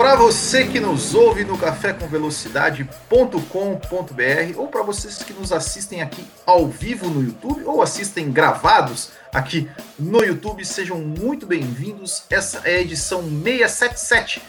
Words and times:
Para 0.00 0.16
você 0.16 0.66
que 0.66 0.80
nos 0.80 1.14
ouve 1.14 1.44
no 1.44 1.58
cafécomvelocidade.com.br 1.58 4.56
ou 4.56 4.66
para 4.66 4.82
vocês 4.82 5.18
que 5.18 5.34
nos 5.34 5.52
assistem 5.52 6.00
aqui 6.00 6.24
ao 6.46 6.66
vivo 6.66 7.10
no 7.10 7.22
YouTube 7.22 7.64
ou 7.66 7.82
assistem 7.82 8.32
gravados 8.32 9.10
aqui 9.30 9.70
no 9.98 10.24
YouTube, 10.24 10.64
sejam 10.64 10.96
muito 10.96 11.46
bem-vindos. 11.46 12.24
Essa 12.30 12.62
é 12.64 12.76
a 12.76 12.80
edição 12.80 13.20
677 13.20 14.40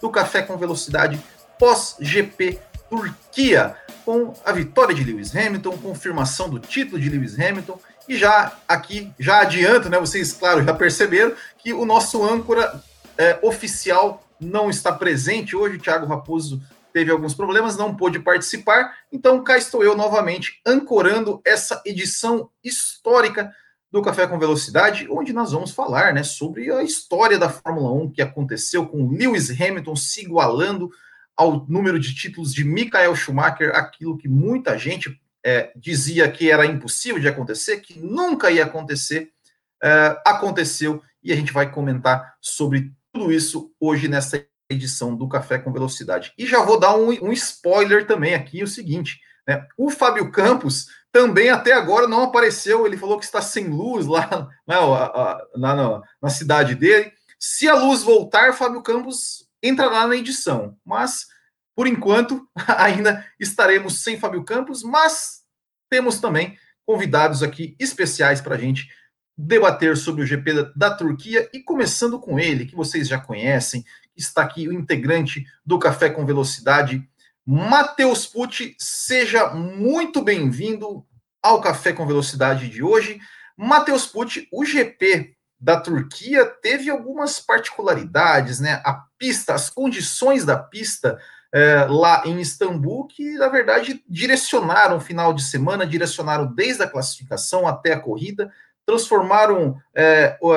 do 0.00 0.10
Café 0.10 0.42
com 0.42 0.56
Velocidade 0.56 1.20
pós-GP 1.58 2.60
Turquia, 2.88 3.74
com 4.04 4.32
a 4.44 4.52
vitória 4.52 4.94
de 4.94 5.02
Lewis 5.02 5.34
Hamilton, 5.34 5.76
confirmação 5.78 6.48
do 6.48 6.60
título 6.60 7.00
de 7.00 7.10
Lewis 7.10 7.34
Hamilton 7.34 7.80
e 8.08 8.16
já 8.16 8.56
aqui, 8.68 9.12
já 9.18 9.40
adianto, 9.40 9.90
né? 9.90 9.98
Vocês, 9.98 10.32
claro, 10.32 10.62
já 10.62 10.72
perceberam 10.72 11.32
que 11.58 11.72
o 11.72 11.84
nosso 11.84 12.22
âncora 12.22 12.80
é, 13.18 13.40
oficial 13.42 14.23
não 14.40 14.70
está 14.70 14.92
presente 14.92 15.56
hoje. 15.56 15.76
O 15.76 15.80
Thiago 15.80 16.06
Raposo 16.06 16.62
teve 16.92 17.10
alguns 17.10 17.34
problemas, 17.34 17.76
não 17.76 17.94
pôde 17.94 18.20
participar. 18.20 18.94
Então, 19.12 19.42
cá 19.42 19.56
estou 19.56 19.82
eu 19.82 19.96
novamente 19.96 20.60
ancorando 20.64 21.40
essa 21.44 21.82
edição 21.84 22.50
histórica 22.62 23.52
do 23.90 24.02
Café 24.02 24.26
com 24.26 24.38
Velocidade, 24.38 25.06
onde 25.08 25.32
nós 25.32 25.52
vamos 25.52 25.70
falar 25.70 26.12
né, 26.12 26.22
sobre 26.22 26.70
a 26.72 26.82
história 26.82 27.38
da 27.38 27.48
Fórmula 27.48 27.92
1 27.92 28.10
que 28.10 28.22
aconteceu 28.22 28.86
com 28.86 29.08
Lewis 29.08 29.50
Hamilton 29.50 29.94
se 29.94 30.22
igualando 30.22 30.90
ao 31.36 31.64
número 31.68 31.98
de 31.98 32.14
títulos 32.14 32.52
de 32.52 32.64
Michael 32.64 33.14
Schumacher, 33.14 33.70
aquilo 33.74 34.16
que 34.16 34.28
muita 34.28 34.78
gente 34.78 35.20
é, 35.44 35.72
dizia 35.76 36.30
que 36.30 36.50
era 36.50 36.66
impossível 36.66 37.20
de 37.20 37.28
acontecer, 37.28 37.80
que 37.82 37.98
nunca 37.98 38.50
ia 38.50 38.64
acontecer, 38.64 39.30
é, 39.82 40.20
aconteceu 40.26 41.02
e 41.22 41.32
a 41.32 41.36
gente 41.36 41.52
vai 41.52 41.70
comentar 41.70 42.34
sobre 42.40 42.92
tudo 43.14 43.32
isso 43.32 43.72
hoje 43.80 44.08
nessa 44.08 44.44
edição 44.68 45.14
do 45.14 45.28
Café 45.28 45.56
com 45.58 45.72
Velocidade. 45.72 46.32
E 46.36 46.44
já 46.44 46.64
vou 46.64 46.78
dar 46.78 46.96
um, 46.96 47.10
um 47.10 47.32
spoiler 47.32 48.06
também 48.06 48.34
aqui, 48.34 48.62
o 48.62 48.66
seguinte, 48.66 49.20
né? 49.46 49.64
O 49.78 49.88
Fábio 49.88 50.32
Campos 50.32 50.86
também 51.12 51.48
até 51.48 51.72
agora 51.72 52.08
não 52.08 52.24
apareceu, 52.24 52.84
ele 52.84 52.96
falou 52.96 53.18
que 53.18 53.24
está 53.24 53.40
sem 53.40 53.68
luz 53.68 54.04
lá 54.04 54.48
na, 54.66 55.38
na, 55.56 56.02
na 56.20 56.28
cidade 56.28 56.74
dele. 56.74 57.12
Se 57.38 57.68
a 57.68 57.74
luz 57.74 58.02
voltar, 58.02 58.52
Fábio 58.52 58.82
Campos 58.82 59.48
entrará 59.62 60.08
na 60.08 60.16
edição, 60.16 60.76
mas 60.84 61.26
por 61.76 61.86
enquanto 61.86 62.48
ainda 62.76 63.24
estaremos 63.38 64.02
sem 64.02 64.18
Fábio 64.18 64.44
Campos, 64.44 64.82
mas 64.82 65.44
temos 65.88 66.18
também 66.18 66.58
convidados 66.84 67.42
aqui 67.42 67.76
especiais 67.78 68.40
para 68.40 68.56
a 68.56 68.58
gente 68.58 68.88
debater 69.36 69.96
sobre 69.96 70.22
o 70.22 70.26
GP 70.26 70.52
da, 70.52 70.72
da, 70.76 70.94
Turquia 70.94 71.48
e 71.52 71.60
começando 71.60 72.18
com 72.18 72.38
ele, 72.38 72.66
que 72.66 72.76
vocês 72.76 73.08
já 73.08 73.18
conhecem, 73.18 73.84
está 74.16 74.42
aqui 74.42 74.68
o 74.68 74.72
integrante 74.72 75.44
do 75.66 75.78
Café 75.78 76.08
com 76.08 76.24
Velocidade, 76.24 77.06
Matheus 77.46 78.26
Pucci, 78.26 78.74
seja 78.78 79.50
muito 79.50 80.22
bem-vindo 80.22 81.04
ao 81.42 81.60
Café 81.60 81.92
com 81.92 82.06
Velocidade 82.06 82.70
de 82.70 82.82
hoje. 82.82 83.20
Matheus 83.54 84.06
Pucci, 84.06 84.48
o 84.50 84.64
GP 84.64 85.36
da 85.60 85.78
Turquia 85.78 86.46
teve 86.46 86.88
algumas 86.88 87.40
particularidades, 87.40 88.60
né? 88.60 88.80
A 88.84 89.04
pista, 89.18 89.54
as 89.54 89.68
condições 89.68 90.44
da 90.44 90.56
pista 90.56 91.18
é, 91.52 91.84
lá 91.84 92.22
em 92.26 92.40
Istambul, 92.40 93.06
que 93.06 93.34
na 93.34 93.48
verdade 93.48 94.02
direcionaram 94.08 94.96
o 94.96 95.00
final 95.00 95.32
de 95.32 95.42
semana, 95.42 95.86
direcionaram 95.86 96.46
desde 96.52 96.82
a 96.82 96.88
classificação 96.88 97.68
até 97.68 97.92
a 97.92 98.00
corrida, 98.00 98.50
transformaram, 98.86 99.80
é, 99.94 100.38
o, 100.40 100.52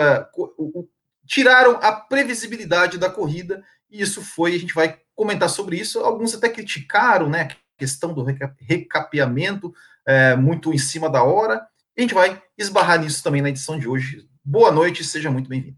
o, 0.57 0.89
tiraram 1.25 1.79
a 1.81 1.91
previsibilidade 1.91 2.97
da 2.97 3.09
corrida, 3.09 3.63
e 3.89 4.01
isso 4.01 4.21
foi, 4.21 4.55
a 4.55 4.59
gente 4.59 4.73
vai 4.73 4.99
comentar 5.15 5.49
sobre 5.49 5.77
isso. 5.77 5.99
Alguns 5.99 6.33
até 6.33 6.49
criticaram 6.49 7.29
né, 7.29 7.43
a 7.43 7.55
questão 7.77 8.13
do 8.13 8.25
recapeamento, 8.59 9.73
é, 10.05 10.35
muito 10.35 10.73
em 10.73 10.77
cima 10.77 11.09
da 11.09 11.23
hora. 11.23 11.67
A 11.97 12.01
gente 12.01 12.13
vai 12.13 12.41
esbarrar 12.57 12.99
nisso 12.99 13.23
também 13.23 13.41
na 13.41 13.49
edição 13.49 13.79
de 13.79 13.87
hoje. 13.87 14.27
Boa 14.43 14.71
noite, 14.71 15.03
seja 15.03 15.31
muito 15.31 15.49
bem-vindo. 15.49 15.77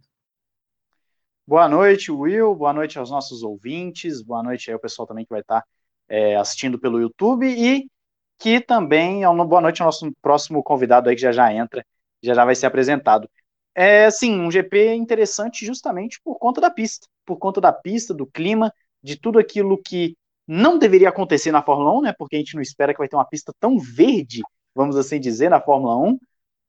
Boa 1.47 1.67
noite, 1.67 2.11
Will. 2.11 2.53
Boa 2.53 2.73
noite 2.73 2.99
aos 2.99 3.09
nossos 3.09 3.41
ouvintes. 3.41 4.21
Boa 4.21 4.43
noite 4.43 4.69
aí 4.69 4.73
ao 4.73 4.79
pessoal 4.79 5.07
também 5.07 5.25
que 5.25 5.31
vai 5.31 5.41
estar 5.41 5.63
é, 6.07 6.35
assistindo 6.35 6.77
pelo 6.77 6.99
YouTube 6.99 7.47
e 7.47 7.89
que 8.37 8.61
também, 8.61 9.21
boa 9.47 9.61
noite 9.61 9.81
ao 9.81 9.87
nosso 9.87 10.11
próximo 10.21 10.63
convidado 10.63 11.09
aí 11.09 11.15
que 11.15 11.21
já 11.21 11.31
já 11.31 11.51
entra 11.53 11.83
já 12.21 12.33
já 12.33 12.45
vai 12.45 12.55
ser 12.55 12.65
apresentado. 12.65 13.29
É, 13.75 14.09
sim, 14.11 14.39
um 14.39 14.51
GP 14.51 14.95
interessante 14.95 15.65
justamente 15.65 16.19
por 16.23 16.37
conta 16.37 16.59
da 16.59 16.69
pista, 16.69 17.07
por 17.25 17.37
conta 17.37 17.61
da 17.61 17.71
pista, 17.71 18.13
do 18.13 18.25
clima, 18.25 18.73
de 19.01 19.15
tudo 19.15 19.39
aquilo 19.39 19.81
que 19.81 20.17
não 20.47 20.77
deveria 20.77 21.09
acontecer 21.09 21.51
na 21.51 21.61
Fórmula 21.61 21.97
1, 21.99 22.01
né? 22.01 22.13
Porque 22.17 22.35
a 22.35 22.39
gente 22.39 22.55
não 22.55 22.61
espera 22.61 22.93
que 22.93 22.97
vai 22.99 23.07
ter 23.07 23.15
uma 23.15 23.25
pista 23.25 23.53
tão 23.59 23.77
verde, 23.77 24.41
vamos 24.75 24.95
assim 24.97 25.19
dizer, 25.19 25.49
na 25.49 25.61
Fórmula 25.61 25.95
1, 25.97 26.19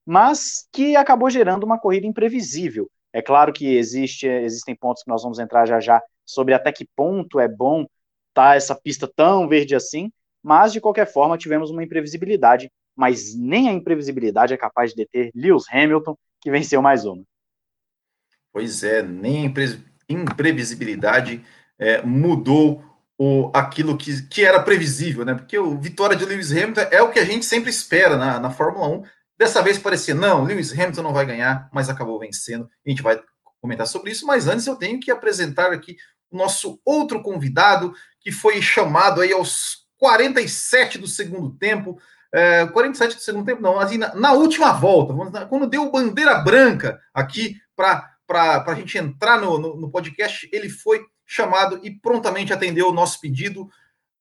mas 0.06 0.68
que 0.72 0.96
acabou 0.96 1.30
gerando 1.30 1.64
uma 1.64 1.78
corrida 1.78 2.06
imprevisível. 2.06 2.90
É 3.12 3.22
claro 3.22 3.52
que 3.52 3.76
existe, 3.76 4.26
existem 4.26 4.76
pontos 4.76 5.02
que 5.02 5.10
nós 5.10 5.22
vamos 5.22 5.38
entrar 5.38 5.66
já 5.66 5.80
já 5.80 6.02
sobre 6.24 6.54
até 6.54 6.70
que 6.72 6.86
ponto 6.94 7.40
é 7.40 7.48
bom 7.48 7.86
tá 8.32 8.54
essa 8.54 8.74
pista 8.74 9.10
tão 9.14 9.48
verde 9.48 9.74
assim, 9.74 10.12
mas 10.42 10.72
de 10.72 10.80
qualquer 10.80 11.06
forma 11.06 11.36
tivemos 11.36 11.70
uma 11.70 11.82
imprevisibilidade 11.82 12.70
mas 13.00 13.34
nem 13.34 13.66
a 13.66 13.72
imprevisibilidade 13.72 14.52
é 14.52 14.58
capaz 14.58 14.90
de 14.90 14.96
deter 14.96 15.30
Lewis 15.34 15.64
Hamilton, 15.72 16.14
que 16.38 16.50
venceu 16.50 16.82
mais 16.82 17.06
uma. 17.06 17.24
Pois 18.52 18.84
é, 18.84 19.02
nem 19.02 19.46
a 19.46 19.52
imprevisibilidade 20.06 21.42
é, 21.78 22.02
mudou 22.02 22.84
o, 23.16 23.50
aquilo 23.54 23.96
que, 23.96 24.20
que 24.28 24.44
era 24.44 24.62
previsível, 24.62 25.24
né? 25.24 25.34
Porque 25.34 25.58
o 25.58 25.80
vitória 25.80 26.14
de 26.14 26.26
Lewis 26.26 26.52
Hamilton 26.52 26.82
é 26.90 27.00
o 27.00 27.10
que 27.10 27.18
a 27.18 27.24
gente 27.24 27.46
sempre 27.46 27.70
espera 27.70 28.18
na, 28.18 28.38
na 28.38 28.50
Fórmula 28.50 28.86
1. 28.88 29.02
Dessa 29.38 29.62
vez 29.62 29.78
parecia, 29.78 30.14
não, 30.14 30.44
Lewis 30.44 30.70
Hamilton 30.70 31.02
não 31.02 31.14
vai 31.14 31.24
ganhar, 31.24 31.70
mas 31.72 31.88
acabou 31.88 32.18
vencendo. 32.18 32.68
A 32.86 32.90
gente 32.90 33.00
vai 33.00 33.18
comentar 33.62 33.86
sobre 33.86 34.10
isso, 34.10 34.26
mas 34.26 34.46
antes 34.46 34.66
eu 34.66 34.76
tenho 34.76 35.00
que 35.00 35.10
apresentar 35.10 35.72
aqui 35.72 35.96
o 36.30 36.36
nosso 36.36 36.78
outro 36.84 37.22
convidado, 37.22 37.94
que 38.20 38.30
foi 38.30 38.60
chamado 38.60 39.22
aí 39.22 39.32
aos 39.32 39.86
47 39.96 40.98
do 40.98 41.06
segundo 41.06 41.50
tempo, 41.56 41.98
é, 42.32 42.66
47 42.66 43.16
do 43.16 43.22
segundo 43.22 43.44
tempo, 43.44 43.60
não, 43.60 43.78
assim, 43.78 43.98
na, 43.98 44.14
na 44.14 44.32
última 44.32 44.72
volta, 44.72 45.46
quando 45.46 45.66
deu 45.66 45.91
bandeira 45.91 46.36
branca 46.36 47.00
aqui 47.12 47.56
para 47.74 48.08
a 48.28 48.74
gente 48.74 48.96
entrar 48.96 49.41
no, 49.41 49.58
no, 49.58 49.76
no, 49.76 49.91
podcast, 49.91 50.48
ele 50.52 50.68
foi 50.68 51.04
chamado 51.26 51.80
e 51.82 51.91
prontamente 51.91 52.52
atendeu 52.52 52.88
o 52.88 52.92
nosso 52.92 53.20
pedido. 53.20 53.68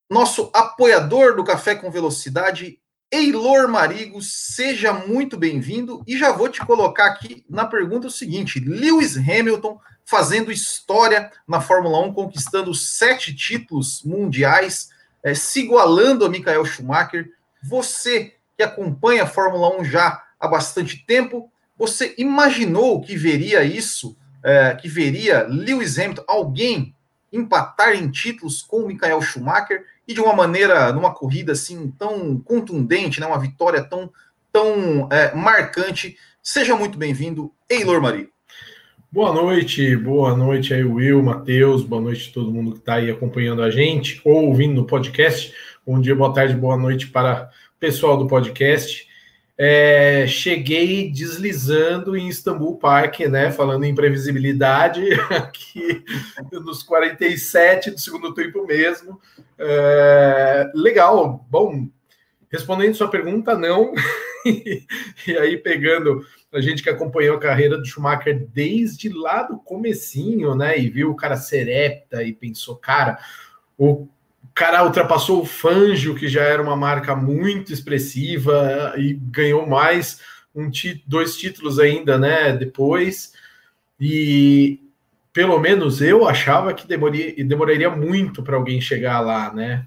Nosso 0.10 0.50
apoiador 0.56 1.36
do 1.36 1.44
Café 1.44 1.76
com 1.76 1.92
Velocidade, 1.92 2.80
Eilor 3.12 3.68
Marigo, 3.68 4.22
seja 4.24 4.92
muito 4.92 5.38
bem-vindo. 5.38 6.04
E 6.08 6.18
já 6.18 6.32
vou 6.32 6.50
te 6.50 6.66
colocar 6.66 7.06
aqui 7.06 7.46
na 7.48 7.66
pergunta 7.66 8.08
o 8.08 8.12
seguinte: 8.12 8.60
Lewis 8.60 9.18
Hamilton 9.18 9.80
fazendo 10.04 10.52
história 10.52 11.32
na 11.48 11.62
Fórmula 11.62 12.00
1, 12.08 12.14
conquistando 12.14 12.74
sete 12.74 13.36
títulos 13.36 14.02
mundiais, 14.04 14.90
é, 15.22 15.36
se 15.36 15.60
igualando 15.60 16.26
a 16.26 16.30
Michael 16.30 16.66
Schumacher 16.66 17.30
você 17.62 18.36
que 18.58 18.64
acompanha 18.64 19.24
a 19.24 19.28
Fórmula 19.28 19.80
1 19.80 19.86
já 19.86 20.24
há 20.40 20.48
bastante 20.48 21.06
tempo, 21.06 21.52
você 21.78 22.14
imaginou 22.18 23.02
que 23.02 23.16
veria 23.16 23.64
isso, 23.64 24.18
é, 24.44 24.76
que 24.76 24.88
veria 24.88 25.48
Lewis 25.48 25.98
Hamilton, 25.98 26.24
alguém 26.28 26.96
empatar 27.32 27.94
em 27.94 28.10
títulos 28.10 28.62
com 28.62 28.78
o 28.78 28.88
Michael 28.88 29.22
Schumacher 29.22 29.86
e 30.08 30.14
de 30.14 30.20
uma 30.20 30.34
maneira, 30.34 30.92
numa 30.92 31.14
corrida 31.14 31.52
assim 31.52 31.94
tão 31.98 32.40
contundente, 32.40 33.20
né, 33.20 33.28
uma 33.28 33.40
vitória 33.40 33.84
tão, 33.84 34.12
tão 34.52 35.08
é, 35.12 35.34
marcante. 35.36 36.18
Seja 36.42 36.76
muito 36.76 36.98
bem-vindo, 36.98 37.54
Eilor 37.70 38.02
Maria. 38.02 38.28
Boa 39.12 39.34
noite, 39.34 39.96
boa 39.96 40.36
noite 40.36 40.74
aí, 40.74 40.84
Will, 40.84 41.24
Matheus, 41.24 41.84
boa 41.84 42.02
noite 42.02 42.30
a 42.30 42.34
todo 42.34 42.52
mundo 42.52 42.74
que 42.74 42.80
está 42.80 42.96
aí 42.96 43.10
acompanhando 43.10 43.64
a 43.64 43.72
gente 43.72 44.22
ou 44.24 44.46
ouvindo 44.46 44.76
no 44.76 44.86
podcast. 44.86 45.54
Bom 45.90 46.00
dia, 46.00 46.16
boa 46.16 46.32
tarde, 46.32 46.54
boa 46.54 46.78
noite 46.78 47.08
para 47.08 47.50
o 47.76 47.80
pessoal 47.80 48.16
do 48.16 48.28
podcast. 48.28 49.08
É, 49.58 50.28
cheguei 50.28 51.12
deslizando 51.12 52.16
em 52.16 52.28
Istanbul 52.28 52.78
Park, 52.78 53.22
né? 53.22 53.52
Falando 53.52 53.86
em 53.86 53.96
previsibilidade, 53.96 55.02
aqui 55.34 56.06
nos 56.52 56.84
47 56.84 57.90
do 57.90 58.00
segundo 58.00 58.36
tempo 58.36 58.68
mesmo. 58.68 59.20
É, 59.58 60.70
legal, 60.76 61.44
bom. 61.50 61.88
Respondendo 62.52 62.94
sua 62.94 63.10
pergunta, 63.10 63.58
não. 63.58 63.92
e 64.46 65.38
aí 65.40 65.58
pegando 65.58 66.24
a 66.54 66.62
gente 66.62 66.84
que 66.84 66.90
acompanhou 66.92 67.36
a 67.36 67.42
carreira 67.42 67.80
do 67.80 67.86
Schumacher 67.88 68.48
desde 68.54 69.10
lá 69.10 69.42
do 69.42 69.58
comecinho, 69.58 70.54
né, 70.54 70.78
e 70.78 70.88
viu 70.88 71.10
o 71.10 71.16
cara 71.16 71.36
serepta 71.36 72.22
e 72.22 72.32
pensou, 72.32 72.76
cara, 72.76 73.18
o 73.76 74.08
cara 74.60 74.84
ultrapassou 74.84 75.42
o 75.42 75.46
Fangio, 75.46 76.16
que 76.16 76.28
já 76.28 76.42
era 76.44 76.62
uma 76.62 76.76
marca 76.76 77.16
muito 77.16 77.72
expressiva 77.72 78.94
e 78.98 79.14
ganhou 79.14 79.66
mais 79.66 80.20
um 80.54 80.70
dois 81.08 81.38
títulos 81.38 81.80
ainda, 81.80 82.18
né, 82.18 82.52
depois. 82.52 83.32
E 83.98 84.82
pelo 85.32 85.58
menos 85.60 86.02
eu 86.02 86.28
achava 86.28 86.74
que 86.74 86.86
demoraria, 86.86 87.42
demoraria 87.46 87.90
muito 87.90 88.44
para 88.44 88.58
alguém 88.58 88.82
chegar 88.82 89.22
lá, 89.22 89.54
né? 89.54 89.86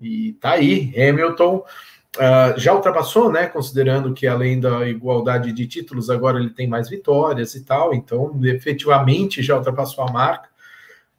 E 0.00 0.32
tá 0.34 0.52
aí, 0.52 0.92
Hamilton 0.96 1.64
Uh, 2.16 2.58
já 2.58 2.74
ultrapassou, 2.74 3.30
né? 3.30 3.46
Considerando 3.46 4.12
que 4.12 4.26
além 4.26 4.58
da 4.58 4.88
igualdade 4.88 5.52
de 5.52 5.64
títulos, 5.68 6.10
agora 6.10 6.40
ele 6.40 6.50
tem 6.50 6.66
mais 6.66 6.90
vitórias 6.90 7.54
e 7.54 7.64
tal, 7.64 7.94
então 7.94 8.36
efetivamente 8.42 9.40
já 9.44 9.56
ultrapassou 9.56 10.02
a 10.02 10.10
marca. 10.10 10.49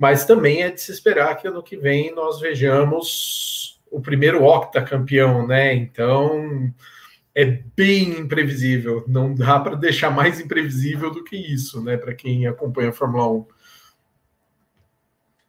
Mas 0.01 0.25
também 0.25 0.63
é 0.63 0.71
de 0.71 0.81
se 0.81 0.91
esperar 0.91 1.37
que 1.37 1.47
ano 1.47 1.61
que 1.61 1.77
vem 1.77 2.11
nós 2.15 2.39
vejamos 2.39 3.79
o 3.91 4.01
primeiro 4.01 4.43
octacampeão, 4.43 5.45
né? 5.45 5.75
Então 5.75 6.73
é 7.35 7.45
bem 7.45 8.17
imprevisível, 8.17 9.05
não 9.07 9.31
dá 9.31 9.59
para 9.59 9.75
deixar 9.75 10.09
mais 10.09 10.39
imprevisível 10.39 11.11
do 11.11 11.23
que 11.23 11.35
isso, 11.35 11.83
né? 11.83 11.97
Para 11.97 12.15
quem 12.15 12.47
acompanha 12.47 12.89
a 12.89 12.91
Fórmula 12.91 13.29
1. 13.29 13.45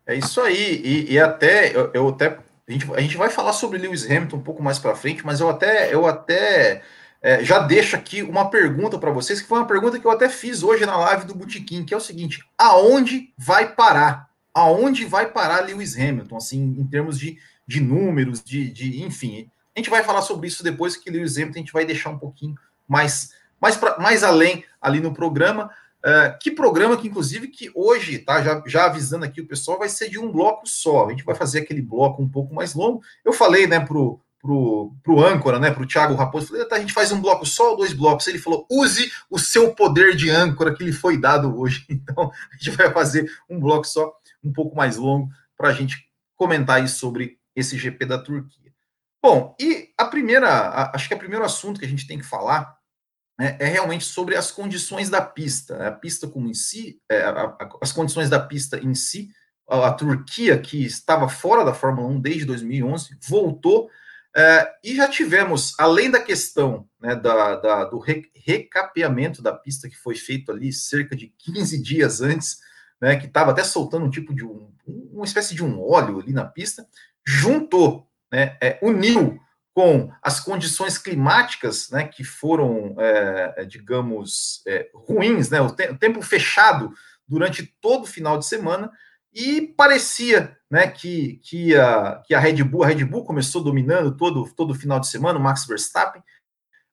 É 0.08 0.14
isso 0.16 0.38
aí, 0.42 0.82
e, 0.84 1.12
e 1.14 1.18
até 1.18 1.74
eu, 1.74 1.90
eu 1.94 2.08
até 2.08 2.38
a 2.68 2.72
gente, 2.72 2.92
a 2.94 3.00
gente 3.00 3.16
vai 3.16 3.30
falar 3.30 3.54
sobre 3.54 3.78
Lewis 3.78 4.04
Hamilton 4.04 4.36
um 4.36 4.42
pouco 4.42 4.62
mais 4.62 4.78
para 4.78 4.94
frente, 4.94 5.24
mas 5.24 5.40
eu 5.40 5.48
até, 5.48 5.94
eu 5.94 6.06
até 6.06 6.82
é, 7.22 7.42
já 7.42 7.58
deixo 7.60 7.96
aqui 7.96 8.22
uma 8.22 8.50
pergunta 8.50 8.98
para 8.98 9.10
vocês, 9.10 9.40
que 9.40 9.48
foi 9.48 9.60
uma 9.60 9.66
pergunta 9.66 9.98
que 9.98 10.06
eu 10.06 10.10
até 10.10 10.28
fiz 10.28 10.62
hoje 10.62 10.84
na 10.84 10.98
live 10.98 11.24
do 11.24 11.34
Botequim, 11.34 11.86
que 11.86 11.94
é 11.94 11.96
o 11.96 12.00
seguinte: 12.00 12.44
aonde 12.58 13.32
vai 13.38 13.74
parar? 13.74 14.30
Aonde 14.54 15.04
vai 15.04 15.30
parar 15.30 15.64
Lewis 15.64 15.96
Hamilton, 15.96 16.36
assim, 16.36 16.60
em 16.78 16.86
termos 16.86 17.18
de, 17.18 17.38
de 17.66 17.80
números, 17.80 18.42
de, 18.42 18.70
de 18.70 19.02
enfim. 19.02 19.50
A 19.74 19.78
gente 19.78 19.90
vai 19.90 20.02
falar 20.02 20.22
sobre 20.22 20.48
isso 20.48 20.62
depois 20.62 20.96
que 20.96 21.10
Lewis 21.10 21.36
Hamilton 21.36 21.58
a 21.58 21.62
gente 21.62 21.72
vai 21.72 21.84
deixar 21.84 22.10
um 22.10 22.18
pouquinho 22.18 22.54
mais, 22.86 23.32
mais, 23.60 23.76
pra, 23.76 23.98
mais 23.98 24.22
além 24.22 24.64
ali 24.80 25.00
no 25.00 25.14
programa. 25.14 25.70
Uh, 26.04 26.36
que 26.40 26.50
programa 26.50 26.96
que, 26.96 27.06
inclusive, 27.06 27.46
que 27.46 27.70
hoje, 27.74 28.18
tá? 28.18 28.42
Já, 28.42 28.62
já 28.66 28.84
avisando 28.86 29.24
aqui 29.24 29.40
o 29.40 29.46
pessoal, 29.46 29.78
vai 29.78 29.88
ser 29.88 30.10
de 30.10 30.18
um 30.18 30.30
bloco 30.30 30.66
só. 30.66 31.06
A 31.06 31.10
gente 31.10 31.24
vai 31.24 31.34
fazer 31.34 31.60
aquele 31.60 31.80
bloco 31.80 32.20
um 32.20 32.28
pouco 32.28 32.52
mais 32.54 32.74
longo. 32.74 33.00
Eu 33.24 33.32
falei, 33.32 33.68
né, 33.68 33.78
pro, 33.78 34.20
pro, 34.42 34.92
pro 35.04 35.24
âncora, 35.24 35.60
né, 35.60 35.70
pro 35.70 35.86
Thiago 35.86 36.16
Raposo, 36.16 36.48
falei, 36.48 36.64
tá, 36.64 36.74
a 36.74 36.80
gente 36.80 36.92
faz 36.92 37.12
um 37.12 37.20
bloco 37.20 37.46
só 37.46 37.70
ou 37.70 37.76
dois 37.76 37.92
blocos? 37.92 38.26
Ele 38.26 38.40
falou, 38.40 38.66
use 38.68 39.10
o 39.30 39.38
seu 39.38 39.72
poder 39.72 40.16
de 40.16 40.28
âncora 40.28 40.74
que 40.74 40.82
lhe 40.82 40.92
foi 40.92 41.16
dado 41.16 41.56
hoje. 41.56 41.86
Então, 42.02 42.32
a 42.52 42.56
gente 42.56 42.76
vai 42.76 42.92
fazer 42.92 43.30
um 43.48 43.60
bloco 43.60 43.86
só, 43.86 44.12
um 44.42 44.52
pouco 44.52 44.76
mais 44.76 44.96
longo, 44.96 45.28
para 45.56 45.68
a 45.68 45.72
gente 45.72 46.08
comentar 46.36 46.76
aí 46.76 46.88
sobre 46.88 47.38
esse 47.54 47.76
GP 47.76 48.06
da 48.06 48.18
Turquia. 48.18 48.72
Bom, 49.22 49.54
e 49.60 49.90
a 49.96 50.04
primeira, 50.04 50.48
a, 50.48 50.96
acho 50.96 51.06
que 51.06 51.14
é 51.14 51.16
o 51.16 51.20
primeiro 51.20 51.44
assunto 51.44 51.78
que 51.78 51.86
a 51.86 51.88
gente 51.88 52.06
tem 52.06 52.18
que 52.18 52.24
falar 52.24 52.76
né, 53.38 53.56
é 53.60 53.66
realmente 53.66 54.04
sobre 54.04 54.36
as 54.36 54.50
condições 54.50 55.08
da 55.08 55.22
pista. 55.22 55.88
A 55.88 55.92
pista 55.92 56.26
como 56.26 56.48
em 56.48 56.54
si, 56.54 57.00
é, 57.08 57.22
a, 57.22 57.30
a, 57.30 57.70
as 57.80 57.92
condições 57.92 58.28
da 58.28 58.40
pista 58.40 58.78
em 58.78 58.94
si, 58.94 59.30
a, 59.68 59.88
a, 59.88 59.92
Turquia, 59.92 60.58
que 60.58 60.84
estava 60.84 61.28
fora 61.28 61.64
da 61.64 61.72
Fórmula 61.72 62.08
1 62.08 62.20
desde 62.20 62.44
2011, 62.46 63.16
voltou 63.28 63.88
é, 64.34 64.72
e 64.82 64.96
já 64.96 65.08
tivemos, 65.08 65.74
além 65.78 66.10
da 66.10 66.18
questão 66.18 66.88
né, 67.00 67.14
da, 67.14 67.56
da, 67.56 67.84
do 67.84 67.98
re, 67.98 68.30
recapeamento 68.34 69.42
da 69.42 69.52
pista 69.52 69.88
que 69.88 69.96
foi 69.96 70.14
feito 70.14 70.50
ali 70.50 70.72
cerca 70.72 71.14
de 71.14 71.32
15 71.38 71.82
dias 71.82 72.20
antes, 72.22 72.58
né, 73.02 73.16
que 73.16 73.26
estava 73.26 73.50
até 73.50 73.64
soltando 73.64 74.06
um 74.06 74.10
tipo 74.10 74.32
de 74.32 74.44
um, 74.44 74.72
uma 75.12 75.24
espécie 75.24 75.56
de 75.56 75.64
um 75.64 75.82
óleo 75.82 76.20
ali 76.20 76.32
na 76.32 76.44
pista, 76.44 76.86
juntou, 77.26 78.08
né, 78.32 78.56
é, 78.62 78.78
uniu 78.80 79.40
com 79.74 80.12
as 80.22 80.38
condições 80.38 80.98
climáticas, 80.98 81.90
né, 81.90 82.06
que 82.06 82.22
foram, 82.22 82.94
é, 82.98 83.54
é, 83.56 83.64
digamos, 83.64 84.62
é, 84.68 84.88
ruins, 84.94 85.50
né, 85.50 85.60
o, 85.60 85.70
te 85.70 85.88
o, 85.88 85.98
tempo 85.98 86.22
fechado 86.22 86.92
durante 87.26 87.66
todo 87.80 88.04
o 88.04 88.06
final 88.06 88.38
de 88.38 88.46
semana, 88.46 88.88
e 89.34 89.62
parecia, 89.62 90.56
né, 90.70 90.86
que, 90.86 91.40
que, 91.42 91.74
a, 91.74 92.22
que 92.24 92.34
a 92.34 92.38
Red 92.38 92.62
Bull, 92.62 92.84
a 92.84 92.86
Red 92.86 93.04
Bull 93.04 93.24
começou 93.24 93.64
dominando 93.64 94.16
todo 94.16 94.48
todo 94.54 94.70
o 94.70 94.74
final 94.74 95.00
de 95.00 95.08
semana, 95.08 95.38
o 95.38 95.42
Max 95.42 95.66
Verstappen, 95.66 96.22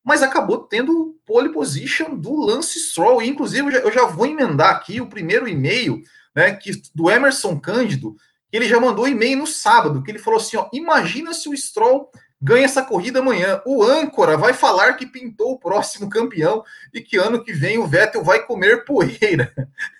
mas 0.04 0.24
acabou 0.24 0.60
tendo 0.60 1.19
pole 1.30 1.54
position 1.54 2.16
do 2.16 2.36
Lance 2.36 2.80
Stroll, 2.80 3.22
inclusive 3.22 3.68
eu 3.68 3.72
já, 3.72 3.80
eu 3.81 3.92
já 3.92 4.06
vou 4.06 4.26
emendar 4.26 4.72
aqui 4.72 5.00
o 5.00 5.06
primeiro 5.06 5.48
e-mail, 5.48 6.02
né, 6.36 6.54
que 6.56 6.72
do 6.96 7.08
Emerson 7.08 7.60
Cândido, 7.60 8.16
ele 8.52 8.68
já 8.68 8.80
mandou 8.80 9.08
e-mail 9.08 9.38
no 9.38 9.46
sábado, 9.46 10.02
que 10.02 10.10
ele 10.10 10.18
falou 10.18 10.40
assim, 10.40 10.58
ó, 10.58 10.68
imagina 10.74 11.31
se 11.31 11.48
o 11.48 11.56
Stroll 11.56 12.10
ganha 12.42 12.66
essa 12.66 12.81
corrida 12.81 13.20
amanhã. 13.20 13.62
O 13.64 13.84
âncora 13.84 14.36
vai 14.38 14.54
falar 14.54 14.94
que 14.94 15.06
pintou 15.06 15.52
o 15.52 15.60
próximo 15.60 16.10
campeão 16.10 16.64
e 16.92 17.00
que 17.00 17.16
ano 17.16 17.44
que 17.44 17.54
vem 17.54 17.78
o 17.78 17.86
Vettel 17.86 18.24
vai 18.24 18.44
comer 18.44 18.84
poeira. 18.84 19.54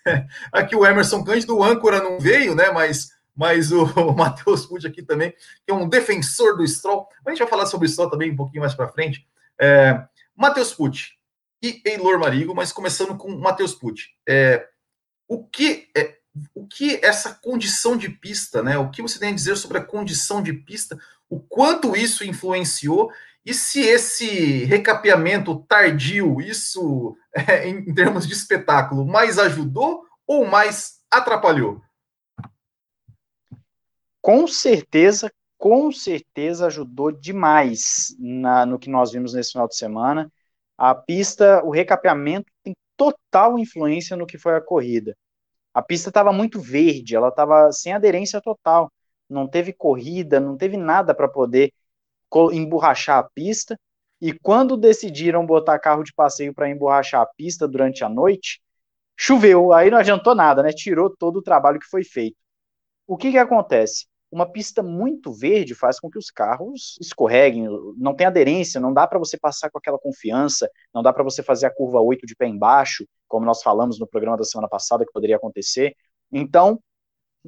Aqui 0.52 0.76
o 0.76 0.84
Emerson 0.84 1.24
Cândido, 1.24 1.56
o 1.56 1.64
âncora 1.64 2.02
não 2.02 2.20
veio, 2.20 2.56
né? 2.56 2.72
Mas, 2.72 3.12
mas 3.36 3.72
o, 3.72 3.84
o 4.02 4.16
Matheus 4.16 4.66
Pucci 4.66 4.88
aqui 4.88 5.04
também, 5.04 5.32
que 5.32 5.72
é 5.72 5.74
um 5.74 5.88
defensor 5.88 6.58
do 6.58 6.68
Stroll. 6.68 7.08
A 7.24 7.30
gente 7.30 7.40
vai 7.40 7.48
falar 7.48 7.68
sobre 7.68 7.86
o 7.86 7.90
Stroll 7.90 8.10
também 8.10 8.32
um 8.32 8.36
pouquinho 8.36 8.62
mais 8.62 8.74
para 8.74 8.88
frente. 8.88 9.28
É, 9.60 10.02
Matheus 10.36 10.74
Pucci 10.74 11.19
e 11.62 11.82
Eilor 11.86 12.20
Marigo, 12.20 12.56
mas 12.56 12.72
começando 12.72 13.18
com 13.18 13.38
Matheus 13.38 13.74
Pucci. 13.74 14.10
É, 14.28 14.68
o 15.28 15.46
que 15.46 15.90
é, 15.96 16.18
o 16.54 16.66
que 16.66 17.00
essa 17.04 17.34
condição 17.34 17.98
de 17.98 18.10
pista, 18.10 18.64
né? 18.64 18.78
O 18.78 18.90
que 18.90 19.02
você 19.02 19.20
tem 19.20 19.30
a 19.30 19.36
dizer 19.36 19.58
sobre 19.58 19.78
a 19.78 19.84
condição 19.84 20.42
de 20.42 20.54
pista? 20.54 20.98
o 21.30 21.40
quanto 21.40 21.96
isso 21.96 22.26
influenciou 22.26 23.12
e 23.46 23.54
se 23.54 23.82
esse 23.82 24.66
recapeamento 24.66 25.64
tardio, 25.68 26.42
isso 26.42 27.16
é, 27.34 27.68
em, 27.68 27.94
termos 27.94 28.28
de 28.28 28.34
espetáculo, 28.34 29.06
mais 29.06 29.38
ajudou 29.38 30.04
ou 30.28 30.46
mais 30.46 31.00
atrapalhou? 31.10 31.82
Com 34.22 34.48
certeza, 34.48 35.32
com 35.58 35.92
certeza 35.92 36.68
ajudou 36.68 37.12
demais 37.12 38.16
na, 38.20 38.66
no 38.66 38.78
que 38.78 38.90
nós 38.90 39.12
vimos 39.12 39.34
nesse 39.34 39.54
final 39.54 39.68
de 39.68 39.78
semana. 39.78 40.32
A 40.80 40.96
pista, 40.96 41.64
o 41.64 41.72
recapeamento 41.72 42.52
tem 42.64 42.76
total 42.98 43.60
influência 43.60 44.16
no 44.18 44.26
que 44.26 44.38
foi 44.38 44.56
a 44.56 44.62
corrida. 44.62 45.16
A 45.74 45.82
pista 45.82 46.10
estava 46.10 46.34
muito 46.34 46.60
verde, 46.62 47.16
ela 47.16 47.30
estava 47.30 47.72
sem 47.72 47.94
aderência 47.94 48.42
total 48.42 48.92
não 49.30 49.48
teve 49.48 49.72
corrida, 49.72 50.40
não 50.40 50.58
teve 50.58 50.76
nada 50.76 51.14
para 51.14 51.28
poder 51.28 51.72
emborrachar 52.52 53.20
a 53.20 53.24
pista. 53.24 53.80
E 54.22 54.34
quando 54.34 54.76
decidiram 54.76 55.46
botar 55.46 55.80
carro 55.80 56.04
de 56.04 56.14
passeio 56.14 56.54
para 56.54 56.70
emborrachar 56.70 57.22
a 57.22 57.26
pista 57.26 57.68
durante 57.68 58.04
a 58.04 58.10
noite, 58.10 58.62
choveu, 59.18 59.72
aí 59.74 59.90
não 59.92 59.98
adiantou 60.00 60.36
nada, 60.36 60.64
né? 60.64 60.72
Tirou 60.74 61.16
todo 61.16 61.38
o 61.38 61.42
trabalho 61.42 61.80
que 61.80 61.88
foi 61.88 62.04
feito. 62.04 62.38
O 63.08 63.18
que 63.18 63.32
que 63.32 63.38
acontece? 63.38 64.08
Uma 64.32 64.46
pista 64.46 64.84
muito 64.84 65.34
verde 65.34 65.74
faz 65.74 66.00
com 66.00 66.10
que 66.10 66.18
os 66.18 66.30
carros 66.30 66.98
escorreguem, 67.02 67.68
não 67.98 68.16
tem 68.16 68.28
aderência, 68.28 68.80
não 68.80 68.94
dá 68.94 69.08
para 69.08 69.18
você 69.18 69.38
passar 69.38 69.72
com 69.72 69.80
aquela 69.80 69.98
confiança, 69.98 70.70
não 70.94 71.02
dá 71.02 71.12
para 71.12 71.24
você 71.24 71.42
fazer 71.42 71.66
a 71.66 71.74
curva 71.74 72.00
8 72.00 72.28
de 72.28 72.36
pé 72.36 72.48
embaixo, 72.48 73.08
como 73.28 73.46
nós 73.46 73.64
falamos 73.64 74.00
no 74.00 74.08
programa 74.08 74.38
da 74.38 74.44
semana 74.44 74.70
passada 74.70 75.04
que 75.06 75.12
poderia 75.12 75.38
acontecer. 75.38 75.96
Então, 76.32 76.80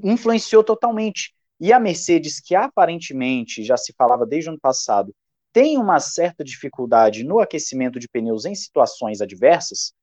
influenciou 0.03 0.63
totalmente. 0.63 1.33
E 1.59 1.71
a 1.71 1.79
Mercedes, 1.79 2.39
que 2.39 2.55
aparentemente 2.55 3.63
já 3.63 3.77
se 3.77 3.93
falava 3.95 4.25
desde 4.25 4.49
o 4.49 4.53
ano 4.53 4.59
passado, 4.59 5.13
tem 5.53 5.77
uma 5.77 5.99
certa 5.99 6.43
dificuldade 6.43 7.23
no 7.23 7.39
aquecimento 7.39 7.99
de 7.99 8.07
pneus 8.07 8.45
em 8.45 8.55
situações 8.55 9.21
adversas, 9.21 9.93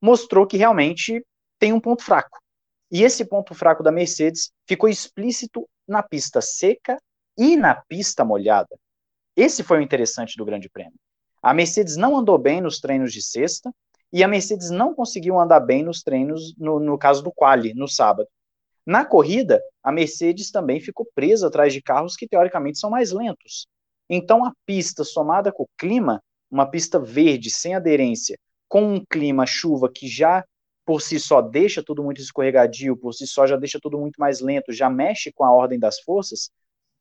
mostrou 0.00 0.46
que 0.46 0.56
realmente 0.56 1.24
tem 1.58 1.72
um 1.72 1.80
ponto 1.80 2.02
fraco. 2.02 2.38
E 2.90 3.02
esse 3.02 3.24
ponto 3.24 3.54
fraco 3.54 3.82
da 3.82 3.90
Mercedes 3.90 4.50
ficou 4.66 4.88
explícito 4.88 5.68
na 5.86 6.02
pista 6.02 6.40
seca 6.40 7.00
e 7.36 7.56
na 7.56 7.74
pista 7.74 8.24
molhada. 8.24 8.76
Esse 9.36 9.62
foi 9.62 9.78
o 9.78 9.82
interessante 9.82 10.36
do 10.36 10.44
Grande 10.44 10.68
Prêmio. 10.68 10.98
A 11.42 11.52
Mercedes 11.52 11.96
não 11.96 12.16
andou 12.16 12.38
bem 12.38 12.60
nos 12.60 12.80
treinos 12.80 13.12
de 13.12 13.22
sexta 13.22 13.70
e 14.12 14.22
a 14.24 14.28
Mercedes 14.28 14.70
não 14.70 14.94
conseguiu 14.94 15.38
andar 15.38 15.60
bem 15.60 15.82
nos 15.82 16.02
treinos, 16.02 16.54
no, 16.56 16.80
no 16.80 16.96
caso 16.96 17.22
do 17.22 17.32
quali, 17.32 17.74
no 17.74 17.88
sábado. 17.88 18.28
Na 18.86 19.04
corrida, 19.04 19.60
a 19.82 19.90
Mercedes 19.90 20.50
também 20.50 20.80
ficou 20.80 21.06
presa 21.14 21.48
atrás 21.48 21.72
de 21.72 21.82
carros 21.82 22.16
que 22.16 22.28
teoricamente 22.28 22.78
são 22.78 22.88
mais 22.88 23.10
lentos. 23.10 23.66
Então 24.08 24.44
a 24.44 24.52
pista 24.64 25.02
somada 25.02 25.52
com 25.52 25.64
o 25.64 25.68
clima, 25.76 26.22
uma 26.48 26.70
pista 26.70 26.98
verde 26.98 27.50
sem 27.50 27.74
aderência, 27.74 28.38
com 28.68 28.94
um 28.94 29.04
clima 29.04 29.44
chuva 29.44 29.90
que 29.92 30.06
já 30.08 30.44
por 30.86 31.02
si 31.02 31.18
só 31.18 31.42
deixa 31.42 31.82
tudo 31.82 32.02
muito 32.02 32.20
escorregadio, 32.20 32.96
por 32.96 33.12
si 33.12 33.26
só 33.26 33.44
já 33.44 33.56
deixa 33.56 33.80
tudo 33.82 33.98
muito 33.98 34.18
mais 34.18 34.40
lento, 34.40 34.72
já 34.72 34.88
mexe 34.88 35.32
com 35.32 35.44
a 35.44 35.52
ordem 35.52 35.80
das 35.80 36.00
forças, 36.00 36.50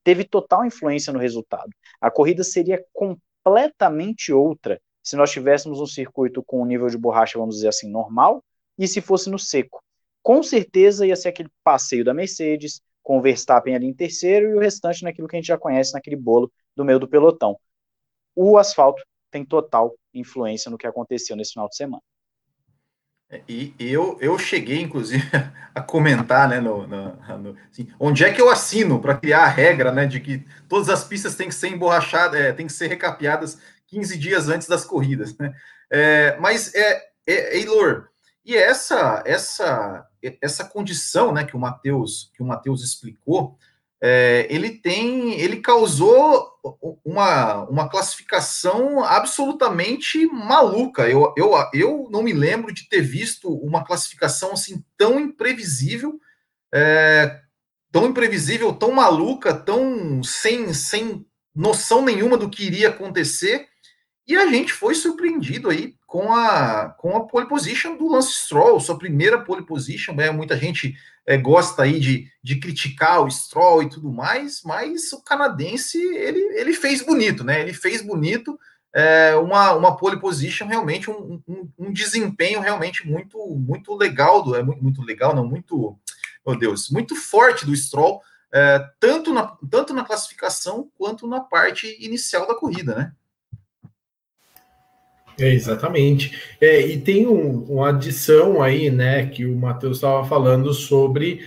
teve 0.04 0.24
total 0.24 0.66
influência 0.66 1.14
no 1.14 1.20
resultado. 1.20 1.70
A 2.02 2.10
corrida 2.10 2.44
seria 2.44 2.84
completamente 2.92 4.34
outra 4.34 4.82
se 5.04 5.16
nós 5.16 5.32
tivéssemos 5.32 5.80
um 5.80 5.86
circuito 5.86 6.44
com 6.44 6.64
um 6.64 6.66
nível 6.66 6.88
de 6.88 6.98
borracha, 6.98 7.38
vamos 7.38 7.56
dizer 7.56 7.68
assim, 7.68 7.88
normal, 7.88 8.44
e 8.76 8.88
se 8.88 9.02
fosse 9.02 9.30
no 9.30 9.38
seco. 9.38 9.84
Com 10.24 10.42
certeza 10.42 11.06
ia 11.06 11.16
ser 11.16 11.30
aquele 11.30 11.50
passeio 11.64 12.04
da 12.04 12.12
Mercedes, 12.12 12.82
com 13.04 13.20
o 13.20 13.22
Verstappen 13.22 13.76
ali 13.76 13.86
em 13.86 13.94
terceiro 13.94 14.50
e 14.50 14.56
o 14.56 14.60
restante 14.60 15.04
naquilo 15.04 15.28
que 15.28 15.36
a 15.36 15.40
gente 15.40 15.48
já 15.48 15.60
conhece, 15.60 15.94
naquele 15.94 16.16
bolo 16.16 16.52
do 16.76 16.84
meio 16.84 16.98
do 16.98 17.08
pelotão. 17.08 17.56
O 18.36 18.58
asfalto 18.58 19.04
tem 19.30 19.46
total 19.46 19.96
influência 20.12 20.72
no 20.72 20.78
que 20.78 20.88
aconteceu 20.88 21.36
nesse 21.36 21.52
final 21.52 21.70
de 21.70 21.76
semana. 21.76 22.02
É, 23.36 23.42
e 23.50 23.74
eu, 23.80 24.18
eu 24.22 24.40
cheguei, 24.40 24.82
inclusive, 24.82 25.24
a 25.74 25.82
comentar, 25.82 26.48
né, 26.48 26.60
no, 26.60 26.88
no, 26.88 27.38
no 27.38 27.58
assim, 27.70 27.88
onde 28.00 28.24
é 28.24 28.32
que 28.32 28.42
eu 28.42 28.50
assino 28.50 29.02
para 29.02 29.18
criar 29.18 29.44
a 29.44 29.48
regra, 29.48 29.92
né, 29.92 30.06
de 30.06 30.20
que 30.20 30.46
todas 30.70 30.90
as 30.90 31.04
pistas 31.04 31.36
têm 31.36 31.50
que 31.50 31.56
ser 31.56 31.70
emborrachadas, 31.70 32.40
é, 32.40 32.54
têm 32.54 32.68
que 32.68 32.74
ser 32.74 32.88
recapeadas 32.88 33.60
15 33.88 34.18
dias 34.18 34.48
antes 34.48 34.68
das 34.68 34.86
corridas, 34.86 35.38
né? 35.38 35.54
É, 35.92 36.38
mas, 36.40 36.74
é, 36.74 37.04
é, 37.28 37.58
Eilor, 37.58 38.08
e 38.44 38.56
essa, 38.56 39.22
essa, 39.26 40.08
essa 40.42 40.64
condição, 40.66 41.32
né, 41.32 41.44
que 41.44 41.56
o 41.56 41.60
Matheus, 41.60 42.32
que 42.34 42.42
o 42.42 42.46
Matheus 42.46 42.84
explicou, 42.84 43.58
é, 44.08 44.46
ele 44.52 44.70
tem, 44.70 45.34
ele 45.40 45.62
causou 45.62 46.52
uma, 47.04 47.64
uma 47.64 47.90
classificação 47.90 49.04
absolutamente 49.04 50.28
maluca. 50.28 51.10
Eu, 51.10 51.34
eu, 51.36 51.54
eu 51.74 52.08
não 52.12 52.22
me 52.22 52.32
lembro 52.32 52.72
de 52.72 52.88
ter 52.88 53.02
visto 53.02 53.52
uma 53.52 53.84
classificação 53.84 54.52
assim 54.52 54.86
tão 54.96 55.20
imprevisível, 55.20 56.20
é, 56.72 57.42
tão 57.92 58.06
imprevisível, 58.06 58.72
tão 58.74 58.92
maluca, 58.92 59.56
tão 59.56 60.22
sem, 60.22 60.72
sem 60.72 61.26
noção 61.56 62.06
nenhuma 62.06 62.38
do 62.38 62.48
que 62.48 62.64
iria 62.64 62.90
acontecer. 62.90 63.68
E 64.28 64.36
a 64.36 64.48
gente 64.48 64.74
foi 64.74 64.96
surpreendido 64.96 65.70
aí 65.70 65.96
com 66.08 66.34
a, 66.34 66.90
com 66.98 67.16
a 67.16 67.28
pole 67.28 67.48
position 67.48 67.96
do 67.96 68.10
Lance 68.10 68.34
Stroll, 68.34 68.80
sua 68.80 68.98
primeira 68.98 69.42
pole 69.42 69.66
position. 69.66 70.16
Né? 70.16 70.32
Muita 70.32 70.58
gente 70.58 70.96
é, 71.26 71.38
gosta 71.38 71.84
aí 71.84 72.00
de, 72.00 72.32
de 72.42 72.56
criticar 72.58 73.22
o 73.22 73.30
Stroll 73.30 73.84
e 73.84 73.90
tudo 73.90 74.12
mais, 74.12 74.62
mas 74.64 75.12
o 75.12 75.22
canadense 75.22 75.98
ele, 75.98 76.40
ele 76.60 76.74
fez 76.74 77.02
bonito, 77.02 77.44
né? 77.44 77.62
Ele 77.62 77.74
fez 77.74 78.02
bonito 78.02 78.58
é, 78.94 79.36
uma, 79.36 79.74
uma 79.74 79.98
pole 79.98 80.20
position, 80.20 80.68
realmente 80.68 81.10
um, 81.10 81.42
um, 81.48 81.70
um, 81.78 81.92
desempenho 81.92 82.62
realmente 82.62 83.06
muito 83.06 83.38
muito 83.56 83.94
legal, 83.96 84.42
do, 84.42 84.56
é 84.56 84.64
muito, 84.64 85.02
legal, 85.02 85.36
não, 85.36 85.46
muito, 85.46 86.00
meu 86.48 86.58
Deus, 86.58 86.90
muito 86.90 87.16
forte 87.16 87.66
do 87.66 87.76
Stroll, 87.76 88.22
é, 88.54 88.80
tanto, 89.00 89.34
na, 89.34 89.58
tanto 89.70 89.94
na 89.94 90.06
classificação 90.06 90.90
quanto 90.98 91.28
na 91.28 91.42
parte 91.42 91.98
inicial 92.00 92.48
da 92.48 92.56
corrida, 92.56 92.96
né? 92.96 93.12
É, 95.40 95.54
exatamente. 95.54 96.56
É, 96.62 96.80
e 96.80 97.00
tem 97.00 97.28
um, 97.28 97.66
uma 97.66 97.90
adição 97.90 98.62
aí, 98.62 98.90
né, 98.90 99.26
que 99.28 99.46
o 99.46 99.56
Matheus 99.56 99.98
estava 99.98 100.26
falando 100.26 100.74
sobre 100.74 101.46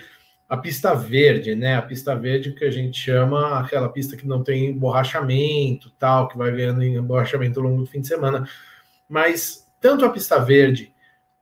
a 0.49 0.57
pista 0.57 0.95
verde, 0.95 1.55
né? 1.55 1.77
A 1.77 1.83
pista 1.83 2.17
verde 2.17 2.53
que 2.53 2.65
a 2.65 2.71
gente 2.71 2.99
chama 2.99 3.61
aquela 3.61 3.89
pista 3.89 4.17
que 4.17 4.27
não 4.27 4.43
tem 4.43 4.67
emborrachamento, 4.67 5.91
tal, 5.99 6.27
que 6.29 6.39
vai 6.39 6.51
ganhando 6.51 6.83
emborrachamento 6.83 7.61
ao 7.61 7.67
longo 7.67 7.83
do 7.83 7.87
fim 7.87 8.01
de 8.01 8.09
semana. 8.09 8.49
Mas 9.07 9.67
tanto 9.79 10.07
a 10.07 10.09
pista 10.09 10.39
verde 10.39 10.93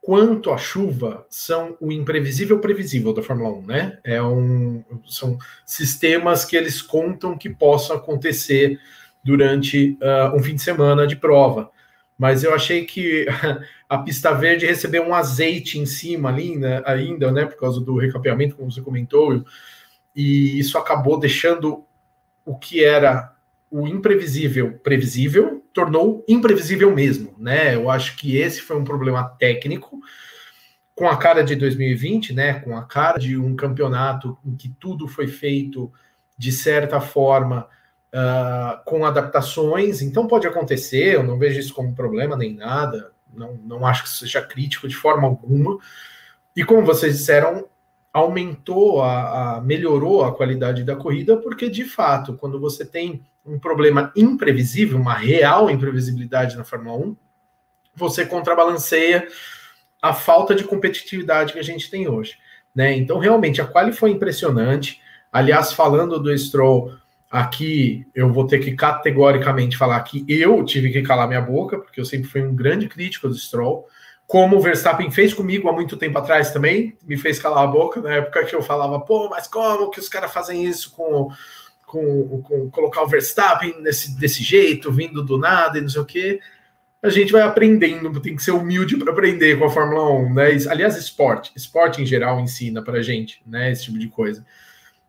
quanto 0.02 0.50
a 0.50 0.58
chuva 0.58 1.24
são 1.30 1.76
o 1.80 1.92
imprevisível 1.92 2.58
previsível 2.58 3.12
da 3.12 3.22
Fórmula 3.22 3.56
1, 3.58 3.62
né? 3.62 3.98
É 4.04 4.20
um, 4.20 4.84
são 5.06 5.38
sistemas 5.64 6.44
que 6.44 6.56
eles 6.56 6.82
contam 6.82 7.38
que 7.38 7.48
possam 7.48 7.96
acontecer 7.96 8.80
durante 9.24 9.96
uh, 10.02 10.36
um 10.36 10.42
fim 10.42 10.56
de 10.56 10.62
semana 10.62 11.06
de 11.06 11.14
prova 11.14 11.70
mas 12.18 12.42
eu 12.44 12.54
achei 12.54 12.84
que 12.84 13.26
a 13.88 13.98
pista 13.98 14.32
verde 14.32 14.66
recebeu 14.66 15.04
um 15.04 15.14
azeite 15.14 15.78
em 15.78 15.86
cima 15.86 16.28
ali, 16.28 16.56
né, 16.56 16.82
ainda, 16.84 17.30
né, 17.30 17.44
por 17.46 17.58
causa 17.58 17.80
do 17.80 17.96
recapeamento, 17.96 18.56
como 18.56 18.70
você 18.70 18.80
comentou, 18.80 19.44
e 20.14 20.58
isso 20.58 20.78
acabou 20.78 21.18
deixando 21.18 21.84
o 22.44 22.56
que 22.56 22.82
era 22.82 23.36
o 23.70 23.86
imprevisível 23.86 24.78
previsível, 24.78 25.64
tornou 25.72 26.24
imprevisível 26.26 26.94
mesmo, 26.94 27.34
né? 27.36 27.74
Eu 27.74 27.90
acho 27.90 28.16
que 28.16 28.36
esse 28.36 28.62
foi 28.62 28.76
um 28.76 28.84
problema 28.84 29.24
técnico 29.38 30.00
com 30.94 31.06
a 31.06 31.16
cara 31.18 31.44
de 31.44 31.54
2020, 31.54 32.32
né, 32.32 32.54
com 32.60 32.74
a 32.74 32.84
cara 32.84 33.18
de 33.18 33.36
um 33.36 33.54
campeonato 33.54 34.38
em 34.42 34.56
que 34.56 34.70
tudo 34.80 35.06
foi 35.06 35.26
feito 35.26 35.92
de 36.38 36.50
certa 36.50 37.00
forma 37.00 37.68
uh, 38.16 38.82
com 38.84 39.04
adaptações, 39.04 40.00
então 40.00 40.26
pode 40.26 40.46
acontecer, 40.46 41.14
eu 41.14 41.22
não 41.22 41.38
vejo 41.38 41.60
isso 41.60 41.74
como 41.74 41.94
problema 41.94 42.36
nem 42.36 42.54
nada, 42.54 43.12
não, 43.32 43.54
não 43.54 43.86
acho 43.86 44.04
que 44.04 44.08
seja 44.08 44.40
crítico 44.40 44.88
de 44.88 44.96
forma 44.96 45.28
alguma. 45.28 45.78
E 46.56 46.64
como 46.64 46.86
vocês 46.86 47.18
disseram, 47.18 47.66
aumentou, 48.12 49.02
a, 49.02 49.56
a, 49.56 49.60
melhorou 49.60 50.24
a 50.24 50.34
qualidade 50.34 50.82
da 50.82 50.96
corrida, 50.96 51.36
porque 51.36 51.68
de 51.68 51.84
fato, 51.84 52.34
quando 52.34 52.58
você 52.58 52.84
tem 52.84 53.22
um 53.44 53.58
problema 53.58 54.10
imprevisível, 54.16 54.98
uma 54.98 55.14
real 55.14 55.68
imprevisibilidade 55.68 56.56
na 56.56 56.64
Fórmula 56.64 56.96
1, 56.96 57.16
você 57.94 58.24
contrabalanceia 58.24 59.28
a 60.00 60.14
falta 60.14 60.54
de 60.54 60.64
competitividade 60.64 61.52
que 61.52 61.58
a 61.58 61.64
gente 61.64 61.90
tem 61.90 62.08
hoje. 62.08 62.38
Né? 62.74 62.96
Então, 62.96 63.18
realmente, 63.18 63.60
a 63.60 63.66
quali 63.66 63.92
foi 63.92 64.10
impressionante. 64.10 65.00
Aliás, 65.30 65.72
falando 65.72 66.18
do 66.18 66.36
Stroll, 66.36 66.94
Aqui 67.30 68.06
eu 68.14 68.32
vou 68.32 68.46
ter 68.46 68.58
que 68.58 68.72
categoricamente 68.72 69.76
falar 69.76 70.00
que 70.02 70.24
eu 70.28 70.64
tive 70.64 70.90
que 70.90 71.02
calar 71.02 71.26
minha 71.26 71.40
boca, 71.40 71.78
porque 71.78 72.00
eu 72.00 72.04
sempre 72.04 72.28
fui 72.28 72.42
um 72.42 72.54
grande 72.54 72.88
crítico 72.88 73.28
do 73.28 73.34
Stroll. 73.34 73.86
Como 74.26 74.56
o 74.56 74.60
Verstappen 74.60 75.10
fez 75.10 75.32
comigo 75.34 75.68
há 75.68 75.72
muito 75.72 75.96
tempo 75.96 76.18
atrás 76.18 76.50
também, 76.50 76.96
me 77.04 77.16
fez 77.16 77.38
calar 77.38 77.64
a 77.64 77.66
boca 77.66 78.00
na 78.00 78.14
época 78.14 78.44
que 78.44 78.54
eu 78.54 78.62
falava, 78.62 79.00
pô, 79.00 79.28
mas 79.28 79.46
como 79.46 79.90
que 79.90 80.00
os 80.00 80.08
caras 80.08 80.32
fazem 80.32 80.64
isso 80.64 80.92
com, 80.92 81.28
com, 81.86 82.42
com 82.42 82.70
colocar 82.70 83.02
o 83.02 83.08
Verstappen 83.08 83.80
nesse, 83.80 84.18
desse 84.18 84.42
jeito, 84.42 84.92
vindo 84.92 85.22
do 85.22 85.38
nada 85.38 85.78
e 85.78 85.80
não 85.80 85.88
sei 85.88 86.00
o 86.00 86.06
quê 86.06 86.40
a 87.06 87.10
gente 87.10 87.32
vai 87.32 87.42
aprendendo, 87.42 88.20
tem 88.20 88.34
que 88.34 88.42
ser 88.42 88.50
humilde 88.52 88.96
para 88.96 89.12
aprender 89.12 89.58
com 89.58 89.64
a 89.64 89.70
Fórmula 89.70 90.10
1, 90.10 90.34
né? 90.34 90.48
Aliás, 90.68 90.96
esporte, 90.96 91.52
esporte 91.54 92.02
em 92.02 92.06
geral 92.06 92.40
ensina 92.40 92.82
para 92.82 93.02
gente, 93.02 93.42
né? 93.46 93.70
Esse 93.70 93.84
tipo 93.84 93.98
de 93.98 94.08
coisa. 94.08 94.44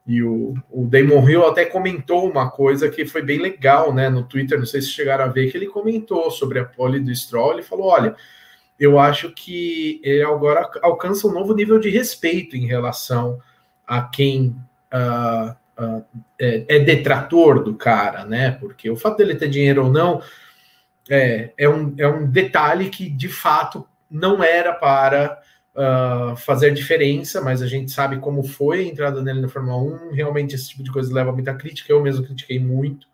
E 0.08 0.24
o, 0.24 0.54
o 0.72 0.86
Damon 0.86 1.28
Hill 1.30 1.46
até 1.46 1.66
comentou 1.66 2.32
uma 2.32 2.50
coisa 2.50 2.90
que 2.90 3.06
foi 3.06 3.22
bem 3.22 3.40
legal, 3.40 3.94
né, 3.94 4.10
no 4.10 4.24
Twitter, 4.24 4.58
não 4.58 4.66
sei 4.66 4.82
se 4.82 4.88
chegaram 4.88 5.26
a 5.26 5.28
ver, 5.28 5.52
que 5.52 5.58
ele 5.58 5.68
comentou 5.68 6.32
sobre 6.32 6.60
a 6.60 6.64
pole 6.66 7.02
do 7.02 7.14
Stroll, 7.14 7.54
ele 7.54 7.64
falou, 7.64 7.88
olha, 7.88 8.16
eu 8.80 8.98
acho 8.98 9.34
que 9.34 10.00
ele 10.02 10.24
agora 10.24 10.70
alcança 10.82 11.28
um 11.28 11.34
novo 11.34 11.54
nível 11.54 11.78
de 11.78 11.90
respeito 11.90 12.56
em 12.56 12.66
relação 12.66 13.40
a 13.86 14.02
quem 14.02 14.56
uh, 14.94 15.52
uh, 15.84 16.06
é, 16.40 16.64
é, 16.70 16.80
detrator 16.80 17.62
do 17.62 17.76
cara, 17.76 18.24
né, 18.24 18.52
porque 18.52 18.90
o 18.90 18.96
fato 18.96 19.18
dele 19.18 19.36
ter 19.36 19.50
dinheiro 19.50 19.84
ou 19.84 19.92
não 19.92 20.22
é, 21.10 21.52
é, 21.58 21.68
um, 21.68 21.94
é 21.98 22.08
um 22.08 22.26
detalhe 22.30 22.90
que, 22.90 23.10
de 23.10 23.28
fato, 23.28 23.86
não 24.10 24.42
era 24.42 24.74
para 24.74 25.38
uh, 25.78 26.36
fazer 26.36 26.74
diferença, 26.74 27.40
mas 27.40 27.62
a 27.62 27.68
gente 27.68 27.92
sabe 27.92 28.18
como 28.18 28.44
foi 28.44 28.80
a 28.80 28.84
entrada 28.84 29.22
dele 29.22 29.40
na 29.40 29.48
Fórmula 29.48 29.78
1. 29.78 30.12
Realmente, 30.14 30.56
esse 30.56 30.70
tipo 30.70 30.84
de 30.84 30.92
coisa 30.92 31.14
leva 31.14 31.32
muita 31.32 31.54
crítica. 31.54 31.94
Eu 31.94 32.02
mesmo 32.02 32.26
critiquei 32.26 32.60
muito. 32.60 33.08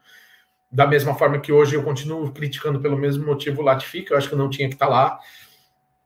Da 0.72 0.88
mesma 0.88 1.13
forma 1.13 1.39
que 1.39 1.51
hoje 1.51 1.75
eu 1.75 1.84
continuo 1.84 2.32
criticando 2.32 2.79
pelo 2.79 2.98
mesmo 2.98 3.25
motivo 3.25 3.62
o 3.62 3.65
Latifi, 3.65 4.05
eu 4.10 4.17
acho 4.17 4.29
que 4.29 4.36
não 4.36 4.50
tinha 4.50 4.67
que 4.70 4.75
estar 4.75 4.88
tá 4.88 4.91
lá. 4.91 5.20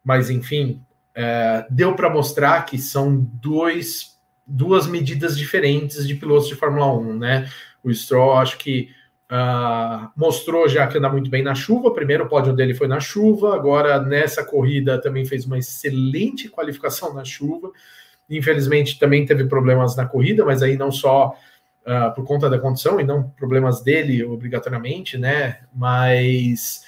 Mas, 0.03 0.29
enfim, 0.29 0.81
é, 1.13 1.65
deu 1.69 1.95
para 1.95 2.09
mostrar 2.09 2.65
que 2.65 2.77
são 2.77 3.15
dois, 3.15 4.17
duas 4.45 4.87
medidas 4.87 5.37
diferentes 5.37 6.07
de 6.07 6.15
pilotos 6.15 6.47
de 6.47 6.55
Fórmula 6.55 6.91
1, 6.91 7.17
né? 7.17 7.49
O 7.83 7.93
Stroll, 7.93 8.37
acho 8.37 8.57
que 8.57 8.89
Uh, 9.29 10.09
mostrou 10.15 10.69
já 10.69 10.87
que 10.87 10.97
anda 10.97 11.09
muito 11.09 11.29
bem 11.29 11.43
na 11.43 11.53
chuva. 11.53 11.93
Primeiro 11.93 12.27
pódio 12.27 12.53
dele 12.53 12.73
foi 12.73 12.87
na 12.87 12.99
chuva, 12.99 13.53
agora 13.53 14.01
nessa 14.01 14.43
corrida 14.43 15.01
também 15.01 15.25
fez 15.25 15.45
uma 15.45 15.57
excelente 15.57 16.47
qualificação 16.49 17.13
na 17.13 17.25
chuva. 17.25 17.71
Infelizmente 18.29 18.97
também 18.97 19.25
teve 19.25 19.45
problemas 19.45 19.95
na 19.95 20.05
corrida, 20.05 20.45
mas 20.45 20.63
aí 20.63 20.77
não 20.77 20.91
só 20.91 21.35
uh, 21.85 22.15
por 22.15 22.25
conta 22.25 22.49
da 22.49 22.57
condição 22.57 22.99
e 22.99 23.03
não 23.03 23.29
problemas 23.29 23.81
dele 23.81 24.23
obrigatoriamente, 24.23 25.17
né? 25.17 25.59
Mas 25.73 26.83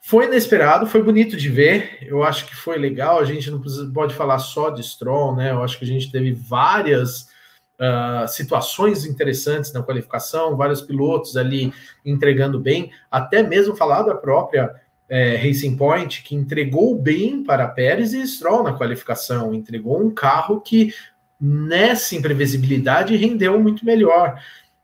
foi 0.00 0.26
inesperado, 0.26 0.86
foi 0.86 1.02
bonito 1.02 1.36
de 1.36 1.48
ver. 1.48 1.98
Eu 2.02 2.22
acho 2.24 2.46
que 2.46 2.54
foi 2.54 2.78
legal. 2.78 3.20
A 3.20 3.24
gente 3.24 3.50
não 3.50 3.62
pode 3.92 4.14
falar 4.14 4.38
só 4.38 4.70
de 4.70 4.82
Stroll, 4.82 5.36
né? 5.36 5.52
Eu 5.52 5.62
acho 5.62 5.78
que 5.78 5.84
a 5.84 5.88
gente 5.88 6.10
teve 6.10 6.32
várias 6.32 7.32
uh, 7.80 8.28
situações 8.28 9.04
interessantes 9.04 9.72
na 9.72 9.82
qualificação, 9.82 10.56
vários 10.56 10.80
pilotos 10.80 11.36
ali 11.36 11.72
entregando 12.04 12.58
bem, 12.58 12.90
até 13.10 13.42
mesmo 13.42 13.74
falar 13.74 14.02
da 14.02 14.14
própria 14.14 14.74
é, 15.08 15.36
Racing 15.36 15.76
Point, 15.76 16.22
que 16.22 16.34
entregou 16.34 16.98
bem 16.98 17.44
para 17.44 17.68
Pérez 17.68 18.12
e 18.14 18.26
Stroll 18.26 18.62
na 18.62 18.72
qualificação, 18.72 19.54
entregou 19.54 20.02
um 20.02 20.10
carro 20.10 20.60
que 20.60 20.94
nessa 21.40 22.14
imprevisibilidade 22.16 23.16
rendeu 23.16 23.60
muito 23.60 23.84
melhor 23.84 24.40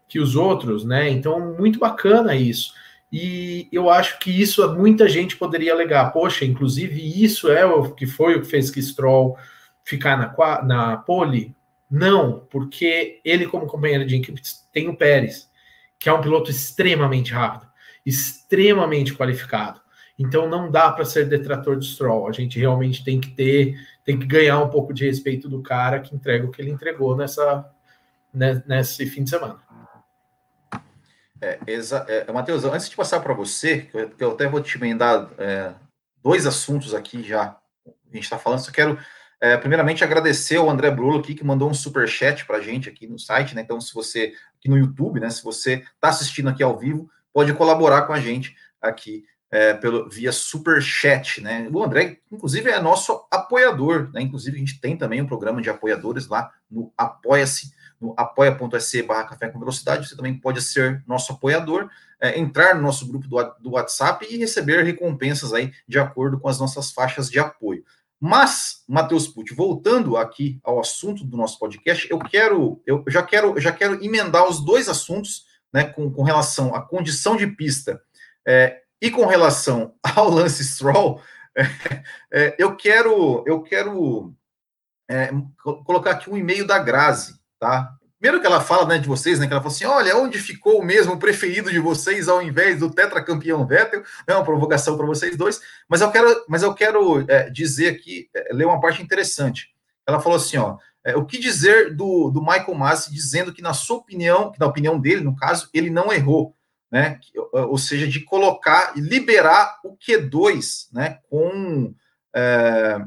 que 0.07 0.19
os 0.19 0.37
outros, 0.37 0.85
né? 0.85 1.09
Então, 1.09 1.55
muito 1.57 1.79
bacana 1.79 2.35
isso. 2.35 2.75
E 3.13 3.69
eu 3.73 3.89
acho 3.89 4.19
que 4.19 4.31
isso 4.31 4.69
muita 4.75 5.09
gente 5.09 5.37
poderia 5.37 5.73
alegar. 5.73 6.13
Poxa, 6.13 6.45
inclusive 6.45 7.25
isso 7.25 7.51
é 7.51 7.65
o 7.65 7.91
que 7.93 8.07
foi 8.07 8.37
o 8.37 8.41
que 8.41 8.47
fez 8.47 8.71
que 8.71 8.83
Stroll 8.83 9.37
ficar 9.85 10.17
na, 10.17 10.63
na 10.63 10.97
pole? 10.97 11.55
Não, 11.91 12.47
porque 12.51 13.21
ele, 13.25 13.47
como 13.47 13.67
companheiro 13.67 14.07
de 14.07 14.17
equipe, 14.17 14.41
tem 14.73 14.89
o 14.89 14.97
Pérez, 14.97 15.51
que 15.99 16.09
é 16.09 16.13
um 16.13 16.21
piloto 16.21 16.51
extremamente 16.51 17.33
rápido, 17.33 17.69
extremamente 18.07 19.15
qualificado. 19.15 19.81
Então 20.17 20.49
não 20.49 20.71
dá 20.71 20.93
para 20.93 21.05
ser 21.05 21.29
detrator 21.29 21.77
de 21.79 21.87
Stroll. 21.87 22.29
A 22.29 22.33
gente 22.33 22.59
realmente 22.59 23.03
tem 23.03 23.19
que 23.19 23.31
ter, 23.31 23.75
tem 24.05 24.19
que 24.19 24.27
ganhar 24.27 24.61
um 24.61 24.69
pouco 24.69 24.93
de 24.93 25.05
respeito 25.05 25.49
do 25.49 25.63
cara 25.63 25.99
que 25.99 26.15
entrega 26.15 26.47
o 26.47 26.51
que 26.51 26.63
ele 26.63 26.71
entregou 26.71 27.17
nessa, 27.17 27.69
né, 28.33 28.63
nesse 28.67 29.07
fim 29.07 29.25
de 29.25 29.31
semana. 29.31 29.59
É, 31.41 31.59
exa 31.67 32.05
é, 32.07 32.31
Matheus, 32.31 32.65
antes 32.65 32.91
de 32.91 32.95
passar 32.95 33.21
para 33.21 33.33
você, 33.33 33.83
que 33.83 33.97
eu, 33.97 34.11
eu, 34.19 34.31
até 34.33 34.47
vou 34.47 34.61
te 34.61 34.77
emendar 34.77 35.31
é, 35.39 35.73
dois 36.23 36.47
assuntos 36.47 36.95
aqui 36.95 37.23
já, 37.23 37.57
a 37.87 38.15
gente 38.15 38.25
está 38.25 38.39
falando, 38.39 38.59
só 38.59 38.71
quero 38.71 38.99
é, 39.41 39.57
primeiramente 39.57 40.05
agradecer 40.05 40.57
ao 40.57 40.69
André 40.69 40.91
Brulo 40.91 41.19
aqui, 41.19 41.35
que 41.35 41.45
mandou 41.45 41.71
um 41.71 41.75
super 41.75 42.07
chat 42.07 42.45
para 42.45 42.59
a 42.59 42.61
gente 42.61 42.89
aqui 42.89 43.07
no 43.07 43.19
site, 43.19 43.55
né? 43.55 43.63
Então, 43.63 43.81
se 43.81 43.95
você, 43.95 44.35
aqui 44.59 44.69
no 44.69 44.77
YouTube, 44.77 45.19
né? 45.19 45.31
Se 45.31 45.43
você 45.43 45.85
está 45.95 46.09
assistindo 46.09 46.51
aqui 46.51 46.63
ao 46.63 46.79
vivo, 46.79 47.11
pode 47.33 47.53
colaborar 47.55 48.03
com 48.03 48.13
a 48.13 48.21
gente 48.21 48.55
aqui 48.81 49.25
é, 49.51 49.75
pelo, 49.75 50.09
via 50.09 50.31
super 50.31 50.83
chat, 50.83 51.41
né? 51.41 51.69
O 51.73 51.83
André, 51.83 52.19
inclusive, 52.31 52.71
é 52.71 52.81
nosso 52.81 53.27
apoiador, 53.31 54.11
né? 54.13 54.21
Inclusive, 54.21 54.57
a 54.57 54.61
gente 54.61 54.81
tem 54.81 54.97
também 54.97 55.23
um 55.23 55.27
programa 55.27 55.63
de 55.63 55.71
apoiadores 55.71 56.29
lá 56.29 56.53
no 56.71 56.93
Apoia-se 56.97 57.73
no 58.01 58.15
apoia.se 58.17 59.03
barra 59.03 59.25
café 59.25 59.49
com 59.49 59.59
velocidade, 59.59 60.09
você 60.09 60.17
também 60.17 60.35
pode 60.35 60.63
ser 60.63 61.05
nosso 61.07 61.33
apoiador, 61.33 61.91
é, 62.19 62.39
entrar 62.39 62.75
no 62.75 62.83
nosso 62.83 63.07
grupo 63.07 63.29
do, 63.29 63.55
do 63.61 63.71
WhatsApp 63.73 64.27
e 64.29 64.39
receber 64.39 64.83
recompensas 64.83 65.53
aí 65.53 65.73
de 65.87 65.99
acordo 65.99 66.41
com 66.41 66.49
as 66.49 66.59
nossas 66.59 66.91
faixas 66.91 67.31
de 67.31 67.39
apoio. 67.39 67.85
Mas, 68.21 68.85
Matheus 68.87 69.27
Pucci, 69.27 69.55
voltando 69.55 70.19
aqui 70.19 70.61
ao 70.62 70.79
assunto 70.79 71.25
do 71.25 71.39
nosso 71.39 71.59
podcast, 71.59 72.07
eu 72.11 72.19
quero, 72.19 72.83
eu 72.87 73.03
já 73.09 73.23
quero, 73.23 73.59
já 73.59 73.73
quero 73.73 74.05
emendar 74.05 74.47
os 74.47 74.62
dois 74.62 74.91
assuntos, 74.91 75.47
né, 75.73 75.85
com, 75.85 76.12
com 76.12 76.23
relação 76.23 76.75
à 76.75 76.83
condição 76.83 77.35
de 77.35 77.47
pista 77.47 78.03
é, 78.47 78.83
e 79.00 79.11
com 79.11 79.25
relação 79.25 79.95
ao 80.15 80.29
Lance 80.29 80.62
Stroll, 80.62 81.23
é, 81.57 81.62
é, 82.31 82.57
eu 82.59 82.77
quero, 82.77 83.43
eu 83.47 83.62
quero 83.62 84.35
é, 85.09 85.31
colocar 85.85 86.11
aqui 86.11 86.29
um 86.29 86.37
e-mail 86.37 86.67
da 86.67 86.79
Grazi, 86.79 87.41
tá? 87.59 87.97
Primeiro 88.21 88.39
que 88.39 88.47
ela 88.47 88.61
fala 88.61 88.87
né, 88.87 88.99
de 88.99 89.09
vocês, 89.09 89.39
né? 89.39 89.47
Que 89.47 89.53
ela 89.55 89.62
fala 89.62 89.73
assim: 89.73 89.87
olha, 89.87 90.15
onde 90.15 90.39
ficou 90.39 90.79
o 90.79 90.85
mesmo 90.85 91.19
preferido 91.19 91.71
de 91.71 91.79
vocês 91.79 92.29
ao 92.29 92.43
invés 92.43 92.79
do 92.79 92.91
tetracampeão 92.91 93.67
Vettel? 93.67 94.05
É 94.27 94.35
uma 94.35 94.45
provocação 94.45 94.95
para 94.95 95.07
vocês 95.07 95.39
dois, 95.39 95.59
mas 95.89 96.03
eu 96.03 96.11
quero, 96.11 96.45
mas 96.47 96.62
eu 96.62 96.75
quero 96.75 97.25
é, 97.31 97.49
dizer 97.49 97.89
aqui, 97.89 98.29
é, 98.37 98.53
ler 98.53 98.67
uma 98.67 98.79
parte 98.79 99.03
interessante. 99.03 99.71
Ela 100.07 100.21
falou 100.21 100.37
assim: 100.37 100.59
ó, 100.59 100.77
é, 101.03 101.17
o 101.17 101.25
que 101.25 101.39
dizer 101.39 101.97
do, 101.97 102.31
do 102.31 102.43
Michael 102.43 102.75
Masi 102.75 103.11
dizendo 103.11 103.55
que, 103.55 103.62
na 103.62 103.73
sua 103.73 103.97
opinião, 103.97 104.53
que 104.53 104.61
na 104.61 104.67
opinião 104.67 105.00
dele, 105.00 105.25
no 105.25 105.35
caso, 105.35 105.71
ele 105.73 105.89
não 105.89 106.12
errou, 106.12 106.55
né? 106.93 107.19
Ou 107.53 107.79
seja, 107.79 108.07
de 108.07 108.21
colocar 108.21 108.93
e 108.97 109.00
liberar 109.00 109.79
o 109.83 109.97
Q2, 109.97 110.89
né? 110.93 111.21
Com. 111.31 111.95
É, 112.37 112.99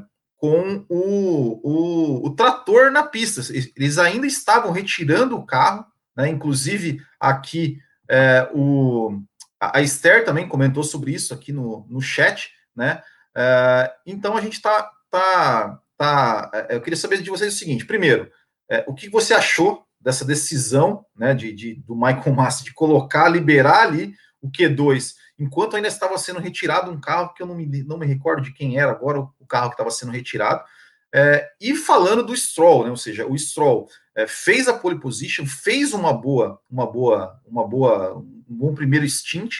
com 0.44 0.84
o, 0.90 1.60
o, 1.62 2.26
o, 2.26 2.30
trator 2.36 2.92
na 2.92 3.02
pista. 3.02 3.40
Eles 3.74 3.96
ainda 3.96 4.26
estavam 4.26 4.72
retirando 4.72 5.34
o 5.34 5.46
carro, 5.46 5.86
né? 6.14 6.28
Inclusive, 6.28 7.00
aqui 7.18 7.78
é, 8.10 8.46
o, 8.52 9.22
a 9.58 9.80
Esther 9.80 10.22
também 10.22 10.46
comentou 10.46 10.84
sobre 10.84 11.14
isso 11.14 11.32
aqui 11.32 11.50
no, 11.50 11.86
no 11.88 11.98
chat, 11.98 12.50
né? 12.76 13.02
É, 13.34 13.90
então 14.04 14.36
a 14.36 14.40
gente 14.42 14.52
está. 14.52 14.90
Tá, 15.10 15.80
tá, 15.96 16.50
é, 16.52 16.76
eu 16.76 16.82
queria 16.82 16.98
saber 16.98 17.22
de 17.22 17.30
vocês 17.30 17.54
o 17.54 17.58
seguinte: 17.58 17.86
primeiro, 17.86 18.30
é, 18.70 18.84
o 18.86 18.92
que 18.92 19.08
você 19.08 19.32
achou 19.32 19.86
dessa 19.98 20.26
decisão 20.26 21.06
né, 21.16 21.32
de, 21.32 21.54
de 21.54 21.76
do 21.86 21.96
Michael 21.96 22.34
Massi 22.34 22.64
de 22.64 22.74
colocar, 22.74 23.30
liberar 23.30 23.84
ali 23.84 24.14
o 24.42 24.50
Q2 24.50 25.14
enquanto 25.38 25.76
ainda 25.76 25.88
estava 25.88 26.16
sendo 26.18 26.40
retirado 26.40 26.90
um 26.90 27.00
carro 27.00 27.32
que 27.34 27.42
eu 27.42 27.46
não 27.46 27.54
me, 27.54 27.66
não 27.82 27.98
me 27.98 28.06
recordo 28.06 28.42
de 28.42 28.52
quem 28.52 28.78
era 28.78 28.92
agora, 28.92 29.20
o 29.20 29.46
carro 29.46 29.68
que 29.68 29.74
estava 29.74 29.90
sendo 29.90 30.12
retirado. 30.12 30.64
É, 31.12 31.48
e 31.60 31.76
falando 31.76 32.24
do 32.24 32.36
Stroll, 32.36 32.84
né, 32.84 32.90
ou 32.90 32.96
seja, 32.96 33.24
o 33.26 33.38
Stroll 33.38 33.88
é, 34.16 34.26
fez 34.26 34.66
a 34.66 34.76
pole 34.76 34.98
position, 34.98 35.46
fez 35.46 35.92
uma 35.92 36.12
boa, 36.12 36.60
uma 36.68 36.90
boa, 36.90 37.40
uma 37.46 37.66
boa, 37.66 38.16
um 38.18 38.42
bom 38.48 38.74
primeiro 38.74 39.08
stint, 39.08 39.58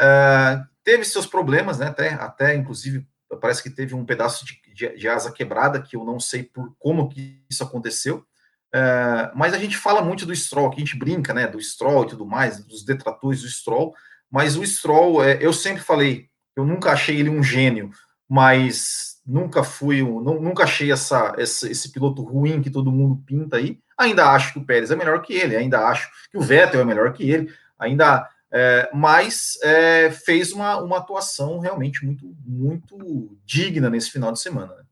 é, 0.00 0.62
teve 0.84 1.04
seus 1.04 1.26
problemas, 1.26 1.78
né, 1.78 1.86
até, 1.86 2.14
até 2.14 2.54
inclusive 2.54 3.06
parece 3.40 3.62
que 3.62 3.70
teve 3.70 3.94
um 3.94 4.04
pedaço 4.04 4.44
de, 4.44 4.60
de, 4.74 4.96
de 4.96 5.08
asa 5.08 5.32
quebrada 5.32 5.80
que 5.82 5.96
eu 5.96 6.04
não 6.04 6.20
sei 6.20 6.42
por 6.42 6.74
como 6.78 7.08
que 7.08 7.42
isso 7.50 7.64
aconteceu. 7.64 8.24
É, 8.74 9.30
mas 9.34 9.52
a 9.52 9.58
gente 9.58 9.76
fala 9.76 10.02
muito 10.02 10.24
do 10.24 10.34
Stroll, 10.34 10.70
que 10.70 10.76
a 10.76 10.84
gente 10.84 10.98
brinca, 10.98 11.34
né, 11.34 11.46
do 11.46 11.60
Stroll 11.60 12.04
e 12.04 12.08
tudo 12.08 12.24
mais, 12.24 12.64
dos 12.64 12.84
detratores 12.84 13.42
do 13.42 13.48
Stroll, 13.48 13.94
mas 14.32 14.56
o 14.56 14.64
Stroll, 14.64 15.22
é, 15.22 15.36
eu 15.42 15.52
sempre 15.52 15.82
falei, 15.82 16.30
eu 16.56 16.64
nunca 16.64 16.90
achei 16.90 17.20
ele 17.20 17.28
um 17.28 17.42
gênio, 17.42 17.90
mas 18.26 19.20
nunca 19.26 19.62
fui, 19.62 20.02
nunca 20.02 20.64
achei 20.64 20.90
essa, 20.90 21.34
essa, 21.36 21.70
esse 21.70 21.92
piloto 21.92 22.22
ruim 22.22 22.62
que 22.62 22.70
todo 22.70 22.90
mundo 22.90 23.22
pinta 23.26 23.58
aí. 23.58 23.78
Ainda 23.96 24.30
acho 24.30 24.54
que 24.54 24.58
o 24.58 24.64
Pérez 24.64 24.90
é 24.90 24.96
melhor 24.96 25.20
que 25.20 25.34
ele, 25.34 25.54
ainda 25.54 25.86
acho 25.86 26.10
que 26.30 26.38
o 26.38 26.40
Vettel 26.40 26.80
é 26.80 26.84
melhor 26.84 27.12
que 27.12 27.30
ele, 27.30 27.52
ainda, 27.78 28.26
é, 28.50 28.88
mas 28.94 29.58
é, 29.62 30.10
fez 30.10 30.50
uma, 30.50 30.78
uma 30.78 30.96
atuação 30.96 31.58
realmente 31.58 32.02
muito, 32.02 32.34
muito 32.42 33.36
digna 33.44 33.90
nesse 33.90 34.10
final 34.10 34.32
de 34.32 34.40
semana. 34.40 34.74
Né? 34.74 34.84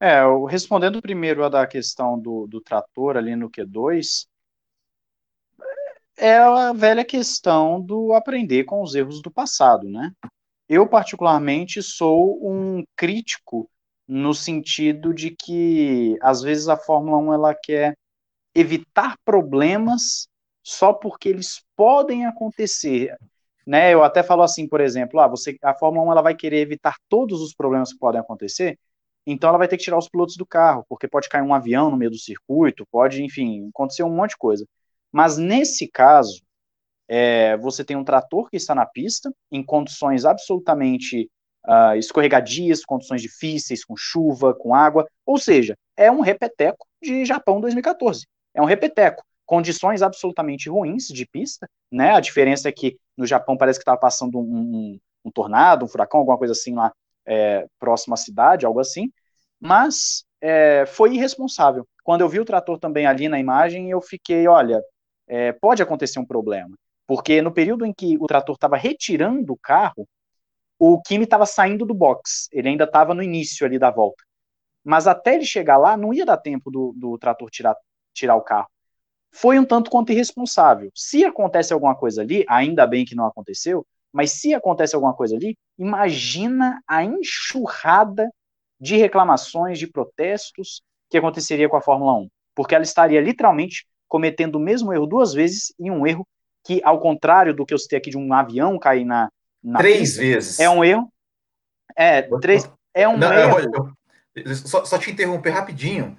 É, 0.00 0.22
respondendo 0.48 1.02
primeiro 1.02 1.44
a 1.44 1.48
da 1.48 1.66
questão 1.66 2.16
do, 2.16 2.46
do 2.46 2.60
trator 2.60 3.16
ali 3.16 3.34
no 3.34 3.50
Q2, 3.50 4.28
é 6.18 6.36
a 6.36 6.72
velha 6.72 7.04
questão 7.04 7.80
do 7.80 8.12
aprender 8.12 8.64
com 8.64 8.82
os 8.82 8.94
erros 8.94 9.22
do 9.22 9.30
passado, 9.30 9.88
né? 9.88 10.12
Eu, 10.68 10.86
particularmente, 10.86 11.82
sou 11.82 12.38
um 12.46 12.84
crítico 12.96 13.70
no 14.06 14.34
sentido 14.34 15.14
de 15.14 15.30
que, 15.30 16.18
às 16.20 16.42
vezes, 16.42 16.68
a 16.68 16.76
Fórmula 16.76 17.18
1 17.18 17.34
ela 17.34 17.54
quer 17.54 17.94
evitar 18.54 19.16
problemas 19.24 20.28
só 20.62 20.92
porque 20.92 21.28
eles 21.28 21.62
podem 21.76 22.26
acontecer. 22.26 23.16
Né? 23.66 23.92
Eu 23.94 24.02
até 24.02 24.22
falo 24.22 24.42
assim, 24.42 24.66
por 24.68 24.80
exemplo, 24.80 25.20
ah, 25.20 25.28
você, 25.28 25.56
a 25.62 25.74
Fórmula 25.74 26.06
1 26.06 26.12
ela 26.12 26.22
vai 26.22 26.34
querer 26.34 26.60
evitar 26.60 26.96
todos 27.08 27.40
os 27.40 27.54
problemas 27.54 27.92
que 27.92 27.98
podem 27.98 28.20
acontecer, 28.20 28.78
então 29.26 29.48
ela 29.50 29.58
vai 29.58 29.68
ter 29.68 29.76
que 29.76 29.84
tirar 29.84 29.98
os 29.98 30.08
pilotos 30.08 30.36
do 30.36 30.46
carro, 30.46 30.84
porque 30.88 31.06
pode 31.06 31.28
cair 31.28 31.42
um 31.42 31.54
avião 31.54 31.90
no 31.90 31.96
meio 31.96 32.10
do 32.10 32.18
circuito, 32.18 32.86
pode, 32.90 33.22
enfim, 33.22 33.68
acontecer 33.68 34.02
um 34.02 34.14
monte 34.14 34.30
de 34.30 34.38
coisa. 34.38 34.66
Mas 35.12 35.38
nesse 35.38 35.88
caso, 35.88 36.42
é, 37.08 37.56
você 37.56 37.84
tem 37.84 37.96
um 37.96 38.04
trator 38.04 38.48
que 38.50 38.56
está 38.56 38.74
na 38.74 38.86
pista, 38.86 39.32
em 39.50 39.64
condições 39.64 40.24
absolutamente 40.24 41.30
uh, 41.66 41.96
escorregadias, 41.96 42.84
condições 42.84 43.22
difíceis, 43.22 43.84
com 43.84 43.96
chuva, 43.96 44.54
com 44.54 44.74
água, 44.74 45.06
ou 45.24 45.38
seja, 45.38 45.76
é 45.96 46.10
um 46.10 46.20
repeteco 46.20 46.86
de 47.02 47.24
Japão 47.24 47.60
2014. 47.60 48.26
É 48.54 48.62
um 48.62 48.66
repeteco. 48.66 49.24
Condições 49.46 50.02
absolutamente 50.02 50.68
ruins 50.68 51.06
de 51.06 51.26
pista, 51.26 51.68
né? 51.90 52.12
A 52.12 52.20
diferença 52.20 52.68
é 52.68 52.72
que 52.72 52.98
no 53.16 53.26
Japão 53.26 53.56
parece 53.56 53.78
que 53.78 53.82
estava 53.82 53.98
passando 53.98 54.38
um, 54.38 54.42
um, 54.42 54.98
um, 55.24 55.30
tornado, 55.30 55.84
um 55.84 55.88
furacão, 55.88 56.20
alguma 56.20 56.36
coisa 56.36 56.52
assim 56.52 56.74
lá 56.74 56.92
é, 57.26 57.66
próximo 57.78 58.14
à 58.14 58.16
cidade, 58.16 58.66
algo 58.66 58.80
assim. 58.80 59.10
Mas 59.58 60.24
é, 60.40 60.84
foi 60.86 61.14
irresponsável. 61.14 61.86
Quando 62.04 62.20
eu 62.20 62.28
vi 62.28 62.40
o 62.40 62.44
trator 62.44 62.78
também 62.78 63.06
ali 63.06 63.28
na 63.28 63.40
imagem, 63.40 63.90
eu 63.90 64.00
fiquei, 64.02 64.46
olha, 64.46 64.82
é, 65.28 65.52
pode 65.52 65.82
acontecer 65.82 66.18
um 66.18 66.24
problema. 66.24 66.76
Porque 67.06 67.40
no 67.40 67.52
período 67.52 67.86
em 67.86 67.92
que 67.92 68.16
o 68.18 68.26
trator 68.26 68.54
estava 68.54 68.76
retirando 68.76 69.52
o 69.52 69.58
carro, 69.58 70.06
o 70.78 71.00
Kimi 71.00 71.24
estava 71.24 71.46
saindo 71.46 71.84
do 71.84 71.94
box, 71.94 72.48
ele 72.52 72.68
ainda 72.68 72.84
estava 72.84 73.14
no 73.14 73.22
início 73.22 73.66
ali 73.66 73.78
da 73.78 73.90
volta. 73.90 74.22
Mas 74.84 75.06
até 75.06 75.34
ele 75.34 75.44
chegar 75.44 75.76
lá, 75.76 75.96
não 75.96 76.14
ia 76.14 76.24
dar 76.24 76.36
tempo 76.36 76.70
do, 76.70 76.92
do 76.96 77.18
trator 77.18 77.50
tirar, 77.50 77.76
tirar 78.12 78.36
o 78.36 78.42
carro. 78.42 78.68
Foi 79.32 79.58
um 79.58 79.64
tanto 79.64 79.90
quanto 79.90 80.12
irresponsável. 80.12 80.90
Se 80.94 81.24
acontece 81.24 81.72
alguma 81.72 81.94
coisa 81.94 82.22
ali, 82.22 82.44
ainda 82.48 82.86
bem 82.86 83.04
que 83.04 83.14
não 83.14 83.26
aconteceu, 83.26 83.86
mas 84.12 84.32
se 84.32 84.54
acontece 84.54 84.94
alguma 84.94 85.14
coisa 85.14 85.36
ali, 85.36 85.56
imagina 85.78 86.80
a 86.86 87.04
enxurrada 87.04 88.30
de 88.80 88.96
reclamações, 88.96 89.78
de 89.78 89.86
protestos 89.86 90.82
que 91.10 91.18
aconteceria 91.18 91.68
com 91.68 91.76
a 91.76 91.82
Fórmula 91.82 92.14
1. 92.14 92.28
Porque 92.54 92.74
ela 92.74 92.84
estaria 92.84 93.20
literalmente 93.20 93.86
cometendo 94.08 94.56
o 94.56 94.60
mesmo 94.60 94.92
erro 94.92 95.06
duas 95.06 95.32
vezes 95.32 95.72
e 95.78 95.90
um 95.90 96.06
erro 96.06 96.26
que, 96.64 96.80
ao 96.84 97.00
contrário 97.00 97.54
do 97.54 97.64
que 97.64 97.72
eu 97.72 97.78
citei 97.78 97.98
aqui 97.98 98.10
de 98.10 98.18
um 98.18 98.32
avião 98.32 98.78
cair 98.78 99.04
na. 99.04 99.30
na 99.62 99.78
três 99.78 100.00
pista, 100.00 100.20
vezes. 100.20 100.60
É 100.60 100.68
um 100.68 100.84
erro. 100.84 101.12
É, 101.96 102.22
três. 102.40 102.70
É 102.94 103.08
um 103.08 103.16
Não, 103.16 103.32
erro. 103.32 103.58
Eu, 103.60 104.42
eu, 104.44 104.54
só, 104.54 104.84
só, 104.84 104.98
te 104.98 105.10
interromper 105.10 105.50
rapidinho. 105.50 106.16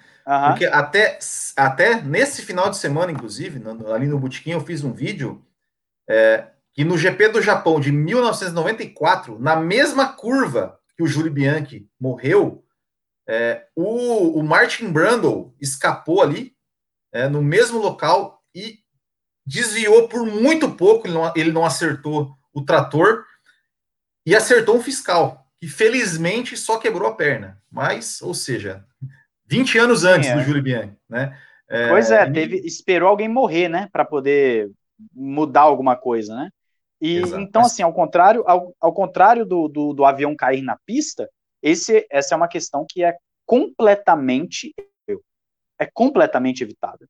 Porque 0.48 0.66
até, 0.66 1.18
até 1.58 2.02
nesse 2.02 2.44
final 2.44 2.70
de 2.70 2.78
semana, 2.78 3.12
inclusive, 3.12 3.58
no, 3.58 3.92
ali 3.92 4.06
no 4.06 4.20
Botequim, 4.20 4.52
eu 4.52 4.62
fiz 4.62 4.84
um 4.84 4.92
vídeo 4.92 5.44
é, 6.08 6.48
que 6.72 6.84
no 6.84 6.98
GP 6.98 7.30
do 7.30 7.42
Japão 7.42 7.80
de 7.80 7.92
1994, 7.92 9.40
na 9.40 9.56
mesma 9.56 10.14
curva 10.14 10.80
que 10.96 11.02
o 11.02 11.08
Júlio 11.08 11.32
Bianchi 11.32 11.88
morreu, 12.00 12.64
é, 13.28 13.66
o, 13.76 14.40
o, 14.40 14.44
Martin 14.44 14.92
Brundle 14.92 15.54
escapou 15.60 16.22
ali, 16.22 16.56
é, 17.12 17.28
no 17.28 17.42
mesmo 17.42 17.80
local, 17.80 18.42
e 18.54 18.80
desviou 19.46 20.08
por 20.08 20.26
muito 20.26 20.72
pouco, 20.72 21.08
ele 21.08 21.14
não, 21.14 21.34
ele 21.36 21.52
não 21.52 21.66
acertou 21.66 22.32
o 22.54 22.64
trator, 22.64 23.26
e 24.26 24.36
acertou 24.36 24.76
um 24.76 24.82
fiscal, 24.82 25.46
que 25.60 25.68
felizmente 25.68 26.56
só 26.56 26.78
quebrou 26.78 27.08
a 27.08 27.16
perna. 27.16 27.60
Mas, 27.72 28.22
ou 28.22 28.34
seja, 28.34 28.86
20 29.48 29.78
anos 29.78 30.04
antes 30.04 30.30
é. 30.30 30.36
do 30.36 30.42
Júlio 30.42 30.62
Bianchi, 30.62 30.96
né? 31.10 31.38
É, 31.68 31.90
pois 31.90 32.10
é, 32.10 32.30
teve, 32.30 32.58
esperou 32.66 33.10
alguém 33.10 33.28
morrer, 33.28 33.70
né, 33.70 33.88
para 33.92 34.04
poder 34.04 34.72
mudar 35.14 35.62
alguma 35.62 35.96
coisa, 35.96 36.36
né? 36.36 36.50
E 37.02 37.18
Exato. 37.18 37.42
então, 37.42 37.62
assim, 37.62 37.82
ao 37.82 37.94
contrário, 37.94 38.44
ao, 38.46 38.76
ao 38.80 38.94
contrário 38.94 39.46
do, 39.46 39.68
do, 39.68 39.94
do, 39.94 40.04
avião 40.04 40.36
cair 40.36 40.62
na 40.62 40.78
pista, 40.86 41.30
esse, 41.62 42.06
essa 42.12 42.34
é 42.34 42.38
uma 42.38 42.48
questão 42.48 42.86
que 42.88 43.04
é 43.04 43.16
completamente 43.46 44.74
é 45.80 45.86
completamente 45.86 46.64
evitável. 46.64 47.08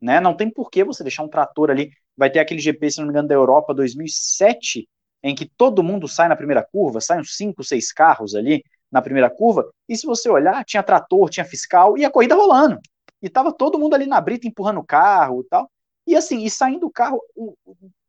Né? 0.00 0.20
Não 0.20 0.34
tem 0.34 0.50
por 0.50 0.70
que 0.70 0.84
você 0.84 1.02
deixar 1.02 1.22
um 1.22 1.28
trator 1.28 1.70
ali. 1.70 1.90
Vai 2.16 2.30
ter 2.30 2.38
aquele 2.38 2.60
GP, 2.60 2.90
se 2.90 2.98
não 2.98 3.06
me 3.06 3.12
engano, 3.12 3.28
da 3.28 3.34
Europa 3.34 3.74
2007, 3.74 4.88
em 5.22 5.34
que 5.34 5.50
todo 5.56 5.82
mundo 5.82 6.06
sai 6.06 6.28
na 6.28 6.36
primeira 6.36 6.62
curva, 6.62 7.00
saem 7.00 7.20
uns 7.20 7.36
5, 7.36 7.62
6 7.62 7.92
carros 7.92 8.34
ali 8.34 8.62
na 8.90 9.00
primeira 9.00 9.30
curva, 9.30 9.70
e 9.88 9.96
se 9.96 10.04
você 10.04 10.28
olhar, 10.28 10.64
tinha 10.64 10.82
trator, 10.82 11.30
tinha 11.30 11.44
fiscal, 11.44 11.96
e 11.96 12.04
a 12.04 12.10
corrida 12.10 12.34
rolando. 12.34 12.80
E 13.22 13.28
tava 13.28 13.52
todo 13.52 13.78
mundo 13.78 13.94
ali 13.94 14.06
na 14.06 14.20
brita 14.20 14.48
empurrando 14.48 14.80
o 14.80 14.84
carro 14.84 15.42
e 15.42 15.48
tal. 15.48 15.70
E 16.06 16.16
assim, 16.16 16.42
e 16.42 16.50
saindo 16.50 16.80
do 16.80 16.90
carro, 16.90 17.22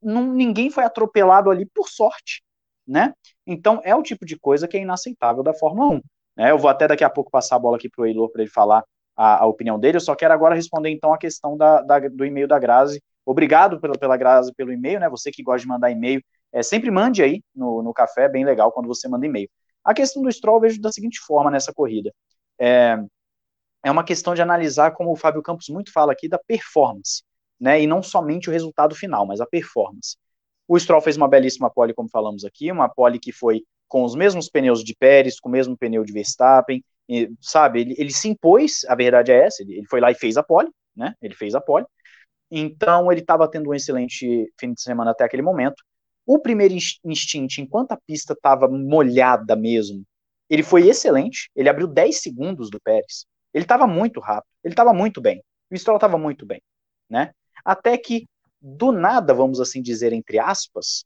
ninguém 0.01 0.71
foi 0.71 0.83
atropelado 0.83 1.51
ali 1.51 1.65
por 1.65 1.87
sorte, 1.87 2.41
né? 2.87 3.13
Então 3.45 3.79
é 3.83 3.93
o 3.93 4.01
tipo 4.01 4.25
de 4.25 4.39
coisa 4.39 4.67
que 4.67 4.77
é 4.77 4.81
inaceitável 4.81 5.43
da 5.43 5.53
Fórmula 5.53 5.95
1. 5.95 6.01
Né? 6.37 6.51
Eu 6.51 6.57
vou 6.57 6.69
até 6.69 6.87
daqui 6.87 7.03
a 7.03 7.09
pouco 7.09 7.29
passar 7.29 7.57
a 7.57 7.59
bola 7.59 7.77
aqui 7.77 7.89
para 7.89 8.01
o 8.01 8.05
Eilor 8.05 8.31
para 8.31 8.41
ele 8.41 8.49
falar 8.49 8.83
a, 9.21 9.43
a, 9.43 9.45
opinião 9.45 9.79
dele. 9.79 9.97
Eu 9.97 10.01
só 10.01 10.15
quero 10.15 10.33
agora 10.33 10.55
responder 10.55 10.89
então 10.89 11.13
a 11.13 11.17
questão 11.17 11.57
da, 11.57 11.81
da 11.81 11.99
do 11.99 12.25
e-mail 12.25 12.47
da 12.47 12.59
Grazi. 12.59 13.01
Obrigado 13.25 13.79
pela, 13.79 13.93
pela 13.97 14.17
Grazi 14.17 14.53
pelo 14.53 14.71
e-mail, 14.71 14.99
né? 14.99 15.09
Você 15.09 15.31
que 15.31 15.43
gosta 15.43 15.61
de 15.61 15.67
mandar 15.67 15.91
e-mail, 15.91 16.21
é, 16.51 16.63
sempre 16.63 16.91
mande 16.91 17.23
aí 17.23 17.43
no, 17.55 17.81
no 17.83 17.93
café, 17.93 18.25
é 18.25 18.29
bem 18.29 18.45
legal 18.45 18.71
quando 18.71 18.87
você 18.87 19.07
manda 19.07 19.25
e-mail. 19.25 19.49
A 19.83 19.93
questão 19.93 20.21
do 20.21 20.31
Stroll 20.31 20.57
eu 20.57 20.61
vejo 20.61 20.81
da 20.81 20.91
seguinte 20.91 21.19
forma 21.19 21.51
nessa 21.51 21.73
corrida. 21.73 22.13
É, 22.59 22.97
é 23.83 23.91
uma 23.91 24.03
questão 24.03 24.35
de 24.35 24.41
analisar, 24.41 24.91
como 24.91 25.11
o 25.11 25.15
Fábio 25.15 25.41
Campos 25.41 25.69
muito 25.69 25.91
fala 25.91 26.11
aqui, 26.11 26.27
da 26.27 26.39
performance 26.39 27.23
né? 27.61 27.79
E 27.79 27.85
não 27.85 28.01
somente 28.01 28.49
o 28.49 28.51
resultado 28.51 28.95
final, 28.95 29.25
mas 29.27 29.39
a 29.39 29.45
performance. 29.45 30.17
O 30.67 30.79
Stroll 30.79 31.01
fez 31.01 31.15
uma 31.15 31.27
belíssima 31.27 31.69
pole, 31.69 31.93
como 31.93 32.09
falamos 32.09 32.43
aqui, 32.43 32.71
uma 32.71 32.89
pole 32.89 33.19
que 33.19 33.31
foi 33.31 33.63
com 33.87 34.03
os 34.03 34.15
mesmos 34.15 34.49
pneus 34.49 34.83
de 34.83 34.95
Pérez, 34.95 35.39
com 35.39 35.47
o 35.47 35.51
mesmo 35.51 35.77
pneu 35.77 36.03
de 36.03 36.11
Verstappen, 36.11 36.83
e, 37.11 37.29
sabe? 37.41 37.81
Ele, 37.81 37.95
ele, 37.97 38.11
se 38.11 38.29
impôs, 38.29 38.85
a 38.87 38.95
verdade 38.95 39.33
é 39.33 39.45
essa, 39.45 39.61
ele, 39.61 39.73
ele, 39.79 39.87
foi 39.89 39.99
lá 39.99 40.09
e 40.09 40.15
fez 40.15 40.37
a 40.37 40.43
pole, 40.43 40.69
né? 40.95 41.13
Ele 41.21 41.35
fez 41.35 41.53
a 41.53 41.59
pole. 41.59 41.85
Então 42.49 43.11
ele 43.11 43.19
estava 43.19 43.49
tendo 43.49 43.69
um 43.69 43.73
excelente 43.73 44.49
fim 44.57 44.73
de 44.73 44.81
semana 44.81 45.11
até 45.11 45.25
aquele 45.25 45.41
momento. 45.41 45.83
O 46.25 46.39
primeiro 46.39 46.73
instinto, 47.03 47.59
enquanto 47.59 47.91
a 47.91 47.99
pista 48.07 48.31
estava 48.31 48.65
molhada 48.67 49.57
mesmo, 49.57 50.05
ele 50.49 50.63
foi 50.63 50.87
excelente. 50.87 51.49
Ele 51.53 51.67
abriu 51.67 51.85
10 51.85 52.21
segundos 52.21 52.69
do 52.69 52.79
Pérez. 52.79 53.25
Ele 53.53 53.65
estava 53.65 53.85
muito 53.85 54.21
rápido, 54.21 54.49
ele 54.63 54.73
estava 54.73 54.93
muito 54.93 55.19
bem. 55.19 55.43
O 55.69 55.77
Stroll 55.77 55.97
estava 55.97 56.17
muito 56.17 56.45
bem, 56.45 56.61
né? 57.09 57.33
Até 57.65 57.97
que, 57.97 58.25
do 58.61 58.93
nada, 58.93 59.33
vamos 59.33 59.59
assim 59.59 59.81
dizer, 59.81 60.13
entre 60.13 60.39
aspas, 60.39 61.03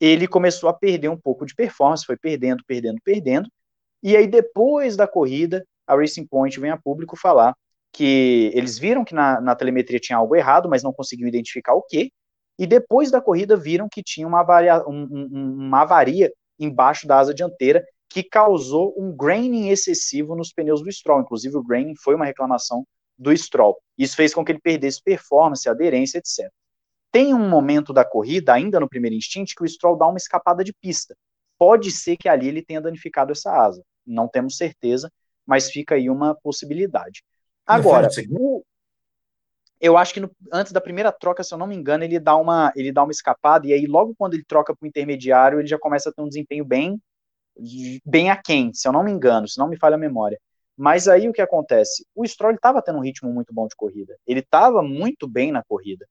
ele 0.00 0.26
começou 0.26 0.68
a 0.68 0.74
perder 0.74 1.08
um 1.08 1.16
pouco 1.16 1.46
de 1.46 1.54
performance, 1.54 2.04
foi 2.04 2.16
perdendo, 2.16 2.64
perdendo, 2.66 2.98
perdendo. 3.04 3.48
E 4.02 4.16
aí, 4.16 4.26
depois 4.26 4.96
da 4.96 5.06
corrida, 5.06 5.66
a 5.86 5.96
Racing 5.96 6.26
Point 6.26 6.58
vem 6.60 6.70
a 6.70 6.76
público 6.76 7.16
falar 7.16 7.54
que 7.92 8.50
eles 8.54 8.78
viram 8.78 9.04
que 9.04 9.14
na, 9.14 9.40
na 9.40 9.54
telemetria 9.56 9.98
tinha 9.98 10.18
algo 10.18 10.36
errado, 10.36 10.68
mas 10.68 10.82
não 10.82 10.92
conseguiam 10.92 11.28
identificar 11.28 11.74
o 11.74 11.82
que. 11.82 12.10
E 12.58 12.66
depois 12.66 13.10
da 13.10 13.20
corrida, 13.20 13.56
viram 13.56 13.88
que 13.90 14.02
tinha 14.02 14.26
uma, 14.26 14.40
avaria, 14.40 14.82
um, 14.86 15.08
um, 15.10 15.54
uma 15.66 15.82
avaria 15.82 16.32
embaixo 16.58 17.06
da 17.06 17.18
asa 17.18 17.34
dianteira 17.34 17.84
que 18.08 18.22
causou 18.22 18.94
um 18.96 19.14
graining 19.14 19.68
excessivo 19.68 20.34
nos 20.34 20.52
pneus 20.52 20.82
do 20.82 20.90
Stroll. 20.90 21.20
Inclusive, 21.20 21.56
o 21.56 21.62
graining 21.62 21.94
foi 21.96 22.14
uma 22.14 22.24
reclamação 22.24 22.86
do 23.18 23.34
Stroll. 23.36 23.76
Isso 23.96 24.16
fez 24.16 24.34
com 24.34 24.44
que 24.44 24.52
ele 24.52 24.60
perdesse 24.60 25.02
performance, 25.02 25.68
aderência, 25.68 26.18
etc. 26.18 26.50
Tem 27.10 27.34
um 27.34 27.48
momento 27.48 27.92
da 27.92 28.04
corrida, 28.04 28.52
ainda 28.52 28.78
no 28.78 28.88
primeiro 28.88 29.16
instinto, 29.16 29.52
que 29.56 29.64
o 29.64 29.68
Stroll 29.68 29.96
dá 29.96 30.06
uma 30.06 30.18
escapada 30.18 30.62
de 30.62 30.72
pista. 30.72 31.16
Pode 31.58 31.90
ser 31.90 32.16
que 32.16 32.28
ali 32.28 32.48
ele 32.48 32.62
tenha 32.62 32.80
danificado 32.80 33.32
essa 33.32 33.50
asa. 33.50 33.82
Não 34.06 34.28
temos 34.28 34.56
certeza, 34.56 35.10
mas 35.44 35.70
fica 35.70 35.94
aí 35.94 36.10
uma 36.10 36.34
possibilidade. 36.34 37.22
Agora, 37.66 38.08
o, 38.30 38.62
eu 39.80 39.96
acho 39.96 40.14
que 40.14 40.20
no, 40.20 40.30
antes 40.52 40.72
da 40.72 40.80
primeira 40.80 41.12
troca, 41.12 41.42
se 41.42 41.52
eu 41.52 41.58
não 41.58 41.66
me 41.66 41.76
engano, 41.76 42.04
ele 42.04 42.18
dá 42.18 42.36
uma, 42.36 42.72
ele 42.76 42.92
dá 42.92 43.02
uma 43.02 43.12
escapada, 43.12 43.66
e 43.66 43.72
aí 43.72 43.86
logo 43.86 44.14
quando 44.16 44.34
ele 44.34 44.44
troca 44.44 44.74
para 44.74 44.84
o 44.84 44.88
intermediário, 44.88 45.60
ele 45.60 45.68
já 45.68 45.78
começa 45.78 46.08
a 46.08 46.12
ter 46.12 46.22
um 46.22 46.28
desempenho 46.28 46.64
bem, 46.64 47.00
bem 48.04 48.30
aquém, 48.30 48.72
se 48.72 48.86
eu 48.86 48.92
não 48.92 49.02
me 49.02 49.10
engano, 49.10 49.48
se 49.48 49.58
não 49.58 49.68
me 49.68 49.76
falha 49.76 49.94
a 49.94 49.98
memória. 49.98 50.38
Mas 50.76 51.08
aí 51.08 51.28
o 51.28 51.32
que 51.32 51.40
acontece? 51.40 52.06
O 52.14 52.26
Stroll 52.26 52.54
estava 52.54 52.82
tendo 52.82 52.98
um 52.98 53.02
ritmo 53.02 53.32
muito 53.32 53.52
bom 53.52 53.66
de 53.66 53.74
corrida. 53.74 54.14
Ele 54.26 54.40
estava 54.40 54.82
muito 54.82 55.26
bem 55.26 55.50
na 55.50 55.64
corrida. 55.64 56.06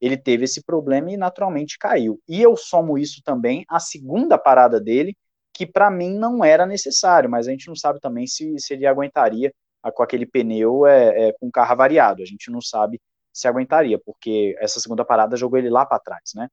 Ele 0.00 0.16
teve 0.16 0.44
esse 0.44 0.62
problema 0.62 1.10
e 1.10 1.16
naturalmente 1.16 1.78
caiu. 1.78 2.20
E 2.28 2.40
eu 2.40 2.56
somo 2.56 2.98
isso 2.98 3.20
também 3.24 3.64
à 3.68 3.78
segunda 3.78 4.38
parada 4.38 4.80
dele, 4.80 5.16
que 5.52 5.66
para 5.66 5.90
mim 5.90 6.14
não 6.16 6.44
era 6.44 6.66
necessário, 6.66 7.28
mas 7.28 7.46
a 7.46 7.50
gente 7.50 7.68
não 7.68 7.76
sabe 7.76 8.00
também 8.00 8.26
se, 8.26 8.54
se 8.58 8.74
ele 8.74 8.86
aguentaria 8.86 9.52
com 9.94 10.02
aquele 10.02 10.26
pneu 10.26 10.86
é, 10.86 11.28
é, 11.28 11.32
com 11.38 11.50
carro 11.50 11.76
variado. 11.76 12.22
A 12.22 12.26
gente 12.26 12.50
não 12.50 12.60
sabe 12.60 13.00
se 13.32 13.46
aguentaria, 13.46 13.98
porque 13.98 14.56
essa 14.58 14.80
segunda 14.80 15.04
parada 15.04 15.36
jogou 15.36 15.58
ele 15.58 15.70
lá 15.70 15.86
para 15.86 16.00
trás, 16.00 16.32
né? 16.34 16.48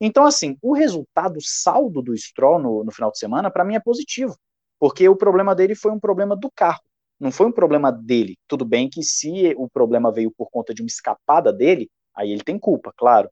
Então, 0.00 0.24
assim, 0.24 0.56
o 0.62 0.72
resultado, 0.72 1.38
saldo 1.40 2.02
do 2.02 2.16
Stroll 2.16 2.58
no, 2.58 2.84
no 2.84 2.92
final 2.92 3.10
de 3.10 3.18
semana, 3.18 3.50
para 3.50 3.64
mim 3.64 3.76
é 3.76 3.80
positivo, 3.80 4.36
porque 4.78 5.08
o 5.08 5.16
problema 5.16 5.54
dele 5.54 5.74
foi 5.74 5.92
um 5.92 6.00
problema 6.00 6.36
do 6.36 6.50
carro 6.50 6.80
não 7.22 7.30
foi 7.30 7.46
um 7.46 7.52
problema 7.52 7.92
dele. 7.92 8.36
Tudo 8.48 8.64
bem 8.64 8.90
que 8.90 9.00
se 9.00 9.54
o 9.56 9.70
problema 9.70 10.10
veio 10.10 10.32
por 10.36 10.50
conta 10.50 10.74
de 10.74 10.82
uma 10.82 10.88
escapada 10.88 11.52
dele, 11.52 11.88
aí 12.14 12.30
ele 12.32 12.42
tem 12.42 12.58
culpa, 12.58 12.92
claro. 12.96 13.30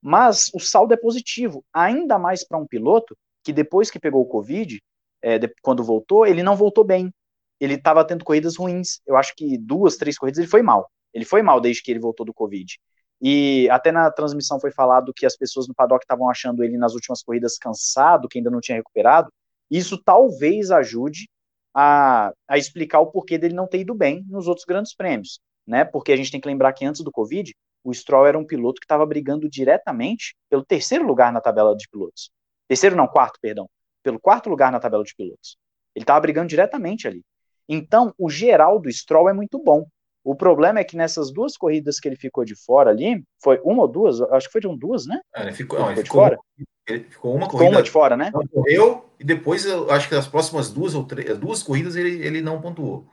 Mas 0.00 0.50
o 0.54 0.60
saldo 0.60 0.92
é 0.92 0.96
positivo, 0.96 1.64
ainda 1.72 2.18
mais 2.18 2.46
para 2.46 2.58
um 2.58 2.66
piloto 2.66 3.16
que 3.42 3.52
depois 3.52 3.90
que 3.90 3.98
pegou 3.98 4.22
o 4.22 4.28
Covid, 4.28 4.80
é, 5.22 5.38
de, 5.38 5.54
quando 5.62 5.82
voltou, 5.82 6.26
ele 6.26 6.42
não 6.42 6.56
voltou 6.56 6.84
bem. 6.84 7.12
Ele 7.60 7.74
estava 7.74 8.04
tendo 8.04 8.24
corridas 8.24 8.56
ruins. 8.56 9.00
Eu 9.06 9.16
acho 9.16 9.34
que 9.36 9.56
duas, 9.56 9.96
três 9.96 10.18
corridas 10.18 10.38
ele 10.38 10.48
foi 10.48 10.62
mal. 10.62 10.90
Ele 11.12 11.24
foi 11.24 11.42
mal 11.42 11.60
desde 11.60 11.82
que 11.82 11.90
ele 11.90 12.00
voltou 12.00 12.26
do 12.26 12.34
Covid. 12.34 12.78
E 13.22 13.68
até 13.70 13.90
na 13.92 14.10
transmissão 14.10 14.60
foi 14.60 14.70
falado 14.70 15.12
que 15.14 15.24
as 15.24 15.36
pessoas 15.36 15.66
no 15.66 15.74
paddock 15.74 16.04
estavam 16.04 16.28
achando 16.28 16.62
ele 16.62 16.76
nas 16.76 16.94
últimas 16.94 17.22
corridas 17.22 17.56
cansado, 17.56 18.28
que 18.28 18.38
ainda 18.38 18.50
não 18.50 18.60
tinha 18.60 18.76
recuperado. 18.76 19.32
Isso 19.70 19.96
talvez 20.02 20.70
ajude 20.70 21.28
a, 21.72 22.32
a 22.46 22.58
explicar 22.58 23.00
o 23.00 23.06
porquê 23.06 23.38
dele 23.38 23.54
não 23.54 23.66
ter 23.66 23.80
ido 23.80 23.94
bem 23.94 24.24
nos 24.28 24.46
outros 24.46 24.66
grandes 24.66 24.94
prêmios, 24.94 25.40
né? 25.66 25.84
Porque 25.84 26.12
a 26.12 26.16
gente 26.16 26.30
tem 26.30 26.40
que 26.40 26.48
lembrar 26.48 26.72
que 26.72 26.84
antes 26.84 27.02
do 27.02 27.10
Covid, 27.10 27.54
o 27.84 27.92
Stroll 27.92 28.26
era 28.26 28.38
um 28.38 28.46
piloto 28.46 28.80
que 28.80 28.86
estava 28.86 29.04
brigando 29.04 29.48
diretamente 29.48 30.34
pelo 30.48 30.64
terceiro 30.64 31.06
lugar 31.06 31.32
na 31.32 31.40
tabela 31.40 31.76
de 31.76 31.86
pilotos. 31.88 32.30
Terceiro 32.66 32.96
não, 32.96 33.06
quarto, 33.06 33.38
perdão. 33.40 33.68
Pelo 34.02 34.18
quarto 34.18 34.48
lugar 34.48 34.72
na 34.72 34.80
tabela 34.80 35.04
de 35.04 35.14
pilotos. 35.14 35.56
Ele 35.94 36.02
estava 36.02 36.20
brigando 36.20 36.48
diretamente 36.48 37.06
ali. 37.06 37.22
Então, 37.68 38.12
o 38.18 38.28
geral 38.30 38.80
do 38.80 38.90
Stroll 38.90 39.28
é 39.28 39.32
muito 39.32 39.62
bom. 39.62 39.86
O 40.24 40.34
problema 40.34 40.80
é 40.80 40.84
que 40.84 40.96
nessas 40.96 41.30
duas 41.30 41.56
corridas 41.56 42.00
que 42.00 42.08
ele 42.08 42.16
ficou 42.16 42.44
de 42.44 42.56
fora 42.56 42.90
ali, 42.90 43.22
foi 43.42 43.60
uma 43.62 43.82
ou 43.82 43.88
duas, 43.88 44.22
acho 44.22 44.46
que 44.46 44.52
foi 44.52 44.60
de 44.62 44.66
um 44.66 44.76
duas, 44.76 45.06
né? 45.06 45.20
É, 45.36 45.42
ele 45.42 45.52
ficou, 45.52 45.78
não, 45.78 45.92
ele 45.92 46.02
ficou, 46.02 46.22
de 46.22 46.36
fora. 46.36 46.38
Ele 46.86 47.04
ficou 47.04 47.34
uma 47.34 47.48
corrida. 47.48 47.70
uma 47.70 47.82
de 47.82 47.90
fora, 47.90 48.16
né? 48.16 48.32
Correu 48.32 49.04
e 49.20 49.24
depois, 49.24 49.66
eu 49.66 49.90
acho 49.90 50.08
que 50.08 50.14
as 50.14 50.26
próximas 50.26 50.70
duas 50.70 50.94
ou 50.94 51.04
três, 51.04 51.36
duas 51.38 51.62
corridas 51.62 51.94
ele, 51.94 52.26
ele 52.26 52.40
não 52.40 52.60
pontuou. 52.60 53.06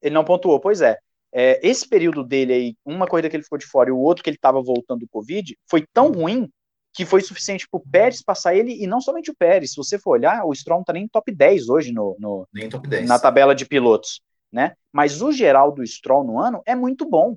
Ele 0.00 0.14
não 0.14 0.24
pontuou, 0.24 0.58
pois 0.58 0.80
é. 0.80 0.98
É. 1.34 1.60
Esse 1.66 1.88
período 1.88 2.24
dele 2.24 2.52
aí, 2.52 2.76
uma 2.84 3.06
corrida 3.06 3.28
que 3.28 3.36
ele 3.36 3.42
ficou 3.42 3.58
de 3.58 3.66
fora 3.66 3.90
e 3.90 3.92
o 3.92 3.98
outro 3.98 4.22
que 4.22 4.30
ele 4.30 4.36
estava 4.36 4.62
voltando 4.62 5.00
do 5.00 5.08
Covid, 5.08 5.56
foi 5.68 5.84
tão 5.92 6.12
ruim 6.12 6.48
que 6.92 7.04
foi 7.04 7.20
suficiente 7.20 7.66
para 7.68 7.78
o 7.78 7.82
Pérez 7.90 8.22
passar 8.22 8.54
ele, 8.54 8.72
e 8.80 8.86
não 8.86 9.00
somente 9.00 9.30
o 9.30 9.34
Pérez. 9.34 9.72
Se 9.72 9.76
você 9.76 9.98
for 9.98 10.12
olhar, 10.12 10.44
o 10.46 10.54
Stroll 10.54 10.78
não 10.78 10.82
está 10.82 10.92
nem 10.92 11.04
em 11.04 11.08
top 11.08 11.32
10 11.32 11.68
hoje 11.68 11.92
no, 11.92 12.16
no, 12.20 12.46
nem 12.54 12.68
top 12.68 12.86
10. 12.86 13.08
na 13.08 13.18
tabela 13.18 13.52
de 13.52 13.66
pilotos 13.66 14.20
né? 14.54 14.76
Mas 14.92 15.20
o 15.20 15.32
geral 15.32 15.72
do 15.72 15.84
Stroll 15.84 16.22
no 16.22 16.38
ano 16.38 16.62
é 16.64 16.76
muito 16.76 17.04
bom. 17.04 17.36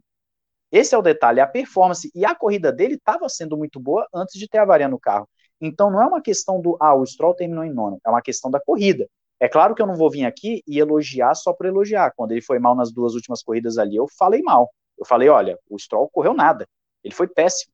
Esse 0.72 0.94
é 0.94 0.98
o 0.98 1.02
detalhe, 1.02 1.40
a 1.40 1.48
performance 1.48 2.12
e 2.14 2.24
a 2.24 2.36
corrida 2.36 2.72
dele 2.72 2.94
estava 2.94 3.28
sendo 3.28 3.58
muito 3.58 3.80
boa 3.80 4.08
antes 4.14 4.40
de 4.40 4.48
ter 4.48 4.60
avaria 4.60 4.88
no 4.88 5.00
carro. 5.00 5.28
Então 5.60 5.90
não 5.90 6.00
é 6.00 6.06
uma 6.06 6.22
questão 6.22 6.62
do 6.62 6.78
ah, 6.80 6.94
o 6.94 7.04
Stroll 7.06 7.34
terminou 7.34 7.64
em 7.64 7.74
nono, 7.74 8.00
é 8.06 8.10
uma 8.10 8.22
questão 8.22 8.52
da 8.52 8.60
corrida. 8.60 9.10
É 9.40 9.48
claro 9.48 9.76
que 9.76 9.82
eu 9.82 9.88
não 9.88 9.96
vou 9.96 10.10
vir 10.10 10.26
aqui 10.26 10.64
e 10.68 10.80
elogiar 10.80 11.36
só 11.36 11.54
por 11.54 11.68
elogiar. 11.68 12.12
Quando 12.16 12.32
ele 12.32 12.42
foi 12.42 12.58
mal 12.60 12.76
nas 12.76 12.92
duas 12.92 13.14
últimas 13.14 13.44
corridas 13.44 13.78
ali, 13.78 13.96
eu 13.96 14.08
falei 14.18 14.42
mal. 14.42 14.72
Eu 14.98 15.06
falei, 15.06 15.30
olha, 15.30 15.58
o 15.70 15.78
Stroll 15.78 16.10
correu 16.10 16.34
nada. 16.34 16.68
Ele 17.04 17.14
foi 17.14 17.28
péssimo. 17.28 17.72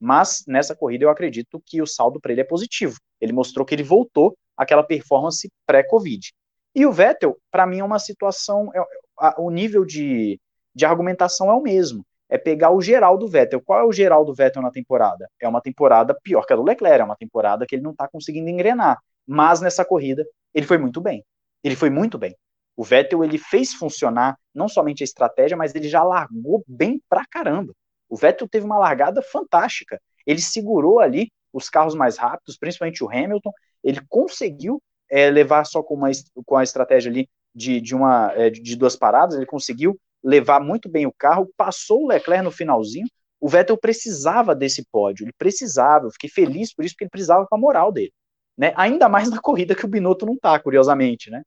Mas 0.00 0.44
nessa 0.46 0.74
corrida 0.74 1.04
eu 1.04 1.10
acredito 1.10 1.62
que 1.64 1.80
o 1.80 1.86
saldo 1.86 2.20
para 2.20 2.32
ele 2.32 2.40
é 2.40 2.44
positivo. 2.44 2.98
Ele 3.20 3.32
mostrou 3.32 3.64
que 3.64 3.74
ele 3.74 3.82
voltou 3.82 4.36
àquela 4.56 4.82
performance 4.82 5.48
pré-Covid. 5.64 6.32
E 6.74 6.84
o 6.84 6.92
Vettel, 6.92 7.38
para 7.50 7.66
mim, 7.66 7.78
é 7.78 7.84
uma 7.84 7.98
situação. 7.98 8.70
É, 8.74 8.84
a, 9.18 9.40
o 9.40 9.50
nível 9.50 9.84
de, 9.84 10.38
de 10.74 10.84
argumentação 10.84 11.50
é 11.50 11.54
o 11.54 11.62
mesmo. 11.62 12.04
É 12.28 12.36
pegar 12.36 12.70
o 12.72 12.82
geral 12.82 13.16
do 13.16 13.28
Vettel. 13.28 13.62
Qual 13.62 13.80
é 13.80 13.84
o 13.84 13.92
geral 13.92 14.24
do 14.24 14.34
Vettel 14.34 14.60
na 14.60 14.70
temporada? 14.70 15.28
É 15.40 15.48
uma 15.48 15.62
temporada 15.62 16.14
pior 16.22 16.44
que 16.44 16.52
a 16.52 16.56
do 16.56 16.64
Leclerc, 16.64 17.00
é 17.00 17.04
uma 17.04 17.16
temporada 17.16 17.64
que 17.64 17.76
ele 17.76 17.82
não 17.82 17.92
está 17.92 18.08
conseguindo 18.08 18.50
engrenar. 18.50 18.98
Mas 19.26 19.60
nessa 19.60 19.84
corrida, 19.84 20.26
ele 20.54 20.66
foi 20.66 20.78
muito 20.78 21.00
bem. 21.00 21.24
Ele 21.62 21.76
foi 21.76 21.90
muito 21.90 22.18
bem. 22.18 22.36
O 22.76 22.84
Vettel 22.84 23.24
ele 23.24 23.38
fez 23.38 23.72
funcionar 23.72 24.38
não 24.54 24.68
somente 24.68 25.02
a 25.02 25.04
estratégia, 25.04 25.56
mas 25.56 25.74
ele 25.74 25.88
já 25.88 26.02
largou 26.02 26.62
bem 26.68 27.00
pra 27.08 27.24
caramba. 27.26 27.72
O 28.08 28.16
Vettel 28.16 28.48
teve 28.48 28.66
uma 28.66 28.78
largada 28.78 29.22
fantástica. 29.22 30.00
Ele 30.26 30.40
segurou 30.40 31.00
ali 31.00 31.30
os 31.52 31.70
carros 31.70 31.94
mais 31.94 32.18
rápidos, 32.18 32.58
principalmente 32.58 33.02
o 33.02 33.10
Hamilton. 33.10 33.50
Ele 33.82 34.00
conseguiu 34.08 34.80
é, 35.10 35.30
levar 35.30 35.64
só 35.64 35.82
com, 35.82 35.94
uma, 35.94 36.10
com 36.44 36.56
a 36.56 36.62
estratégia 36.62 37.10
ali 37.10 37.28
de, 37.54 37.80
de, 37.80 37.94
uma, 37.94 38.32
é, 38.34 38.50
de 38.50 38.76
duas 38.76 38.94
paradas, 38.94 39.36
ele 39.36 39.46
conseguiu 39.46 39.98
levar 40.22 40.60
muito 40.60 40.88
bem 40.88 41.06
o 41.06 41.12
carro, 41.12 41.50
passou 41.56 42.02
o 42.02 42.08
Leclerc 42.08 42.44
no 42.44 42.50
finalzinho. 42.50 43.06
O 43.40 43.48
Vettel 43.48 43.76
precisava 43.78 44.54
desse 44.54 44.84
pódio, 44.90 45.24
ele 45.24 45.32
precisava. 45.38 46.06
Eu 46.06 46.10
fiquei 46.10 46.28
feliz 46.28 46.74
por 46.74 46.84
isso, 46.84 46.94
porque 46.94 47.04
ele 47.04 47.10
precisava 47.10 47.46
com 47.46 47.54
a 47.54 47.58
moral 47.58 47.90
dele. 47.90 48.12
Né? 48.56 48.72
Ainda 48.76 49.08
mais 49.08 49.30
na 49.30 49.40
corrida 49.40 49.74
que 49.74 49.84
o 49.84 49.88
Binotto 49.88 50.24
não 50.24 50.36
tá, 50.36 50.58
curiosamente, 50.58 51.30
né? 51.30 51.42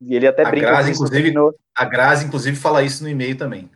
E 0.00 0.14
ele 0.14 0.26
até 0.26 0.44
a 0.44 0.50
brinca. 0.50 0.66
Grazi, 0.66 0.90
inclusive, 0.92 1.34
a 1.74 1.84
Grazi, 1.84 2.26
inclusive, 2.26 2.56
fala 2.56 2.82
isso 2.82 3.02
no 3.02 3.08
e-mail 3.08 3.36
também. 3.36 3.70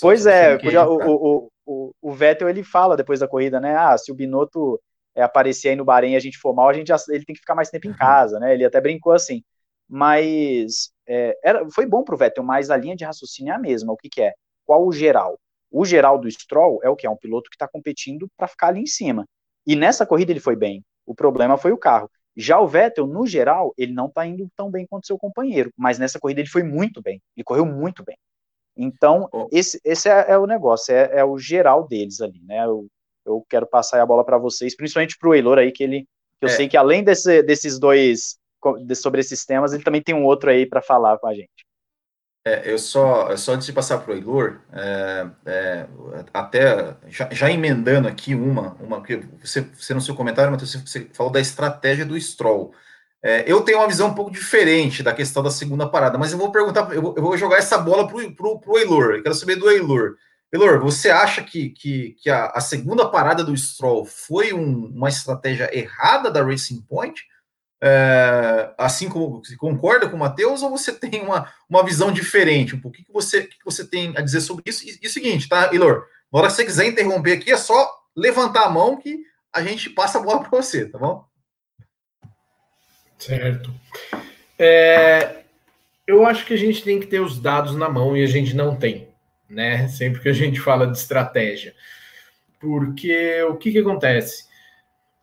Pois 0.00 0.26
é, 0.26 0.56
o, 0.56 1.10
o, 1.10 1.50
o, 1.66 1.94
o, 2.02 2.12
Vettel 2.12 2.48
ele 2.48 2.62
fala 2.62 2.96
depois 2.96 3.20
da 3.20 3.28
corrida, 3.28 3.58
né? 3.58 3.74
Ah, 3.76 3.96
se 3.96 4.12
o 4.12 4.14
Binotto 4.14 4.78
é, 5.14 5.22
aparecer 5.22 5.70
aí 5.70 5.76
no 5.76 5.84
Bahrein 5.84 6.12
e 6.12 6.16
a 6.16 6.20
gente 6.20 6.38
for 6.38 6.54
mal, 6.54 6.68
a 6.68 6.72
gente 6.72 6.88
já, 6.88 6.96
ele 7.08 7.24
tem 7.24 7.34
que 7.34 7.40
ficar 7.40 7.54
mais 7.54 7.70
tempo 7.70 7.86
em 7.86 7.90
uhum. 7.90 7.96
casa, 7.96 8.38
né? 8.38 8.52
Ele 8.52 8.64
até 8.64 8.80
brincou 8.80 9.12
assim. 9.12 9.42
Mas 9.88 10.90
é, 11.06 11.38
era, 11.42 11.70
foi 11.70 11.86
bom 11.86 12.02
para 12.02 12.14
o 12.14 12.18
Vettel, 12.18 12.44
mas 12.44 12.70
a 12.70 12.76
linha 12.76 12.96
de 12.96 13.04
raciocínio 13.04 13.52
é 13.52 13.56
a 13.56 13.58
mesma. 13.58 13.92
O 13.92 13.96
que, 13.96 14.08
que 14.08 14.22
é? 14.22 14.34
Qual 14.66 14.86
o 14.86 14.92
geral? 14.92 15.38
O 15.70 15.84
geral 15.84 16.18
do 16.18 16.30
Stroll 16.30 16.80
é 16.82 16.88
o 16.88 16.96
que? 16.96 17.06
É 17.06 17.10
um 17.10 17.16
piloto 17.16 17.50
que 17.50 17.56
está 17.56 17.66
competindo 17.66 18.28
para 18.36 18.48
ficar 18.48 18.68
ali 18.68 18.80
em 18.80 18.86
cima. 18.86 19.24
E 19.66 19.74
nessa 19.74 20.06
corrida 20.06 20.30
ele 20.30 20.40
foi 20.40 20.56
bem. 20.56 20.82
O 21.06 21.14
problema 21.14 21.56
foi 21.56 21.72
o 21.72 21.78
carro. 21.78 22.10
Já 22.36 22.58
o 22.58 22.66
Vettel, 22.66 23.06
no 23.06 23.26
geral, 23.26 23.72
ele 23.78 23.92
não 23.92 24.06
está 24.06 24.26
indo 24.26 24.48
tão 24.56 24.70
bem 24.70 24.86
quanto 24.86 25.06
seu 25.06 25.16
companheiro, 25.16 25.70
mas 25.76 25.98
nessa 25.98 26.18
corrida 26.18 26.40
ele 26.40 26.48
foi 26.48 26.62
muito 26.62 27.00
bem. 27.00 27.22
Ele 27.36 27.44
correu 27.44 27.64
muito 27.64 28.02
bem. 28.02 28.16
Então, 28.76 29.28
esse, 29.52 29.80
esse 29.84 30.08
é, 30.08 30.32
é, 30.32 30.38
o 30.38 30.46
negócio, 30.46 30.92
é, 30.92 31.20
é, 31.20 31.24
o 31.24 31.38
geral 31.38 31.86
deles 31.86 32.20
ali, 32.20 32.40
né? 32.44 32.64
Eu, 32.64 32.86
eu 33.24 33.44
quero 33.48 33.66
passar 33.66 34.02
a 34.02 34.06
bola 34.06 34.24
para 34.24 34.36
vocês, 34.36 34.76
principalmente 34.76 35.16
para 35.16 35.28
o 35.28 35.34
Eilor 35.34 35.58
aí, 35.58 35.70
que 35.70 35.84
ele, 35.84 36.00
que 36.40 36.44
eu 36.44 36.48
é. 36.48 36.52
sei 36.52 36.68
que 36.68 36.76
além 36.76 37.04
desse, 37.04 37.40
desses 37.42 37.78
dois, 37.78 38.36
sobre 38.96 39.20
esses 39.20 39.44
temas, 39.44 39.72
ele 39.72 39.84
também 39.84 40.02
tem 40.02 40.14
um 40.14 40.24
outro 40.24 40.50
aí 40.50 40.66
para 40.66 40.82
falar 40.82 41.18
com 41.18 41.28
a 41.28 41.34
gente. 41.34 41.64
É, 42.46 42.70
eu 42.70 42.78
só, 42.78 43.34
só 43.36 43.54
antes 43.54 43.66
de 43.66 43.72
passar 43.72 43.98
para 43.98 44.12
o 44.12 44.14
Eilor, 44.14 44.60
é, 44.70 45.26
é, 45.46 45.86
até 46.32 46.94
já, 47.08 47.26
já, 47.32 47.50
emendando 47.50 48.06
aqui 48.06 48.34
uma, 48.34 48.74
uma 48.74 49.02
que 49.02 49.16
você, 49.42 49.62
você 49.62 49.94
no 49.94 50.00
seu 50.00 50.14
comentário, 50.14 50.50
Matheus, 50.52 50.74
você 50.74 51.08
falou 51.14 51.32
da 51.32 51.40
estratégia 51.40 52.04
do 52.04 52.20
Stroll. 52.20 52.74
É, 53.22 53.50
eu 53.50 53.62
tenho 53.62 53.78
uma 53.78 53.88
visão 53.88 54.08
um 54.08 54.14
pouco 54.14 54.30
diferente 54.30 55.02
da 55.02 55.14
questão 55.14 55.42
da 55.42 55.50
segunda 55.50 55.88
parada, 55.88 56.18
mas 56.18 56.32
eu 56.32 56.38
vou 56.38 56.52
perguntar, 56.52 56.92
eu 56.92 57.00
vou, 57.00 57.14
eu 57.16 57.22
vou 57.22 57.38
jogar 57.38 57.56
essa 57.56 57.78
bola 57.78 58.06
para 58.06 58.16
o 58.18 58.78
Eilor. 58.78 59.14
Eu 59.14 59.22
quero 59.22 59.34
saber 59.34 59.56
do 59.56 59.70
Eilor. 59.70 60.16
Eilor, 60.52 60.80
você 60.80 61.10
acha 61.10 61.42
que, 61.42 61.70
que, 61.70 62.10
que 62.20 62.28
a, 62.28 62.48
a, 62.48 62.60
segunda 62.60 63.08
parada 63.08 63.42
do 63.42 63.56
Stroll 63.56 64.04
foi 64.04 64.52
um, 64.52 64.86
uma 64.94 65.08
estratégia 65.08 65.70
errada 65.76 66.30
da 66.30 66.44
Racing 66.44 66.82
Point? 66.82 67.24
É, 67.86 68.72
assim 68.78 69.10
como 69.10 69.44
você 69.44 69.54
concorda 69.56 70.08
com 70.08 70.16
o 70.16 70.18
Matheus, 70.18 70.62
ou 70.62 70.70
você 70.70 70.90
tem 70.98 71.20
uma, 71.20 71.52
uma 71.68 71.84
visão 71.84 72.10
diferente? 72.10 72.80
O 72.82 72.90
que, 72.90 73.04
que, 73.04 73.12
você, 73.12 73.42
que 73.42 73.62
você 73.62 73.86
tem 73.86 74.14
a 74.16 74.22
dizer 74.22 74.40
sobre 74.40 74.64
isso? 74.66 74.88
E, 74.88 74.98
e 75.02 75.06
o 75.06 75.10
seguinte, 75.10 75.46
tá, 75.46 75.68
Eilor? 75.70 76.06
Na 76.32 76.38
hora 76.38 76.48
que 76.48 76.54
você 76.54 76.64
quiser 76.64 76.86
interromper 76.86 77.32
aqui, 77.32 77.52
é 77.52 77.56
só 77.58 77.90
levantar 78.16 78.64
a 78.64 78.70
mão 78.70 78.96
que 78.96 79.20
a 79.52 79.62
gente 79.62 79.90
passa 79.90 80.18
a 80.18 80.22
bola 80.22 80.40
para 80.40 80.48
você, 80.48 80.86
tá 80.86 80.98
bom? 80.98 81.26
Certo. 83.18 83.70
É, 84.58 85.42
eu 86.06 86.24
acho 86.24 86.46
que 86.46 86.54
a 86.54 86.58
gente 86.58 86.82
tem 86.82 86.98
que 86.98 87.06
ter 87.06 87.20
os 87.20 87.38
dados 87.38 87.76
na 87.76 87.88
mão 87.88 88.16
e 88.16 88.24
a 88.24 88.26
gente 88.26 88.56
não 88.56 88.74
tem, 88.74 89.08
né? 89.48 89.88
Sempre 89.88 90.22
que 90.22 90.28
a 90.30 90.32
gente 90.32 90.58
fala 90.58 90.86
de 90.86 90.96
estratégia. 90.96 91.74
Porque 92.58 93.42
o 93.42 93.56
que, 93.56 93.72
que 93.72 93.78
acontece? 93.78 94.46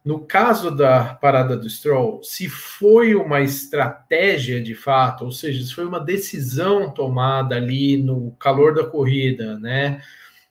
No 0.03 0.19
caso 0.25 0.71
da 0.71 1.13
parada 1.13 1.55
do 1.55 1.69
Stroll, 1.69 2.23
se 2.23 2.49
foi 2.49 3.13
uma 3.13 3.41
estratégia 3.41 4.61
de 4.61 4.73
fato, 4.73 5.25
ou 5.25 5.31
seja, 5.31 5.63
se 5.63 5.73
foi 5.73 5.85
uma 5.85 5.99
decisão 5.99 6.89
tomada 6.89 7.55
ali 7.55 7.97
no 7.97 8.31
calor 8.39 8.73
da 8.73 8.83
corrida, 8.83 9.59
né? 9.59 10.01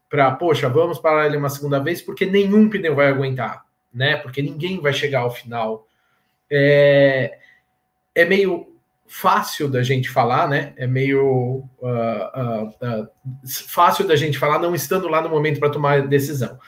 Para, 0.08 0.30
poxa, 0.32 0.68
vamos 0.68 0.98
parar 0.98 1.26
ele 1.26 1.36
uma 1.36 1.48
segunda 1.48 1.80
vez, 1.80 2.00
porque 2.00 2.26
nenhum 2.26 2.68
pneu 2.68 2.94
vai 2.94 3.08
aguentar, 3.08 3.64
né? 3.92 4.16
Porque 4.16 4.40
ninguém 4.40 4.80
vai 4.80 4.92
chegar 4.92 5.20
ao 5.20 5.34
final 5.34 5.86
é, 6.50 7.38
é 8.14 8.24
meio 8.24 8.66
fácil 9.06 9.68
da 9.68 9.82
gente 9.82 10.08
falar, 10.08 10.48
né? 10.48 10.72
É 10.76 10.86
meio 10.86 11.64
uh, 11.80 11.86
uh, 11.86 12.68
uh, 12.68 13.08
fácil 13.68 14.06
da 14.06 14.16
gente 14.16 14.38
falar, 14.38 14.58
não 14.58 14.74
estando 14.74 15.08
lá 15.08 15.22
no 15.22 15.28
momento 15.28 15.60
para 15.60 15.70
tomar 15.70 16.06
decisão. 16.06 16.58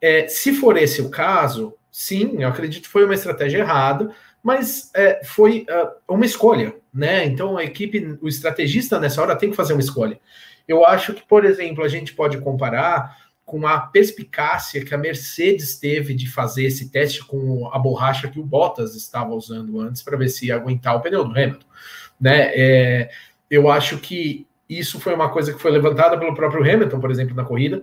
É, 0.00 0.28
se 0.28 0.52
for 0.52 0.76
esse 0.76 1.00
o 1.00 1.10
caso, 1.10 1.74
sim, 1.98 2.42
eu 2.42 2.48
acredito 2.48 2.82
que 2.82 2.90
foi 2.90 3.06
uma 3.06 3.14
estratégia 3.14 3.60
errada, 3.60 4.14
mas 4.42 4.90
é, 4.94 5.24
foi 5.24 5.64
uma 6.06 6.26
escolha, 6.26 6.76
né? 6.92 7.24
Então 7.24 7.56
a 7.56 7.64
equipe, 7.64 8.18
o 8.20 8.28
estrategista 8.28 9.00
nessa 9.00 9.22
hora 9.22 9.34
tem 9.34 9.48
que 9.48 9.56
fazer 9.56 9.72
uma 9.72 9.80
escolha. 9.80 10.20
Eu 10.68 10.84
acho 10.84 11.14
que, 11.14 11.26
por 11.26 11.42
exemplo, 11.46 11.82
a 11.82 11.88
gente 11.88 12.12
pode 12.12 12.36
comparar 12.36 13.16
com 13.46 13.66
a 13.66 13.80
perspicácia 13.80 14.84
que 14.84 14.94
a 14.94 14.98
Mercedes 14.98 15.78
teve 15.78 16.12
de 16.12 16.28
fazer 16.28 16.66
esse 16.66 16.90
teste 16.90 17.24
com 17.24 17.70
a 17.72 17.78
borracha 17.78 18.28
que 18.28 18.38
o 18.38 18.44
Bottas 18.44 18.94
estava 18.94 19.32
usando 19.34 19.80
antes 19.80 20.02
para 20.02 20.18
ver 20.18 20.28
se 20.28 20.48
ia 20.48 20.56
aguentar 20.56 20.96
o 20.96 21.00
pneu 21.00 21.24
do 21.24 21.30
Hamilton. 21.30 21.66
Né? 22.20 22.50
É, 22.54 23.10
eu 23.50 23.70
acho 23.70 23.96
que 23.96 24.46
isso 24.68 25.00
foi 25.00 25.14
uma 25.14 25.30
coisa 25.30 25.50
que 25.50 25.62
foi 25.62 25.70
levantada 25.70 26.18
pelo 26.18 26.34
próprio 26.34 26.62
Hamilton, 26.62 27.00
por 27.00 27.10
exemplo, 27.10 27.34
na 27.34 27.44
corrida, 27.44 27.82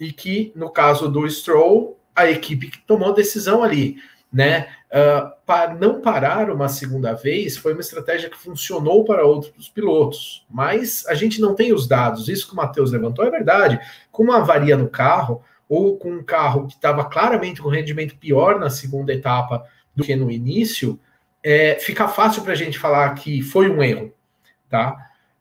e 0.00 0.10
que 0.10 0.54
no 0.56 0.70
caso 0.70 1.06
do 1.06 1.28
Stroll, 1.28 1.98
a 2.14 2.30
equipe 2.30 2.70
que 2.70 2.78
tomou 2.78 3.10
a 3.10 3.14
decisão 3.14 3.62
ali 3.62 3.96
né? 4.32 4.68
Uh, 4.90 5.30
para 5.44 5.74
não 5.74 6.00
parar 6.00 6.50
uma 6.50 6.68
segunda 6.68 7.12
vez 7.12 7.56
foi 7.56 7.72
uma 7.72 7.80
estratégia 7.80 8.30
que 8.30 8.38
funcionou 8.38 9.04
para 9.04 9.24
outros 9.24 9.68
pilotos, 9.68 10.46
mas 10.50 11.06
a 11.06 11.14
gente 11.14 11.40
não 11.40 11.54
tem 11.54 11.72
os 11.72 11.86
dados. 11.86 12.28
Isso 12.28 12.46
que 12.46 12.54
o 12.54 12.56
Matheus 12.56 12.92
levantou 12.92 13.24
é 13.24 13.30
verdade. 13.30 13.78
Com 14.10 14.24
uma 14.24 14.38
avaria 14.38 14.76
no 14.76 14.88
carro, 14.88 15.42
ou 15.68 15.96
com 15.96 16.10
um 16.10 16.22
carro 16.22 16.66
que 16.66 16.74
estava 16.74 17.04
claramente 17.04 17.60
com 17.60 17.68
rendimento 17.68 18.16
pior 18.16 18.58
na 18.58 18.70
segunda 18.70 19.12
etapa 19.12 19.64
do 19.94 20.04
que 20.04 20.14
no 20.16 20.30
início, 20.30 20.98
é, 21.42 21.78
fica 21.80 22.08
fácil 22.08 22.42
para 22.42 22.52
a 22.52 22.56
gente 22.56 22.78
falar 22.78 23.14
que 23.14 23.42
foi 23.42 23.70
um 23.70 23.82
erro, 23.82 24.12
tá? 24.68 24.94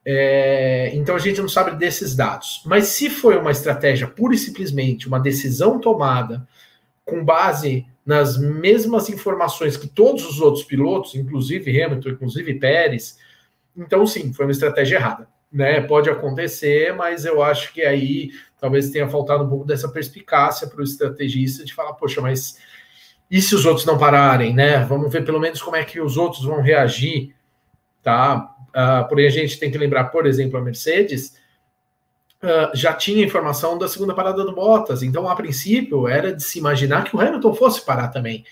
É, 0.03 0.91
então 0.93 1.15
a 1.15 1.19
gente 1.19 1.39
não 1.41 1.49
sabe 1.49 1.77
desses 1.77 2.15
dados. 2.15 2.61
Mas 2.65 2.87
se 2.87 3.09
foi 3.09 3.37
uma 3.37 3.51
estratégia 3.51 4.07
pura 4.07 4.33
e 4.33 4.37
simplesmente 4.37 5.07
uma 5.07 5.19
decisão 5.19 5.79
tomada 5.79 6.47
com 7.05 7.23
base 7.23 7.85
nas 8.05 8.37
mesmas 8.37 9.09
informações 9.09 9.77
que 9.77 9.87
todos 9.87 10.25
os 10.25 10.41
outros 10.41 10.63
pilotos, 10.63 11.15
inclusive 11.15 11.81
Hamilton, 11.81 12.09
inclusive 12.09 12.55
Pérez. 12.55 13.17
Então, 13.77 14.05
sim, 14.07 14.33
foi 14.33 14.45
uma 14.45 14.51
estratégia 14.51 14.95
errada. 14.95 15.27
Né? 15.51 15.81
Pode 15.81 16.09
acontecer, 16.09 16.95
mas 16.95 17.25
eu 17.25 17.43
acho 17.43 17.73
que 17.73 17.81
aí 17.81 18.31
talvez 18.59 18.89
tenha 18.89 19.07
faltado 19.07 19.43
um 19.43 19.49
pouco 19.49 19.65
dessa 19.65 19.89
perspicácia 19.89 20.67
para 20.67 20.79
o 20.79 20.83
estrategista 20.83 21.65
de 21.65 21.73
falar, 21.73 21.93
poxa, 21.93 22.21
mas 22.21 22.57
e 23.29 23.41
se 23.41 23.55
os 23.55 23.65
outros 23.65 23.85
não 23.85 23.97
pararem, 23.97 24.53
né? 24.53 24.83
Vamos 24.83 25.11
ver 25.11 25.23
pelo 25.23 25.39
menos 25.39 25.61
como 25.61 25.77
é 25.77 25.85
que 25.85 26.01
os 26.01 26.17
outros 26.17 26.43
vão 26.43 26.61
reagir, 26.61 27.33
tá? 28.03 28.53
Uh, 28.71 29.07
porém, 29.07 29.27
a 29.27 29.29
gente 29.29 29.59
tem 29.59 29.69
que 29.69 29.77
lembrar, 29.77 30.05
por 30.05 30.25
exemplo, 30.25 30.57
a 30.57 30.61
Mercedes 30.61 31.35
uh, 32.41 32.75
já 32.75 32.93
tinha 32.93 33.23
informação 33.23 33.77
da 33.77 33.87
segunda 33.87 34.13
parada 34.13 34.43
do 34.43 34.53
Bottas, 34.53 35.03
então 35.03 35.29
a 35.29 35.35
princípio 35.35 36.07
era 36.07 36.33
de 36.33 36.43
se 36.43 36.59
imaginar 36.59 37.03
que 37.03 37.15
o 37.15 37.19
Hamilton 37.19 37.53
fosse 37.53 37.85
parar 37.85 38.07
também, 38.07 38.45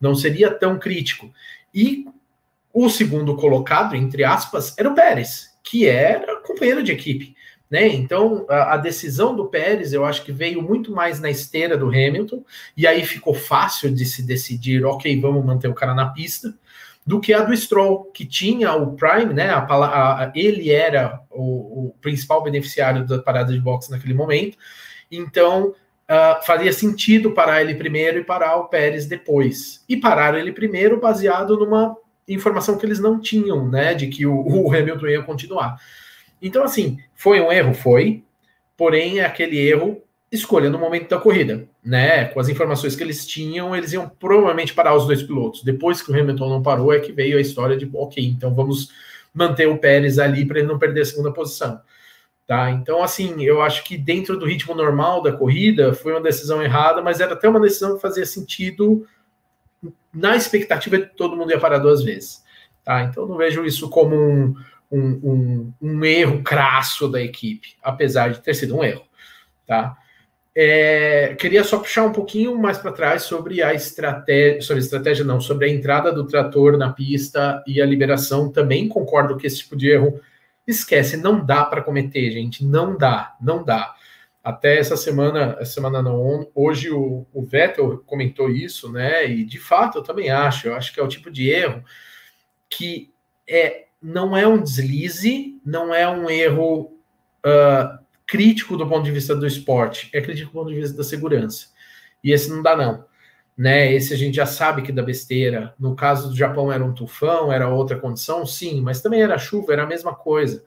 não 0.00 0.14
seria 0.14 0.50
tão 0.50 0.78
crítico. 0.78 1.32
E 1.74 2.06
o 2.72 2.88
segundo 2.88 3.36
colocado, 3.36 3.94
entre 3.94 4.24
aspas, 4.24 4.76
era 4.78 4.88
o 4.88 4.94
Pérez, 4.94 5.50
que 5.62 5.86
era 5.86 6.40
companheiro 6.40 6.82
de 6.82 6.92
equipe. 6.92 7.34
Né? 7.70 7.88
Então, 7.88 8.46
a, 8.48 8.74
a, 8.74 8.76
decisão 8.76 9.34
do 9.34 9.46
Pérez, 9.46 9.92
eu 9.92 10.04
acho 10.04 10.22
que 10.22 10.30
veio 10.30 10.62
muito 10.62 10.92
mais 10.92 11.18
na 11.18 11.30
esteira 11.30 11.76
do 11.76 11.88
Hamilton, 11.88 12.44
e 12.76 12.86
aí 12.86 13.04
ficou 13.04 13.34
fácil 13.34 13.92
de 13.92 14.04
se 14.04 14.22
decidir, 14.22 14.84
ok, 14.84 15.20
vamos 15.20 15.44
manter 15.44 15.66
o 15.66 15.74
cara 15.74 15.94
na 15.94 16.10
pista 16.10 16.54
do 17.06 17.20
que 17.20 17.34
a 17.34 17.42
do 17.42 17.54
Stroll, 17.54 18.04
que 18.12 18.24
tinha 18.24 18.72
o 18.74 18.94
Prime, 18.96 19.34
né? 19.34 19.50
A, 19.50 19.64
a, 19.64 20.32
ele 20.34 20.70
era 20.70 21.20
o, 21.30 21.88
o, 21.88 21.94
principal 22.00 22.42
beneficiário 22.42 23.06
da 23.06 23.18
parada 23.18 23.52
de 23.52 23.60
boxe 23.60 23.90
naquele 23.90 24.14
momento. 24.14 24.56
Então, 25.10 25.68
uh, 25.68 26.44
faria 26.46 26.72
sentido 26.72 27.32
parar 27.32 27.60
ele 27.60 27.74
primeiro 27.74 28.18
e 28.18 28.24
parar 28.24 28.56
o 28.56 28.68
Pérez 28.68 29.06
depois. 29.06 29.84
E 29.86 29.96
parar 29.96 30.34
ele 30.38 30.52
primeiro 30.52 30.98
baseado 30.98 31.58
numa 31.58 31.94
informação 32.26 32.78
que 32.78 32.86
eles 32.86 33.00
não 33.00 33.20
tinham, 33.20 33.68
né, 33.68 33.92
de 33.92 34.06
que 34.06 34.24
o, 34.24 34.34
o 34.34 34.74
Hamilton 34.74 35.06
ia 35.08 35.22
continuar. 35.22 35.76
Então, 36.40 36.64
assim, 36.64 36.98
foi 37.14 37.38
um 37.40 37.52
erro? 37.52 37.74
Foi. 37.74 38.24
Porém, 38.76 39.20
é 39.20 39.26
aquele 39.26 39.58
erro 39.58 40.02
escolha 40.34 40.70
no 40.70 40.78
momento 40.78 41.08
da 41.08 41.18
corrida, 41.18 41.68
né? 41.84 42.26
Com 42.26 42.40
as 42.40 42.48
informações 42.48 42.96
que 42.96 43.02
eles 43.02 43.26
tinham, 43.26 43.74
eles 43.74 43.92
iam 43.92 44.08
provavelmente 44.08 44.74
parar 44.74 44.94
os 44.94 45.06
dois 45.06 45.22
pilotos. 45.22 45.62
Depois 45.62 46.02
que 46.02 46.10
o 46.10 46.14
Hamilton 46.14 46.48
não 46.48 46.62
parou, 46.62 46.92
é 46.92 47.00
que 47.00 47.12
veio 47.12 47.38
a 47.38 47.40
história 47.40 47.76
de, 47.76 47.88
ok, 47.92 48.24
então 48.24 48.54
vamos 48.54 48.90
manter 49.32 49.68
o 49.68 49.78
Pérez 49.78 50.18
ali 50.18 50.44
para 50.46 50.60
ele 50.60 50.68
não 50.68 50.78
perder 50.78 51.02
a 51.02 51.04
segunda 51.04 51.32
posição. 51.32 51.80
Tá? 52.46 52.70
Então, 52.70 53.02
assim, 53.02 53.42
eu 53.42 53.62
acho 53.62 53.84
que 53.84 53.96
dentro 53.96 54.38
do 54.38 54.44
ritmo 54.44 54.74
normal 54.74 55.22
da 55.22 55.32
corrida 55.32 55.94
foi 55.94 56.12
uma 56.12 56.20
decisão 56.20 56.62
errada, 56.62 57.00
mas 57.00 57.20
era 57.20 57.32
até 57.32 57.48
uma 57.48 57.60
decisão 57.60 57.96
que 57.96 58.02
fazia 58.02 58.26
sentido 58.26 59.06
na 60.12 60.36
expectativa 60.36 60.98
de 60.98 61.06
todo 61.06 61.36
mundo 61.36 61.50
ia 61.50 61.58
parar 61.58 61.78
duas 61.78 62.02
vezes. 62.02 62.44
Tá? 62.84 63.02
Então, 63.02 63.26
não 63.26 63.36
vejo 63.36 63.64
isso 63.64 63.88
como 63.88 64.14
um, 64.14 64.54
um, 64.92 65.00
um, 65.00 65.72
um 65.80 66.04
erro 66.04 66.42
crasso 66.42 67.08
da 67.08 67.20
equipe, 67.20 67.76
apesar 67.82 68.30
de 68.30 68.40
ter 68.40 68.54
sido 68.54 68.76
um 68.76 68.84
erro. 68.84 69.04
Tá? 69.66 69.96
É, 70.56 71.34
queria 71.38 71.64
só 71.64 71.78
puxar 71.78 72.04
um 72.04 72.12
pouquinho 72.12 72.56
mais 72.56 72.78
para 72.78 72.92
trás 72.92 73.22
sobre 73.22 73.60
a 73.60 73.74
estratégia, 73.74 74.62
sobre 74.62 74.82
a 74.82 74.84
estratégia 74.84 75.24
não, 75.24 75.40
sobre 75.40 75.66
a 75.66 75.68
entrada 75.68 76.12
do 76.12 76.26
trator 76.26 76.78
na 76.78 76.92
pista 76.92 77.62
e 77.66 77.82
a 77.82 77.86
liberação. 77.86 78.52
Também 78.52 78.88
concordo 78.88 79.36
que 79.36 79.46
esse 79.46 79.58
tipo 79.58 79.76
de 79.76 79.88
erro 79.88 80.20
esquece, 80.66 81.16
não 81.16 81.44
dá 81.44 81.64
para 81.64 81.82
cometer, 81.82 82.30
gente, 82.30 82.64
não 82.64 82.96
dá, 82.96 83.34
não 83.40 83.64
dá. 83.64 83.94
Até 84.42 84.78
essa 84.78 84.96
semana, 84.96 85.56
essa 85.58 85.72
semana 85.72 86.02
não, 86.02 86.48
hoje 86.54 86.90
o, 86.90 87.26
o 87.32 87.42
Vettel 87.42 88.02
comentou 88.06 88.50
isso, 88.50 88.92
né? 88.92 89.26
E 89.26 89.44
de 89.44 89.58
fato 89.58 89.98
eu 89.98 90.02
também 90.02 90.30
acho, 90.30 90.68
eu 90.68 90.74
acho 90.74 90.92
que 90.92 91.00
é 91.00 91.02
o 91.02 91.08
tipo 91.08 91.30
de 91.30 91.48
erro 91.48 91.82
que 92.68 93.12
é 93.48 93.86
não 94.02 94.36
é 94.36 94.46
um 94.46 94.62
deslize, 94.62 95.58
não 95.64 95.94
é 95.94 96.06
um 96.06 96.28
erro 96.28 96.92
uh, 97.44 98.03
crítico 98.26 98.76
do 98.76 98.86
ponto 98.86 99.04
de 99.04 99.10
vista 99.10 99.34
do 99.34 99.46
esporte, 99.46 100.10
é 100.12 100.20
crítico 100.20 100.50
do 100.50 100.52
ponto 100.52 100.70
de 100.70 100.80
vista 100.80 100.96
da 100.96 101.04
segurança. 101.04 101.68
E 102.22 102.32
esse 102.32 102.50
não 102.50 102.62
dá, 102.62 102.76
não. 102.76 103.04
Né? 103.56 103.92
Esse 103.92 104.14
a 104.14 104.16
gente 104.16 104.34
já 104.34 104.46
sabe 104.46 104.82
que 104.82 104.92
dá 104.92 105.02
besteira. 105.02 105.74
No 105.78 105.94
caso 105.94 106.28
do 106.28 106.36
Japão 106.36 106.72
era 106.72 106.84
um 106.84 106.92
tufão, 106.92 107.52
era 107.52 107.68
outra 107.68 107.98
condição, 107.98 108.44
sim, 108.46 108.80
mas 108.80 109.00
também 109.00 109.22
era 109.22 109.38
chuva, 109.38 109.72
era 109.72 109.84
a 109.84 109.86
mesma 109.86 110.14
coisa. 110.14 110.64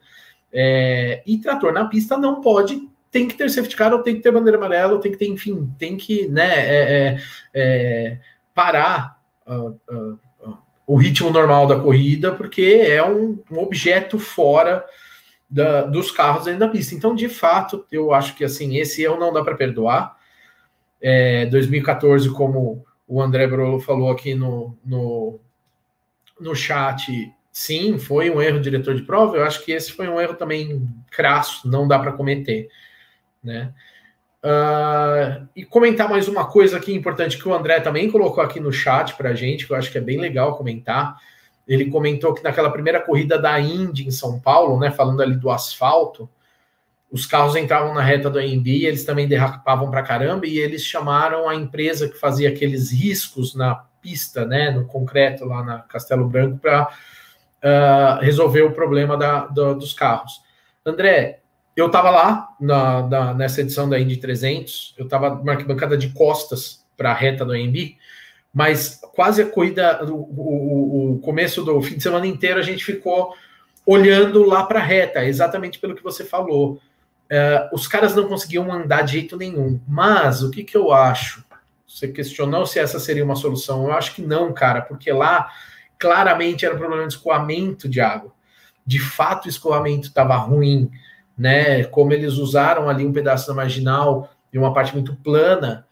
É... 0.53 1.21
E 1.25 1.37
trator 1.39 1.73
na 1.73 1.85
pista 1.85 2.17
não 2.17 2.41
pode, 2.41 2.87
tem 3.11 3.27
que 3.27 3.35
ter 3.35 3.75
car, 3.75 3.93
ou 3.93 4.03
tem 4.03 4.15
que 4.15 4.21
ter 4.21 4.31
bandeira 4.31 4.57
amarela, 4.57 4.93
ou 4.93 4.99
tem 4.99 5.11
que 5.11 5.17
ter, 5.17 5.27
enfim, 5.27 5.73
tem 5.77 5.97
que 5.97 6.27
né, 6.27 6.53
é, 6.53 6.83
é, 6.83 7.21
é 7.53 8.19
parar 8.53 9.19
uh, 9.45 9.77
uh, 9.89 10.19
o 10.85 10.95
ritmo 10.95 11.29
normal 11.29 11.67
da 11.67 11.79
corrida, 11.79 12.33
porque 12.33 12.61
é 12.87 13.03
um, 13.03 13.39
um 13.51 13.59
objeto 13.59 14.17
fora 14.17 14.85
da, 15.49 15.83
dos 15.83 16.11
carros 16.11 16.45
dentro 16.45 16.61
da 16.61 16.67
pista. 16.67 16.93
Então, 16.93 17.15
de 17.15 17.29
fato, 17.29 17.85
eu 17.91 18.13
acho 18.13 18.35
que 18.35 18.43
assim, 18.43 18.77
esse 18.77 19.03
erro 19.03 19.19
não 19.19 19.31
dá 19.31 19.43
para 19.43 19.55
perdoar. 19.55 20.17
É, 21.01 21.45
2014, 21.45 22.29
como 22.31 22.85
o 23.07 23.21
André 23.21 23.47
Brolo 23.47 23.79
falou 23.79 24.11
aqui 24.11 24.35
no, 24.35 24.77
no, 24.83 25.39
no 26.39 26.55
chat, 26.55 27.31
sim, 27.51 27.97
foi 27.97 28.29
um 28.29 28.41
erro 28.41 28.59
diretor 28.59 28.93
de 28.93 29.03
prova. 29.03 29.37
Eu 29.37 29.43
acho 29.43 29.63
que 29.63 29.71
esse 29.71 29.91
foi 29.91 30.07
um 30.07 30.19
erro 30.19 30.35
também 30.35 30.87
crasso, 31.09 31.67
não 31.69 31.87
dá 31.87 31.97
para 31.97 32.11
cometer, 32.11 32.67
né? 33.43 33.73
Uh, 34.43 35.47
e 35.55 35.65
comentar 35.65 36.07
mais 36.07 36.27
uma 36.27 36.45
coisa 36.45 36.77
aqui 36.77 36.93
importante 36.93 37.37
que 37.37 37.47
o 37.47 37.53
André 37.53 37.79
também 37.79 38.09
colocou 38.09 38.43
aqui 38.43 38.59
no 38.59 38.71
chat 38.71 39.15
para 39.15 39.33
gente, 39.33 39.65
que 39.65 39.73
eu 39.73 39.77
acho 39.77 39.91
que 39.91 39.97
é 39.97 40.01
bem 40.01 40.19
legal 40.19 40.55
comentar. 40.55 41.17
Ele 41.67 41.91
comentou 41.91 42.33
que 42.33 42.43
naquela 42.43 42.71
primeira 42.71 43.01
corrida 43.01 43.37
da 43.37 43.59
Indy 43.59 44.07
em 44.07 44.11
São 44.11 44.39
Paulo, 44.39 44.79
né, 44.79 44.89
falando 44.89 45.21
ali 45.21 45.35
do 45.35 45.49
asfalto, 45.49 46.29
os 47.11 47.25
carros 47.25 47.55
entravam 47.55 47.93
na 47.93 48.01
reta 48.01 48.29
do 48.29 48.39
AMB, 48.39 48.67
eles 48.67 49.03
também 49.03 49.27
derrapavam 49.27 49.89
para 49.89 50.03
caramba 50.03 50.45
e 50.45 50.57
eles 50.57 50.83
chamaram 50.83 51.47
a 51.47 51.55
empresa 51.55 52.09
que 52.09 52.17
fazia 52.17 52.49
aqueles 52.49 52.91
riscos 52.91 53.55
na 53.55 53.75
pista, 54.01 54.45
né, 54.45 54.71
no 54.71 54.85
concreto 54.85 55.45
lá 55.45 55.63
na 55.63 55.79
Castelo 55.79 56.27
Branco 56.27 56.57
para 56.57 56.83
uh, 56.83 56.87
ah, 57.63 58.19
resolver 58.21 58.61
o 58.61 58.71
problema 58.71 59.17
da, 59.17 59.45
dos 59.47 59.93
carros. 59.93 60.41
André, 60.85 61.41
eu 61.75 61.87
estava 61.87 62.09
lá 62.09 62.49
na, 62.59 63.07
na, 63.07 63.33
nessa 63.33 63.61
edição 63.61 63.89
da 63.89 63.99
Indy 63.99 64.17
300, 64.17 64.95
eu 64.97 65.05
estava 65.05 65.29
numa 65.35 65.53
arquibancada 65.53 65.97
de 65.97 66.09
costas 66.09 66.85
para 66.95 67.11
a 67.11 67.13
reta 67.13 67.45
do 67.45 67.53
AMB 67.53 67.97
mas 68.57 68.99
quase 69.13 69.43
a 69.43 69.45
corrida, 69.45 70.03
o, 70.03 71.13
o, 71.13 71.19
começo 71.19 71.63
do 71.63 71.79
fim 71.79 71.95
de 71.95 72.01
semana 72.01 72.25
inteiro, 72.25 72.59
a 72.59 72.63
gente 72.63 72.83
ficou 72.83 73.35
olhando 73.85 74.43
lá 74.43 74.63
para 74.63 74.79
a 74.79 74.83
reta, 74.83 75.23
exatamente 75.23 75.77
pelo 75.77 75.93
que 75.93 76.03
você 76.03 76.25
falou. 76.25 76.81
Uh, 77.31 77.69
os 77.71 77.87
caras 77.87 78.15
não 78.15 78.27
conseguiam 78.27 78.73
andar 78.73 79.03
de 79.03 79.11
jeito 79.11 79.37
nenhum. 79.37 79.79
Mas 79.87 80.41
o 80.41 80.49
que, 80.49 80.63
que 80.63 80.75
eu 80.75 80.91
acho? 80.91 81.45
Você 81.87 82.07
questionou 82.07 82.65
se 82.65 82.79
essa 82.79 82.99
seria 82.99 83.23
uma 83.23 83.35
solução. 83.35 83.85
Eu 83.85 83.91
acho 83.91 84.15
que 84.15 84.23
não, 84.23 84.51
cara, 84.51 84.81
porque 84.81 85.11
lá 85.11 85.51
claramente 85.99 86.65
era 86.65 86.73
um 86.73 86.79
problema 86.79 87.05
de 87.05 87.13
escoamento 87.13 87.87
de 87.87 88.01
água. 88.01 88.31
De 88.83 88.97
fato, 88.97 89.45
o 89.45 89.49
escoamento 89.49 90.07
estava 90.07 90.35
ruim, 90.35 90.89
né? 91.37 91.83
Como 91.83 92.11
eles 92.11 92.33
usaram 92.37 92.89
ali 92.89 93.05
um 93.05 93.13
pedaço 93.13 93.47
da 93.47 93.53
marginal 93.53 94.31
e 94.51 94.57
uma 94.57 94.73
parte 94.73 94.93
muito 94.93 95.15
plana, 95.17 95.85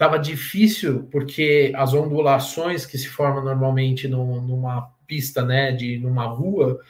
estava 0.00 0.18
difícil 0.18 1.06
porque 1.12 1.74
as 1.76 1.92
ondulações 1.92 2.86
que 2.86 2.96
se 2.96 3.06
formam 3.06 3.44
normalmente 3.44 4.08
no, 4.08 4.40
numa 4.40 4.90
pista, 5.06 5.44
né, 5.44 5.72
de 5.72 5.98
numa 5.98 6.24
rua, 6.24 6.80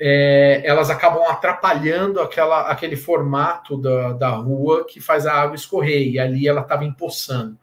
é, 0.00 0.62
elas 0.64 0.88
acabam 0.88 1.22
atrapalhando 1.28 2.20
aquela, 2.20 2.70
aquele 2.70 2.96
formato 2.96 3.76
da, 3.76 4.14
da 4.14 4.30
rua 4.30 4.86
que 4.86 4.98
faz 4.98 5.26
a 5.26 5.34
água 5.34 5.56
escorrer, 5.56 6.08
e 6.08 6.18
ali 6.18 6.48
ela 6.48 6.62
estava 6.62 6.86
empoçando. 6.86 7.58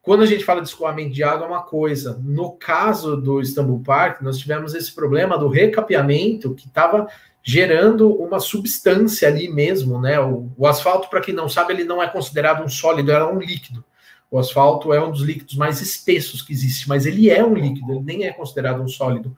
Quando 0.00 0.22
a 0.22 0.26
gente 0.26 0.44
fala 0.44 0.62
de 0.62 0.68
escoamento 0.68 1.10
de 1.10 1.24
água, 1.24 1.46
é 1.46 1.48
uma 1.48 1.62
coisa. 1.62 2.20
No 2.22 2.52
caso 2.52 3.16
do 3.16 3.40
Istanbul 3.40 3.82
Park, 3.84 4.20
nós 4.20 4.38
tivemos 4.38 4.74
esse 4.74 4.94
problema 4.94 5.36
do 5.36 5.48
recapeamento 5.48 6.54
que 6.54 6.68
estava 6.68 7.08
gerando 7.42 8.14
uma 8.14 8.38
substância 8.38 9.28
ali 9.28 9.48
mesmo, 9.48 10.00
né? 10.00 10.20
O, 10.20 10.50
o 10.56 10.66
asfalto, 10.66 11.08
para 11.08 11.20
quem 11.20 11.34
não 11.34 11.48
sabe, 11.48 11.72
ele 11.72 11.84
não 11.84 12.02
é 12.02 12.08
considerado 12.08 12.64
um 12.64 12.68
sólido, 12.68 13.10
é 13.10 13.24
um 13.24 13.38
líquido. 13.38 13.84
O 14.30 14.38
asfalto 14.38 14.92
é 14.92 15.04
um 15.04 15.10
dos 15.10 15.20
líquidos 15.22 15.56
mais 15.56 15.80
espessos 15.80 16.40
que 16.40 16.52
existe, 16.52 16.88
mas 16.88 17.04
ele 17.04 17.28
é 17.28 17.44
um 17.44 17.54
líquido, 17.54 17.92
ele 17.92 18.02
nem 18.02 18.24
é 18.24 18.32
considerado 18.32 18.80
um 18.80 18.88
sólido. 18.88 19.36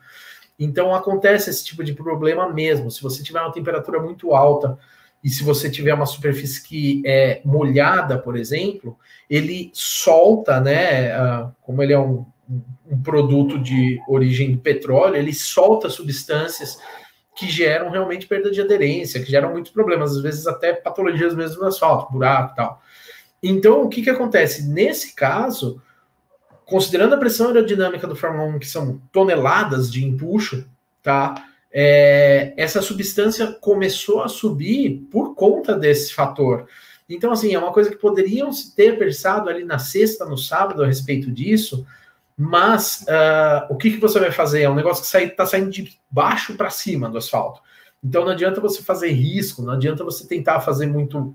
Então 0.58 0.94
acontece 0.94 1.50
esse 1.50 1.64
tipo 1.64 1.82
de 1.82 1.94
problema 1.94 2.48
mesmo. 2.52 2.90
Se 2.90 3.02
você 3.02 3.22
tiver 3.22 3.40
uma 3.40 3.52
temperatura 3.52 4.00
muito 4.00 4.34
alta 4.34 4.78
e 5.22 5.28
se 5.28 5.42
você 5.42 5.70
tiver 5.70 5.94
uma 5.94 6.06
superfície 6.06 6.62
que 6.62 7.02
é 7.04 7.40
molhada, 7.44 8.18
por 8.18 8.36
exemplo, 8.36 8.96
ele 9.28 9.70
solta, 9.72 10.60
né? 10.60 11.18
Uh, 11.18 11.52
como 11.62 11.82
ele 11.82 11.94
é 11.94 11.98
um, 11.98 12.24
um 12.88 13.02
produto 13.02 13.58
de 13.58 13.98
origem 14.06 14.52
do 14.52 14.58
petróleo, 14.58 15.16
ele 15.16 15.32
solta 15.32 15.88
substâncias 15.88 16.78
que 17.34 17.50
geram 17.50 17.90
realmente 17.90 18.26
perda 18.26 18.50
de 18.50 18.60
aderência, 18.60 19.22
que 19.22 19.30
geram 19.30 19.52
muitos 19.52 19.72
problemas, 19.72 20.16
às 20.16 20.22
vezes 20.22 20.46
até 20.46 20.72
patologias 20.72 21.34
mesmo 21.34 21.60
no 21.60 21.68
asfalto, 21.68 22.12
buraco 22.12 22.52
e 22.52 22.56
tal. 22.56 22.82
Então, 23.42 23.82
o 23.82 23.88
que, 23.88 24.02
que 24.02 24.10
acontece? 24.10 24.66
Nesse 24.66 25.14
caso, 25.14 25.82
considerando 26.64 27.14
a 27.14 27.18
pressão 27.18 27.48
aerodinâmica 27.48 28.06
do 28.06 28.16
Fórmula 28.16 28.44
1, 28.56 28.58
que 28.58 28.66
são 28.66 29.00
toneladas 29.12 29.90
de 29.90 30.04
empuxo, 30.04 30.64
tá? 31.02 31.34
É, 31.70 32.54
essa 32.56 32.80
substância 32.80 33.48
começou 33.60 34.22
a 34.22 34.28
subir 34.28 35.06
por 35.10 35.34
conta 35.34 35.74
desse 35.74 36.14
fator. 36.14 36.68
Então, 37.08 37.32
assim, 37.32 37.52
é 37.52 37.58
uma 37.58 37.72
coisa 37.72 37.90
que 37.90 37.96
poderiam 37.96 38.52
se 38.52 38.74
ter 38.74 38.96
pensado 38.98 39.50
ali 39.50 39.64
na 39.64 39.78
sexta, 39.78 40.24
no 40.24 40.38
sábado, 40.38 40.82
a 40.82 40.86
respeito 40.86 41.30
disso, 41.30 41.86
mas 42.36 43.04
uh, 43.08 43.72
o 43.72 43.76
que, 43.76 43.92
que 43.92 44.00
você 44.00 44.18
vai 44.18 44.32
fazer? 44.32 44.62
É 44.62 44.70
um 44.70 44.74
negócio 44.74 45.02
que 45.02 45.24
está 45.24 45.46
saindo 45.46 45.70
de 45.70 45.98
baixo 46.10 46.54
para 46.54 46.70
cima 46.70 47.08
do 47.08 47.18
asfalto. 47.18 47.60
Então 48.02 48.24
não 48.24 48.32
adianta 48.32 48.60
você 48.60 48.82
fazer 48.82 49.12
risco, 49.12 49.62
não 49.62 49.74
adianta 49.74 50.04
você 50.04 50.26
tentar 50.26 50.60
fazer 50.60 50.86
muito, 50.86 51.34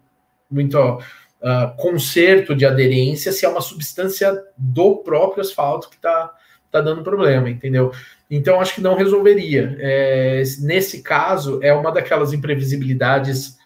muito 0.52 0.78
uh, 0.78 1.76
conserto 1.78 2.54
de 2.54 2.66
aderência 2.66 3.32
se 3.32 3.46
é 3.46 3.50
uma 3.50 3.62
substância 3.62 4.44
do 4.58 4.98
próprio 4.98 5.42
asfalto 5.42 5.90
que 5.90 5.96
está 5.96 6.34
tá 6.70 6.82
dando 6.82 7.02
problema, 7.02 7.50
entendeu? 7.50 7.92
Então 8.30 8.60
acho 8.60 8.76
que 8.76 8.82
não 8.82 8.96
resolveria. 8.96 9.76
É, 9.80 10.44
nesse 10.60 11.02
caso, 11.02 11.60
é 11.64 11.74
uma 11.74 11.92
daquelas 11.92 12.34
imprevisibilidades 12.34 13.58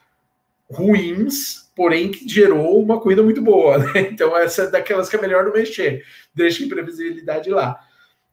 ruins 0.71 1.63
porém 1.75 2.11
que 2.11 2.27
gerou 2.27 2.81
uma 2.81 2.99
corrida 2.99 3.23
muito 3.23 3.41
boa, 3.41 3.77
né? 3.77 4.01
Então 4.11 4.37
essa 4.37 4.63
é 4.63 4.69
daquelas 4.69 5.09
que 5.09 5.15
é 5.15 5.21
melhor 5.21 5.43
não 5.43 5.53
mexer, 5.53 6.03
deixa 6.33 6.63
a 6.63 6.65
imprevisibilidade 6.65 7.49
lá. 7.49 7.79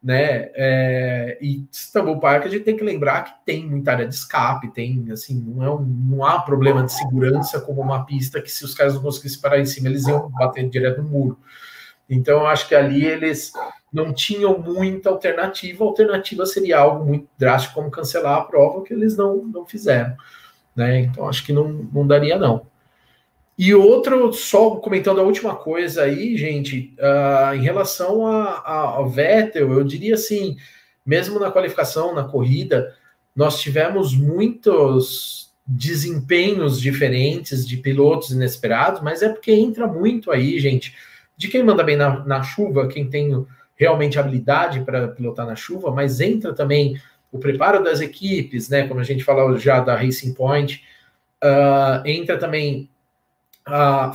né? 0.02 0.50
É, 0.54 1.38
e 1.40 1.66
Istanbul 1.70 2.18
Park 2.18 2.46
a 2.46 2.48
gente 2.48 2.64
tem 2.64 2.76
que 2.76 2.84
lembrar 2.84 3.24
que 3.24 3.32
tem 3.44 3.66
muita 3.68 3.92
área 3.92 4.06
de 4.06 4.14
escape, 4.14 4.72
tem 4.72 5.06
assim, 5.12 5.40
não, 5.40 5.62
é 5.62 5.70
um, 5.70 5.82
não 5.82 6.24
há 6.24 6.40
problema 6.40 6.82
de 6.84 6.92
segurança 6.92 7.60
como 7.60 7.82
uma 7.82 8.04
pista 8.06 8.40
que 8.40 8.50
se 8.50 8.64
os 8.64 8.74
caras 8.74 8.94
não 8.94 9.02
conseguissem 9.02 9.40
parar 9.40 9.60
em 9.60 9.66
cima, 9.66 9.88
eles 9.88 10.06
iam 10.06 10.30
bater 10.30 10.68
direto 10.68 11.02
no 11.02 11.08
muro. 11.08 11.38
Então 12.08 12.40
eu 12.40 12.46
acho 12.46 12.66
que 12.66 12.74
ali 12.74 13.04
eles 13.04 13.52
não 13.92 14.12
tinham 14.12 14.58
muita 14.58 15.10
alternativa, 15.10 15.84
a 15.84 15.88
alternativa 15.88 16.44
seria 16.46 16.78
algo 16.78 17.04
muito 17.04 17.28
drástico 17.38 17.74
como 17.74 17.90
cancelar 17.90 18.38
a 18.38 18.44
prova, 18.44 18.82
que 18.82 18.92
eles 18.92 19.16
não, 19.16 19.44
não 19.44 19.66
fizeram. 19.66 20.16
Né? 20.74 21.00
Então 21.00 21.28
acho 21.28 21.44
que 21.44 21.52
não, 21.52 21.68
não 21.68 22.06
daria 22.06 22.38
não. 22.38 22.66
E 23.62 23.74
outro, 23.74 24.32
só 24.32 24.76
comentando 24.76 25.20
a 25.20 25.22
última 25.22 25.54
coisa 25.54 26.04
aí, 26.04 26.34
gente, 26.34 26.94
uh, 26.98 27.54
em 27.54 27.60
relação 27.60 28.26
ao 28.26 29.06
Vettel, 29.06 29.70
eu 29.70 29.84
diria 29.84 30.14
assim, 30.14 30.56
mesmo 31.04 31.38
na 31.38 31.50
qualificação, 31.50 32.14
na 32.14 32.24
corrida, 32.24 32.96
nós 33.36 33.60
tivemos 33.60 34.16
muitos 34.16 35.50
desempenhos 35.66 36.80
diferentes 36.80 37.68
de 37.68 37.76
pilotos 37.76 38.30
inesperados, 38.30 39.02
mas 39.02 39.20
é 39.20 39.28
porque 39.28 39.52
entra 39.52 39.86
muito 39.86 40.32
aí, 40.32 40.58
gente, 40.58 40.96
de 41.36 41.46
quem 41.46 41.62
manda 41.62 41.84
bem 41.84 41.96
na, 41.96 42.24
na 42.24 42.42
chuva, 42.42 42.88
quem 42.88 43.10
tem 43.10 43.46
realmente 43.76 44.18
habilidade 44.18 44.80
para 44.86 45.08
pilotar 45.08 45.44
na 45.44 45.54
chuva, 45.54 45.90
mas 45.90 46.18
entra 46.18 46.54
também 46.54 46.98
o 47.30 47.38
preparo 47.38 47.84
das 47.84 48.00
equipes, 48.00 48.70
né? 48.70 48.88
Como 48.88 49.00
a 49.00 49.04
gente 49.04 49.22
falou 49.22 49.58
já 49.58 49.80
da 49.80 49.94
Racing 49.96 50.32
Point, 50.32 50.82
uh, 51.44 52.06
entra 52.06 52.38
também 52.38 52.88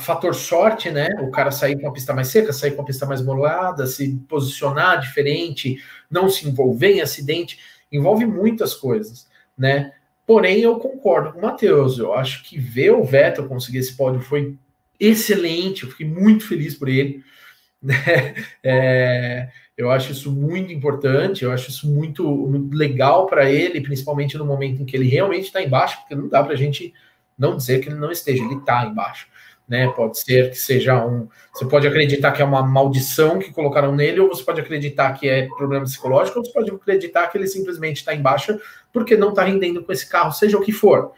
Fator 0.00 0.34
sorte, 0.34 0.90
né? 0.90 1.08
O 1.20 1.30
cara 1.30 1.50
sair 1.50 1.80
com 1.80 1.88
a 1.88 1.92
pista 1.92 2.12
mais 2.12 2.28
seca, 2.28 2.52
sair 2.52 2.72
com 2.72 2.82
a 2.82 2.84
pista 2.84 3.06
mais 3.06 3.22
molhada, 3.22 3.86
se 3.86 4.16
posicionar 4.28 5.00
diferente, 5.00 5.82
não 6.10 6.28
se 6.28 6.48
envolver 6.48 6.92
em 6.92 7.00
acidente, 7.00 7.58
envolve 7.90 8.26
muitas 8.26 8.74
coisas, 8.74 9.28
né? 9.56 9.92
Porém, 10.26 10.60
eu 10.60 10.78
concordo 10.78 11.32
com 11.32 11.38
o 11.38 11.42
Matheus. 11.42 11.98
Eu 11.98 12.12
acho 12.12 12.42
que 12.42 12.58
ver 12.58 12.90
o 12.90 13.04
Vettel 13.04 13.46
conseguir 13.46 13.78
esse 13.78 13.96
pódio 13.96 14.20
foi 14.20 14.56
excelente. 14.98 15.84
Eu 15.84 15.90
fiquei 15.90 16.06
muito 16.06 16.46
feliz 16.46 16.74
por 16.74 16.88
ele. 16.88 17.24
Né? 17.82 18.34
É, 18.64 19.50
eu 19.76 19.90
acho 19.90 20.10
isso 20.10 20.32
muito 20.32 20.72
importante. 20.72 21.44
Eu 21.44 21.52
acho 21.52 21.70
isso 21.70 21.86
muito, 21.88 22.24
muito 22.24 22.74
legal 22.74 23.26
para 23.26 23.48
ele, 23.48 23.80
principalmente 23.80 24.36
no 24.36 24.44
momento 24.44 24.82
em 24.82 24.84
que 24.84 24.96
ele 24.96 25.06
realmente 25.06 25.44
está 25.44 25.62
embaixo, 25.62 26.00
porque 26.00 26.16
não 26.16 26.26
dá 26.26 26.42
para 26.42 26.54
a 26.54 26.56
gente 26.56 26.92
não 27.38 27.54
dizer 27.56 27.80
que 27.80 27.88
ele 27.88 27.98
não 27.98 28.10
esteja. 28.10 28.42
Ele 28.42 28.56
está 28.56 28.86
embaixo 28.86 29.28
né? 29.68 29.88
Pode 29.88 30.18
ser 30.20 30.50
que 30.50 30.56
seja 30.56 31.04
um. 31.04 31.28
Você 31.52 31.64
pode 31.66 31.86
acreditar 31.86 32.32
que 32.32 32.40
é 32.40 32.44
uma 32.44 32.62
maldição 32.62 33.38
que 33.38 33.52
colocaram 33.52 33.94
nele, 33.94 34.20
ou 34.20 34.28
você 34.28 34.44
pode 34.44 34.60
acreditar 34.60 35.12
que 35.14 35.28
é 35.28 35.48
problema 35.48 35.84
psicológico, 35.84 36.38
ou 36.38 36.44
você 36.44 36.52
pode 36.52 36.70
acreditar 36.70 37.26
que 37.28 37.38
ele 37.38 37.46
simplesmente 37.46 37.96
está 37.96 38.14
em 38.14 38.22
baixa 38.22 38.60
porque 38.92 39.16
não 39.16 39.30
está 39.30 39.42
rendendo 39.42 39.82
com 39.82 39.92
esse 39.92 40.08
carro, 40.08 40.32
seja 40.32 40.56
o 40.56 40.62
que 40.62 40.72
for. 40.72 41.12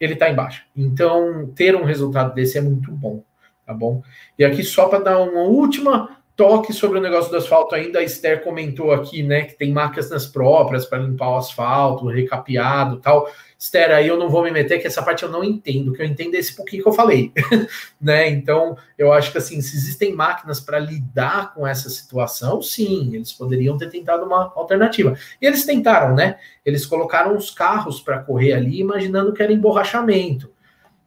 Ele 0.00 0.14
está 0.14 0.28
em 0.28 0.34
baixa. 0.34 0.64
Então, 0.76 1.52
ter 1.54 1.76
um 1.76 1.84
resultado 1.84 2.34
desse 2.34 2.58
é 2.58 2.60
muito 2.60 2.90
bom, 2.90 3.22
tá 3.64 3.72
bom? 3.72 4.02
E 4.38 4.44
aqui, 4.44 4.64
só 4.64 4.88
para 4.88 4.98
dar 4.98 5.18
uma 5.18 5.42
última 5.42 6.21
toque 6.34 6.72
sobre 6.72 6.98
o 6.98 7.02
negócio 7.02 7.30
do 7.30 7.36
asfalto 7.36 7.74
ainda, 7.74 7.98
a 7.98 8.02
Esther 8.02 8.42
comentou 8.42 8.92
aqui, 8.92 9.22
né, 9.22 9.42
que 9.42 9.54
tem 9.54 9.72
máquinas 9.72 10.26
próprias 10.26 10.86
para 10.86 10.98
limpar 10.98 11.30
o 11.30 11.36
asfalto, 11.36 12.06
recapeado 12.06 12.96
tal. 12.98 13.28
Esther, 13.58 13.92
aí 13.92 14.08
eu 14.08 14.18
não 14.18 14.28
vou 14.28 14.42
me 14.42 14.50
meter, 14.50 14.80
que 14.80 14.88
essa 14.88 15.02
parte 15.02 15.22
eu 15.22 15.30
não 15.30 15.44
entendo, 15.44 15.92
o 15.92 15.92
que 15.92 16.02
eu 16.02 16.06
entendo 16.06 16.34
é 16.34 16.38
esse 16.38 16.56
pouquinho 16.56 16.82
que 16.82 16.88
eu 16.88 16.92
falei, 16.92 17.32
né? 18.00 18.28
Então, 18.28 18.76
eu 18.98 19.12
acho 19.12 19.30
que 19.30 19.38
assim, 19.38 19.60
se 19.60 19.76
existem 19.76 20.12
máquinas 20.12 20.58
para 20.58 20.80
lidar 20.80 21.54
com 21.54 21.64
essa 21.64 21.88
situação, 21.88 22.60
sim, 22.60 23.14
eles 23.14 23.32
poderiam 23.32 23.78
ter 23.78 23.88
tentado 23.88 24.24
uma 24.26 24.52
alternativa. 24.56 25.16
E 25.40 25.46
eles 25.46 25.64
tentaram, 25.64 26.12
né? 26.12 26.38
Eles 26.66 26.84
colocaram 26.84 27.36
os 27.36 27.52
carros 27.52 28.00
para 28.00 28.18
correr 28.18 28.52
ali, 28.52 28.80
imaginando 28.80 29.32
que 29.32 29.42
era 29.42 29.52
emborrachamento. 29.52 30.50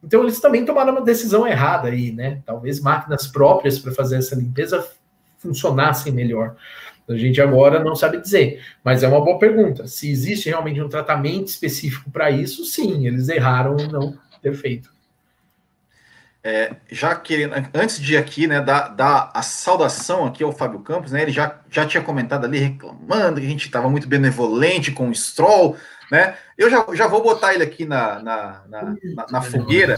Então, 0.01 0.21
eles 0.21 0.39
também 0.39 0.63
tomaram 0.63 0.93
uma 0.93 1.01
decisão 1.01 1.45
errada 1.45 1.89
aí, 1.89 2.13
né? 2.13 2.41
Talvez 2.45 2.79
máquinas 2.79 3.27
próprias 3.27 3.79
para 3.79 3.91
fazer 3.91 4.17
essa 4.17 4.35
limpeza 4.35 4.87
funcionassem 5.45 6.11
melhor. 6.11 6.55
A 7.07 7.15
gente 7.15 7.39
agora 7.39 7.83
não 7.83 7.95
sabe 7.95 8.19
dizer, 8.19 8.63
mas 8.83 9.03
é 9.03 9.07
uma 9.07 9.23
boa 9.23 9.37
pergunta. 9.37 9.87
Se 9.87 10.09
existe 10.09 10.49
realmente 10.49 10.81
um 10.81 10.89
tratamento 10.89 11.47
específico 11.47 12.09
para 12.09 12.31
isso, 12.31 12.65
sim, 12.65 13.05
eles 13.05 13.29
erraram 13.29 13.77
em 13.77 13.87
não 13.87 14.17
ter 14.41 14.55
feito. 14.55 14.89
É, 16.43 16.75
já 16.91 17.15
querendo, 17.15 17.53
antes 17.73 17.99
de 17.99 18.15
aqui, 18.15 18.45
né, 18.45 18.61
dar, 18.61 18.89
dar 18.89 19.31
a 19.33 19.41
saudação 19.41 20.25
aqui 20.25 20.43
ao 20.43 20.51
Fábio 20.51 20.79
Campos, 20.79 21.11
né, 21.11 21.23
ele 21.23 21.31
já, 21.31 21.59
já 21.71 21.87
tinha 21.87 22.03
comentado 22.03 22.45
ali, 22.45 22.59
reclamando 22.59 23.39
que 23.39 23.47
a 23.47 23.49
gente 23.49 23.65
estava 23.65 23.89
muito 23.89 24.07
benevolente 24.07 24.91
com 24.91 25.09
o 25.09 25.15
Stroll, 25.15 25.75
né, 26.11 26.35
eu 26.55 26.69
já, 26.69 26.85
já 26.93 27.07
vou 27.07 27.23
botar 27.23 27.55
ele 27.55 27.63
aqui 27.63 27.83
na, 27.83 28.21
na, 28.21 28.61
na, 28.69 28.83
na, 28.83 29.25
na 29.31 29.41
fogueira, 29.41 29.95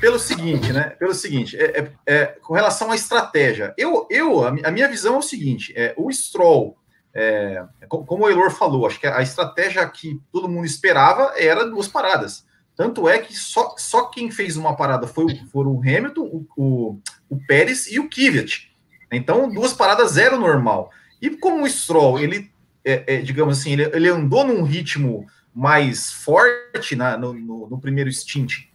pelo 0.00 0.18
seguinte, 0.18 0.72
né? 0.72 0.90
Pelo 0.98 1.14
seguinte, 1.14 1.56
é, 1.56 1.80
é, 1.80 1.92
é, 2.06 2.26
com 2.42 2.54
relação 2.54 2.90
à 2.90 2.94
estratégia, 2.94 3.74
eu, 3.76 4.06
eu 4.10 4.44
a, 4.46 4.70
minha 4.70 4.88
visão 4.88 5.16
é 5.16 5.18
o 5.18 5.22
seguinte: 5.22 5.72
é, 5.76 5.94
o 5.96 6.10
Stroll, 6.10 6.76
é, 7.14 7.62
como 7.86 8.24
o 8.24 8.30
Elor 8.30 8.50
falou, 8.50 8.86
acho 8.86 8.98
que 8.98 9.06
a 9.06 9.20
estratégia 9.20 9.86
que 9.86 10.18
todo 10.32 10.48
mundo 10.48 10.64
esperava 10.64 11.34
era 11.36 11.68
duas 11.68 11.86
paradas. 11.86 12.48
Tanto 12.74 13.06
é 13.06 13.18
que 13.18 13.36
só, 13.36 13.74
só 13.76 14.06
quem 14.06 14.30
fez 14.30 14.56
uma 14.56 14.74
parada 14.74 15.06
foi 15.06 15.36
foram 15.52 15.72
o 15.72 15.80
Hamilton, 15.80 16.22
o, 16.22 16.46
o, 16.56 17.00
o 17.28 17.46
Pérez 17.46 17.86
e 17.92 18.00
o 18.00 18.08
Kvyat. 18.08 18.70
Então, 19.12 19.52
duas 19.52 19.74
paradas 19.74 20.12
zero 20.12 20.38
normal. 20.38 20.90
E 21.20 21.28
como 21.28 21.64
o 21.64 21.68
Stroll, 21.68 22.18
ele, 22.18 22.50
é, 22.82 23.16
é, 23.16 23.16
digamos 23.18 23.58
assim, 23.58 23.72
ele, 23.72 23.82
ele, 23.94 24.08
andou 24.08 24.46
num 24.46 24.62
ritmo 24.62 25.26
mais 25.54 26.10
forte 26.10 26.96
na, 26.96 27.18
no, 27.18 27.34
no, 27.34 27.68
no 27.68 27.78
primeiro 27.78 28.10
stint 28.10 28.69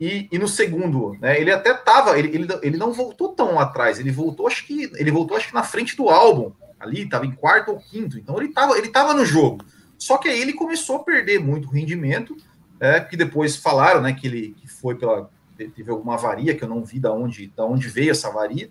e, 0.00 0.28
e 0.32 0.38
no 0.38 0.48
segundo, 0.48 1.14
né, 1.20 1.38
ele 1.38 1.52
até 1.52 1.74
tava, 1.74 2.18
ele, 2.18 2.34
ele, 2.34 2.48
ele 2.62 2.76
não 2.78 2.90
voltou 2.90 3.28
tão 3.34 3.60
atrás, 3.60 4.00
ele 4.00 4.10
voltou, 4.10 4.46
acho 4.46 4.66
que 4.66 4.90
ele 4.94 5.10
voltou 5.10 5.36
acho 5.36 5.48
que 5.48 5.54
na 5.54 5.62
frente 5.62 5.94
do 5.94 6.08
álbum, 6.08 6.52
ali, 6.78 7.02
estava 7.02 7.26
em 7.26 7.32
quarto 7.32 7.72
ou 7.72 7.78
quinto, 7.78 8.18
então 8.18 8.38
ele 8.38 8.48
estava 8.48 8.78
ele 8.78 8.88
tava 8.88 9.12
no 9.12 9.26
jogo. 9.26 9.62
Só 9.98 10.16
que 10.16 10.30
aí 10.30 10.40
ele 10.40 10.54
começou 10.54 10.96
a 10.96 11.04
perder 11.04 11.38
muito 11.38 11.68
rendimento, 11.68 12.34
é, 12.80 12.98
que 13.00 13.14
depois 13.14 13.56
falaram, 13.56 14.00
né, 14.00 14.14
que 14.14 14.26
ele 14.26 14.54
que 14.58 14.66
foi 14.66 14.94
pela 14.94 15.30
teve 15.58 15.90
alguma 15.90 16.14
avaria 16.14 16.54
que 16.54 16.64
eu 16.64 16.68
não 16.68 16.82
vi 16.82 16.98
da 16.98 17.12
onde, 17.12 17.48
da 17.54 17.66
onde 17.66 17.86
veio 17.86 18.10
essa 18.10 18.28
avaria. 18.28 18.70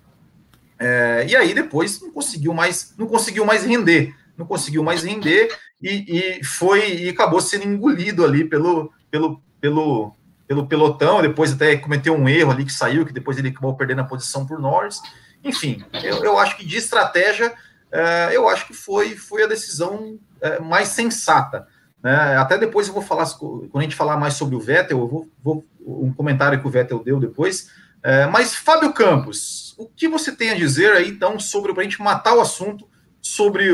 É, 0.79 1.27
e 1.29 1.35
aí 1.35 1.53
depois 1.53 2.01
não 2.01 2.09
conseguiu 2.11 2.51
mais, 2.51 2.95
não 2.97 3.05
conseguiu 3.05 3.45
mais 3.45 3.63
render, 3.63 4.15
não 4.35 4.47
conseguiu 4.47 4.81
mais 4.81 5.03
render 5.03 5.55
e, 5.79 6.39
e 6.39 6.43
foi 6.43 7.03
e 7.03 7.09
acabou 7.09 7.39
sendo 7.39 7.65
engolido 7.65 8.25
ali 8.25 8.45
pelo 8.45 8.91
pelo 9.11 9.39
pelo 9.59 10.15
pelo 10.49 10.65
pelotão, 10.65 11.21
depois 11.21 11.53
até 11.53 11.77
cometeu 11.77 12.15
um 12.15 12.27
erro 12.27 12.51
ali 12.51 12.65
que 12.65 12.73
saiu, 12.73 13.05
que 13.05 13.13
depois 13.13 13.37
ele 13.37 13.49
acabou 13.49 13.75
perdendo 13.75 14.01
a 14.01 14.03
posição 14.03 14.47
por 14.47 14.59
Norris. 14.59 14.99
Enfim, 15.43 15.85
eu, 16.03 16.23
eu 16.23 16.39
acho 16.39 16.57
que 16.57 16.65
de 16.65 16.75
estratégia, 16.75 17.53
é, 17.91 18.35
eu 18.35 18.49
acho 18.49 18.65
que 18.65 18.73
foi, 18.73 19.15
foi 19.15 19.43
a 19.43 19.47
decisão 19.47 20.17
é, 20.41 20.59
mais 20.59 20.87
sensata. 20.87 21.67
Né? 22.01 22.35
Até 22.35 22.57
depois 22.57 22.87
eu 22.87 22.95
vou 22.95 23.03
falar, 23.03 23.29
quando 23.37 23.77
a 23.77 23.81
gente 23.83 23.95
falar 23.95 24.17
mais 24.17 24.33
sobre 24.33 24.55
o 24.55 24.59
Vettel, 24.59 24.97
eu 24.97 25.07
vou, 25.07 25.29
vou 25.43 25.65
um 25.85 26.11
comentário 26.11 26.59
que 26.59 26.67
o 26.67 26.71
Vettel 26.71 27.03
deu 27.03 27.19
depois. 27.19 27.69
É, 28.01 28.25
mas, 28.25 28.55
Fábio 28.55 28.91
Campos, 28.91 29.75
o 29.77 29.85
que 29.85 30.07
você 30.07 30.31
tem 30.31 30.49
a 30.49 30.55
dizer 30.55 30.93
aí, 30.93 31.09
então, 31.09 31.39
sobre, 31.39 31.73
para 31.73 31.81
a 31.81 31.83
gente 31.83 32.01
matar 32.01 32.33
o 32.33 32.41
assunto, 32.41 32.89
sobre 33.21 33.69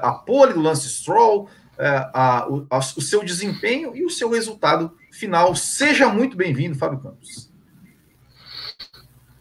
a 0.00 0.12
pole 0.12 0.52
do 0.52 0.60
Lance 0.60 0.88
Stroll, 0.88 1.48
a, 1.86 2.48
o, 2.48 2.66
a, 2.70 2.78
o 2.78 3.00
seu 3.00 3.24
desempenho 3.24 3.96
e 3.96 4.04
o 4.04 4.10
seu 4.10 4.30
resultado 4.30 4.96
final. 5.10 5.54
Seja 5.56 6.08
muito 6.08 6.36
bem-vindo, 6.36 6.76
Fábio 6.76 7.00
Campos. 7.00 7.50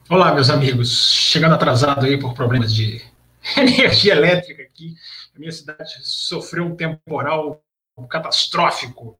Olá, 0.09 0.33
meus 0.33 0.49
amigos. 0.49 1.13
Chegando 1.13 1.55
atrasado 1.55 2.05
aí 2.05 2.19
por 2.19 2.33
problemas 2.33 2.73
de 2.73 3.01
energia 3.57 4.13
elétrica 4.13 4.63
aqui. 4.63 4.95
A 5.35 5.39
minha 5.39 5.51
cidade 5.51 5.99
sofreu 6.01 6.65
um 6.65 6.75
temporal 6.75 7.61
catastrófico 8.09 9.19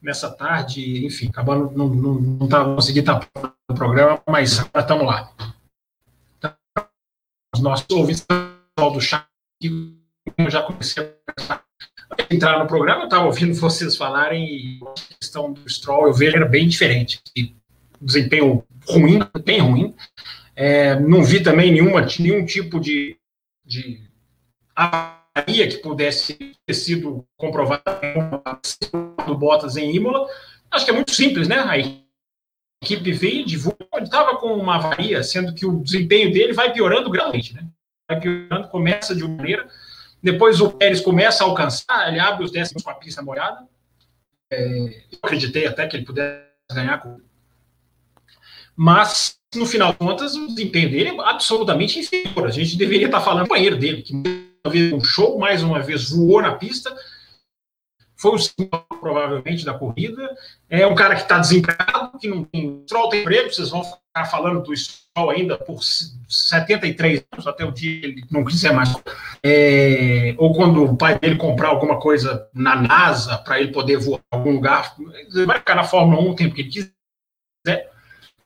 nessa 0.00 0.30
tarde. 0.30 1.04
Enfim, 1.04 1.28
acabando 1.28 1.70
não, 1.76 1.88
não, 1.88 2.14
não 2.14 2.48
tá, 2.48 2.64
consegui 2.64 3.00
estar 3.00 3.28
no 3.68 3.74
programa, 3.74 4.22
mas 4.28 4.60
agora 4.60 4.80
estamos 4.80 5.06
lá. 5.06 5.32
Então, 6.38 6.54
os 7.54 7.60
nossos 7.60 7.86
ouvintes 7.90 8.24
do 8.26 9.00
chat, 9.00 9.26
eu 9.62 10.50
já 10.50 10.62
comecei 10.62 11.16
a 11.48 11.60
entrar 12.30 12.58
no 12.58 12.66
programa, 12.66 13.02
eu 13.02 13.04
estava 13.04 13.26
ouvindo 13.26 13.54
vocês 13.54 13.96
falarem 13.96 14.44
e 14.44 14.80
a 14.82 15.14
questão 15.18 15.52
do 15.52 15.68
Stroll 15.68 16.06
eu 16.06 16.14
vejo 16.14 16.36
era 16.36 16.46
bem 16.46 16.68
diferente. 16.68 17.20
desempenho 18.00 18.64
ruim, 18.88 19.20
bem 19.44 19.60
ruim. 19.60 19.94
É, 20.54 20.98
não 21.00 21.22
vi 21.24 21.42
também 21.42 21.72
nenhuma, 21.72 22.06
nenhum 22.18 22.44
tipo 22.44 22.78
de, 22.78 23.16
de 23.64 24.00
avaria 24.74 25.68
que 25.68 25.78
pudesse 25.78 26.56
ter 26.66 26.74
sido 26.74 27.26
comprovada 27.36 27.82
do 29.26 29.36
Bottas 29.36 29.76
em 29.76 29.94
Imola. 29.94 30.28
Acho 30.70 30.84
que 30.84 30.90
é 30.90 30.94
muito 30.94 31.12
simples, 31.12 31.48
né? 31.48 31.56
A 31.56 31.78
equipe 32.82 33.12
veio 33.12 33.40
e 33.40 33.44
divulga, 33.44 33.78
estava 34.02 34.36
com 34.36 34.54
uma 34.54 34.76
avaria, 34.76 35.22
sendo 35.22 35.54
que 35.54 35.64
o 35.64 35.82
desempenho 35.82 36.32
dele 36.32 36.52
vai 36.52 36.72
piorando 36.72 37.10
gradualmente, 37.10 37.54
né? 37.54 37.66
Vai 38.08 38.20
piorando, 38.20 38.68
começa 38.68 39.14
de 39.14 39.24
uma 39.24 39.36
maneira 39.36 39.68
Depois 40.22 40.60
o 40.60 40.70
Pérez 40.70 41.00
começa 41.00 41.42
a 41.42 41.46
alcançar, 41.46 42.08
ele 42.08 42.20
abre 42.20 42.44
os 42.44 42.52
décimos 42.52 42.82
com 42.82 42.90
a 42.90 42.94
pista 42.94 43.22
molhada. 43.22 43.66
É, 44.50 44.68
eu 45.12 45.18
acreditei 45.22 45.66
até 45.66 45.86
que 45.86 45.96
ele 45.96 46.04
pudesse 46.04 46.46
ganhar. 46.70 47.02
Mas, 48.76 49.38
no 49.54 49.66
final 49.66 49.92
de 49.92 49.98
contas, 49.98 50.34
o 50.34 50.46
desempenho 50.46 50.90
dele 50.90 51.10
é 51.10 51.20
absolutamente 51.22 51.98
inferior. 51.98 52.46
A 52.46 52.50
gente 52.50 52.76
deveria 52.76 53.06
estar 53.06 53.20
falando 53.20 53.44
do 53.44 53.48
banheiro 53.48 53.76
dele, 53.76 54.02
que 54.02 54.12
uma 54.14 54.72
vez 54.72 54.92
um 54.92 55.02
show, 55.02 55.38
mais 55.38 55.62
uma 55.62 55.80
vez 55.80 56.10
voou 56.10 56.40
na 56.40 56.54
pista, 56.54 56.94
foi 58.16 58.36
o 58.36 58.38
símbolo, 58.38 58.86
provavelmente, 59.00 59.64
da 59.64 59.74
corrida. 59.74 60.36
É 60.70 60.86
um 60.86 60.94
cara 60.94 61.16
que 61.16 61.22
está 61.22 61.38
desempregado, 61.38 62.16
que 62.18 62.28
não 62.28 62.44
tem. 62.44 62.84
Tem 63.10 63.20
emprego, 63.20 63.52
vocês 63.52 63.70
vão 63.70 63.82
ficar 63.82 64.24
falando 64.26 64.62
do 64.62 64.72
Stroll 65.12 65.30
ainda 65.30 65.58
por 65.58 65.82
73 65.82 67.24
anos, 67.32 67.46
até 67.46 67.64
o 67.64 67.70
dia 67.70 68.00
que 68.00 68.06
ele 68.06 68.24
não 68.30 68.44
quiser 68.44 68.72
mais. 68.72 68.94
É, 69.42 70.34
ou 70.38 70.54
quando 70.54 70.84
o 70.84 70.96
pai 70.96 71.18
dele 71.18 71.36
comprar 71.36 71.68
alguma 71.68 72.00
coisa 72.00 72.48
na 72.54 72.76
NASA 72.76 73.38
para 73.38 73.60
ele 73.60 73.72
poder 73.72 73.98
voar 73.98 74.20
em 74.20 74.36
algum 74.36 74.52
lugar, 74.52 74.96
ele 75.34 75.46
vai 75.46 75.58
ficar 75.58 75.74
na 75.74 75.84
Fórmula 75.84 76.20
1 76.22 76.30
o 76.30 76.36
tempo 76.36 76.54
que 76.54 76.62
ele 76.62 76.70
quiser. 76.70 77.92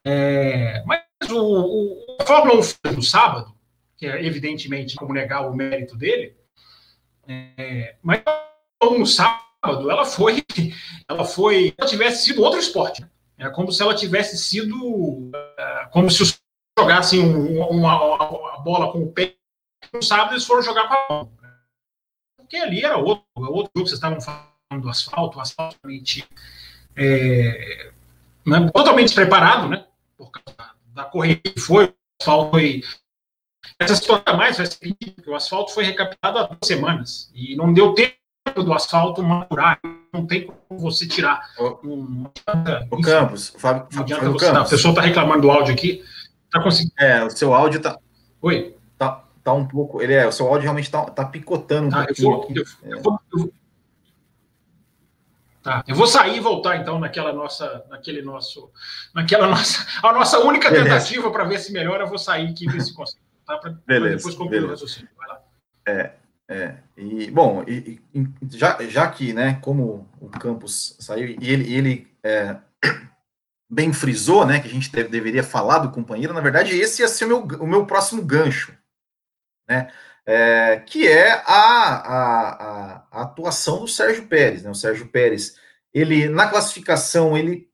É, 0.05 0.83
mas 0.85 1.03
o, 1.31 1.39
o, 1.39 2.17
a 2.21 2.25
Fórmula 2.25 2.61
1 2.61 2.93
no 2.93 3.03
sábado, 3.03 3.55
que 3.97 4.07
é 4.07 4.25
evidentemente 4.25 4.97
como 4.97 5.15
negar 5.15 5.49
o 5.49 5.55
mérito 5.55 5.97
dele, 5.97 6.37
é, 7.29 7.97
mas 8.03 8.23
no 8.83 9.07
sábado 9.07 9.47
sábado, 9.67 9.91
ela 9.91 10.05
foi, 10.05 10.45
ela 11.09 11.25
foi, 11.25 11.75
ela 11.77 11.89
tivesse 11.89 12.25
sido 12.25 12.43
outro 12.43 12.61
esporte. 12.61 13.03
Né? 13.03 13.09
É 13.39 13.51
como 13.51 13.73
se 13.73 13.83
ela 13.83 13.95
tivesse 13.95 14.39
sido, 14.39 15.31
é, 15.35 15.87
como 15.91 16.11
se 16.11 16.23
os 16.23 16.39
jogassem 16.79 17.21
uma, 17.21 17.69
uma, 17.69 18.29
uma, 18.29 18.59
bola 18.59 18.93
com 18.93 19.03
o 19.03 19.13
pé. 19.13 19.35
No 19.93 20.03
sábado 20.03 20.35
eles 20.35 20.45
foram 20.45 20.63
jogar 20.63 20.89
com 20.89 20.95
a 20.95 21.07
mão. 21.09 21.33
Porque 22.37 22.57
ali 22.57 22.85
era 22.85 22.97
outro, 22.97 23.25
outro 23.37 23.51
jogo 23.53 23.71
que 23.73 23.81
vocês 23.81 23.93
estavam 23.93 24.21
falando 24.21 24.83
do 24.83 24.89
asfalto, 24.89 25.39
o 25.39 25.41
asfalto 25.41 25.77
totalmente, 25.77 26.29
é, 26.95 27.93
né, 28.45 28.71
totalmente 28.73 29.15
preparado, 29.15 29.69
né? 29.69 29.87
Por 30.17 30.31
causa 30.31 30.75
da, 30.95 31.05
corrida 31.05 31.41
que 31.41 31.61
foi, 31.61 31.87
o 31.87 31.95
asfalto 32.21 32.51
foi. 32.51 32.83
Essa 33.79 33.97
situação 33.97 34.37
mais 34.37 34.57
vai 34.57 34.67
ser 34.67 34.79
porque 34.79 35.31
o 35.31 35.35
asfalto 35.35 35.73
foi 35.73 35.85
recapitado 35.85 36.39
há 36.39 36.43
duas 36.45 36.59
semanas 36.63 37.31
e 37.35 37.57
não 37.57 37.73
deu 37.73 37.95
tempo 37.95 38.17
do 38.63 38.73
asfalto 38.73 39.23
maturar, 39.23 39.81
não 40.13 40.25
tem 40.27 40.47
como 40.47 40.81
você 40.81 41.07
tirar. 41.07 41.51
O, 41.59 42.31
o 42.91 43.01
Campos, 43.03 43.55
Fábio, 43.59 43.89
não 43.93 44.03
adianta 44.03 44.31
você, 44.31 44.47
Campos. 44.47 44.61
a 44.61 44.71
pessoa 44.71 44.93
está 44.93 45.03
reclamando 45.03 45.43
do 45.43 45.51
áudio 45.51 45.75
aqui. 45.75 46.05
Tá 46.57 46.63
conseguindo. 46.63 46.95
É, 46.99 47.25
o 47.25 47.31
seu 47.31 47.55
áudio 47.55 47.81
tá. 47.81 47.99
Oi. 48.41 48.77
Tá, 48.99 49.25
tá 49.43 49.53
um 49.53 49.67
pouco. 49.67 50.03
Ele 50.03 50.15
é, 50.15 50.27
o 50.27 50.33
seu 50.33 50.47
áudio 50.47 50.63
realmente 50.63 50.91
tá, 50.91 51.05
tá 51.05 51.25
picotando 51.25 51.95
um 51.95 51.99
ah, 51.99 52.07
pouquinho. 52.07 52.31
Eu 52.31 52.33
vou, 52.33 52.49
eu, 52.51 52.97
eu, 52.97 53.03
vou, 53.03 53.21
eu 53.33 53.39
vou, 53.39 53.53
Tá. 55.67 55.83
Eu 55.89 55.97
vou 55.97 56.07
sair 56.07 56.37
e 56.37 56.41
voltar 56.41 56.77
então 56.77 57.01
naquela 57.01 57.33
nossa, 57.33 57.85
naquele 57.91 58.23
nosso, 58.23 58.71
naquela 59.13 59.49
nossa, 59.49 59.85
a 60.01 60.13
nossa 60.13 60.39
única 60.39 60.71
tentativa 60.71 61.29
para 61.29 61.43
ver 61.43 61.59
se 61.59 61.73
melhora. 61.73 62.05
Eu 62.05 62.09
vou 62.09 62.21
sair 62.21 62.51
aqui 62.51 62.67
e 62.67 62.71
ver 62.71 62.81
se 62.81 62.95
consigo. 62.95 63.21
Tá? 63.45 63.59
Depois 63.85 64.37
concluir 64.37 64.61
beleza. 64.61 64.67
o 64.67 64.71
raciocínio. 64.71 65.09
Vai 65.19 65.29
lá. 65.29 65.41
É, 65.89 66.13
é, 66.49 66.75
e 66.97 67.29
bom, 67.33 67.65
e, 67.67 68.01
e, 68.15 68.29
já, 68.53 68.79
já 68.89 69.11
que, 69.11 69.33
né, 69.33 69.59
como 69.61 70.09
o 70.21 70.29
campus 70.29 70.97
saiu 71.01 71.27
e 71.27 71.51
ele, 71.51 71.75
ele 71.75 72.09
é, 72.23 72.57
bem 73.69 73.93
frisou, 73.93 74.47
né, 74.47 74.61
que 74.61 74.69
a 74.69 74.71
gente 74.71 74.91
deve, 74.91 75.09
deveria 75.09 75.43
falar 75.43 75.79
do 75.79 75.91
companheiro, 75.91 76.33
na 76.33 76.41
verdade, 76.41 76.79
esse 76.79 77.03
ia 77.03 77.09
ser 77.09 77.25
o 77.25 77.29
meu, 77.29 77.61
o 77.61 77.67
meu 77.67 77.87
próximo 77.87 78.23
gancho, 78.23 78.77
né, 79.69 79.91
é, 80.25 80.83
que 80.87 81.07
é 81.07 81.33
a, 81.33 81.43
a, 81.47 83.07
a, 83.11 83.23
atuação 83.23 83.81
do 83.81 83.89
Sérgio 83.89 84.27
Pérez, 84.27 84.63
né, 84.63 84.71
o 84.71 84.75
Sérgio 84.75 85.09
Pérez, 85.09 85.57
ele, 85.93 86.29
na 86.29 86.49
classificação, 86.49 87.37
ele 87.37 87.69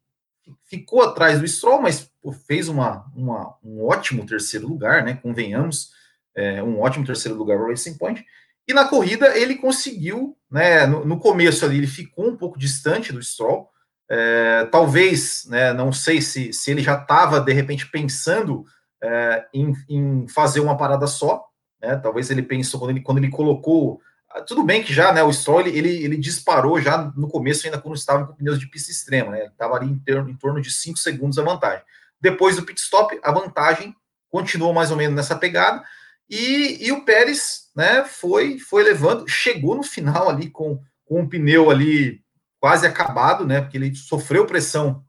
ficou 0.65 1.03
atrás 1.03 1.41
do 1.41 1.47
Stroll, 1.47 1.83
mas 1.83 2.11
pô, 2.21 2.33
fez 2.33 2.69
uma, 2.69 3.07
uma, 3.15 3.57
um 3.63 3.85
ótimo 3.85 4.25
terceiro 4.27 4.67
lugar, 4.67 5.05
né, 5.05 5.19
convenhamos, 5.23 5.91
é, 6.35 6.63
um 6.63 6.81
ótimo 6.81 7.05
terceiro 7.05 7.37
lugar 7.37 7.59
para 7.59 7.67
o 7.67 7.71
Racing 7.71 7.99
Point, 7.99 8.25
e 8.67 8.73
na 8.73 8.87
corrida 8.87 9.37
ele 9.37 9.57
conseguiu, 9.57 10.37
né, 10.51 10.87
no, 10.87 11.05
no, 11.05 11.19
começo 11.19 11.65
ali 11.65 11.79
ele 11.79 11.87
ficou 11.87 12.29
um 12.29 12.37
pouco 12.37 12.59
distante 12.59 13.13
do 13.13 13.23
Stroll, 13.23 13.72
é, 14.15 14.67
talvez, 14.67 15.47
né, 15.49 15.73
não 15.73 15.91
sei 15.91 16.21
se, 16.21 16.53
se 16.53 16.71
ele 16.71 16.83
já 16.83 16.99
estava 16.99 17.41
de 17.41 17.51
repente 17.51 17.91
pensando 17.91 18.67
é, 19.03 19.47
em, 19.55 19.73
em, 19.89 20.29
fazer 20.29 20.61
uma 20.61 20.77
parada 20.77 21.07
só, 21.07 21.47
né, 21.81 21.97
talvez 21.97 22.31
ele 22.31 22.43
pensou 22.43 22.79
quando 22.79 22.91
ele, 22.91 23.01
quando 23.01 23.17
ele 23.17 23.31
colocou, 23.31 24.03
tudo 24.47 24.65
bem 24.65 24.83
que 24.83 24.93
já, 24.93 25.15
né, 25.15 25.23
o 25.23 25.33
Stroll 25.33 25.63
ele, 25.63 25.79
ele, 25.79 26.05
ele 26.05 26.17
disparou 26.19 26.79
já 26.79 27.11
no 27.17 27.27
começo 27.27 27.67
ainda 27.67 27.81
quando 27.81 27.95
estava 27.95 28.27
com 28.27 28.35
pneus 28.35 28.61
de 28.61 28.67
pista 28.67 28.91
extrema, 28.91 29.31
né, 29.31 29.39
ele 29.39 29.49
estava 29.49 29.77
ali 29.77 29.91
em, 29.91 29.99
ter, 29.99 30.19
em 30.29 30.37
torno 30.37 30.61
de 30.61 30.71
5 30.71 30.99
segundos 30.99 31.39
a 31.39 31.43
vantagem. 31.43 31.83
Depois 32.21 32.57
do 32.57 32.65
pit 32.65 32.83
stop, 32.83 33.19
a 33.23 33.33
vantagem 33.33 33.97
continuou 34.29 34.75
mais 34.75 34.91
ou 34.91 34.97
menos 34.99 35.17
nessa 35.17 35.37
pegada, 35.37 35.83
e, 36.29 36.87
e 36.87 36.93
o 36.93 37.03
Pérez 37.07 37.71
né, 37.75 38.05
foi, 38.05 38.59
foi 38.59 38.83
levando, 38.83 39.27
chegou 39.27 39.75
no 39.75 39.83
final 39.83 40.29
ali 40.29 40.51
com, 40.51 40.79
com 41.07 41.21
um 41.23 41.29
pneu 41.29 41.71
ali 41.71 42.22
quase 42.63 42.87
acabado, 42.87 43.45
né, 43.45 43.61
porque 43.61 43.77
ele 43.77 43.93
sofreu 43.93 44.47
pressão 44.47 45.05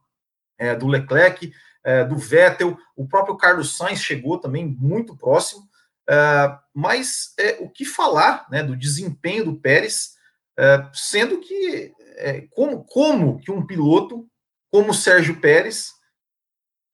é, 0.57 0.75
do 0.75 0.87
Leclerc, 0.87 1.53
é, 1.83 2.03
do 2.03 2.17
Vettel, 2.17 2.75
o 2.95 3.07
próprio 3.07 3.37
Carlos 3.37 3.77
Sainz 3.77 3.99
chegou 3.99 4.39
também 4.39 4.65
muito 4.65 5.15
próximo, 5.15 5.61
é, 6.09 6.57
mas 6.73 7.31
é, 7.37 7.57
o 7.59 7.69
que 7.69 7.85
falar 7.85 8.47
né, 8.49 8.63
do 8.63 8.75
desempenho 8.75 9.45
do 9.45 9.55
Pérez, 9.55 10.15
é, 10.57 10.89
sendo 10.93 11.41
que 11.41 11.93
é, 12.17 12.41
como, 12.49 12.83
como 12.85 13.39
que 13.39 13.51
um 13.51 13.63
piloto 13.63 14.27
como 14.71 14.89
o 14.89 14.95
Sérgio 14.95 15.39
Pérez, 15.39 15.91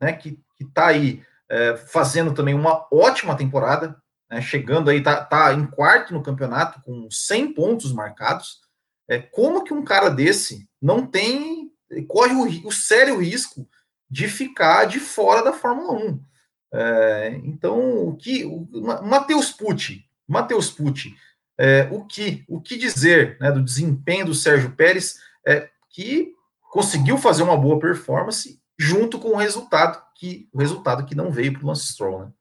né, 0.02 0.12
que 0.12 0.38
está 0.60 0.88
aí 0.88 1.24
fazendo 1.88 2.34
também 2.34 2.54
uma 2.54 2.86
ótima 2.92 3.36
temporada, 3.36 3.98
né, 4.30 4.42
chegando 4.42 4.90
aí, 4.90 5.02
tá, 5.02 5.24
tá 5.24 5.54
em 5.54 5.66
quarto 5.66 6.14
no 6.14 6.22
campeonato, 6.22 6.82
com 6.84 7.10
100 7.10 7.54
pontos 7.54 7.94
marcados. 7.94 8.60
É, 9.10 9.20
como 9.20 9.64
que 9.64 9.74
um 9.74 9.84
cara 9.84 10.10
desse 10.10 10.70
não 10.80 11.06
tem, 11.06 11.72
corre 12.08 12.34
o, 12.34 12.68
o 12.68 12.72
sério 12.72 13.20
risco 13.20 13.68
de 14.08 14.28
ficar 14.28 14.86
de 14.86 15.00
fora 15.00 15.44
da 15.44 15.52
Fórmula 15.52 15.94
1? 15.94 16.24
É, 16.72 17.30
então, 17.44 18.08
o 18.08 18.16
que 18.16 18.46
Matheus 19.04 19.52
Pucci, 19.52 20.06
Matheus 20.28 20.70
Pucci, 20.70 21.16
é, 21.58 21.90
o 21.92 22.06
que 22.06 22.46
o 22.48 22.62
que 22.62 22.78
dizer 22.78 23.38
né, 23.40 23.52
do 23.52 23.64
desempenho 23.64 24.28
do 24.28 24.36
Sérgio 24.36 24.76
Pérez, 24.76 25.18
é, 25.46 25.70
que 25.90 26.32
conseguiu 26.72 27.18
fazer 27.18 27.42
uma 27.42 27.58
boa 27.58 27.80
performance 27.80 28.62
junto 28.78 29.20
com 29.20 29.30
o 29.30 29.36
resultado 29.36 30.02
que 30.16 30.48
o 30.54 30.60
resultado 30.60 31.06
que 31.06 31.16
não 31.16 31.32
veio 31.32 31.54
para 31.54 31.64
o 31.64 31.68
Lance 31.68 31.88
Stroll, 31.88 32.26
né? 32.26 32.32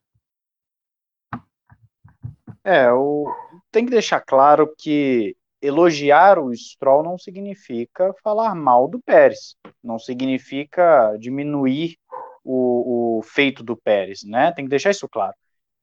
É, 2.62 2.92
o... 2.92 3.32
tem 3.72 3.86
que 3.86 3.90
deixar 3.90 4.20
claro 4.20 4.74
que 4.76 5.34
elogiar 5.60 6.38
o 6.38 6.54
Stroll 6.54 7.02
não 7.02 7.18
significa 7.18 8.14
falar 8.22 8.54
mal 8.54 8.88
do 8.88 9.00
Pérez, 9.00 9.56
não 9.82 9.98
significa 9.98 11.16
diminuir 11.18 11.96
o, 12.44 13.18
o 13.18 13.22
feito 13.22 13.62
do 13.62 13.76
Pérez, 13.76 14.22
né? 14.24 14.52
Tem 14.52 14.64
que 14.64 14.70
deixar 14.70 14.90
isso 14.90 15.08
claro. 15.08 15.34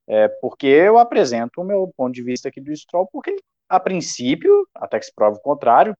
É, 0.07 0.27
porque 0.41 0.67
eu 0.67 0.97
apresento 0.97 1.61
o 1.61 1.63
meu 1.63 1.91
ponto 1.95 2.13
de 2.13 2.23
vista 2.23 2.49
aqui 2.49 2.61
do 2.61 2.75
Stroll, 2.75 3.07
porque 3.11 3.35
a 3.67 3.79
princípio, 3.79 4.67
até 4.73 4.99
que 4.99 5.05
se 5.05 5.13
prove 5.13 5.37
o 5.37 5.41
contrário, 5.41 5.95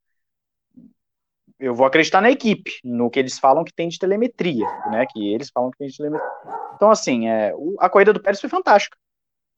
eu 1.60 1.74
vou 1.74 1.86
acreditar 1.86 2.22
na 2.22 2.30
equipe, 2.30 2.72
no 2.84 3.10
que 3.10 3.18
eles 3.20 3.40
falam 3.40 3.64
que 3.64 3.74
tem 3.74 3.88
de 3.88 3.98
telemetria, 3.98 4.68
né? 4.90 5.06
Que 5.10 5.34
eles 5.34 5.50
falam 5.50 5.72
que 5.72 5.78
tem 5.78 5.88
de 5.88 5.98
telemetria. 5.98 6.30
Então, 6.76 6.92
assim, 6.92 7.28
é, 7.28 7.54
a 7.80 7.90
corrida 7.90 8.14
do 8.14 8.22
Pérez 8.22 8.40
foi 8.42 8.50
fantástica. 8.50 8.98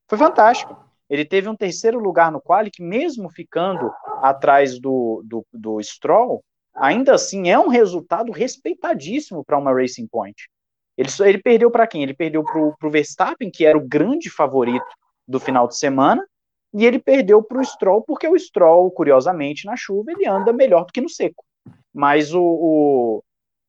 Foi 0.07 0.17
fantástica. 0.17 0.86
Ele 1.09 1.23
teve 1.23 1.47
um 1.47 1.55
terceiro 1.55 1.99
lugar 1.99 2.31
no 2.31 2.41
quali, 2.41 2.69
que 2.69 2.83
mesmo 2.83 3.29
ficando 3.29 3.91
atrás 4.21 4.79
do, 4.79 5.23
do, 5.25 5.45
do 5.53 5.81
Stroll, 5.81 6.43
ainda 6.75 7.13
assim 7.13 7.49
é 7.49 7.57
um 7.57 7.67
resultado 7.67 8.31
respeitadíssimo 8.31 9.43
para 9.43 9.57
uma 9.57 9.73
Racing 9.73 10.07
Point. 10.07 10.49
Ele, 10.97 11.09
ele 11.25 11.37
perdeu 11.37 11.71
para 11.71 11.87
quem? 11.87 12.03
Ele 12.03 12.13
perdeu 12.13 12.43
para 12.43 12.87
o 12.87 12.91
Verstappen, 12.91 13.51
que 13.51 13.65
era 13.65 13.77
o 13.77 13.87
grande 13.87 14.29
favorito 14.29 14.85
do 15.27 15.39
final 15.39 15.67
de 15.67 15.77
semana, 15.77 16.25
e 16.73 16.85
ele 16.85 16.99
perdeu 16.99 17.41
para 17.41 17.59
o 17.59 17.65
Stroll, 17.65 18.01
porque 18.01 18.27
o 18.27 18.37
Stroll, 18.37 18.91
curiosamente, 18.91 19.65
na 19.65 19.75
chuva, 19.75 20.11
ele 20.11 20.27
anda 20.27 20.51
melhor 20.51 20.85
do 20.85 20.91
que 20.91 21.01
no 21.01 21.09
seco. 21.09 21.45
Mas 21.93 22.33
o, 22.33 22.41
o, 22.41 23.23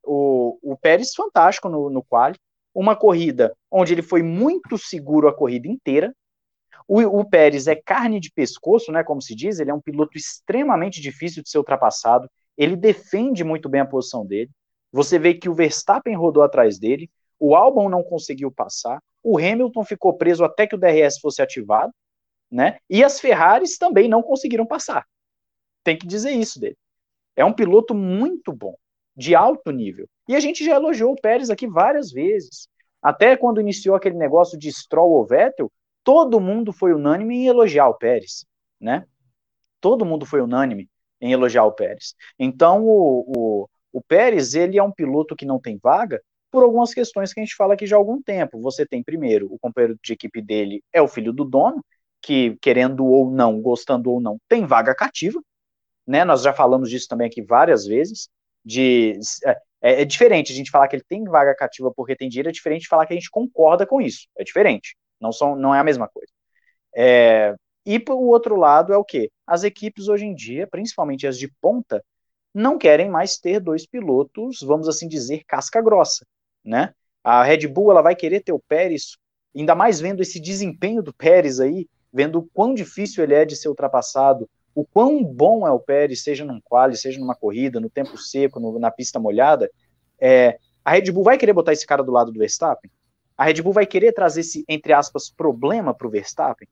o, 0.05 0.73
o 0.73 0.77
Pérez, 0.77 1.15
fantástico 1.15 1.69
no, 1.69 1.89
no 1.91 2.03
quali, 2.03 2.37
uma 2.75 2.97
corrida 2.97 3.55
onde 3.71 3.93
ele 3.93 4.03
foi 4.03 4.23
muito 4.23 4.77
seguro 4.77 5.29
a 5.29 5.35
corrida 5.35 5.69
inteira, 5.69 6.15
o, 6.89 7.03
o, 7.03 7.25
Pérez 7.29 7.69
é 7.69 7.77
carne 7.77 8.19
de 8.19 8.33
pescoço, 8.33 8.91
né, 8.91 9.05
como 9.05 9.21
se 9.21 9.35
diz, 9.35 9.61
ele 9.61 9.71
é 9.71 9.75
um 9.75 9.81
piloto 9.81 10.17
extremamente 10.17 11.03
difícil 11.03 11.43
de 11.43 11.51
ser 11.51 11.59
ultrapassado, 11.59 12.29
ele 12.57 12.75
defende 12.75 13.45
muito 13.45 13.69
bem 13.69 13.83
a 13.83 13.87
posição 13.87 14.27
dele. 14.27 14.51
Você 14.91 15.19
vê 15.19 15.35
que 15.35 15.51
o 15.51 15.55
Verstappen 15.55 16.17
rodou 16.17 16.43
atrás 16.43 16.79
dele, 16.79 17.11
o 17.39 17.55
Albon 17.55 17.91
não 17.91 18.03
conseguiu 18.03 18.51
passar, 18.51 19.01
o 19.23 19.37
Hamilton 19.37 19.85
ficou 19.85 20.15
preso 20.15 20.43
até 20.43 20.67
que 20.67 20.75
o 20.75 20.79
DRS 20.79 21.21
fosse 21.21 21.43
ativado, 21.43 21.93
né? 22.51 22.79
E 22.89 23.05
as 23.05 23.21
Ferraris 23.21 23.77
também 23.77 24.09
não 24.09 24.23
conseguiram 24.23 24.67
passar. 24.67 25.07
Tem 25.85 25.97
que 25.97 26.07
dizer 26.07 26.31
isso 26.31 26.59
dele. 26.59 26.77
É 27.37 27.45
um 27.45 27.53
piloto 27.53 27.95
muito 27.95 28.51
bom, 28.51 28.75
de 29.15 29.35
alto 29.35 29.71
nível. 29.71 30.09
E 30.27 30.35
a 30.35 30.41
gente 30.41 30.65
já 30.65 30.77
elogiou 30.77 31.13
o 31.13 31.21
Pérez 31.21 31.51
aqui 31.51 31.67
várias 31.67 32.11
vezes. 32.11 32.67
Até 33.03 33.37
quando 33.37 33.61
iniciou 33.61 33.95
aquele 33.95 34.17
negócio 34.17 34.59
de 34.59 34.73
Stroll 34.73 35.13
ou 35.13 35.27
Vettel, 35.27 35.71
todo 36.05 36.41
mundo 36.41 36.73
foi 36.73 36.93
unânime 36.93 37.37
em 37.37 37.47
elogiar 37.47 37.89
o 37.89 37.95
Pérez, 37.95 38.47
né? 38.81 39.07
Todo 39.81 40.05
mundo 40.05 40.27
foi 40.27 40.41
unânime 40.41 40.89
em 41.21 41.33
elogiar 41.33 41.65
o 41.65 41.73
Pérez. 41.73 42.15
Então, 42.39 42.85
o, 42.85 43.25
o, 43.37 43.69
o 43.93 44.03
Pérez, 44.03 44.55
ele 44.55 44.79
é 44.79 44.83
um 44.83 44.93
piloto 44.93 45.37
que 45.37 45.47
não 45.47 45.61
tem 45.61 45.79
vaga 45.83 46.21
por 46.51 46.63
algumas 46.63 46.95
questões 46.95 47.33
que 47.33 47.41
a 47.41 47.45
gente 47.45 47.57
fala 47.57 47.75
aqui 47.75 47.87
já 47.87 47.97
há 47.97 47.99
algum 47.99 48.21
tempo. 48.23 48.61
Você 48.61 48.87
tem, 48.87 49.03
primeiro, 49.03 49.53
o 49.53 49.59
companheiro 49.59 49.99
de 50.03 50.13
equipe 50.13 50.41
dele 50.41 50.83
é 50.93 51.03
o 51.03 51.09
filho 51.09 51.33
do 51.33 51.45
dono, 51.45 51.85
que, 52.23 52.57
querendo 52.61 53.05
ou 53.07 53.31
não, 53.31 53.61
gostando 53.61 54.11
ou 54.11 54.21
não, 54.21 54.39
tem 54.49 54.67
vaga 54.67 54.95
cativa, 54.95 55.41
né? 56.07 56.25
Nós 56.25 56.43
já 56.43 56.53
falamos 56.53 56.91
disso 56.91 57.07
também 57.09 57.27
aqui 57.27 57.43
várias 57.43 57.87
vezes, 57.87 58.29
de... 58.65 59.19
É, 59.45 59.57
é, 59.81 60.03
é 60.03 60.05
diferente 60.05 60.53
a 60.53 60.57
gente 60.57 60.71
falar 60.71 60.89
que 60.89 60.97
ele 60.97 61.05
tem 61.09 61.23
vaga 61.25 61.55
cativa 61.55 61.93
porque 61.95 62.17
tem 62.17 62.29
dinheiro, 62.29 62.49
é 62.49 62.53
diferente 62.53 62.83
de 62.83 62.89
falar 62.89 63.07
que 63.07 63.13
a 63.13 63.17
gente 63.17 63.31
concorda 63.31 63.87
com 63.87 64.01
isso, 64.01 64.27
é 64.37 64.43
diferente, 64.43 64.97
não, 65.21 65.33
são, 65.33 65.57
não 65.57 65.75
é 65.75 65.81
a 65.81 65.85
mesma 65.85 66.09
coisa. 66.09 66.33
É, 66.95 67.55
e 67.87 68.03
o 68.09 68.27
outro 68.27 68.57
lado 68.57 68.93
é 68.93 68.97
o 68.97 69.05
que? 69.05 69.31
As 69.47 69.65
equipes 69.65 70.09
hoje 70.09 70.27
em 70.27 70.35
dia, 70.35 70.67
principalmente 70.67 71.27
as 71.27 71.39
de 71.39 71.49
ponta, 71.61 72.05
não 72.55 72.79
querem 72.79 73.09
mais 73.09 73.39
ter 73.39 73.61
dois 73.61 73.87
pilotos, 73.87 74.61
vamos 74.63 74.89
assim 74.89 75.09
dizer, 75.09 75.43
casca 75.47 75.81
grossa, 75.81 76.27
né? 76.65 76.93
A 77.23 77.43
Red 77.43 77.67
Bull 77.69 77.91
ela 77.91 78.03
vai 78.03 78.17
querer 78.17 78.41
ter 78.41 78.53
o 78.53 78.61
Pérez, 78.61 79.17
ainda 79.57 79.75
mais 79.75 80.01
vendo 80.01 80.23
esse 80.23 80.41
desempenho 80.41 81.03
do 81.03 81.15
Pérez 81.15 81.61
aí, 81.61 81.87
vendo 82.13 82.39
o 82.39 82.49
quão 82.53 82.75
difícil 82.75 83.23
ele 83.23 83.35
é 83.35 83.45
de 83.45 83.57
ser 83.57 83.69
ultrapassado, 83.69 84.49
o 84.75 84.85
quão 84.85 85.23
bom 85.25 85.67
é 85.67 85.71
o 85.71 85.81
Pérez, 85.81 86.23
seja 86.23 86.45
num 86.45 86.61
quali, 86.61 86.97
seja 86.97 87.19
numa 87.19 87.35
corrida, 87.35 87.81
no 87.81 87.91
tempo 87.91 88.17
seco, 88.17 88.61
no, 88.61 88.79
na 88.79 88.91
pista 88.91 89.19
molhada, 89.19 89.71
é, 90.21 90.59
a 90.85 90.93
Red 90.93 91.11
Bull 91.13 91.25
vai 91.25 91.37
querer 91.37 91.53
botar 91.53 91.73
esse 91.73 91.87
cara 91.87 92.03
do 92.03 92.13
lado 92.13 92.33
do 92.33 92.39
Verstappen? 92.39 92.91
A 93.39 93.45
Red 93.45 93.63
Bull 93.63 93.73
vai 93.73 93.87
querer 93.87 94.13
trazer 94.13 94.41
esse, 94.41 94.65
entre 94.69 94.93
aspas, 94.93 95.31
problema 95.31 95.95
para 95.95 96.07
o 96.07 96.11
Verstappen? 96.11 96.69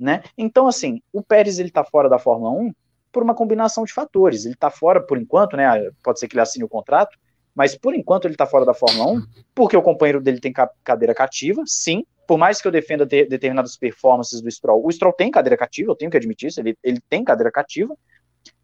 né? 0.00 0.22
Então, 0.36 0.66
assim, 0.66 1.02
o 1.12 1.22
Pérez 1.22 1.58
ele 1.58 1.70
tá 1.70 1.84
fora 1.84 2.08
da 2.08 2.18
Fórmula 2.18 2.50
1 2.50 2.72
por 3.12 3.22
uma 3.22 3.34
combinação 3.34 3.84
de 3.84 3.92
fatores. 3.92 4.46
Ele 4.46 4.54
está 4.54 4.70
fora 4.70 5.00
por 5.00 5.18
enquanto, 5.18 5.56
né? 5.56 5.90
Pode 6.02 6.18
ser 6.18 6.26
que 6.26 6.34
ele 6.34 6.40
assine 6.40 6.64
o 6.64 6.68
contrato, 6.68 7.18
mas 7.54 7.76
por 7.76 7.94
enquanto 7.94 8.24
ele 8.24 8.34
está 8.34 8.46
fora 8.46 8.64
da 8.64 8.72
Fórmula 8.72 9.12
1 9.12 9.26
porque 9.54 9.76
o 9.76 9.82
companheiro 9.82 10.20
dele 10.20 10.40
tem 10.40 10.52
cadeira 10.82 11.14
cativa, 11.14 11.62
sim. 11.66 12.06
Por 12.26 12.38
mais 12.38 12.62
que 12.62 12.66
eu 12.66 12.72
defenda 12.72 13.04
de, 13.04 13.26
determinadas 13.26 13.76
performances 13.76 14.40
do 14.40 14.50
Stroll, 14.50 14.86
o 14.86 14.90
Stroll 14.90 15.12
tem 15.12 15.30
cadeira 15.30 15.56
cativa, 15.56 15.90
eu 15.90 15.96
tenho 15.96 16.10
que 16.10 16.16
admitir 16.16 16.48
isso, 16.48 16.60
ele, 16.60 16.78
ele 16.82 17.00
tem 17.10 17.22
cadeira 17.22 17.50
cativa, 17.50 17.94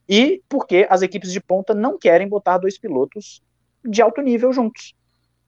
e 0.08 0.40
porque 0.48 0.86
as 0.88 1.02
equipes 1.02 1.32
de 1.32 1.40
ponta 1.40 1.74
não 1.74 1.98
querem 1.98 2.28
botar 2.28 2.58
dois 2.58 2.78
pilotos 2.78 3.42
de 3.84 4.00
alto 4.00 4.22
nível 4.22 4.52
juntos. 4.52 4.94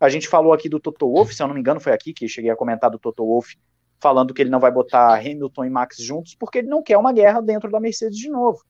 A 0.01 0.09
gente 0.09 0.29
falou 0.29 0.53
aqui 0.53 0.69
do 0.69 0.79
Toto 0.79 1.11
Wolff, 1.11 1.35
se 1.35 1.43
eu 1.43 1.49
não 1.49 1.55
me 1.55 1.61
engano, 1.61 1.81
foi 1.81 1.93
aqui 1.93 2.13
que 2.13 2.29
cheguei 2.29 2.51
a 2.51 2.57
comentar 2.57 2.91
do 2.91 2.99
Toto 2.99 3.25
Wolff 3.25 3.57
falando 4.01 4.33
que 4.33 4.41
ele 4.41 4.51
não 4.51 4.61
vai 4.61 4.71
botar 4.71 5.19
Hamilton 5.19 5.65
e 5.65 5.71
Max 5.71 5.97
juntos, 5.99 6.35
porque 6.35 6.59
ele 6.59 6.69
não 6.69 6.83
quer 6.83 6.97
uma 6.97 7.13
guerra 7.13 7.41
dentro 7.41 7.71
da 7.71 7.81
Mercedes 7.81 8.17
de 8.17 8.29
novo. 8.29 8.63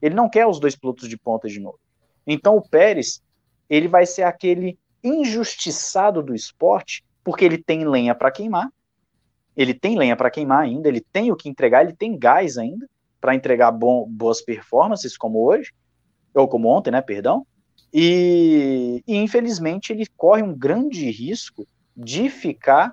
Ele 0.00 0.14
não 0.14 0.28
quer 0.28 0.46
os 0.46 0.60
dois 0.60 0.76
pilotos 0.76 1.08
de 1.08 1.16
ponta 1.16 1.48
de 1.48 1.58
novo. 1.58 1.78
Então 2.26 2.56
o 2.56 2.68
Pérez, 2.68 3.22
ele 3.68 3.88
vai 3.88 4.04
ser 4.04 4.22
aquele 4.22 4.78
injustiçado 5.02 6.22
do 6.22 6.34
esporte, 6.34 7.04
porque 7.22 7.44
ele 7.44 7.58
tem 7.58 7.86
lenha 7.86 8.14
para 8.14 8.30
queimar, 8.30 8.70
ele 9.56 9.72
tem 9.72 9.96
lenha 9.96 10.16
para 10.16 10.30
queimar 10.30 10.60
ainda, 10.60 10.88
ele 10.88 11.00
tem 11.00 11.30
o 11.30 11.36
que 11.36 11.48
entregar, 11.48 11.82
ele 11.82 11.94
tem 11.94 12.18
gás 12.18 12.58
ainda 12.58 12.88
para 13.20 13.34
entregar 13.34 13.70
bom, 13.70 14.06
boas 14.08 14.42
performances 14.42 15.16
como 15.16 15.46
hoje, 15.46 15.72
ou 16.34 16.48
como 16.48 16.68
ontem, 16.68 16.90
né, 16.90 17.00
perdão, 17.00 17.46
e, 17.96 19.04
e 19.06 19.14
infelizmente 19.14 19.92
ele 19.92 20.04
corre 20.16 20.42
um 20.42 20.52
grande 20.52 21.08
risco 21.12 21.64
de 21.96 22.28
ficar 22.28 22.92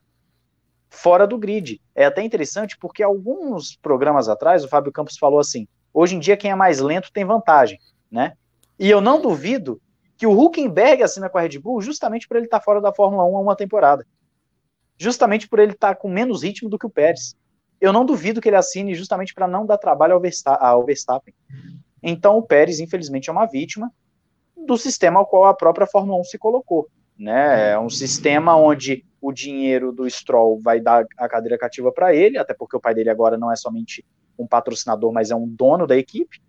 fora 0.87 1.25
do 1.25 1.39
grid. 1.39 1.81
É 1.95 2.05
até 2.05 2.21
interessante 2.21 2.77
porque 2.77 3.01
alguns 3.01 3.75
programas 3.75 4.29
atrás 4.29 4.63
o 4.63 4.67
Fábio 4.67 4.91
Campos 4.91 5.17
falou 5.17 5.39
assim: 5.39 5.67
hoje 5.91 6.15
em 6.15 6.19
dia 6.19 6.37
quem 6.37 6.51
é 6.51 6.55
mais 6.55 6.79
lento 6.79 7.11
tem 7.11 7.25
vantagem, 7.25 7.79
né? 8.11 8.33
E 8.77 8.91
eu 8.91 9.01
não 9.01 9.19
duvido 9.19 9.81
que 10.15 10.27
o 10.27 10.39
Huckenberg 10.39 11.01
assina 11.01 11.29
com 11.29 11.39
a 11.39 11.41
Red 11.41 11.57
Bull 11.57 11.81
justamente 11.81 12.27
por 12.27 12.37
ele 12.37 12.45
estar 12.45 12.59
tá 12.59 12.63
fora 12.63 12.79
da 12.79 12.93
Fórmula 12.93 13.25
1 13.25 13.37
há 13.37 13.41
uma 13.41 13.55
temporada. 13.55 14.05
Justamente 14.99 15.49
por 15.49 15.57
ele 15.57 15.71
estar 15.71 15.95
tá 15.95 15.99
com 15.99 16.09
menos 16.09 16.43
ritmo 16.43 16.69
do 16.69 16.77
que 16.77 16.85
o 16.85 16.91
Pérez. 16.91 17.35
Eu 17.79 17.91
não 17.91 18.05
duvido 18.05 18.39
que 18.39 18.47
ele 18.47 18.55
assine 18.55 18.93
justamente 18.93 19.33
para 19.33 19.47
não 19.47 19.65
dar 19.65 19.79
trabalho 19.79 20.13
ao 20.13 20.85
Verstappen. 20.85 21.33
Então 22.03 22.37
o 22.37 22.43
Pérez, 22.43 22.79
infelizmente, 22.79 23.29
é 23.29 23.31
uma 23.31 23.47
vítima 23.47 23.91
do 24.65 24.77
sistema 24.77 25.19
ao 25.19 25.25
qual 25.25 25.45
a 25.45 25.53
própria 25.53 25.87
Fórmula 25.87 26.19
1 26.19 26.23
se 26.25 26.37
colocou. 26.37 26.87
Né? 27.17 27.71
É 27.71 27.79
um 27.79 27.89
sistema 27.89 28.55
onde 28.55 29.05
o 29.21 29.31
dinheiro 29.31 29.91
do 29.91 30.09
Stroll 30.09 30.59
vai 30.59 30.79
dar 30.79 31.05
a 31.17 31.29
cadeira 31.29 31.57
cativa 31.57 31.91
para 31.91 32.15
ele, 32.15 32.37
até 32.37 32.53
porque 32.53 32.75
o 32.75 32.79
pai 32.79 32.95
dele 32.95 33.09
agora 33.09 33.37
não 33.37 33.51
é 33.51 33.55
somente 33.55 34.03
um 34.37 34.47
patrocinador, 34.47 35.11
mas 35.13 35.29
é 35.29 35.35
um 35.35 35.47
dono 35.47 35.85
da 35.85 35.95
equipe, 35.95 36.41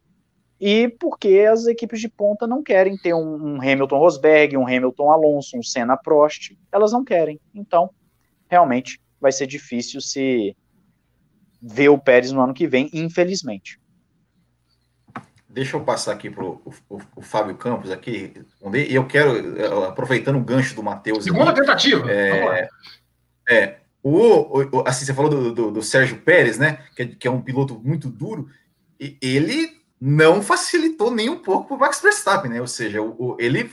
e 0.58 0.88
porque 0.88 1.44
as 1.50 1.66
equipes 1.66 2.00
de 2.00 2.08
ponta 2.08 2.46
não 2.46 2.62
querem 2.62 2.96
ter 2.96 3.12
um, 3.12 3.56
um 3.56 3.60
Hamilton 3.60 3.98
Rosberg, 3.98 4.56
um 4.56 4.66
Hamilton 4.66 5.10
Alonso, 5.10 5.58
um 5.58 5.62
Senna 5.62 5.96
Prost, 5.96 6.56
elas 6.70 6.92
não 6.92 7.04
querem. 7.04 7.40
Então, 7.52 7.90
realmente 8.48 9.00
vai 9.20 9.32
ser 9.32 9.48
difícil 9.48 10.00
se 10.00 10.56
ver 11.60 11.88
o 11.88 11.98
Pérez 11.98 12.30
no 12.30 12.40
ano 12.40 12.54
que 12.54 12.68
vem, 12.68 12.88
infelizmente. 12.92 13.80
Deixa 15.52 15.76
eu 15.76 15.84
passar 15.84 16.12
aqui 16.12 16.30
para 16.30 16.42
o, 16.42 16.62
o, 17.14 17.20
Fábio 17.20 17.54
Campos 17.56 17.90
aqui. 17.90 18.32
E 18.88 18.94
eu 18.94 19.06
quero, 19.06 19.58
eh, 19.58 19.86
aproveitando 19.86 20.36
o 20.36 20.44
gancho 20.44 20.74
do 20.74 20.82
Matheus. 20.82 21.24
Segunda 21.24 21.52
tentativa. 21.52 22.10
É, 22.10 22.68
é 23.46 23.76
o, 24.02 24.78
o, 24.78 24.84
assim, 24.86 25.04
você 25.04 25.12
falou 25.12 25.30
do, 25.30 25.52
do, 25.52 25.70
do 25.70 25.82
Sérgio 25.82 26.16
Pérez, 26.22 26.56
né? 26.56 26.78
Que 26.96 27.02
é, 27.02 27.06
que 27.06 27.28
é, 27.28 27.30
um 27.30 27.42
piloto 27.42 27.78
muito 27.84 28.08
duro. 28.08 28.48
E 28.98 29.18
ele 29.20 29.70
não 30.00 30.40
facilitou 30.40 31.10
nem 31.10 31.28
um 31.28 31.38
pouco 31.38 31.68
para 31.68 31.76
o 31.76 31.80
Max 31.80 32.00
Verstappen, 32.00 32.50
né? 32.50 32.58
Ou 32.58 32.66
seja, 32.66 33.02
o, 33.02 33.36
ele, 33.38 33.70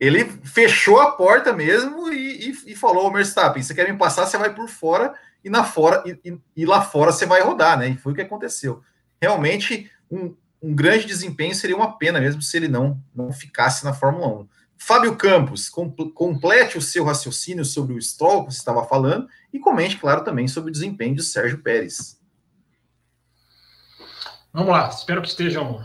ele 0.00 0.24
fechou 0.24 0.98
a 0.98 1.12
porta 1.12 1.52
mesmo 1.52 2.10
e, 2.10 2.48
e, 2.48 2.72
e 2.72 2.74
falou: 2.74 3.12
Verstappen, 3.12 3.62
você 3.62 3.74
quer 3.74 3.92
me 3.92 3.98
passar, 3.98 4.24
você 4.24 4.38
vai 4.38 4.54
por 4.54 4.66
fora 4.66 5.14
e 5.44 5.50
na 5.50 5.62
fora 5.62 6.02
e, 6.06 6.38
e 6.56 6.64
lá 6.64 6.80
fora 6.80 7.12
você 7.12 7.26
vai 7.26 7.42
rodar, 7.42 7.78
né? 7.78 7.90
E 7.90 7.98
foi 7.98 8.12
o 8.12 8.14
que 8.14 8.22
aconteceu. 8.22 8.82
Realmente 9.20 9.90
um 10.10 10.34
um 10.62 10.74
grande 10.74 11.06
desempenho 11.06 11.54
seria 11.54 11.76
uma 11.76 11.96
pena 11.96 12.20
mesmo 12.20 12.42
se 12.42 12.56
ele 12.56 12.68
não, 12.68 13.00
não 13.14 13.32
ficasse 13.32 13.84
na 13.84 13.92
Fórmula 13.92 14.42
1. 14.42 14.48
Fábio 14.76 15.16
Campos, 15.16 15.68
complete 15.68 16.78
o 16.78 16.82
seu 16.82 17.04
raciocínio 17.04 17.64
sobre 17.64 17.94
o 17.94 18.00
Stroll 18.00 18.46
que 18.46 18.52
você 18.52 18.58
estava 18.58 18.84
falando 18.84 19.28
e 19.52 19.58
comente, 19.58 19.96
claro, 19.96 20.22
também 20.22 20.46
sobre 20.46 20.70
o 20.70 20.72
desempenho 20.72 21.16
de 21.16 21.22
Sérgio 21.22 21.58
Pérez. 21.58 22.18
Vamos 24.52 24.70
lá, 24.70 24.88
espero 24.88 25.20
que 25.20 25.28
estejam 25.28 25.84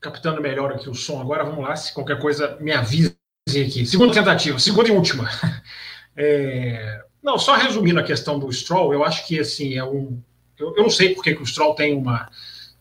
captando 0.00 0.40
melhor 0.40 0.72
aqui 0.72 0.88
o 0.88 0.94
som 0.94 1.20
agora. 1.20 1.44
Vamos 1.44 1.64
lá, 1.64 1.74
se 1.74 1.92
qualquer 1.92 2.20
coisa 2.20 2.56
me 2.60 2.72
avise 2.72 3.16
aqui. 3.48 3.84
Segunda 3.84 4.14
tentativa, 4.14 4.58
segunda 4.58 4.88
e 4.88 4.92
última. 4.92 5.28
É... 6.20 7.00
Não, 7.22 7.38
só 7.38 7.54
resumindo 7.54 8.00
a 8.00 8.02
questão 8.02 8.40
do 8.40 8.52
Stroll, 8.52 8.92
eu 8.92 9.04
acho 9.04 9.24
que 9.24 9.38
assim 9.38 9.76
é 9.76 9.84
um. 9.84 10.20
Eu, 10.58 10.74
eu 10.76 10.82
não 10.82 10.90
sei 10.90 11.14
porque 11.14 11.32
que 11.32 11.40
o 11.40 11.46
Stroll 11.46 11.76
tem 11.76 11.96
uma 11.96 12.28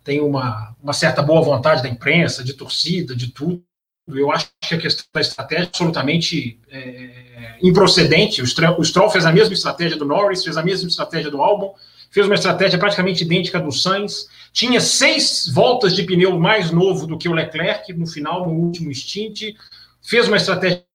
tem 0.07 0.21
uma, 0.21 0.73
uma 0.81 0.93
certa 0.93 1.21
boa 1.21 1.41
vontade 1.41 1.83
da 1.83 1.89
imprensa, 1.89 2.41
de 2.41 2.53
torcida, 2.53 3.13
de 3.13 3.29
tudo. 3.29 3.61
Eu 4.07 4.31
acho 4.31 4.49
que 4.61 4.73
a 4.73 4.77
questão 4.77 5.03
da 5.13 5.19
estratégia 5.19 5.65
é 5.65 5.67
absolutamente 5.67 6.61
é, 6.69 7.57
improcedente. 7.61 8.41
O 8.41 8.47
Stroll, 8.47 8.79
o 8.79 8.85
Stroll 8.85 9.09
fez 9.09 9.25
a 9.25 9.33
mesma 9.33 9.53
estratégia 9.53 9.97
do 9.97 10.05
Norris, 10.05 10.45
fez 10.45 10.55
a 10.55 10.63
mesma 10.63 10.87
estratégia 10.87 11.29
do 11.29 11.41
Albon, 11.41 11.75
fez 12.09 12.25
uma 12.25 12.35
estratégia 12.35 12.79
praticamente 12.79 13.25
idêntica 13.25 13.59
do 13.59 13.69
Sainz. 13.69 14.29
Tinha 14.53 14.79
seis 14.79 15.51
voltas 15.53 15.93
de 15.93 16.03
pneu 16.03 16.39
mais 16.39 16.71
novo 16.71 17.05
do 17.05 17.17
que 17.17 17.27
o 17.27 17.33
Leclerc 17.33 17.91
no 17.91 18.07
final, 18.07 18.47
no 18.47 18.53
último 18.53 18.89
stint. 18.95 19.57
Fez 20.01 20.25
uma 20.29 20.37
estratégia 20.37 20.85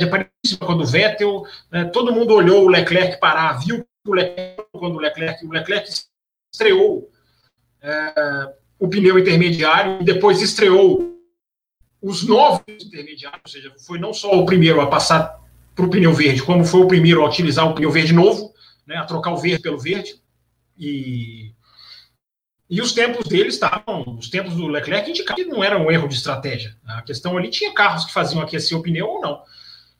parecida 0.00 0.66
com 0.66 0.72
a 0.72 0.74
do 0.74 0.84
Vettel. 0.84 1.44
Né? 1.70 1.84
Todo 1.84 2.12
mundo 2.12 2.34
olhou 2.34 2.64
o 2.64 2.68
Leclerc 2.68 3.20
parar, 3.20 3.52
viu 3.64 3.86
o 4.04 4.12
Leclerc, 4.12 4.64
quando 4.72 4.96
o 4.96 5.00
Leclerc, 5.00 5.46
o 5.46 5.52
Leclerc 5.52 5.88
estreou 6.52 7.13
é, 7.84 8.54
o 8.78 8.88
pneu 8.88 9.18
intermediário 9.18 10.00
e 10.00 10.04
depois 10.04 10.40
estreou 10.40 11.14
os 12.00 12.22
novos 12.22 12.62
intermediários, 12.68 13.42
ou 13.44 13.50
seja, 13.50 13.74
foi 13.78 13.98
não 13.98 14.12
só 14.12 14.32
o 14.32 14.46
primeiro 14.46 14.80
a 14.80 14.86
passar 14.86 15.38
para 15.74 15.84
o 15.84 15.90
pneu 15.90 16.12
verde, 16.12 16.42
como 16.42 16.64
foi 16.64 16.80
o 16.80 16.88
primeiro 16.88 17.22
a 17.22 17.28
utilizar 17.28 17.68
o 17.68 17.74
pneu 17.74 17.90
verde 17.90 18.12
novo, 18.12 18.52
né, 18.86 18.96
a 18.96 19.04
trocar 19.04 19.32
o 19.32 19.36
verde 19.36 19.62
pelo 19.62 19.78
verde. 19.78 20.14
E, 20.78 21.52
e 22.68 22.80
os 22.80 22.92
tempos 22.92 23.26
dele 23.26 23.48
estavam, 23.48 24.16
os 24.18 24.28
tempos 24.28 24.54
do 24.54 24.66
Leclerc 24.66 25.10
indicavam 25.10 25.44
que 25.44 25.50
não 25.50 25.62
era 25.62 25.78
um 25.78 25.90
erro 25.90 26.08
de 26.08 26.14
estratégia. 26.14 26.76
A 26.86 27.02
questão 27.02 27.36
ali 27.36 27.50
tinha 27.50 27.72
carros 27.72 28.04
que 28.06 28.12
faziam 28.12 28.40
aquecer 28.40 28.76
o 28.76 28.82
pneu 28.82 29.06
ou 29.06 29.20
não. 29.20 29.42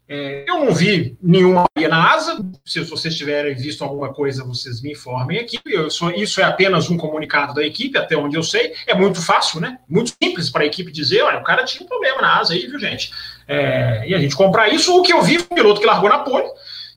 É, 0.06 0.44
eu 0.46 0.64
não 0.64 0.74
vi 0.74 1.16
nenhuma 1.22 1.64
na 1.76 2.12
asa. 2.12 2.44
Se 2.64 2.80
vocês 2.80 3.16
tiverem 3.16 3.54
visto 3.54 3.82
alguma 3.82 4.12
coisa, 4.12 4.44
vocês 4.44 4.82
me 4.82 4.92
informem 4.92 5.38
aqui. 5.38 5.58
Sou, 5.90 6.10
isso 6.10 6.40
é 6.40 6.44
apenas 6.44 6.90
um 6.90 6.96
comunicado 6.96 7.54
da 7.54 7.64
equipe, 7.64 7.96
até 7.96 8.16
onde 8.16 8.36
eu 8.36 8.42
sei. 8.42 8.74
É 8.86 8.94
muito 8.94 9.22
fácil, 9.22 9.60
né? 9.60 9.78
Muito 9.88 10.14
simples 10.22 10.50
para 10.50 10.62
a 10.62 10.66
equipe 10.66 10.92
dizer: 10.92 11.22
olha, 11.22 11.38
o 11.38 11.44
cara 11.44 11.64
tinha 11.64 11.84
um 11.84 11.88
problema 11.88 12.20
na 12.20 12.38
asa 12.38 12.52
aí, 12.52 12.66
viu, 12.66 12.78
gente? 12.78 13.10
É, 13.48 14.06
e 14.06 14.14
a 14.14 14.18
gente 14.18 14.36
comprar 14.36 14.68
isso. 14.68 14.94
O 14.94 15.02
que 15.02 15.12
eu 15.12 15.22
vi 15.22 15.38
foi 15.38 15.48
um 15.50 15.56
piloto 15.56 15.80
que 15.80 15.86
largou 15.86 16.08
na 16.08 16.18
pole 16.18 16.48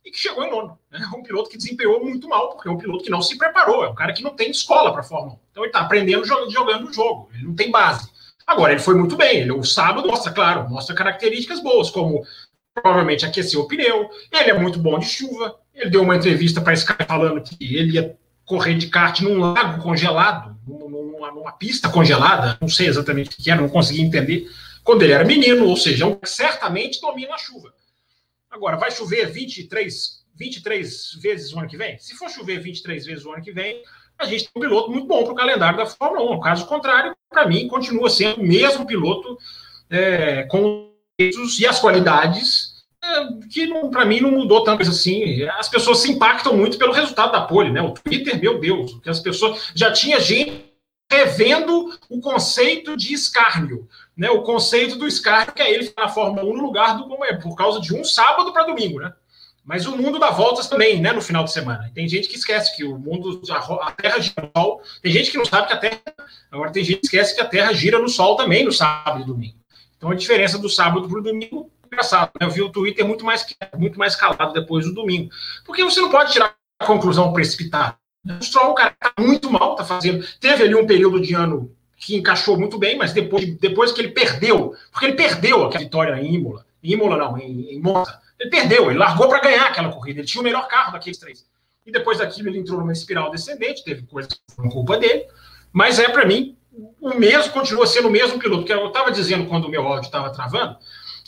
e 0.04 0.12
que 0.12 0.18
chegou 0.18 0.44
em 0.44 0.52
nono. 0.52 0.78
Né? 0.92 1.00
Um 1.16 1.24
piloto 1.24 1.50
que 1.50 1.58
desempenhou 1.58 2.04
muito 2.04 2.28
mal, 2.28 2.52
porque 2.52 2.68
é 2.68 2.72
um 2.72 2.78
piloto 2.78 3.04
que 3.04 3.10
não 3.10 3.22
se 3.22 3.38
preparou. 3.38 3.86
É 3.86 3.90
um 3.90 3.96
cara 3.96 4.14
que 4.14 4.24
não 4.24 4.36
tem 4.36 4.52
escola 4.52 4.92
para 4.92 5.04
Fórmula 5.04 5.34
1. 5.34 5.40
Então 5.52 5.64
ele 5.64 5.70
está 5.70 5.80
aprendendo 5.80 6.26
jogando 6.26 6.90
o 6.90 6.94
jogo. 6.94 7.30
Ele 7.34 7.46
não 7.46 7.56
tem 7.56 7.72
base. 7.72 8.10
Agora, 8.48 8.72
ele 8.72 8.82
foi 8.82 8.96
muito 8.96 9.18
bem. 9.18 9.42
Ele, 9.42 9.52
o 9.52 9.62
sábado 9.62 10.08
mostra, 10.08 10.32
claro, 10.32 10.70
mostra 10.70 10.96
características 10.96 11.60
boas, 11.60 11.90
como 11.90 12.26
provavelmente 12.82 13.26
aqueceu 13.26 13.62
o 13.62 13.68
pneu. 13.68 14.10
Ele 14.32 14.50
é 14.50 14.60
muito 14.60 14.80
bom 14.80 14.98
de 15.00 15.06
chuva. 15.06 15.56
Ele 15.74 15.90
deu 15.90 16.02
uma 16.02 16.16
entrevista 16.16 16.62
para 16.62 16.74
Sky 16.74 17.06
falando 17.08 17.42
que 17.42 17.58
ele 17.60 17.94
ia 17.94 18.18
correr 18.46 18.76
de 18.76 18.88
kart 18.88 19.20
num 19.22 19.40
lago 19.40 19.82
congelado, 19.82 20.58
numa, 20.66 21.32
numa 21.32 21.52
pista 21.52 21.90
congelada. 21.90 22.58
Não 22.62 22.70
sei 22.70 22.88
exatamente 22.88 23.30
o 23.30 23.36
que 23.36 23.52
era, 23.52 23.62
não 23.62 23.70
consegui 23.70 24.02
entender. 24.02 24.50
Quando 24.84 25.04
ele 25.04 25.14
era 25.14 25.26
menino, 25.26 25.68
ou 25.68 25.76
seja, 25.76 26.06
certamente 26.24 27.02
domina 27.02 27.36
a 27.36 27.38
chuva. 27.38 27.74
Agora, 28.50 28.78
vai 28.78 28.90
chover 28.90 29.30
23, 29.30 30.26
23 30.36 31.14
vezes 31.22 31.54
o 31.54 31.60
ano 31.60 31.68
que 31.68 31.78
vem? 31.78 32.00
Se 32.00 32.16
for 32.16 32.30
chover 32.30 32.60
23 32.62 33.06
vezes 33.06 33.26
o 33.26 33.34
ano 33.34 33.44
que 33.44 33.52
vem, 33.52 33.84
a 34.18 34.26
gente 34.26 34.46
tem 34.46 34.52
um 34.56 34.62
piloto 34.62 34.90
muito 34.90 35.06
bom 35.06 35.24
para 35.24 35.34
o 35.34 35.36
calendário 35.36 35.78
da 35.78 35.86
Fórmula 35.86 36.32
1. 36.38 36.40
Caso 36.40 36.66
contrário, 36.66 37.16
para 37.30 37.48
mim, 37.48 37.68
continua 37.68 38.10
sendo 38.10 38.42
o 38.42 38.46
mesmo 38.46 38.86
piloto 38.86 39.38
é, 39.90 40.44
com 40.44 40.90
e 41.20 41.66
as 41.66 41.80
qualidades 41.80 42.78
é, 43.04 43.28
que 43.50 43.68
para 43.90 44.06
mim 44.06 44.20
não 44.20 44.32
mudou 44.32 44.64
tanto 44.64 44.84
assim. 44.84 45.44
As 45.44 45.70
pessoas 45.70 46.00
se 46.00 46.12
impactam 46.12 46.56
muito 46.56 46.78
pelo 46.78 46.94
resultado 46.94 47.32
da 47.32 47.42
pole, 47.42 47.72
né? 47.72 47.82
O 47.82 47.92
Twitter, 47.92 48.40
meu 48.40 48.60
Deus, 48.60 49.00
que 49.02 49.10
as 49.10 49.20
pessoas 49.20 49.72
já 49.74 49.92
tinha 49.92 50.20
gente 50.20 50.66
revendo 51.10 51.98
o 52.10 52.20
conceito 52.20 52.98
de 52.98 53.14
escárnio, 53.14 53.88
né? 54.16 54.30
O 54.30 54.44
conceito 54.44 54.98
do 54.98 55.08
escárnio 55.08 55.54
que 55.54 55.62
é 55.62 55.72
ele 55.74 55.92
na 55.98 56.10
Fórmula 56.10 56.44
1 56.44 56.58
no 56.58 56.64
lugar 56.64 56.98
do 56.98 57.08
como 57.08 57.24
é 57.24 57.34
por 57.34 57.56
causa 57.56 57.80
de 57.80 57.96
um 57.96 58.04
sábado 58.04 58.52
para 58.52 58.66
domingo, 58.66 59.00
né? 59.00 59.14
Mas 59.64 59.86
o 59.86 59.98
mundo 59.98 60.18
dá 60.18 60.30
voltas 60.30 60.68
também, 60.68 61.02
né? 61.02 61.12
No 61.12 61.22
final 61.22 61.44
de 61.44 61.52
semana. 61.52 61.92
Tem 61.94 62.08
gente 62.08 62.30
que 62.30 62.38
esquece 62.38 62.76
que 62.76 62.86
o 62.86 62.98
mundo, 62.98 63.42
a, 63.50 63.92
Terra 63.92 64.20
gira 64.20 64.42
no 64.44 64.52
Sol. 64.56 64.82
Tem 65.02 65.12
gente 65.12 65.30
que 65.30 65.38
não 65.38 65.46
sabe 65.46 65.68
que 65.68 65.74
a 65.74 65.78
Terra. 65.78 66.02
Agora 66.50 66.72
tem 66.72 66.86
gente 66.86 67.00
que 67.00 67.06
esquece 67.08 67.36
que 67.36 67.42
a 67.42 67.46
Terra 67.46 67.74
gira 67.74 68.00
no 68.00 68.08
Sol 68.08 68.38
também 68.38 68.64
no 68.64 68.72
sábado 68.72 69.22
e 69.22 69.26
domingo. 69.26 69.58
Então 69.98 70.10
a 70.10 70.16
diferença 70.16 70.58
do 70.58 70.70
sábado 70.70 71.08
para 71.08 71.20
o 71.20 71.24
domingo 71.24 71.72
é 71.84 71.88
engraçado. 71.88 72.32
Né? 72.40 72.48
Eu 72.48 72.52
vi 72.52 72.62
o 72.62 72.70
Twitter 72.70 73.06
muito 73.06 73.26
mais, 73.26 73.46
muito 73.78 73.98
mais 73.98 74.16
calado 74.16 74.54
depois 74.54 74.86
do 74.86 74.94
domingo. 74.94 75.32
Porque 75.66 75.84
você 75.84 76.00
não 76.00 76.10
pode 76.10 76.32
tirar 76.32 76.56
a 76.80 76.86
conclusão 76.86 77.34
precipitada. 77.34 77.98
O 78.26 78.44
Stroll, 78.44 78.72
o 78.72 78.76
cara 78.76 78.94
está 78.94 79.14
muito 79.20 79.50
mal, 79.50 79.72
está 79.72 79.86
fazendo. 79.86 80.26
Teve 80.40 80.64
ali 80.64 80.76
um 80.76 80.86
período 80.86 81.20
de 81.22 81.34
ano 81.34 81.72
que 81.98 82.16
encaixou 82.16 82.58
muito 82.58 82.78
bem, 82.78 82.98
mas 82.98 83.12
depois, 83.12 83.58
depois 83.58 83.92
que 83.92 84.02
ele 84.02 84.12
perdeu, 84.12 84.76
porque 84.92 85.06
ele 85.08 85.16
perdeu 85.16 85.66
aquela 85.66 85.84
vitória 85.84 86.22
em 86.22 86.36
Imola, 86.36 86.66
em 86.84 86.92
Imola 86.92 87.18
não, 87.18 87.38
em, 87.38 87.74
em 87.74 87.82
Monza, 87.82 88.22
ele 88.40 88.52
perdeu, 88.52 88.90
ele 88.90 89.00
largou 89.00 89.28
para 89.28 89.42
ganhar 89.42 89.66
aquela 89.66 89.92
corrida, 89.92 90.20
ele 90.20 90.28
tinha 90.28 90.42
o 90.42 90.44
melhor 90.44 90.68
carro 90.68 90.92
daqueles 90.92 91.18
três. 91.18 91.46
E 91.86 91.92
depois 91.92 92.20
daquilo 92.20 92.50
ele 92.50 92.60
entrou 92.60 92.80
numa 92.80 92.92
espiral 92.92 93.32
descendente, 93.32 93.84
teve 93.84 94.04
coisas 94.04 94.32
que 94.32 94.56
foram 94.56 94.70
culpa 94.70 94.98
dele, 94.98 95.26
mas 95.74 95.98
é 95.98 96.08
para 96.08 96.26
mim 96.26 96.56
o 97.02 97.14
mesmo 97.16 97.54
continua 97.54 97.88
sendo 97.88 98.08
o 98.08 98.12
mesmo 98.12 98.40
piloto. 98.40 98.66
Que 98.66 98.74
eu 98.74 98.88
estava 98.88 99.12
dizendo 99.12 99.48
quando 99.48 99.66
o 99.66 99.70
meu 99.70 99.86
áudio 99.86 100.06
estava 100.06 100.32
travando, 100.32 100.78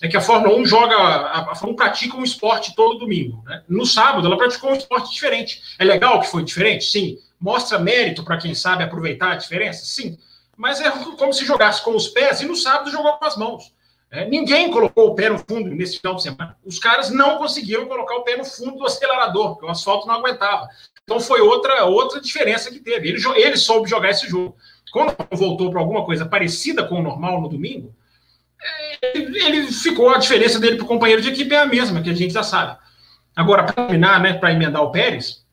é 0.01 0.07
que 0.07 0.17
a 0.17 0.21
Fórmula 0.21 0.55
1 0.57 0.65
joga, 0.65 0.95
a 0.95 1.55
Fórmula 1.55 1.73
1 1.73 1.75
pratica 1.75 2.17
um 2.17 2.23
esporte 2.23 2.75
todo 2.75 2.99
domingo. 2.99 3.43
Né? 3.45 3.63
No 3.67 3.85
sábado, 3.85 4.25
ela 4.27 4.37
praticou 4.37 4.71
um 4.71 4.75
esporte 4.75 5.11
diferente. 5.11 5.61
É 5.77 5.83
legal 5.83 6.19
que 6.21 6.27
foi 6.27 6.43
diferente? 6.43 6.85
Sim. 6.85 7.17
Mostra 7.39 7.79
mérito 7.79 8.23
para 8.23 8.37
quem 8.37 8.53
sabe 8.53 8.83
aproveitar 8.83 9.31
a 9.31 9.35
diferença? 9.35 9.85
Sim. 9.85 10.17
Mas 10.55 10.81
é 10.81 10.89
como 10.91 11.33
se 11.33 11.45
jogasse 11.45 11.81
com 11.83 11.95
os 11.95 12.07
pés 12.07 12.41
e 12.41 12.45
no 12.45 12.55
sábado 12.55 12.91
jogou 12.91 13.13
com 13.13 13.25
as 13.25 13.37
mãos. 13.37 13.73
É, 14.11 14.27
ninguém 14.27 14.71
colocou 14.71 15.09
o 15.09 15.15
pé 15.15 15.29
no 15.29 15.37
fundo 15.37 15.69
nesse 15.69 15.97
final 15.97 16.15
de 16.15 16.23
semana. 16.23 16.57
Os 16.65 16.79
caras 16.79 17.11
não 17.11 17.37
conseguiram 17.37 17.85
colocar 17.85 18.15
o 18.15 18.23
pé 18.23 18.35
no 18.35 18.43
fundo 18.43 18.77
do 18.77 18.85
acelerador, 18.85 19.51
porque 19.51 19.65
o 19.65 19.69
asfalto 19.69 20.07
não 20.07 20.15
aguentava. 20.15 20.67
Então 21.03 21.19
foi 21.19 21.41
outra, 21.41 21.85
outra 21.85 22.19
diferença 22.19 22.71
que 22.71 22.79
teve. 22.79 23.09
Ele, 23.09 23.21
ele 23.35 23.57
soube 23.57 23.89
jogar 23.89 24.09
esse 24.09 24.27
jogo 24.27 24.55
quando 24.91 25.15
voltou 25.31 25.71
para 25.71 25.79
alguma 25.79 26.05
coisa 26.05 26.25
parecida 26.25 26.83
com 26.83 26.95
o 26.95 27.03
normal 27.03 27.41
no 27.41 27.49
domingo, 27.49 27.93
é, 28.61 29.17
ele 29.17 29.71
ficou, 29.71 30.09
a 30.09 30.17
diferença 30.17 30.59
dele 30.59 30.77
para 30.77 30.85
o 30.85 30.87
companheiro 30.87 31.21
de 31.21 31.29
equipe 31.29 31.53
é 31.53 31.59
a 31.59 31.65
mesma, 31.65 32.01
que 32.01 32.09
a 32.09 32.13
gente 32.13 32.33
já 32.33 32.43
sabe. 32.43 32.77
Agora, 33.35 33.63
para 33.63 33.73
terminar, 33.73 34.19
né, 34.19 34.33
para 34.33 34.51
emendar 34.51 34.83
o 34.83 34.91
Pérez, 34.91 35.45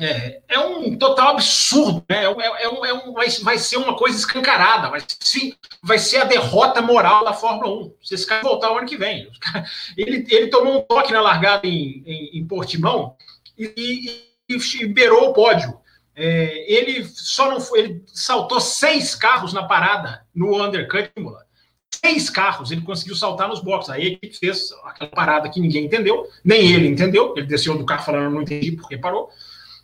é, 0.00 0.40
é, 0.48 0.58
um 0.58 0.96
total 0.96 1.32
absurdo, 1.34 2.02
né? 2.08 2.24
É, 2.24 2.26
é, 2.26 2.62
é 2.64 2.68
um, 2.68 2.84
é 2.84 2.94
um, 2.94 3.12
vai, 3.12 3.28
vai, 3.42 3.58
ser 3.58 3.76
uma 3.76 3.94
coisa 3.94 4.16
escancarada, 4.16 4.88
vai, 4.88 5.02
sim, 5.20 5.54
vai 5.82 5.98
ser 5.98 6.18
a 6.18 6.24
derrota 6.24 6.80
moral 6.80 7.24
da 7.24 7.34
Fórmula 7.34 7.86
1. 7.86 7.94
Se 8.02 8.14
esse 8.14 8.26
cara 8.26 8.42
voltar 8.42 8.72
o 8.72 8.78
ano 8.78 8.88
que 8.88 8.96
vem. 8.96 9.28
Ele, 9.96 10.26
ele 10.30 10.48
tomou 10.48 10.78
um 10.78 10.82
toque 10.82 11.12
na 11.12 11.20
largada 11.20 11.66
em, 11.66 12.02
em, 12.06 12.38
em 12.38 12.46
Portimão 12.46 13.16
e, 13.58 14.24
e, 14.48 14.54
e 14.80 14.86
beirou 14.86 15.28
o 15.28 15.32
pódio. 15.34 15.78
É, 16.14 16.72
ele 16.72 17.04
só 17.04 17.50
não 17.50 17.60
foi, 17.60 17.80
ele 17.80 18.04
saltou 18.06 18.60
seis 18.60 19.14
carros 19.14 19.52
na 19.52 19.64
parada 19.64 20.26
no 20.34 20.62
undercut 20.62 21.10
Imola. 21.16 21.46
Seis 22.04 22.28
carros 22.28 22.70
ele 22.70 22.82
conseguiu 22.82 23.14
saltar 23.14 23.48
nos 23.48 23.60
boxes. 23.60 23.90
Aí 23.90 24.18
ele 24.22 24.32
fez 24.32 24.70
aquela 24.84 25.10
parada 25.10 25.48
que 25.48 25.60
ninguém 25.60 25.86
entendeu, 25.86 26.28
nem 26.44 26.72
ele 26.72 26.88
entendeu. 26.88 27.32
Ele 27.36 27.46
desceu 27.46 27.78
do 27.78 27.86
carro 27.86 28.04
falando, 28.04 28.34
não 28.34 28.42
entendi 28.42 28.72
porque 28.72 28.98
parou. 28.98 29.30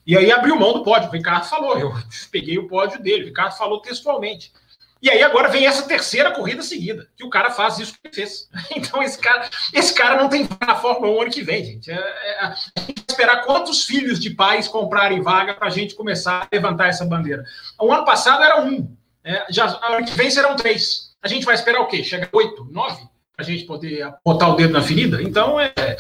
E 0.07 0.17
aí 0.17 0.31
abriu 0.33 0.57
mão 0.57 0.73
do 0.73 0.83
pódio. 0.83 1.09
O 1.09 1.13
Ricardo 1.13 1.45
falou, 1.45 1.79
eu 1.79 1.93
peguei 2.31 2.59
o 2.59 2.67
pódio 2.67 3.01
dele. 3.03 3.25
O 3.25 3.27
Ricardo 3.27 3.57
falou 3.57 3.81
textualmente. 3.81 4.53
E 5.01 5.09
aí 5.09 5.23
agora 5.23 5.49
vem 5.49 5.67
essa 5.67 5.87
terceira 5.87 6.33
corrida 6.33 6.63
seguida, 6.63 7.09
que 7.17 7.25
o 7.25 7.31
cara 7.31 7.51
faz 7.51 7.79
isso 7.79 7.95
que 8.03 8.15
fez. 8.15 8.49
Então 8.75 9.03
esse 9.03 9.19
cara, 9.19 9.49
esse 9.73 9.95
cara 9.95 10.21
não 10.21 10.29
tem 10.29 10.49
na 10.61 10.77
Fórmula 10.77 11.13
1 11.13 11.23
ano 11.23 11.31
que 11.31 11.43
vem, 11.43 11.65
gente. 11.65 11.91
É, 11.91 11.95
é, 11.95 12.41
a 12.45 12.55
gente 12.81 12.95
vai 12.97 13.05
esperar 13.09 13.45
quantos 13.45 13.85
filhos 13.85 14.19
de 14.19 14.31
pais 14.31 14.69
comprarem 14.69 15.21
vaga 15.21 15.55
para 15.55 15.69
a 15.69 15.71
gente 15.71 15.95
começar 15.95 16.43
a 16.43 16.49
levantar 16.53 16.89
essa 16.89 17.05
bandeira. 17.05 17.45
O 17.81 17.93
ano 17.93 18.05
passado 18.05 18.43
era 18.43 18.61
um, 18.61 18.97
é, 19.25 19.47
já 19.51 19.67
ano 19.83 20.05
que 20.05 20.13
vem 20.13 20.31
serão 20.31 20.57
três. 20.57 21.15
A 21.23 21.29
gente 21.29 21.45
vai 21.45 21.55
esperar 21.55 21.81
o 21.81 21.87
quê? 21.87 22.03
Chega 22.03 22.29
oito, 22.33 22.65
nove? 22.71 23.03
A 23.39 23.45
gente 23.45 23.65
poder 23.65 24.13
botar 24.25 24.49
o 24.49 24.57
dedo 24.57 24.73
na 24.73 24.83
ferida. 24.83 25.23
Então 25.23 25.61
é, 25.61 25.73
é, 25.77 25.97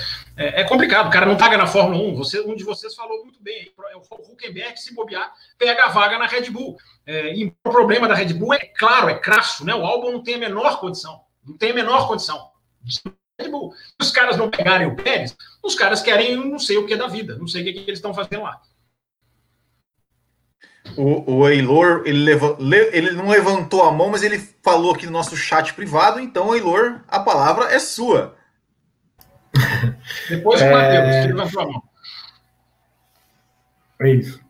é, 0.60 0.64
complicado. 0.64 1.06
O 1.06 1.10
cara 1.10 1.24
não 1.24 1.36
paga 1.36 1.56
na 1.56 1.68
Fórmula 1.68 2.02
1. 2.02 2.16
Você, 2.16 2.40
um 2.40 2.56
de 2.56 2.64
vocês 2.64 2.96
falou 2.96 3.22
muito 3.22 3.40
bem. 3.40 3.72
O 4.10 4.32
Huckenberg, 4.32 4.76
se 4.76 4.92
bobear, 4.92 5.32
pega 5.56 5.84
a 5.84 5.88
vaga 5.88 6.18
na 6.18 6.26
Red 6.26 6.50
Bull. 6.50 6.76
É, 7.06 7.32
e 7.32 7.44
o 7.44 7.52
problema 7.62 8.08
da 8.08 8.14
Red 8.14 8.34
Bull 8.34 8.54
é 8.54 8.58
claro, 8.58 9.08
é 9.08 9.14
crasso, 9.14 9.64
né? 9.64 9.72
O 9.72 9.86
álbum 9.86 10.10
não 10.10 10.22
tem 10.22 10.34
a 10.34 10.38
menor 10.38 10.80
condição. 10.80 11.20
Não 11.46 11.56
tem 11.56 11.70
a 11.70 11.74
menor 11.74 12.08
condição. 12.08 12.50
Red 13.40 13.50
Bull. 13.50 13.72
Se 13.72 14.08
os 14.08 14.10
caras 14.10 14.36
não 14.36 14.50
pegarem 14.50 14.88
o 14.88 14.96
Pérez, 14.96 15.36
os 15.62 15.76
caras 15.76 16.02
querem 16.02 16.36
não 16.36 16.58
sei 16.58 16.76
o 16.76 16.86
que 16.86 16.96
da 16.96 17.06
vida. 17.06 17.38
Não 17.38 17.46
sei 17.46 17.62
o 17.62 17.64
que, 17.64 17.72
que 17.72 17.80
eles 17.82 17.98
estão 17.98 18.12
fazendo 18.12 18.42
lá. 18.42 18.60
O, 21.00 21.36
o 21.36 21.48
Eilor, 21.48 22.02
ele, 22.06 22.24
leva, 22.24 22.56
ele 22.92 23.12
não 23.12 23.28
levantou 23.28 23.84
a 23.84 23.92
mão, 23.92 24.08
mas 24.08 24.24
ele 24.24 24.36
falou 24.64 24.92
aqui 24.92 25.06
no 25.06 25.12
nosso 25.12 25.36
chat 25.36 25.72
privado, 25.72 26.18
então, 26.18 26.52
Eilor, 26.52 27.02
a 27.06 27.20
palavra 27.20 27.72
é 27.72 27.78
sua. 27.78 28.34
Depois 30.28 30.60
o 30.60 30.64
é... 30.64 30.72
Matheus, 30.72 31.26
que 31.26 31.32
levantou 31.32 31.62
a 31.62 31.66
mão. 31.66 31.82
É 34.00 34.10
isso. 34.10 34.40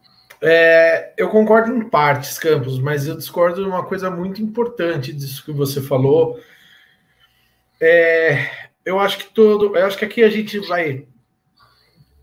É, 0.41 1.13
eu 1.19 1.29
concordo 1.29 1.71
em 1.71 1.87
partes, 1.87 2.39
Campos, 2.39 2.79
mas 2.79 3.07
eu 3.07 3.17
discordo 3.17 3.63
de 3.63 3.69
uma 3.69 3.85
coisa 3.85 4.11
muito 4.11 4.41
importante 4.41 5.13
disso 5.13 5.45
que 5.45 5.53
você 5.53 5.83
falou. 5.83 6.41
É, 7.79 8.49
eu 8.87 8.99
acho 8.99 9.19
que 9.19 9.35
todo, 9.35 9.77
eu 9.77 9.87
acho 9.87 9.99
que 9.99 10.05
aqui 10.07 10.23
a 10.23 10.31
gente 10.31 10.59
vai 10.61 11.07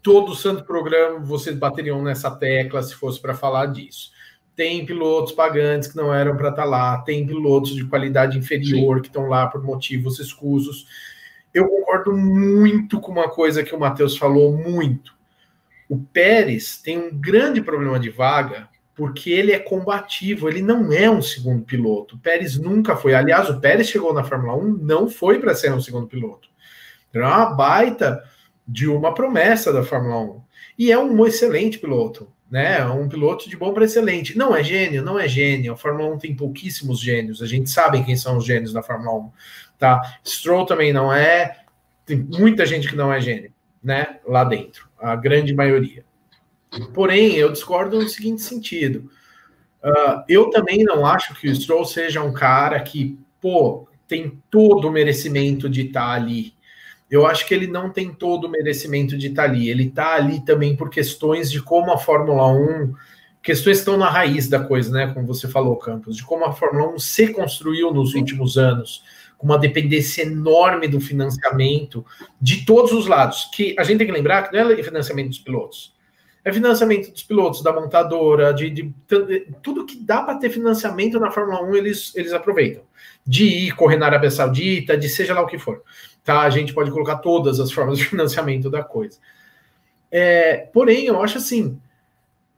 todo 0.02 0.32
o 0.32 0.36
santo 0.36 0.64
programa 0.64 1.20
vocês 1.20 1.56
bateriam 1.56 2.02
nessa 2.02 2.30
tecla 2.30 2.82
se 2.82 2.96
fosse 2.96 3.20
para 3.20 3.34
falar 3.34 3.68
disso. 3.68 4.15
Tem 4.56 4.86
pilotos 4.86 5.34
pagantes 5.34 5.90
que 5.90 5.98
não 5.98 6.14
eram 6.14 6.38
para 6.38 6.50
estar 6.50 6.64
tá 6.64 6.68
lá, 6.68 6.98
tem 7.00 7.26
pilotos 7.26 7.76
de 7.76 7.86
qualidade 7.86 8.38
inferior 8.38 8.98
Sim. 8.98 9.02
que 9.02 9.08
estão 9.08 9.28
lá 9.28 9.48
por 9.48 9.62
motivos 9.64 10.20
escusos. 10.20 10.88
Eu 11.54 11.68
concordo 11.68 12.16
muito 12.16 13.00
com 13.00 13.12
uma 13.12 13.30
coisa 13.30 13.64
que 13.64 13.76
o 13.76 13.80
Matheus 13.80 14.18
falou, 14.18 14.58
muito. 14.58 15.14
O 15.90 15.98
Pérez 15.98 16.78
tem 16.78 16.98
um 16.98 17.10
grande 17.12 17.62
problema 17.62 18.00
de 18.00 18.10
vaga 18.10 18.70
porque 18.96 19.30
ele 19.30 19.52
é 19.52 19.60
combativo, 19.60 20.48
ele 20.48 20.62
não 20.62 20.92
é 20.92 21.12
um 21.12 21.22
segundo 21.22 21.64
piloto. 21.64 22.16
O 22.16 22.20
Pérez 22.20 22.58
nunca 22.58 22.96
foi. 22.96 23.14
Aliás, 23.14 23.50
o 23.50 23.60
Pérez 23.60 23.90
chegou 23.90 24.14
na 24.14 24.24
Fórmula 24.24 24.56
1, 24.56 24.78
não 24.78 25.10
foi 25.10 25.38
para 25.40 25.54
ser 25.54 25.74
um 25.74 25.82
segundo 25.82 26.08
piloto. 26.08 26.48
Era 27.14 27.28
uma 27.28 27.54
baita 27.54 28.24
de 28.66 28.88
uma 28.88 29.14
promessa 29.14 29.72
da 29.74 29.84
Fórmula 29.84 30.20
1. 30.22 30.42
E 30.80 30.92
é 30.92 30.98
um 30.98 31.26
excelente 31.26 31.78
piloto, 31.78 32.32
né? 32.50 32.86
Um 32.86 33.10
piloto 33.10 33.50
de 33.50 33.58
bom 33.58 33.74
para 33.74 33.86
excelente. 33.86 34.38
Não 34.38 34.56
é 34.56 34.64
gênio, 34.64 35.04
não 35.04 35.20
é 35.20 35.28
gênio. 35.28 35.74
A 35.74 35.78
Fórmula 35.78 36.14
1 36.16 36.20
tem 36.20 36.36
pouquíssimos 36.36 37.00
gênios. 37.00 37.42
A 37.42 37.48
gente 37.48 37.70
sabe 37.70 38.04
quem 38.04 38.16
são 38.16 38.38
os 38.38 38.46
gênios 38.46 38.74
da 38.74 38.84
Fórmula 38.84 39.18
1, 39.18 39.32
tá? 39.78 40.20
Stroll 40.26 40.66
também 40.66 40.94
não 40.94 41.12
é. 41.12 41.60
tem 42.06 42.18
muita 42.18 42.66
gente 42.66 42.88
que 42.88 42.96
não 42.96 43.12
é 43.12 43.20
gênio, 43.20 43.52
né? 43.84 44.20
Lá 44.28 44.44
dentro, 44.44 44.88
a 45.00 45.16
grande 45.16 45.54
maioria. 45.54 46.06
Porém, 46.94 47.36
eu 47.36 47.52
discordo 47.52 48.00
no 48.00 48.10
seguinte 48.10 48.42
sentido. 48.42 49.10
Uh, 49.84 50.24
eu 50.28 50.50
também 50.50 50.84
não 50.84 51.06
acho 51.06 51.36
que 51.36 51.48
o 51.48 51.56
Stroll 51.56 51.86
seja 51.86 52.22
um 52.24 52.34
cara 52.34 52.80
que, 52.82 53.20
pô, 53.40 53.88
tem 54.08 54.42
todo 54.50 54.88
o 54.88 54.92
merecimento 54.92 55.70
de 55.70 55.88
estar 55.88 56.08
tá 56.08 56.14
ali. 56.14 56.55
Eu 57.10 57.26
acho 57.26 57.48
que 57.48 57.54
ele 57.54 57.68
não 57.68 57.90
tem 57.90 58.14
todo 58.14 58.46
o 58.46 58.50
merecimento 58.50 59.18
de 59.18 59.28
estar 59.28 59.44
tá 59.44 59.50
ali. 59.50 59.70
Ele 59.70 59.88
está 59.88 60.16
ali 60.16 60.44
também 60.44 60.76
por 60.76 60.90
questões 60.90 61.52
de 61.52 61.62
como 61.62 61.92
a 61.92 61.98
Fórmula 61.98 62.48
1 62.48 62.94
questões 63.46 63.78
estão 63.78 63.96
na 63.96 64.10
raiz 64.10 64.50
da 64.50 64.60
coisa, 64.60 64.92
né? 64.92 65.14
Como 65.14 65.28
você 65.28 65.48
falou, 65.48 65.76
Campos, 65.78 66.18
de 66.18 66.24
como 66.24 66.44
a 66.46 66.52
Fórmula 66.52 66.96
1 66.96 67.00
se 67.00 67.28
construiu 67.28 67.94
nos 67.94 68.16
últimos 68.16 68.58
anos, 68.58 69.04
com 69.38 69.46
uma 69.46 69.60
dependência 69.60 70.24
enorme 70.24 70.88
do 70.88 71.00
financiamento 71.00 72.04
de 72.42 72.66
todos 72.66 72.92
os 72.92 73.06
lados. 73.06 73.48
Que 73.54 73.76
a 73.78 73.84
gente 73.84 74.00
tem 74.00 74.08
que 74.08 74.14
lembrar 74.14 74.50
que 74.50 74.58
não 74.58 74.72
é 74.72 74.82
financiamento 74.82 75.30
dos 75.30 75.38
pilotos, 75.38 75.94
é 76.44 76.52
financiamento 76.52 77.12
dos 77.12 77.22
pilotos, 77.22 77.62
da 77.62 77.72
montadora, 77.72 78.52
de, 78.52 78.72
de, 78.72 78.82
de 78.82 79.48
tudo 79.62 79.86
que 79.86 79.98
dá 79.98 80.24
para 80.24 80.40
ter 80.40 80.50
financiamento 80.50 81.20
na 81.20 81.30
Fórmula 81.30 81.62
1, 81.64 81.76
eles, 81.76 82.16
eles 82.16 82.34
aproveitam. 82.34 82.82
De 83.26 83.46
ir 83.46 83.76
correr 83.76 83.98
na 83.98 84.06
Arábia 84.06 84.30
Saudita, 84.30 84.98
de 84.98 85.10
seja 85.10 85.34
lá 85.34 85.42
o 85.42 85.48
que 85.48 85.58
for. 85.58 85.82
Tá? 86.24 86.42
A 86.42 86.50
gente 86.50 86.74
pode 86.74 86.92
colocar 86.92 87.18
todas 87.18 87.60
as 87.60 87.72
formas 87.72 87.98
de 87.98 88.06
financiamento 88.10 88.70
da 88.70 88.84
coisa. 88.84 89.18
É, 90.12 90.70
porém, 90.72 91.06
eu 91.06 91.22
acho 91.22 91.38
assim 91.38 91.80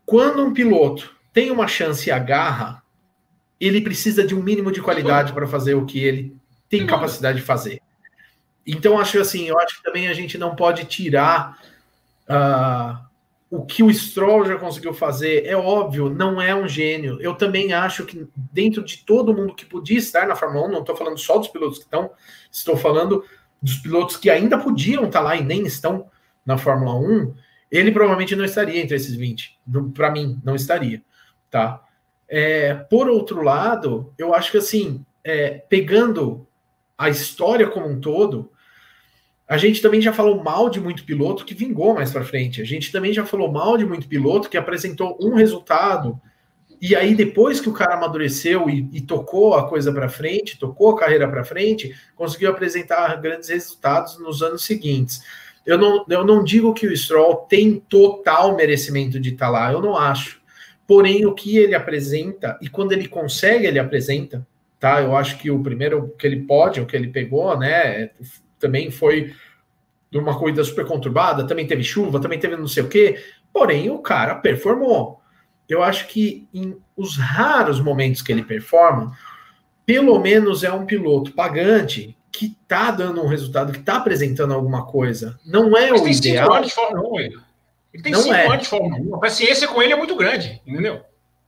quando 0.07 0.41
um 0.41 0.53
piloto 0.53 1.13
tem 1.33 1.51
uma 1.51 1.67
chance 1.67 2.07
e 2.07 2.11
agarra, 2.11 2.81
ele 3.59 3.81
precisa 3.81 4.25
de 4.25 4.33
um 4.33 4.41
mínimo 4.41 4.71
de 4.71 4.81
qualidade 4.81 5.33
para 5.33 5.45
fazer 5.45 5.73
o 5.73 5.85
que 5.85 5.99
ele 5.99 6.33
tem 6.69 6.87
capacidade 6.87 7.39
de 7.39 7.43
fazer. 7.43 7.81
Então, 8.65 8.97
acho 8.97 9.19
assim, 9.19 9.49
eu 9.49 9.59
acho 9.59 9.77
que 9.77 9.83
também 9.83 10.07
a 10.07 10.13
gente 10.13 10.37
não 10.37 10.55
pode 10.55 10.85
tirar 10.85 11.61
uh, 12.29 13.05
o 13.49 13.65
que 13.65 13.81
o 13.81 13.93
Stroll 13.93 14.45
já 14.45 14.57
conseguiu 14.57 14.93
fazer. 14.93 15.45
É 15.45 15.55
óbvio, 15.55 16.09
não 16.09 16.41
é 16.41 16.53
um 16.53 16.67
gênio. 16.67 17.17
Eu 17.21 17.35
também 17.35 17.73
acho 17.73 18.05
que 18.05 18.27
dentro 18.35 18.83
de 18.83 18.97
todo 18.99 19.33
mundo 19.33 19.55
que 19.55 19.65
podia 19.65 19.97
estar 19.97 20.27
na 20.27 20.35
Fórmula 20.35 20.67
1, 20.67 20.71
não 20.71 20.79
estou 20.81 20.95
falando 20.95 21.17
só 21.17 21.37
dos 21.37 21.47
pilotos 21.47 21.77
que 21.77 21.85
estão, 21.85 22.11
estou 22.51 22.75
falando 22.75 23.23
dos 23.61 23.75
pilotos 23.77 24.17
que 24.17 24.29
ainda 24.29 24.57
podiam 24.57 25.05
estar 25.05 25.21
lá 25.21 25.35
e 25.35 25.43
nem 25.43 25.65
estão 25.65 26.09
na 26.45 26.57
Fórmula 26.57 26.95
1, 26.95 27.33
ele 27.71 27.91
provavelmente 27.91 28.35
não 28.35 28.45
estaria 28.45 28.81
entre 28.81 28.95
esses 28.95 29.15
20. 29.15 29.57
Para 29.93 30.11
mim, 30.11 30.39
não 30.43 30.55
estaria. 30.55 31.01
Tá? 31.49 31.81
É, 32.27 32.73
por 32.73 33.09
outro 33.09 33.41
lado, 33.41 34.13
eu 34.17 34.33
acho 34.33 34.51
que 34.51 34.57
assim, 34.57 35.05
é, 35.23 35.51
pegando 35.69 36.45
a 36.97 37.09
história 37.09 37.67
como 37.67 37.87
um 37.87 37.99
todo, 37.99 38.51
a 39.47 39.57
gente 39.57 39.81
também 39.81 40.01
já 40.01 40.11
falou 40.11 40.43
mal 40.43 40.69
de 40.69 40.79
muito 40.79 41.03
piloto 41.03 41.45
que 41.45 41.53
vingou 41.53 41.93
mais 41.93 42.11
para 42.11 42.23
frente. 42.23 42.61
A 42.61 42.65
gente 42.65 42.91
também 42.91 43.13
já 43.13 43.25
falou 43.25 43.51
mal 43.51 43.77
de 43.77 43.85
muito 43.85 44.07
piloto 44.07 44.49
que 44.49 44.57
apresentou 44.57 45.17
um 45.21 45.33
resultado 45.35 46.19
e 46.79 46.95
aí 46.95 47.15
depois 47.15 47.59
que 47.59 47.69
o 47.69 47.73
cara 47.73 47.95
amadureceu 47.95 48.69
e, 48.69 48.87
e 48.93 49.01
tocou 49.01 49.55
a 49.55 49.67
coisa 49.67 49.91
para 49.91 50.09
frente, 50.09 50.59
tocou 50.59 50.91
a 50.91 50.99
carreira 50.99 51.27
para 51.27 51.43
frente, 51.43 51.95
conseguiu 52.15 52.51
apresentar 52.51 53.19
grandes 53.19 53.49
resultados 53.49 54.19
nos 54.19 54.43
anos 54.43 54.63
seguintes. 54.63 55.21
Eu 55.65 55.77
não, 55.77 56.05
eu 56.07 56.23
não 56.23 56.43
digo 56.43 56.73
que 56.73 56.87
o 56.87 56.95
Stroll 56.95 57.47
tem 57.49 57.79
total 57.89 58.55
merecimento 58.55 59.19
de 59.19 59.33
estar 59.33 59.49
lá, 59.49 59.71
eu 59.71 59.81
não 59.81 59.97
acho. 59.97 60.39
Porém, 60.85 61.25
o 61.25 61.33
que 61.33 61.57
ele 61.57 61.75
apresenta, 61.75 62.57
e 62.61 62.69
quando 62.69 62.93
ele 62.93 63.07
consegue, 63.07 63.65
ele 63.65 63.79
apresenta, 63.79 64.47
tá? 64.79 65.01
Eu 65.01 65.17
acho 65.17 65.37
que 65.37 65.51
o 65.51 65.61
primeiro 65.61 66.15
que 66.17 66.25
ele 66.25 66.43
pode, 66.43 66.79
o 66.79 66.85
que 66.85 66.95
ele 66.95 67.09
pegou, 67.09 67.57
né, 67.57 68.11
também 68.59 68.91
foi 68.91 69.33
de 70.09 70.17
uma 70.17 70.37
corrida 70.37 70.63
super 70.63 70.85
conturbada, 70.85 71.45
também 71.45 71.67
teve 71.67 71.83
chuva, 71.83 72.19
também 72.19 72.39
teve 72.39 72.55
não 72.55 72.67
sei 72.67 72.83
o 72.83 72.89
quê, 72.89 73.23
porém 73.51 73.89
o 73.89 73.99
cara 73.99 74.35
performou. 74.35 75.21
Eu 75.67 75.83
acho 75.83 76.07
que 76.07 76.47
em 76.53 76.77
os 76.95 77.17
raros 77.17 77.79
momentos 77.79 78.21
que 78.21 78.31
ele 78.31 78.43
performa, 78.43 79.15
pelo 79.85 80.17
menos 80.19 80.63
é 80.63 80.71
um 80.71 80.85
piloto 80.85 81.33
pagante 81.33 82.17
que 82.31 82.55
tá 82.67 82.91
dando 82.91 83.21
um 83.21 83.27
resultado, 83.27 83.73
que 83.73 83.79
tá 83.79 83.97
apresentando 83.97 84.53
alguma 84.53 84.85
coisa. 84.85 85.39
Não 85.45 85.75
é 85.75 85.91
Mas 85.91 86.01
o 86.01 86.03
tem 86.03 86.13
ideal. 86.13 86.45
Cinco 86.45 86.55
anos 86.55 86.67
de 86.67 86.75
Fórmula 86.75 87.09
1, 87.09 87.19
ele. 87.19 87.39
ele 87.93 88.03
tem 88.03 88.11
não 88.11 88.21
cinco 88.21 88.35
é. 88.35 88.47
anos 88.47 88.61
de 88.61 88.67
Fórmula 88.67 88.97
1. 88.97 89.15
A 89.15 89.19
paciência 89.19 89.67
com 89.67 89.81
ele 89.81 89.93
é 89.93 89.95
muito 89.95 90.15
grande, 90.15 90.61
entendeu? 90.65 91.01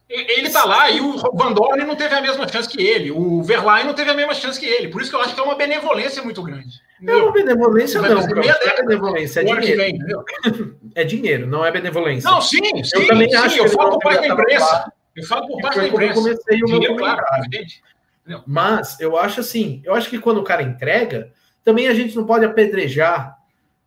Ele 0.09 0.49
tá 0.49 0.65
lá 0.65 0.89
e 0.89 0.99
o 0.99 1.17
Van 1.35 1.53
Dorn 1.53 1.85
não 1.85 1.95
teve 1.95 2.15
a 2.15 2.21
mesma 2.21 2.47
chance 2.47 2.67
que 2.67 2.81
ele. 2.81 3.11
O 3.11 3.43
Verlaine 3.43 3.87
não 3.87 3.93
teve 3.93 4.09
a 4.09 4.15
mesma 4.15 4.33
chance 4.33 4.59
que 4.59 4.65
ele. 4.65 4.87
Por 4.87 5.01
isso 5.01 5.11
que 5.11 5.15
eu 5.15 5.21
acho 5.21 5.35
que 5.35 5.39
é 5.39 5.43
uma 5.43 5.53
benevolência 5.53 6.23
muito 6.23 6.41
grande. 6.41 6.81
É 7.05 7.15
uma 7.15 7.31
benevolência, 7.31 8.01
não. 8.01 8.09
Não 8.09 8.43
é 8.43 8.83
benevolência, 8.83 9.39
é 9.41 9.43
dinheiro. 9.43 9.77
Vem, 9.77 10.75
é 10.95 11.03
dinheiro, 11.03 11.47
não 11.47 11.65
é 11.65 11.71
benevolência. 11.71 12.29
Não, 12.29 12.41
sim, 12.41 12.59
sim. 12.83 12.99
Eu 13.01 13.07
também 13.07 13.29
sim, 13.29 13.35
acho 13.35 13.57
eu 13.57 13.69
falo 13.69 13.91
por 13.91 13.99
parte 13.99 14.27
da 14.27 14.33
imprensa. 14.33 14.93
Eu 15.15 15.25
falo 15.25 15.47
por 15.47 15.61
parte 15.61 15.79
da 15.79 15.87
imprensa. 15.87 16.19
Eu 16.19 16.23
comecei 16.23 16.63
o 16.63 16.79
meu 16.79 16.95
claro, 16.95 17.21
evidente. 17.37 17.81
Mas 18.45 18.99
eu 18.99 19.17
acho 19.17 19.39
assim, 19.39 19.81
eu 19.83 19.93
acho 19.93 20.09
que 20.09 20.19
quando 20.19 20.39
o 20.39 20.43
cara 20.43 20.61
entrega, 20.61 21.31
também 21.63 21.87
a 21.87 21.93
gente 21.93 22.15
não 22.15 22.25
pode 22.25 22.45
apedrejar 22.45 23.37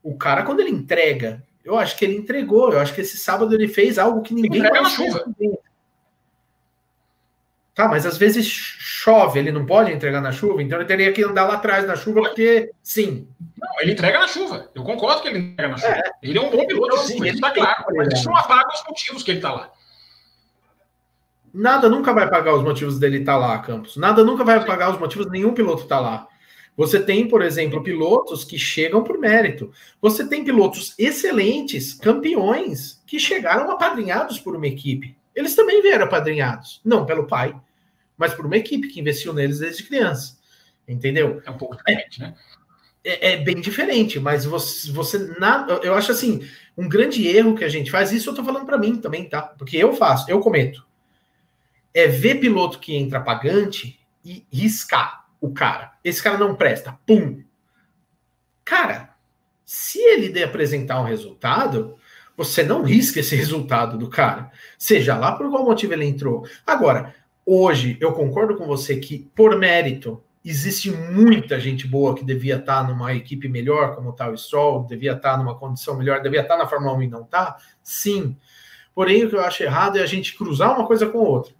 o 0.03 0.17
cara 0.17 0.43
quando 0.43 0.61
ele 0.61 0.71
entrega. 0.71 1.43
Eu 1.65 1.79
acho 1.79 1.97
que 1.97 2.05
ele 2.05 2.17
entregou. 2.17 2.73
Eu 2.73 2.81
acho 2.81 2.95
que 2.95 3.03
esse 3.03 3.17
sábado 3.19 3.55
ele 3.55 3.69
fez 3.69 3.99
algo 3.99 4.23
que 4.23 4.35
ninguém 4.35 4.63
mais 4.63 4.89
chuva. 4.89 5.25
Tá, 7.75 7.89
mas 7.89 8.05
às 8.05 8.19
vezes 8.19 8.47
chove, 8.47 9.39
ele 9.39 9.51
não 9.51 9.65
pode 9.65 9.91
entregar 9.91 10.21
na 10.21 10.31
chuva, 10.31 10.63
então 10.63 10.79
ele 10.79 10.87
teria 10.87 11.11
que 11.11 11.25
andar 11.25 11.45
lá 11.47 11.55
atrás 11.55 11.87
na 11.87 11.97
chuva, 11.97 12.21
porque 12.21 12.71
sim. 12.83 13.27
Não, 13.59 13.81
ele 13.81 13.93
entrega 13.93 14.19
na 14.19 14.29
chuva. 14.29 14.69
Eu 14.75 14.83
concordo 14.83 15.23
que 15.23 15.29
ele 15.29 15.39
entrega 15.39 15.71
na 15.71 15.79
chuva. 15.79 15.93
É. 15.93 16.03
Ele 16.23 16.37
é 16.37 16.41
um 16.41 16.51
bom 16.51 16.67
piloto, 16.67 16.95
então, 16.95 17.07
sim, 17.07 17.17
ele 17.17 17.31
está 17.31 17.51
claro. 17.51 17.85
Mas 17.97 18.13
isso 18.13 18.29
não 18.29 18.37
apaga 18.37 18.75
os 18.75 18.85
motivos 18.87 19.23
que 19.23 19.31
ele 19.31 19.39
está 19.39 19.53
lá. 19.53 19.73
Nada 21.53 21.89
nunca 21.89 22.13
vai 22.13 22.29
pagar 22.29 22.55
os 22.55 22.63
motivos 22.63 22.99
dele 22.99 23.19
estar 23.19 23.33
tá 23.33 23.39
lá, 23.39 23.59
Campos. 23.59 23.97
Nada 23.97 24.23
nunca 24.23 24.45
vai 24.45 24.63
pagar 24.65 24.91
os 24.91 24.99
motivos 24.99 25.31
nenhum 25.31 25.55
piloto 25.55 25.83
estar 25.85 25.97
tá 25.97 26.01
lá. 26.01 26.29
Você 26.77 27.03
tem, 27.03 27.27
por 27.27 27.43
exemplo, 27.43 27.83
pilotos 27.83 28.45
que 28.45 28.59
chegam 28.59 29.03
por 29.03 29.19
mérito. 29.19 29.71
Você 30.01 30.27
tem 30.27 30.45
pilotos 30.45 30.95
excelentes, 30.99 31.95
campeões, 31.95 33.03
que 33.07 33.19
chegaram 33.19 33.71
apadrinhados 33.71 34.39
por 34.39 34.57
uma 34.57 34.67
equipe. 34.67 35.17
Eles 35.35 35.55
também 35.55 35.81
vieram 35.83 36.05
apadrinhados, 36.05 36.81
não 36.85 37.07
pelo 37.07 37.27
pai, 37.27 37.55
mas 38.17 38.35
por 38.35 38.47
uma 38.47 38.57
equipe 38.57 38.89
que 38.89 39.01
investiu 39.01 39.33
neles 39.33 39.59
desde 39.59 39.85
criança. 39.85 40.39
Entendeu? 40.87 41.41
É 41.45 41.51
um 41.51 41.57
pouco 41.57 41.77
diferente, 41.77 42.21
né? 42.21 42.35
É, 43.05 43.33
é, 43.33 43.37
bem 43.37 43.61
diferente, 43.61 44.21
mas 44.21 44.45
você, 44.45 44.91
você 44.93 45.19
nada, 45.39 45.81
eu 45.83 45.95
acho 45.95 46.13
assim, 46.13 46.49
um 46.77 46.89
grande 46.89 47.27
erro 47.27 47.57
que 47.57 47.65
a 47.65 47.69
gente 47.69 47.91
faz, 47.91 48.13
isso 48.13 48.31
eu 48.31 48.35
tô 48.35 48.45
falando 48.45 48.65
para 48.65 48.79
mim 48.79 48.97
também, 48.97 49.29
tá? 49.29 49.43
Porque 49.43 49.77
eu 49.77 49.93
faço, 49.93 50.31
eu 50.31 50.39
cometo 50.39 50.85
é 51.95 52.07
ver 52.07 52.37
piloto 52.37 52.79
que 52.79 52.97
entra 52.97 53.21
pagante 53.21 54.01
e 54.25 54.47
riscar 54.51 55.27
o 55.41 55.53
cara. 55.53 55.93
Esse 56.03 56.23
cara 56.23 56.39
não 56.39 56.55
presta. 56.55 56.99
Pum. 57.07 57.43
Cara, 58.65 59.15
se 59.65 59.99
ele 59.99 60.29
der 60.29 60.45
apresentar 60.45 61.01
um 61.01 61.05
resultado, 61.05 61.99
você 62.37 62.63
não 62.63 62.83
risca 62.83 63.21
esse 63.21 63.37
resultado 63.37 63.99
do 63.99 64.09
cara. 64.09 64.51
Seja 64.79 65.17
lá 65.17 65.33
por 65.33 65.49
qual 65.51 65.65
motivo 65.65 65.93
ele 65.93 66.05
entrou. 66.05 66.47
Agora, 66.67 67.15
hoje 67.45 67.97
eu 68.01 68.13
concordo 68.13 68.57
com 68.57 68.67
você 68.67 68.97
que, 68.97 69.31
por 69.35 69.57
mérito, 69.57 70.23
existe 70.45 70.91
muita 70.91 71.61
gente 71.61 71.87
boa 71.87 72.15
que 72.15 72.25
devia 72.25 72.57
estar 72.57 72.87
numa 72.87 73.15
equipe 73.15 73.49
melhor, 73.49 73.95
como 73.95 74.11
está 74.11 74.29
o 74.29 74.37
Stroll, 74.37 74.87
devia 74.87 75.13
estar 75.13 75.37
numa 75.37 75.55
condição 75.55 75.97
melhor, 75.97 76.21
devia 76.23 76.41
estar 76.41 76.57
na 76.57 76.67
Fórmula 76.67 76.97
1 76.97 77.03
e 77.03 77.09
não 77.09 77.23
está. 77.23 77.57
Sim. 77.83 78.37
Porém, 78.95 79.25
o 79.25 79.29
que 79.29 79.37
eu 79.37 79.41
acho 79.41 79.63
errado 79.63 79.99
é 79.99 80.03
a 80.03 80.07
gente 80.07 80.37
cruzar 80.37 80.75
uma 80.75 80.87
coisa 80.87 81.07
com 81.07 81.19
outra 81.19 81.53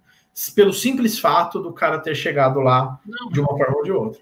pelo 0.55 0.73
simples 0.73 1.19
fato 1.19 1.61
do 1.61 1.71
cara 1.71 1.99
ter 1.99 2.15
chegado 2.15 2.59
lá 2.59 2.99
não. 3.05 3.29
de 3.29 3.39
uma 3.39 3.55
forma 3.55 3.77
ou 3.77 3.83
de 3.83 3.91
outra. 3.91 4.21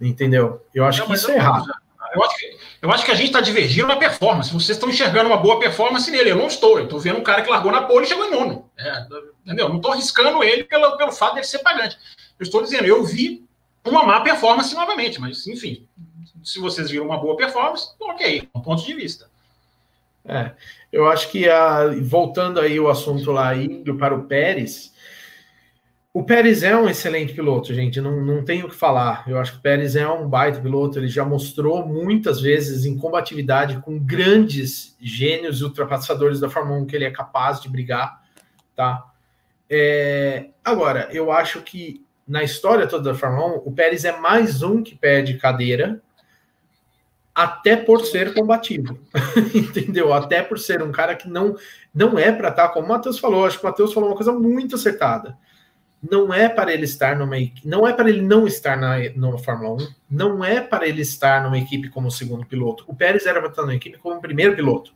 Entendeu? 0.00 0.64
Eu 0.74 0.84
acho 0.84 1.00
não, 1.00 1.06
que 1.08 1.14
isso 1.14 1.30
é 1.30 1.36
errado. 1.36 1.66
Eu 2.14 2.24
acho, 2.24 2.38
que, 2.38 2.58
eu 2.82 2.90
acho 2.90 3.04
que 3.04 3.10
a 3.10 3.14
gente 3.14 3.26
está 3.26 3.40
divergindo 3.40 3.88
na 3.88 3.96
performance. 3.96 4.52
Vocês 4.52 4.76
estão 4.76 4.88
enxergando 4.88 5.28
uma 5.28 5.36
boa 5.36 5.58
performance 5.58 6.10
nele. 6.10 6.30
Eu 6.30 6.36
não 6.36 6.46
estou. 6.46 6.78
Eu 6.78 6.84
estou 6.84 6.98
vendo 6.98 7.18
um 7.18 7.22
cara 7.22 7.42
que 7.42 7.50
largou 7.50 7.70
na 7.70 7.82
pole 7.82 8.06
e 8.06 8.08
chegou 8.08 8.24
em 8.24 8.30
nono. 8.30 8.70
É, 8.78 9.06
entendeu? 9.44 9.68
Não 9.68 9.76
estou 9.76 9.92
arriscando 9.92 10.42
ele 10.42 10.64
pelo, 10.64 10.96
pelo 10.96 11.12
fato 11.12 11.34
dele 11.34 11.46
ser 11.46 11.58
pagante. 11.58 11.98
Eu 12.38 12.44
estou 12.44 12.62
dizendo, 12.62 12.86
eu 12.86 13.04
vi 13.04 13.44
uma 13.84 14.04
má 14.04 14.20
performance 14.22 14.74
novamente. 14.74 15.20
Mas, 15.20 15.46
enfim, 15.46 15.86
se 16.42 16.58
vocês 16.58 16.90
viram 16.90 17.04
uma 17.04 17.18
boa 17.18 17.36
performance, 17.36 17.88
ok, 18.00 18.48
um 18.54 18.60
ponto 18.60 18.82
de 18.82 18.94
vista. 18.94 19.28
É, 20.24 20.52
eu 20.90 21.06
acho 21.06 21.30
que, 21.30 21.48
a, 21.48 21.86
voltando 22.02 22.60
aí 22.60 22.80
o 22.80 22.88
assunto 22.88 23.30
lá, 23.30 23.54
indo 23.54 23.96
para 23.96 24.14
o 24.14 24.24
Pérez, 24.24 24.94
o 26.12 26.24
Pérez 26.24 26.64
é 26.64 26.76
um 26.76 26.88
excelente 26.88 27.32
piloto, 27.32 27.72
gente, 27.72 28.00
não, 28.00 28.20
não 28.20 28.44
tenho 28.44 28.66
o 28.66 28.68
que 28.68 28.74
falar. 28.74 29.24
Eu 29.28 29.38
acho 29.38 29.52
que 29.52 29.58
o 29.58 29.62
Pérez 29.62 29.94
é 29.94 30.08
um 30.08 30.28
baita 30.28 30.60
piloto, 30.60 30.98
ele 30.98 31.06
já 31.06 31.24
mostrou 31.24 31.86
muitas 31.86 32.40
vezes 32.40 32.84
em 32.84 32.98
combatividade 32.98 33.80
com 33.80 33.96
grandes 33.96 34.96
gênios 35.00 35.62
ultrapassadores 35.62 36.40
da 36.40 36.50
Fórmula 36.50 36.80
1 36.80 36.86
que 36.86 36.96
ele 36.96 37.04
é 37.04 37.10
capaz 37.10 37.60
de 37.60 37.68
brigar, 37.68 38.22
tá? 38.74 39.06
É, 39.68 40.48
agora, 40.64 41.08
eu 41.12 41.30
acho 41.30 41.62
que 41.62 42.04
na 42.26 42.42
história 42.42 42.88
toda 42.88 43.12
da 43.12 43.18
Fórmula 43.18 43.58
1, 43.58 43.62
o 43.64 43.72
Pérez 43.72 44.04
é 44.04 44.16
mais 44.18 44.64
um 44.64 44.82
que 44.82 44.96
perde 44.96 45.34
cadeira, 45.34 46.02
até 47.32 47.76
por 47.76 48.04
ser 48.04 48.34
combativo, 48.34 48.98
entendeu? 49.54 50.12
Até 50.12 50.42
por 50.42 50.58
ser 50.58 50.82
um 50.82 50.90
cara 50.90 51.14
que 51.14 51.28
não 51.28 51.54
não 51.94 52.18
é 52.18 52.32
para 52.32 52.48
estar, 52.48 52.68
tá, 52.68 52.74
como 52.74 52.86
o 52.86 52.88
Matheus 52.88 53.18
falou, 53.18 53.46
acho 53.46 53.58
que 53.58 53.64
o 53.64 53.68
Matheus 53.68 53.92
falou 53.92 54.10
uma 54.10 54.16
coisa 54.16 54.32
muito 54.32 54.74
acertada. 54.74 55.38
Não 56.02 56.32
é 56.32 56.48
para 56.48 56.72
ele 56.72 56.84
estar 56.84 57.16
numa 57.16 57.36
não 57.64 57.86
é 57.86 57.92
para 57.92 58.08
ele 58.08 58.22
não 58.22 58.46
estar 58.46 58.76
na 58.76 58.96
numa 59.14 59.38
Fórmula 59.38 59.82
1, 59.82 59.88
não 60.10 60.44
é 60.44 60.60
para 60.60 60.88
ele 60.88 61.02
estar 61.02 61.42
numa 61.42 61.58
equipe 61.58 61.90
como 61.90 62.10
segundo 62.10 62.46
piloto. 62.46 62.84
O 62.86 62.94
Pérez 62.94 63.26
era 63.26 63.40
para 63.40 63.50
estar 63.50 63.62
numa 63.62 63.74
equipe 63.74 63.98
como 63.98 64.20
primeiro 64.20 64.56
piloto. 64.56 64.94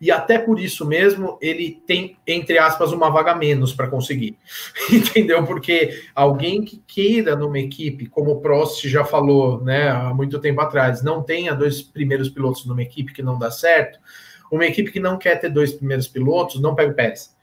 E 0.00 0.10
até 0.10 0.38
por 0.38 0.58
isso 0.58 0.86
mesmo 0.86 1.36
ele 1.42 1.82
tem, 1.86 2.16
entre 2.26 2.56
aspas, 2.56 2.90
uma 2.90 3.10
vaga 3.10 3.34
menos 3.34 3.74
para 3.74 3.86
conseguir. 3.86 4.38
Entendeu? 4.90 5.44
Porque 5.44 6.04
alguém 6.14 6.64
que 6.64 6.82
queira 6.86 7.36
numa 7.36 7.58
equipe, 7.58 8.06
como 8.06 8.30
o 8.30 8.40
Prost 8.40 8.88
já 8.88 9.04
falou 9.04 9.62
né, 9.62 9.90
há 9.90 10.14
muito 10.14 10.38
tempo 10.38 10.60
atrás, 10.62 11.02
não 11.02 11.22
tenha 11.22 11.54
dois 11.54 11.82
primeiros 11.82 12.30
pilotos 12.30 12.64
numa 12.64 12.82
equipe 12.82 13.12
que 13.12 13.22
não 13.22 13.38
dá 13.38 13.50
certo, 13.50 13.98
uma 14.50 14.64
equipe 14.64 14.90
que 14.90 14.98
não 14.98 15.18
quer 15.18 15.38
ter 15.38 15.50
dois 15.50 15.72
primeiros 15.72 16.08
pilotos, 16.08 16.60
não 16.60 16.74
pega 16.74 16.92
o 16.92 16.94
Pérez. 16.94 17.36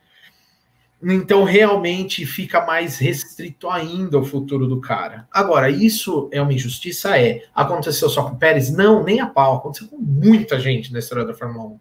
Então, 1.02 1.44
realmente 1.44 2.26
fica 2.26 2.64
mais 2.66 2.98
restrito 2.98 3.70
ainda 3.70 4.18
o 4.18 4.24
futuro 4.24 4.66
do 4.66 4.80
cara. 4.80 5.28
Agora, 5.30 5.70
isso 5.70 6.28
é 6.32 6.42
uma 6.42 6.52
injustiça? 6.52 7.18
É. 7.18 7.44
Aconteceu 7.54 8.08
só 8.08 8.24
com 8.24 8.34
o 8.34 8.38
Pérez? 8.38 8.70
Não, 8.70 9.04
nem 9.04 9.20
a 9.20 9.26
pau. 9.26 9.56
Aconteceu 9.56 9.88
com 9.88 9.98
muita 9.98 10.58
gente 10.58 10.92
na 10.92 10.98
história 10.98 11.24
da 11.24 11.34
Fórmula 11.34 11.66
1. 11.66 11.80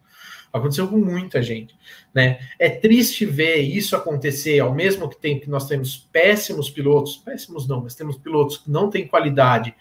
Aconteceu 0.53 0.87
com 0.87 0.97
muita 0.97 1.41
gente, 1.41 1.75
né? 2.13 2.39
É 2.57 2.69
triste 2.69 3.25
ver 3.25 3.57
isso 3.57 3.95
acontecer 3.95 4.59
ao 4.59 4.73
mesmo 4.73 5.07
tempo 5.09 5.41
que 5.41 5.49
nós 5.49 5.67
temos 5.67 6.07
péssimos 6.11 6.69
pilotos, 6.69 7.17
péssimos 7.17 7.67
não, 7.67 7.81
mas 7.81 7.95
temos 7.95 8.17
pilotos 8.17 8.57
que 8.57 8.71
não 8.71 8.89
têm 8.89 9.07
qualidade 9.07 9.75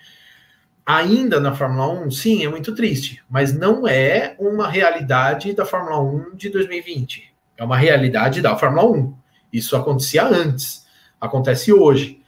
ainda 0.86 1.40
na 1.40 1.52
Fórmula 1.52 1.88
1, 2.06 2.10
sim, 2.12 2.44
é 2.44 2.48
muito 2.48 2.72
triste, 2.72 3.20
mas 3.28 3.52
não 3.52 3.88
é 3.88 4.36
uma 4.38 4.68
realidade 4.68 5.52
da 5.52 5.64
Fórmula 5.64 6.00
1 6.00 6.36
de 6.36 6.48
2020. 6.48 7.34
É 7.56 7.64
uma 7.64 7.76
realidade 7.76 8.40
da 8.40 8.56
Fórmula 8.56 8.88
1. 8.88 9.14
Isso 9.52 9.76
acontecia 9.76 10.24
antes, 10.24 10.86
acontece 11.20 11.72
hoje. 11.72 12.22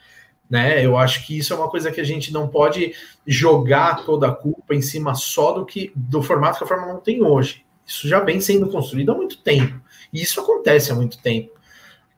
Né? 0.48 0.84
Eu 0.84 0.96
acho 0.96 1.26
que 1.26 1.36
isso 1.36 1.52
é 1.52 1.56
uma 1.56 1.68
coisa 1.68 1.90
que 1.90 2.00
a 2.00 2.04
gente 2.04 2.32
não 2.32 2.48
pode 2.48 2.94
jogar 3.26 4.04
toda 4.04 4.28
a 4.28 4.34
culpa 4.34 4.74
em 4.74 4.80
cima 4.80 5.14
só 5.14 5.52
do 5.52 5.66
que 5.66 5.92
do 5.94 6.22
formato 6.22 6.58
que 6.58 6.64
a 6.64 6.66
Fórmula 6.66 6.94
1 6.94 7.00
tem 7.00 7.22
hoje. 7.22 7.64
Isso 7.86 8.08
já 8.08 8.20
vem 8.20 8.40
sendo 8.40 8.70
construído 8.70 9.12
há 9.12 9.14
muito 9.14 9.38
tempo. 9.38 9.80
E 10.12 10.22
isso 10.22 10.40
acontece 10.40 10.90
há 10.90 10.94
muito 10.94 11.18
tempo. 11.20 11.52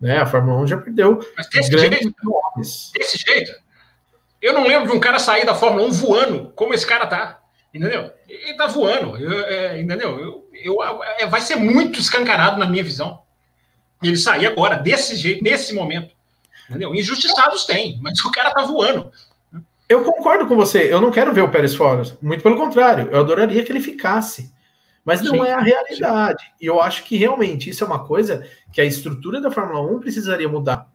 Né? 0.01 0.19
A 0.19 0.27
Fórmula 0.27 0.61
1 0.61 0.67
já 0.69 0.77
perdeu 0.77 1.21
Mas 1.37 1.49
desse 1.49 1.71
grandes 1.71 2.01
jeito, 2.01 2.17
nomes. 2.23 2.91
Desse 2.95 3.19
jeito, 3.19 3.53
eu 4.41 4.53
não 4.53 4.67
lembro 4.67 4.91
de 4.91 4.97
um 4.97 5.01
cara 5.01 5.19
sair 5.19 5.45
da 5.45 5.55
Fórmula 5.55 5.87
1 5.89 5.93
voando 5.93 6.53
como 6.55 6.73
esse 6.73 6.87
cara 6.87 7.07
tá. 7.07 7.41
Entendeu? 7.73 8.11
Ele 8.29 8.55
tá 8.55 8.67
voando. 8.67 9.17
Eu, 9.17 9.45
é, 9.45 9.81
entendeu? 9.81 10.19
Eu, 10.19 10.49
eu, 10.53 11.03
é, 11.05 11.27
vai 11.27 11.41
ser 11.41 11.57
muito 11.57 12.01
escancarado 12.01 12.59
na 12.59 12.67
minha 12.67 12.83
visão. 12.83 13.23
Ele 14.03 14.17
sair 14.17 14.47
agora, 14.47 14.77
desse 14.77 15.17
jeito, 15.17 15.43
nesse 15.43 15.75
momento. 15.75 16.15
Entendeu? 16.69 16.95
Injustiçados 16.95 17.65
tem, 17.65 17.99
mas 18.01 18.19
o 18.21 18.31
cara 18.31 18.53
tá 18.53 18.63
voando. 18.63 19.11
Eu 19.89 20.05
concordo 20.05 20.47
com 20.47 20.55
você. 20.55 20.93
Eu 20.93 21.01
não 21.01 21.11
quero 21.11 21.35
ver 21.35 21.43
o 21.43 21.51
Pérez 21.51 21.75
fora. 21.75 22.05
Muito 22.23 22.43
pelo 22.45 22.57
contrário. 22.57 23.09
Eu 23.11 23.21
adoraria 23.21 23.65
que 23.65 23.73
ele 23.73 23.81
ficasse. 23.81 24.53
Mas 25.05 25.21
não 25.21 25.33
sim, 25.33 25.43
é 25.43 25.53
a 25.53 25.59
realidade. 25.59 26.45
Sim. 26.45 26.51
E 26.61 26.67
eu 26.67 26.81
acho 26.81 27.03
que 27.03 27.17
realmente 27.17 27.69
isso 27.69 27.83
é 27.83 27.87
uma 27.87 28.05
coisa 28.05 28.47
que 28.73 28.81
a 28.81 28.85
estrutura 28.85 29.41
da 29.41 29.51
Fórmula 29.51 29.81
1 29.81 29.99
precisaria 29.99 30.49
mudar. 30.49 30.87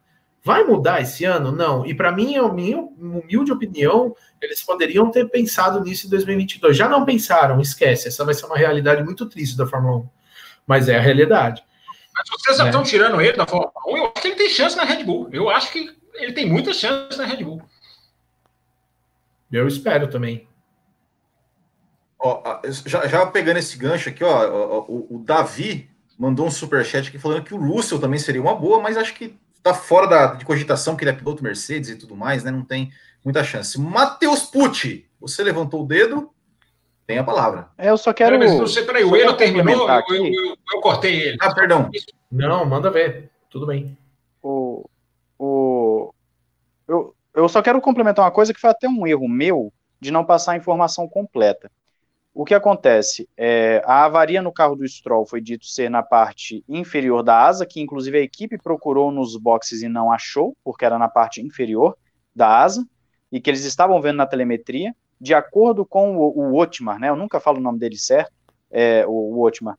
Vai 0.42 0.64
mudar 0.64 1.02
esse 1.02 1.26
ano? 1.26 1.52
Não. 1.52 1.86
E 1.86 1.94
para 1.94 2.12
mim, 2.12 2.38
a 2.38 2.48
minha 2.48 2.80
humilde 2.80 3.52
opinião, 3.52 4.16
eles 4.42 4.64
poderiam 4.64 5.12
ter 5.12 5.28
pensado 5.30 5.82
nisso 5.82 6.08
em 6.08 6.10
2022. 6.12 6.78
Já 6.78 6.88
não 6.88 7.04
pensaram, 7.04 7.60
esquece. 7.60 8.08
Essa 8.08 8.24
vai 8.24 8.34
ser 8.34 8.46
uma 8.46 8.56
realidade 8.56 9.04
muito 9.04 9.26
triste 9.26 9.58
da 9.58 9.68
Fórmula 9.68 9.98
1. 9.98 10.08
Mas 10.66 10.88
é 10.88 10.98
a 10.98 11.02
realidade. 11.02 11.64
Mas 12.16 12.30
vocês 12.30 12.58
já 12.58 12.66
estão 12.66 12.82
né? 12.82 12.88
tirando 12.88 13.20
ele 13.20 13.36
da 13.36 13.46
Fórmula 13.46 13.72
1. 13.88 13.98
Eu 13.98 14.06
acho 14.06 14.22
que 14.22 14.28
ele 14.28 14.36
tem 14.36 14.50
chance 14.50 14.78
na 14.78 14.86
Red 14.86 15.04
Bull. 15.04 15.30
Eu 15.34 15.50
acho 15.50 15.72
que 15.72 15.94
ele 16.14 16.32
tem 16.32 16.50
muita 16.50 16.74
chance 16.74 17.18
na 17.18 17.26
Red 17.26 17.44
Bull. 17.44 17.62
Eu 19.52 19.68
espero 19.68 20.10
também. 20.10 20.48
Ó, 22.18 22.62
já, 22.86 23.06
já, 23.08 23.26
pegando 23.28 23.58
esse 23.58 23.78
gancho 23.78 24.10
aqui, 24.10 24.24
ó, 24.24 24.86
o, 24.88 25.16
o, 25.16 25.20
Davi 25.20 25.90
mandou 26.18 26.48
um 26.48 26.52
superchat 26.52 27.10
aqui 27.10 27.20
falando 27.20 27.44
que 27.44 27.54
o 27.54 27.58
Russell 27.58 28.00
também 28.00 28.18
seria 28.18 28.42
uma 28.42 28.56
boa, 28.56 28.82
mas 28.82 28.98
acho 28.98 29.14
que 29.14 29.38
tá 29.62 29.74
fora 29.74 30.08
da, 30.08 30.28
de 30.34 30.46
cogitação 30.46 30.96
que 30.96 31.04
ele 31.04 31.12
é 31.12 31.14
piloto 31.14 31.44
Mercedes 31.44 31.90
e 31.90 31.96
tudo 31.96 32.16
mais, 32.16 32.44
né? 32.44 32.52
Não 32.52 32.64
tem 32.64 32.92
muita 33.24 33.44
chance. 33.44 33.80
Matheus 33.80 34.44
Pucci, 34.44 35.08
você 35.20 35.44
levantou 35.44 35.84
o 35.84 35.88
dedo, 35.88 36.32
tem 37.06 37.18
a 37.18 37.24
palavra. 37.24 37.70
É, 37.78 37.90
eu 37.90 37.98
só 37.98 38.14
quero. 38.14 38.40
Peraí, 38.40 38.58
você, 38.58 38.84
peraí, 38.84 39.04
o 39.04 39.16
Elo 39.16 39.36
terminou, 39.36 39.90
eu, 39.90 40.04
eu, 40.10 40.26
eu, 40.26 40.58
eu, 40.74 40.82
cortei 40.82 41.22
ele. 41.22 41.38
Ah, 41.40 41.54
perdão. 41.54 41.90
Não, 42.32 42.66
manda 42.66 42.90
ver, 42.90 43.32
tudo 43.50 43.68
bem. 43.68 43.98
O, 44.42 44.90
o, 45.38 46.14
eu, 46.88 47.16
eu 47.34 47.50
só 47.50 47.62
quero 47.62 47.80
complementar 47.82 48.26
uma 48.26 48.32
coisa 48.32 48.54
que 48.54 48.60
foi 48.60 48.70
até 48.70 48.88
um 48.88 49.06
erro 49.06 49.28
meu 49.28 49.72
de 50.00 50.12
não 50.12 50.26
passar 50.26 50.54
a 50.54 50.58
informação 50.58 51.08
completa. 51.08 51.72
O 52.34 52.44
que 52.44 52.54
acontece? 52.54 53.30
É, 53.38 53.82
a 53.86 54.04
avaria 54.04 54.42
no 54.42 54.52
carro 54.52 54.76
do 54.76 54.86
Stroll 54.86 55.26
foi 55.26 55.40
dito 55.40 55.66
ser 55.66 55.90
na 55.90 56.04
parte 56.04 56.66
inferior 56.68 57.24
da 57.24 57.46
asa, 57.46 57.66
que 57.66 57.80
inclusive 57.80 58.18
a 58.18 58.22
equipe 58.22 58.58
procurou 58.58 59.10
nos 59.10 59.38
boxes 59.38 59.82
e 59.82 59.88
não 59.88 60.12
achou, 60.12 60.54
porque 60.62 60.84
era 60.84 61.00
na 61.00 61.08
parte 61.08 61.42
inferior 61.42 61.96
da 62.36 62.60
asa, 62.60 62.86
e 63.32 63.40
que 63.40 63.50
eles 63.50 63.64
estavam 63.64 64.02
vendo 64.02 64.18
na 64.18 64.26
telemetria. 64.26 64.94
De 65.20 65.34
acordo 65.34 65.86
com 65.86 66.18
o, 66.18 66.52
o 66.52 66.58
Otmar, 66.58 67.00
né, 67.00 67.10
eu 67.10 67.16
nunca 67.16 67.40
falo 67.40 67.58
o 67.58 67.62
nome 67.62 67.80
dele 67.80 67.98
certo, 67.98 68.34
é, 68.70 69.06
o, 69.08 69.12
o 69.12 69.42
Otmar, 69.46 69.78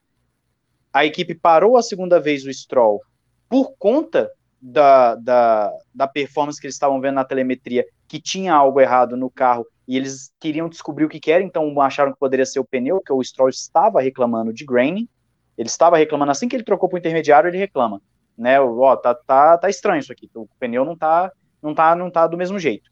a 0.93 1.05
equipe 1.05 1.35
parou 1.35 1.77
a 1.77 1.83
segunda 1.83 2.19
vez 2.19 2.45
o 2.47 2.53
Stroll 2.53 3.03
por 3.49 3.75
conta 3.79 4.31
da, 4.61 5.15
da, 5.15 5.73
da 5.95 6.09
performance 6.09 6.61
que 6.61 6.67
eles 6.67 6.75
estavam 6.75 7.01
vendo 7.01 7.17
na 7.17 7.25
telemetria, 7.25 7.87
que 8.09 8.21
tinha 8.21 8.55
algo 8.55 8.81
errado 8.81 9.17
no 9.17 9.31
carro 9.31 9.67
e 9.87 9.97
eles 9.97 10.33
queriam 10.41 10.69
descobrir 10.69 11.05
o 11.05 11.09
que, 11.09 11.21
que 11.21 11.31
era, 11.31 11.43
então 11.43 11.81
acharam 11.81 12.13
que 12.13 12.19
poderia 12.19 12.47
ser 12.47 12.59
o 12.59 12.65
pneu, 12.65 13.01
que 13.01 13.13
o 13.13 13.23
Stroll 13.23 13.49
estava 13.49 14.01
reclamando 14.01 14.53
de 14.53 14.65
graining, 14.65 15.09
ele 15.57 15.69
estava 15.69 15.97
reclamando, 15.97 16.33
assim 16.33 16.49
que 16.49 16.57
ele 16.57 16.65
trocou 16.65 16.89
para 16.89 16.97
o 16.97 16.99
intermediário, 16.99 17.49
ele 17.49 17.59
reclama, 17.59 18.03
né, 18.37 18.61
ó, 18.61 18.97
tá, 18.97 19.15
tá, 19.15 19.57
tá 19.57 19.69
estranho 19.71 20.01
isso 20.01 20.13
aqui, 20.13 20.29
o 20.35 20.49
pneu 20.59 20.85
não 20.85 20.97
tá, 20.97 21.31
não 21.63 21.75
tá, 21.75 21.95
não 21.95 22.11
tá 22.11 22.27
do 22.27 22.37
mesmo 22.37 22.59
jeito. 22.59 22.91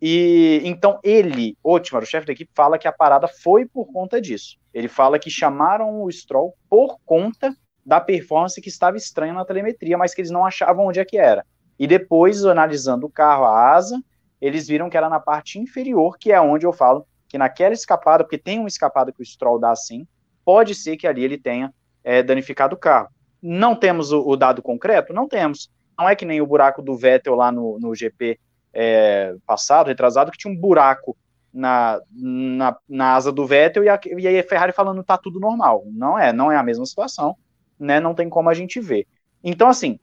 E 0.00 0.60
então 0.64 0.98
ele, 1.02 1.56
Otmar, 1.62 2.02
o 2.02 2.06
chefe 2.06 2.26
da 2.26 2.32
equipe, 2.32 2.50
fala 2.54 2.78
que 2.78 2.86
a 2.86 2.92
parada 2.92 3.26
foi 3.26 3.64
por 3.66 3.86
conta 3.92 4.20
disso. 4.20 4.58
Ele 4.72 4.88
fala 4.88 5.18
que 5.18 5.30
chamaram 5.30 6.02
o 6.02 6.12
Stroll 6.12 6.54
por 6.68 6.98
conta 7.04 7.54
da 7.84 8.00
performance 8.00 8.60
que 8.60 8.68
estava 8.68 8.96
estranha 8.96 9.32
na 9.32 9.44
telemetria, 9.44 9.96
mas 9.96 10.14
que 10.14 10.20
eles 10.20 10.30
não 10.30 10.44
achavam 10.44 10.86
onde 10.86 11.00
é 11.00 11.04
que 11.04 11.16
era. 11.16 11.44
E 11.78 11.86
depois, 11.86 12.44
analisando 12.44 13.06
o 13.06 13.10
carro, 13.10 13.44
a 13.44 13.74
asa, 13.74 14.02
eles 14.40 14.66
viram 14.66 14.90
que 14.90 14.96
era 14.96 15.08
na 15.08 15.20
parte 15.20 15.58
inferior, 15.58 16.16
que 16.18 16.32
é 16.32 16.40
onde 16.40 16.66
eu 16.66 16.72
falo 16.72 17.06
que 17.28 17.38
naquela 17.38 17.74
escapada, 17.74 18.24
porque 18.24 18.38
tem 18.38 18.58
uma 18.58 18.68
escapada 18.68 19.12
que 19.12 19.22
o 19.22 19.24
Stroll 19.24 19.58
dá 19.58 19.70
assim, 19.70 20.06
pode 20.44 20.74
ser 20.74 20.96
que 20.96 21.06
ali 21.06 21.24
ele 21.24 21.38
tenha 21.38 21.72
é, 22.04 22.22
danificado 22.22 22.74
o 22.74 22.78
carro. 22.78 23.08
Não 23.42 23.74
temos 23.74 24.12
o, 24.12 24.20
o, 24.26 24.36
dado 24.36 24.62
concreto? 24.62 25.12
Não 25.12 25.28
temos. 25.28 25.70
Não 25.98 26.08
é 26.08 26.14
que 26.14 26.24
nem 26.24 26.40
o 26.40 26.46
buraco 26.46 26.82
do 26.82 26.96
Vettel 26.96 27.34
lá 27.34 27.50
no, 27.50 27.78
no 27.80 27.94
GP 27.94 28.38
é, 28.78 29.34
passado, 29.46 29.86
retrasado, 29.86 30.30
que 30.30 30.36
tinha 30.36 30.52
um 30.52 30.56
buraco 30.56 31.16
na, 31.50 31.98
na, 32.12 32.76
na 32.86 33.14
asa 33.14 33.32
do 33.32 33.46
Vettel 33.46 33.84
e 33.84 33.88
a, 33.88 33.98
e 34.04 34.38
a 34.38 34.42
Ferrari 34.42 34.72
falando 34.72 35.02
tá 35.02 35.16
tudo 35.16 35.40
normal. 35.40 35.84
Não 35.86 36.18
é, 36.18 36.30
não 36.30 36.52
é 36.52 36.56
a 36.56 36.62
mesma 36.62 36.84
situação, 36.84 37.34
né? 37.78 37.98
Não 37.98 38.14
tem 38.14 38.28
como 38.28 38.50
a 38.50 38.54
gente 38.54 38.78
ver. 38.78 39.06
Então, 39.42 39.68
assim, 39.68 39.98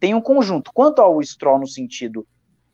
tem 0.00 0.12
um 0.12 0.20
conjunto. 0.20 0.72
Quanto 0.74 1.00
ao 1.00 1.22
Stroll 1.22 1.60
no 1.60 1.68
sentido 1.68 2.26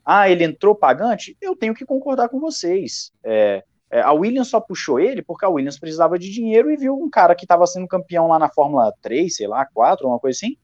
ah, 0.02 0.30
ele 0.30 0.42
entrou 0.42 0.74
pagante, 0.74 1.36
eu 1.38 1.54
tenho 1.54 1.74
que 1.74 1.84
concordar 1.84 2.30
com 2.30 2.40
vocês. 2.40 3.12
É, 3.22 3.62
é, 3.90 4.00
a 4.00 4.12
Williams 4.12 4.48
só 4.48 4.58
puxou 4.58 4.98
ele 4.98 5.20
porque 5.20 5.44
a 5.44 5.48
Williams 5.50 5.78
precisava 5.78 6.18
de 6.18 6.30
dinheiro 6.30 6.70
e 6.70 6.76
viu 6.76 6.96
um 6.96 7.10
cara 7.10 7.34
que 7.34 7.44
estava 7.44 7.66
sendo 7.66 7.86
campeão 7.86 8.26
lá 8.26 8.38
na 8.38 8.48
Fórmula 8.48 8.92
3, 9.02 9.36
sei 9.36 9.46
lá, 9.46 9.66
4, 9.66 10.08
uma 10.08 10.18
coisa 10.18 10.38
assim, 10.38 10.56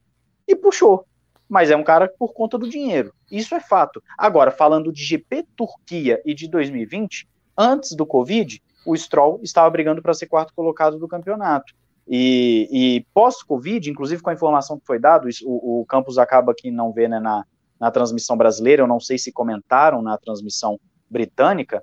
e 0.49 0.57
puxou. 0.57 1.07
Mas 1.49 1.71
é 1.71 1.77
um 1.77 1.85
cara 1.85 2.13
por 2.19 2.33
conta 2.33 2.59
do 2.59 2.69
dinheiro. 2.69 3.13
Isso 3.31 3.55
é 3.55 3.61
fato. 3.61 4.03
Agora, 4.19 4.51
falando 4.51 4.93
de 4.93 5.05
GP 5.05 5.47
Turquia 5.57 6.21
e 6.25 6.35
de 6.35 6.49
2020, 6.49 7.29
antes 7.57 7.93
do 7.93 8.05
Covid, 8.05 8.63
o 8.85 8.97
Stroll 8.97 9.41
estava 9.43 9.71
brigando 9.71 10.03
para 10.03 10.15
ser 10.15 10.27
quarto 10.27 10.53
colocado 10.55 10.99
do 10.99 11.09
campeonato. 11.09 11.75
E, 12.09 12.69
e 12.71 13.07
pós-Covid, 13.13 13.91
inclusive 13.91 14.23
com 14.23 14.31
a 14.31 14.35
informação 14.35 14.79
que 14.79 14.87
foi 14.87 14.99
dada, 14.99 15.29
o, 15.45 15.81
o 15.81 15.87
Campos 15.87 16.19
acaba 16.19 16.55
que 16.55 16.71
não 16.71 16.93
vê 16.93 17.09
né, 17.09 17.19
na, 17.19 17.45
na 17.81 17.91
transmissão 17.91 18.37
brasileira, 18.37 18.83
eu 18.83 18.87
não 18.87 19.01
sei 19.01 19.19
se 19.19 19.33
comentaram 19.33 20.01
na 20.01 20.17
transmissão 20.17 20.79
britânica, 21.11 21.83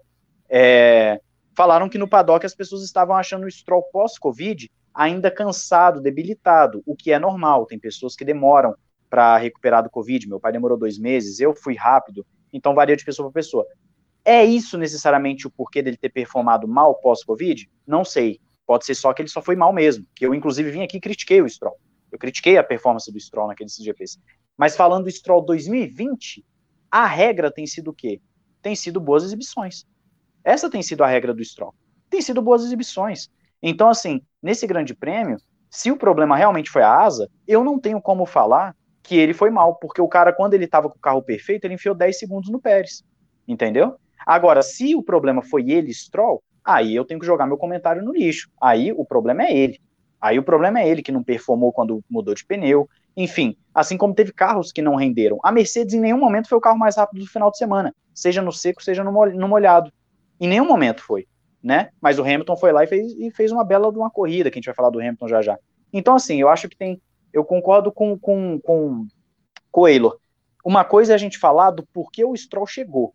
é, 0.49 1.19
falaram 1.55 1.89
que 1.89 1.97
no 1.97 2.07
paddock 2.07 2.45
as 2.45 2.55
pessoas 2.55 2.83
estavam 2.83 3.15
achando 3.15 3.45
o 3.45 3.51
Stroll 3.51 3.83
pós-Covid 3.91 4.71
ainda 4.93 5.31
cansado, 5.31 5.99
debilitado, 5.99 6.81
o 6.85 6.95
que 6.95 7.11
é 7.11 7.19
normal, 7.19 7.65
tem 7.65 7.79
pessoas 7.79 8.15
que 8.15 8.23
demoram 8.23 8.75
para 9.13 9.37
recuperar 9.37 9.83
do 9.83 9.91
Covid, 9.91 10.27
meu 10.27 10.39
pai 10.39 10.51
demorou 10.51 10.75
dois 10.75 10.97
meses, 10.97 11.39
eu 11.39 11.53
fui 11.53 11.75
rápido, 11.75 12.25
então 12.51 12.73
varia 12.73 12.95
de 12.95 13.05
pessoa 13.05 13.29
para 13.29 13.41
pessoa. 13.41 13.63
É 14.25 14.43
isso 14.43 14.75
necessariamente 14.75 15.45
o 15.45 15.51
porquê 15.51 15.83
dele 15.83 15.97
ter 15.97 16.09
performado 16.09 16.67
mal 16.67 16.95
pós-Covid? 16.95 17.69
Não 17.85 18.03
sei. 18.03 18.39
Pode 18.65 18.87
ser 18.87 18.95
só 18.95 19.13
que 19.13 19.21
ele 19.21 19.29
só 19.29 19.39
foi 19.39 19.55
mal 19.55 19.71
mesmo. 19.71 20.03
Que 20.15 20.25
eu, 20.25 20.33
inclusive, 20.33 20.71
vim 20.71 20.81
aqui 20.81 20.97
e 20.97 20.99
critiquei 20.99 21.43
o 21.43 21.47
Stroll. 21.47 21.77
Eu 22.11 22.17
critiquei 22.17 22.57
a 22.57 22.63
performance 22.63 23.11
do 23.11 23.19
Stroll 23.19 23.49
naqueles 23.49 23.75
GPs. 23.75 24.19
Mas 24.57 24.75
falando 24.75 25.03
do 25.03 25.11
Stroll 25.11 25.45
2020, 25.45 26.43
a 26.89 27.05
regra 27.05 27.51
tem 27.51 27.67
sido 27.67 27.91
o 27.91 27.93
quê? 27.93 28.19
Tem 28.63 28.75
sido 28.75 28.99
boas 28.99 29.23
exibições. 29.23 29.85
Essa 30.43 30.71
tem 30.71 30.81
sido 30.81 31.03
a 31.03 31.07
regra 31.07 31.35
do 31.35 31.45
Stroll. 31.45 31.75
Tem 32.09 32.19
sido 32.19 32.41
boas 32.41 32.63
exibições. 32.63 33.29
Então, 33.61 33.89
assim, 33.89 34.23
nesse 34.41 34.65
grande 34.65 34.95
prêmio, 34.95 35.37
se 35.69 35.91
o 35.91 35.97
problema 35.97 36.35
realmente 36.35 36.71
foi 36.71 36.81
a 36.81 36.99
asa, 36.99 37.29
eu 37.47 37.63
não 37.63 37.77
tenho 37.77 38.01
como 38.01 38.25
falar 38.25 38.75
que 39.03 39.17
ele 39.17 39.33
foi 39.33 39.49
mal, 39.49 39.75
porque 39.75 40.01
o 40.01 40.07
cara, 40.07 40.31
quando 40.31 40.53
ele 40.53 40.65
estava 40.65 40.89
com 40.89 40.97
o 40.97 41.01
carro 41.01 41.21
perfeito, 41.21 41.65
ele 41.65 41.73
enfiou 41.73 41.93
10 41.93 42.17
segundos 42.17 42.49
no 42.49 42.59
Pérez. 42.59 43.03
Entendeu? 43.45 43.95
Agora, 44.25 44.61
se 44.61 44.95
o 44.95 45.03
problema 45.03 45.41
foi 45.41 45.69
ele, 45.69 45.93
Stroll, 45.93 46.41
aí 46.63 46.95
eu 46.95 47.03
tenho 47.03 47.19
que 47.19 47.25
jogar 47.25 47.45
meu 47.45 47.57
comentário 47.57 48.01
no 48.01 48.13
lixo. 48.13 48.49
Aí 48.61 48.93
o 48.93 49.03
problema 49.03 49.43
é 49.43 49.55
ele. 49.55 49.81
Aí 50.21 50.39
o 50.39 50.43
problema 50.43 50.79
é 50.79 50.87
ele 50.87 51.03
que 51.03 51.11
não 51.11 51.21
performou 51.21 51.73
quando 51.73 52.01
mudou 52.09 52.33
de 52.33 52.45
pneu. 52.45 52.87
Enfim, 53.15 53.57
assim 53.75 53.97
como 53.97 54.15
teve 54.15 54.31
carros 54.31 54.71
que 54.71 54.81
não 54.81 54.95
renderam. 54.95 55.37
A 55.43 55.51
Mercedes 55.51 55.93
em 55.93 55.99
nenhum 55.99 56.17
momento 56.17 56.47
foi 56.47 56.57
o 56.57 56.61
carro 56.61 56.79
mais 56.79 56.95
rápido 56.95 57.19
do 57.19 57.29
final 57.29 57.51
de 57.51 57.57
semana, 57.57 57.93
seja 58.13 58.41
no 58.41 58.51
seco, 58.51 58.81
seja 58.81 59.03
no 59.03 59.47
molhado. 59.47 59.91
Em 60.39 60.47
nenhum 60.47 60.65
momento 60.65 61.03
foi, 61.03 61.27
né? 61.61 61.89
Mas 62.01 62.17
o 62.17 62.23
Hamilton 62.23 62.55
foi 62.55 62.71
lá 62.71 62.85
e 62.85 62.87
fez, 62.87 63.11
e 63.19 63.29
fez 63.31 63.51
uma 63.51 63.65
bela 63.65 63.91
de 63.91 63.97
uma 63.97 64.09
corrida, 64.09 64.49
que 64.49 64.57
a 64.57 64.59
gente 64.59 64.65
vai 64.65 64.75
falar 64.75 64.89
do 64.89 64.99
Hamilton 64.99 65.27
já 65.27 65.41
já. 65.41 65.59
Então, 65.91 66.15
assim, 66.15 66.39
eu 66.39 66.47
acho 66.47 66.69
que 66.69 66.77
tem. 66.77 67.01
Eu 67.33 67.43
concordo 67.43 67.91
com, 67.91 68.17
com, 68.17 68.59
com, 68.59 69.07
com 69.71 69.81
o 69.81 69.87
Eilor. 69.87 70.17
Uma 70.63 70.85
coisa 70.85 71.11
é 71.11 71.15
a 71.15 71.17
gente 71.17 71.37
falar 71.37 71.71
do 71.71 71.85
porquê 71.87 72.23
o 72.23 72.35
Stroll 72.35 72.67
chegou 72.67 73.13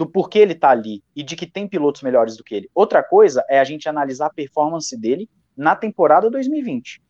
do 0.00 0.06
porquê 0.06 0.38
ele 0.38 0.54
tá 0.54 0.70
ali 0.70 1.02
e 1.14 1.22
de 1.22 1.36
que 1.36 1.46
tem 1.46 1.68
pilotos 1.68 2.00
melhores 2.00 2.34
do 2.34 2.42
que 2.42 2.54
ele. 2.54 2.70
Outra 2.74 3.02
coisa 3.02 3.44
é 3.50 3.60
a 3.60 3.64
gente 3.64 3.86
analisar 3.86 4.26
a 4.26 4.32
performance 4.32 4.96
dele 4.98 5.28
na 5.54 5.76
temporada 5.76 6.30
2020. 6.30 7.02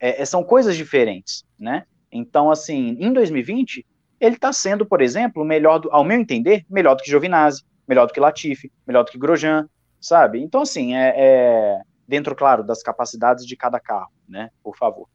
É, 0.00 0.22
é, 0.22 0.24
são 0.24 0.42
coisas 0.42 0.76
diferentes, 0.76 1.44
né? 1.58 1.84
Então, 2.10 2.50
assim, 2.50 2.96
em 2.98 3.12
2020, 3.12 3.84
ele 4.18 4.36
está 4.36 4.50
sendo, 4.50 4.86
por 4.86 5.02
exemplo, 5.02 5.44
melhor, 5.44 5.78
do, 5.78 5.90
ao 5.92 6.04
meu 6.04 6.18
entender, 6.18 6.64
melhor 6.70 6.94
do 6.94 7.02
que 7.02 7.10
Giovinazzi, 7.10 7.64
melhor 7.86 8.06
do 8.06 8.14
que 8.14 8.20
Latifi, 8.20 8.72
melhor 8.86 9.04
do 9.04 9.10
que 9.10 9.18
Grosjean, 9.18 9.68
sabe? 10.00 10.40
Então, 10.40 10.62
assim, 10.62 10.94
é, 10.94 11.12
é 11.16 11.80
dentro, 12.08 12.34
claro, 12.34 12.64
das 12.64 12.82
capacidades 12.82 13.44
de 13.44 13.56
cada 13.56 13.78
carro, 13.78 14.10
né? 14.26 14.50
Por 14.62 14.74
favor. 14.76 15.06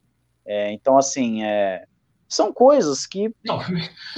É, 0.45 0.71
então, 0.71 0.97
assim, 0.97 1.43
é, 1.43 1.85
são 2.27 2.53
coisas 2.53 3.05
que. 3.05 3.33
Não, 3.45 3.59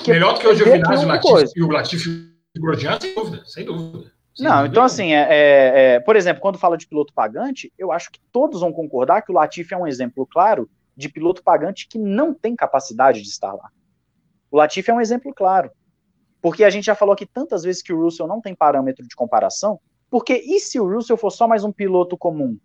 que 0.03 0.11
melhor 0.11 0.33
do 0.33 0.39
que 0.39 0.47
o 0.47 0.55
Giovinazzi, 0.55 1.05
o 1.05 1.67
Latifi 1.67 2.33
e 2.55 2.59
o 2.59 2.61
Grosjean, 2.61 2.99
sem 2.99 3.15
dúvida, 3.15 3.43
sem 3.45 3.65
dúvida. 3.65 4.11
Sem 4.35 4.45
não, 4.45 4.57
dúvida. 4.57 4.67
então 4.71 4.83
assim, 4.83 5.13
é, 5.13 5.27
é, 5.29 5.93
é, 5.95 5.99
por 5.99 6.15
exemplo, 6.15 6.41
quando 6.41 6.59
fala 6.59 6.77
de 6.77 6.87
piloto 6.87 7.13
pagante, 7.13 7.73
eu 7.77 7.91
acho 7.91 8.11
que 8.11 8.19
todos 8.31 8.61
vão 8.61 8.71
concordar 8.71 9.21
que 9.23 9.31
o 9.31 9.35
Latifi 9.35 9.73
é 9.73 9.77
um 9.77 9.87
exemplo 9.87 10.27
claro 10.27 10.69
de 10.95 11.09
piloto 11.09 11.43
pagante 11.43 11.87
que 11.87 11.97
não 11.97 12.33
tem 12.33 12.55
capacidade 12.55 13.21
de 13.21 13.29
estar 13.29 13.51
lá. 13.51 13.69
O 14.51 14.57
Latifi 14.57 14.91
é 14.91 14.93
um 14.93 15.01
exemplo 15.01 15.33
claro. 15.33 15.71
Porque 16.39 16.63
a 16.63 16.69
gente 16.69 16.85
já 16.85 16.93
falou 16.93 17.13
aqui 17.13 17.25
tantas 17.25 17.63
vezes 17.63 17.81
que 17.81 17.93
o 17.93 18.03
Russell 18.03 18.27
não 18.27 18.41
tem 18.41 18.53
parâmetro 18.53 19.07
de 19.07 19.15
comparação, 19.15 19.79
porque 20.09 20.35
e 20.35 20.59
se 20.59 20.79
o 20.79 20.87
Russell 20.87 21.17
for 21.17 21.31
só 21.31 21.47
mais 21.47 21.63
um 21.63 21.71
piloto 21.71 22.15
comum? 22.15 22.57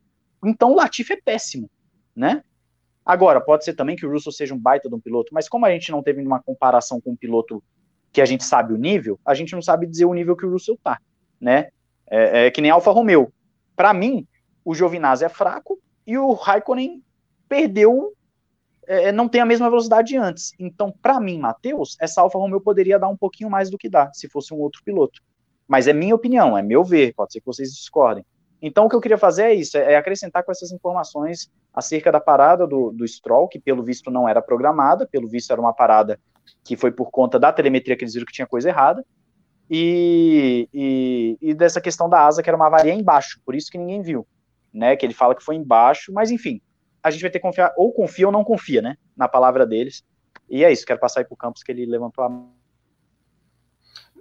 Então 0.45 0.73
o 0.73 0.77
Latifi 0.77 1.15
é 1.15 1.21
péssimo, 1.25 1.71
né? 2.15 2.43
Agora, 3.09 3.41
pode 3.41 3.65
ser 3.65 3.73
também 3.73 3.97
que 3.97 4.05
o 4.05 4.11
Russell 4.11 4.31
seja 4.31 4.55
um 4.55 4.59
baita 4.59 4.87
de 4.87 4.95
um 4.95 5.01
piloto, 5.01 5.33
mas 5.33 5.49
como 5.49 5.65
a 5.65 5.71
gente 5.71 5.91
não 5.91 6.03
teve 6.03 6.21
uma 6.21 6.43
comparação 6.43 7.01
com 7.01 7.13
um 7.13 7.17
piloto 7.17 7.65
que 8.13 8.21
a 8.21 8.27
gente 8.27 8.45
sabe 8.45 8.75
o 8.75 8.77
nível, 8.77 9.19
a 9.25 9.33
gente 9.33 9.55
não 9.55 9.63
sabe 9.63 9.87
dizer 9.87 10.05
o 10.05 10.13
nível 10.13 10.37
que 10.37 10.45
o 10.45 10.51
Russell 10.51 10.79
tá, 10.85 11.01
né? 11.41 11.71
É, 12.07 12.49
é 12.49 12.51
que 12.51 12.61
nem 12.61 12.71
Alfa 12.71 12.91
Romeo. 12.91 13.33
Para 13.75 13.95
mim, 13.95 14.27
o 14.63 14.75
Giovinazzi 14.75 15.25
é 15.25 15.29
fraco 15.31 15.79
e 16.07 16.19
o 16.19 16.35
Raikkonen 16.35 17.03
perdeu, 17.49 18.13
é, 18.87 19.11
não 19.11 19.27
tem 19.27 19.41
a 19.41 19.47
mesma 19.47 19.71
velocidade 19.71 20.09
de 20.09 20.19
antes. 20.19 20.53
Então, 20.59 20.93
para 20.93 21.19
mim, 21.19 21.39
Matheus, 21.39 21.97
essa 21.99 22.21
Alfa 22.21 22.39
Romeo 22.39 22.61
poderia 22.61 22.99
dar 22.99 23.09
um 23.09 23.17
pouquinho 23.17 23.49
mais 23.49 23.71
do 23.71 23.79
que 23.79 23.89
dá, 23.89 24.13
se 24.13 24.29
fosse 24.29 24.53
um 24.53 24.59
outro 24.59 24.83
piloto. 24.85 25.23
Mas 25.67 25.89
é 25.89 25.95
minha 25.95 26.15
opinião, 26.15 26.59
é 26.59 26.63
meu 26.63 26.85
ver, 26.85 27.15
pode 27.15 27.33
ser 27.33 27.41
que 27.41 27.47
vocês 27.47 27.73
discordem. 27.73 28.23
Então, 28.61 28.87
o 28.87 28.89
que 28.89 28.97
eu 28.97 29.01
queria 29.01 29.19
fazer 29.19 29.45
é 29.45 29.55
isso, 29.55 29.79
é 29.79 29.97
acrescentar 29.97 30.43
com 30.43 30.51
essas 30.51 30.73
informações 30.73 31.51
acerca 31.73 32.11
da 32.11 32.21
parada 32.21 32.67
do, 32.67 32.91
do 32.91 33.07
Stroll, 33.07 33.49
que 33.49 33.61
pelo 33.61 33.83
visto 33.83 34.11
não 34.11 34.29
era 34.29 34.43
programada, 34.43 35.07
pelo 35.07 35.29
visto 35.29 35.53
era 35.53 35.61
uma 35.61 35.73
parada 35.73 36.19
que 36.65 36.77
foi 36.77 36.91
por 36.91 37.11
conta 37.11 37.39
da 37.39 37.53
telemetria 37.53 37.97
que 37.97 38.03
eles 38.03 38.15
viram 38.15 38.27
que 38.27 38.33
tinha 38.33 38.47
coisa 38.47 38.69
errada, 38.69 39.05
e, 39.71 40.69
e, 40.73 41.39
e, 41.41 41.55
dessa 41.55 41.81
questão 41.81 42.09
da 42.09 42.27
asa, 42.27 42.43
que 42.43 42.49
era 42.49 42.57
uma 42.57 42.67
avaria 42.67 42.95
embaixo, 42.95 43.41
por 43.45 43.55
isso 43.55 43.71
que 43.71 43.79
ninguém 43.79 44.01
viu, 44.01 44.27
né, 44.73 44.97
que 44.97 45.05
ele 45.05 45.15
fala 45.15 45.35
que 45.35 45.45
foi 45.45 45.57
embaixo, 45.57 46.13
mas 46.13 46.31
enfim, 46.31 46.61
a 47.03 47.11
gente 47.11 47.21
vai 47.21 47.31
ter 47.31 47.39
que 47.39 47.47
confiar, 47.47 47.73
ou 47.77 47.93
confia 47.93 48.27
ou 48.27 48.33
não 48.33 48.43
confia, 48.43 48.81
né, 48.81 48.97
na 49.17 49.29
palavra 49.29 49.67
deles, 49.67 50.03
e 50.49 50.65
é 50.65 50.73
isso, 50.73 50.87
quero 50.87 50.99
passar 50.99 51.21
aí 51.21 51.27
para 51.27 51.35
o 51.35 51.37
Campos, 51.37 51.63
que 51.63 51.71
ele 51.71 51.85
levantou 51.85 52.25
a 52.25 52.31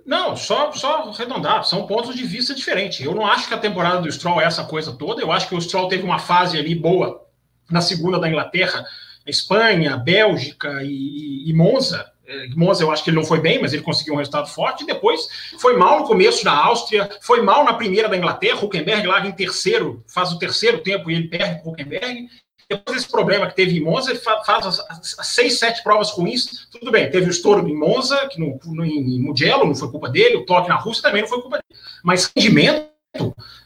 não, 0.07 0.37
só, 0.37 0.71
só 0.71 1.09
arredondar, 1.09 1.65
são 1.65 1.85
pontos 1.85 2.15
de 2.15 2.23
vista 2.23 2.55
diferentes. 2.55 3.05
Eu 3.05 3.13
não 3.13 3.27
acho 3.27 3.45
que 3.45 3.53
a 3.53 3.57
temporada 3.57 3.99
do 3.99 4.09
Stroll 4.09 4.39
é 4.39 4.45
essa 4.45 4.63
coisa 4.63 4.93
toda. 4.93 5.21
Eu 5.21 5.33
acho 5.33 5.49
que 5.49 5.55
o 5.55 5.59
Stroll 5.59 5.89
teve 5.89 6.03
uma 6.03 6.17
fase 6.17 6.57
ali 6.57 6.73
boa 6.73 7.27
na 7.69 7.81
segunda 7.81 8.17
da 8.17 8.29
Inglaterra, 8.29 8.85
Espanha, 9.25 9.97
Bélgica 9.97 10.81
e, 10.81 11.49
e 11.49 11.53
Monza. 11.53 12.09
É, 12.25 12.47
Monza 12.55 12.83
eu 12.83 12.89
acho 12.89 13.03
que 13.03 13.09
ele 13.09 13.17
não 13.17 13.25
foi 13.25 13.41
bem, 13.41 13.61
mas 13.61 13.73
ele 13.73 13.83
conseguiu 13.83 14.13
um 14.13 14.17
resultado 14.17 14.47
forte. 14.47 14.85
E 14.85 14.87
depois 14.87 15.27
foi 15.59 15.75
mal 15.75 15.99
no 15.99 16.07
começo 16.07 16.45
na 16.45 16.53
Áustria, 16.53 17.09
foi 17.19 17.41
mal 17.41 17.65
na 17.65 17.73
primeira 17.73 18.07
da 18.07 18.15
Inglaterra. 18.15 18.63
Huckenberg 18.63 19.05
lá 19.05 19.27
em 19.27 19.33
terceiro, 19.33 20.01
faz 20.07 20.31
o 20.31 20.39
terceiro 20.39 20.77
tempo 20.79 21.11
e 21.11 21.15
ele 21.15 21.27
perde 21.27 21.61
o 21.65 21.69
Huckenberg. 21.69 22.29
Depois 22.69 22.97
desse 22.97 23.09
problema 23.09 23.47
que 23.47 23.55
teve 23.55 23.77
em 23.77 23.81
Monza, 23.81 24.11
ele 24.11 24.19
faz 24.19 24.65
as, 24.65 24.79
as, 24.89 25.19
as, 25.19 25.27
seis, 25.27 25.57
sete 25.57 25.81
provas 25.83 26.11
ruins. 26.11 26.67
Tudo 26.69 26.91
bem, 26.91 27.09
teve 27.09 27.27
o 27.27 27.31
estouro 27.31 27.67
em 27.67 27.75
Monza, 27.75 28.27
que 28.27 28.39
no, 28.39 28.59
no, 28.65 28.85
em 28.85 29.21
Mugello 29.21 29.65
não 29.65 29.75
foi 29.75 29.89
culpa 29.89 30.09
dele, 30.09 30.35
o 30.35 30.45
toque 30.45 30.67
na 30.67 30.75
Rússia 30.75 31.03
também 31.03 31.21
não 31.21 31.29
foi 31.29 31.41
culpa 31.41 31.57
dele. 31.57 31.81
Mas 32.03 32.29
rendimento, 32.35 32.89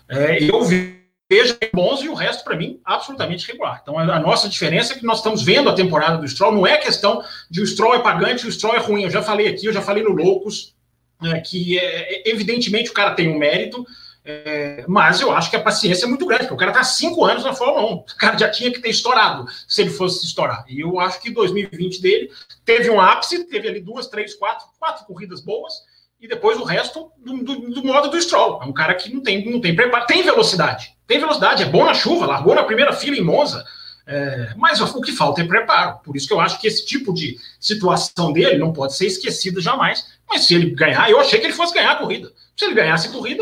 é, 0.07 0.43
eu 0.43 0.63
vejo 0.63 1.57
bons 1.73 2.03
e 2.03 2.09
o 2.09 2.13
resto, 2.13 2.43
para 2.43 2.55
mim, 2.55 2.79
absolutamente 2.85 3.47
regular. 3.47 3.79
Então, 3.81 3.97
a 3.97 4.19
nossa 4.19 4.47
diferença 4.47 4.93
é 4.93 4.99
que 4.99 5.05
nós 5.05 5.17
estamos 5.17 5.41
vendo 5.41 5.69
a 5.69 5.73
temporada 5.73 6.17
do 6.17 6.27
Stroll, 6.27 6.51
não 6.51 6.67
é 6.67 6.77
questão 6.77 7.23
de 7.49 7.61
o 7.61 7.65
Stroll 7.65 7.95
é 7.95 7.99
pagante 7.99 8.45
o 8.45 8.51
Stroll 8.51 8.75
é 8.75 8.79
ruim. 8.79 9.03
Eu 9.03 9.09
já 9.09 9.23
falei 9.23 9.47
aqui, 9.47 9.65
eu 9.65 9.73
já 9.73 9.81
falei 9.81 10.03
no 10.03 10.11
Loucos, 10.11 10.75
é, 11.23 11.39
que 11.39 11.79
é, 11.79 12.29
evidentemente 12.29 12.91
o 12.91 12.93
cara 12.93 13.15
tem 13.15 13.29
um 13.29 13.37
mérito, 13.37 13.85
é, 14.23 14.85
mas 14.87 15.19
eu 15.19 15.31
acho 15.31 15.49
que 15.49 15.55
a 15.55 15.61
paciência 15.61 16.05
é 16.05 16.07
muito 16.07 16.25
grande, 16.25 16.43
porque 16.43 16.53
o 16.53 16.57
cara 16.57 16.71
está 16.71 16.83
cinco 16.83 17.25
anos 17.25 17.43
na 17.43 17.53
Fórmula 17.53 17.91
1. 17.91 17.93
O 17.93 18.05
cara 18.17 18.37
já 18.37 18.49
tinha 18.49 18.71
que 18.71 18.79
ter 18.79 18.89
estourado 18.89 19.45
se 19.67 19.81
ele 19.81 19.89
fosse 19.89 20.25
estourar. 20.25 20.63
E 20.67 20.79
eu 20.79 20.99
acho 20.99 21.19
que 21.19 21.31
2020 21.31 22.01
dele 22.01 22.31
teve 22.63 22.89
um 22.89 23.01
ápice, 23.01 23.45
teve 23.45 23.67
ali 23.67 23.81
duas, 23.81 24.07
três, 24.07 24.35
quatro, 24.35 24.67
quatro 24.79 25.05
corridas 25.05 25.41
boas, 25.41 25.73
e 26.19 26.27
depois 26.27 26.59
o 26.59 26.63
resto 26.63 27.11
do, 27.17 27.43
do, 27.43 27.69
do 27.71 27.83
modo 27.83 28.09
do 28.09 28.21
Stroll. 28.21 28.61
É 28.61 28.65
um 28.65 28.73
cara 28.73 28.93
que 28.93 29.11
não 29.11 29.23
tem, 29.23 29.49
não 29.49 29.59
tem 29.59 29.75
preparo, 29.75 30.05
tem 30.05 30.21
velocidade. 30.21 30.95
Tem 31.07 31.19
velocidade, 31.19 31.63
é 31.63 31.65
bom 31.65 31.83
na 31.83 31.95
chuva, 31.95 32.27
largou 32.27 32.53
na 32.53 32.63
primeira 32.63 32.93
fila 32.93 33.17
em 33.17 33.23
Monza. 33.23 33.65
É, 34.13 34.53
mas 34.57 34.81
o 34.81 35.01
que 35.01 35.13
falta 35.13 35.41
é 35.41 35.47
preparo. 35.47 35.99
Por 36.03 36.17
isso 36.17 36.27
que 36.27 36.33
eu 36.33 36.41
acho 36.41 36.59
que 36.59 36.67
esse 36.67 36.85
tipo 36.85 37.13
de 37.13 37.39
situação 37.57 38.33
dele 38.33 38.57
não 38.57 38.73
pode 38.73 38.93
ser 38.93 39.05
esquecida 39.05 39.61
jamais. 39.61 40.19
Mas 40.27 40.41
se 40.41 40.53
ele 40.53 40.71
ganhar, 40.71 41.09
eu 41.09 41.17
achei 41.17 41.39
que 41.39 41.45
ele 41.45 41.53
fosse 41.53 41.73
ganhar 41.73 41.93
a 41.93 41.95
corrida. 41.95 42.29
Se 42.57 42.65
ele 42.65 42.73
ganhasse 42.73 43.07
a 43.07 43.11
corrida, 43.11 43.41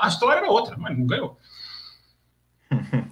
a 0.00 0.06
história 0.06 0.38
era 0.38 0.48
outra, 0.48 0.76
mas 0.78 0.96
não 0.96 1.04
ganhou. 1.04 1.36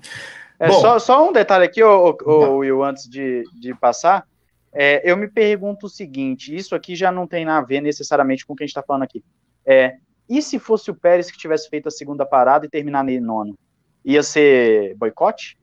É, 0.59 0.71
só, 0.71 0.99
só 0.99 1.29
um 1.29 1.35
detalhe 1.35 1.67
aqui, 1.67 1.83
ô, 1.83 2.17
ô, 2.25 2.57
Will, 2.57 2.83
antes 2.83 3.07
de, 3.07 3.45
de 3.61 3.75
passar. 3.75 4.27
É, 4.73 5.03
eu 5.05 5.15
me 5.15 5.29
pergunto 5.29 5.85
o 5.85 5.91
seguinte: 5.91 6.57
isso 6.57 6.75
aqui 6.75 6.97
já 6.97 7.13
não 7.13 7.27
tem 7.27 7.45
nada 7.45 7.59
a 7.59 7.67
ver 7.67 7.83
necessariamente 7.83 8.47
com 8.47 8.55
o 8.55 8.57
que 8.57 8.63
a 8.63 8.67
gente 8.67 8.71
está 8.71 8.83
falando 8.83 9.03
aqui. 9.03 9.23
É, 9.67 9.97
e 10.27 10.41
se 10.41 10.59
fosse 10.59 10.91
o 10.91 10.95
Pérez 10.95 11.31
que 11.31 11.37
tivesse 11.37 11.69
feito 11.69 11.89
a 11.89 11.91
segunda 11.91 12.25
parada 12.25 12.65
e 12.65 12.71
terminar 12.71 13.07
em 13.07 13.21
nono? 13.21 13.55
Ia 14.03 14.23
ser 14.23 14.95
boicote? 14.97 15.59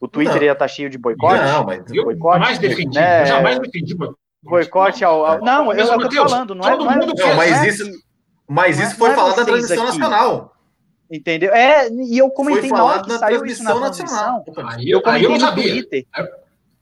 O 0.00 0.06
Twitter 0.06 0.36
não. 0.36 0.42
ia 0.42 0.52
estar 0.52 0.64
tá 0.64 0.68
cheio 0.68 0.88
de 0.88 0.96
boicote? 0.96 1.42
Não, 1.42 1.64
mas 1.64 1.82
eu 1.92 2.04
boicote, 2.04 2.38
jamais 2.38 2.58
defendi. 2.58 2.98
Né? 2.98 3.22
Eu 3.22 3.26
jamais 3.26 3.58
defendi 3.58 3.94
boicote. 3.94 4.18
Boicote 4.42 5.04
ao, 5.04 5.26
ao. 5.26 5.40
Não, 5.40 5.72
eu, 5.72 5.84
eu 5.84 6.08
tô 6.08 6.28
falando, 6.28 6.54
não 6.54 6.68
é. 6.68 6.76
Todo 6.76 6.90
é, 6.90 6.94
mundo 6.94 7.14
não, 7.16 7.34
mas 7.34 7.64
é 7.64 7.68
isso. 7.68 7.84
Mas 8.48 8.78
isso 8.78 8.96
foi 8.96 9.10
é 9.10 9.14
falado 9.14 9.36
na 9.36 9.44
transmissão 9.44 9.88
aqui. 9.88 9.98
nacional. 9.98 10.54
Entendeu? 11.10 11.54
É, 11.54 11.88
e 11.90 12.18
eu 12.18 12.30
comentei 12.30 12.70
na 12.70 12.84
hora 12.84 13.02
que 13.02 13.08
na 13.08 13.18
saiu 13.18 13.44
isso 13.44 13.62
na 13.64 13.74
transmissão. 13.74 14.44
Aí 14.68 14.90
eu, 14.90 14.98
eu 14.98 15.02
comentei 15.02 15.26
aí 15.26 15.32
eu 15.32 15.38
no 15.38 15.40
sabia. 15.40 15.72
Twitter. 15.72 16.06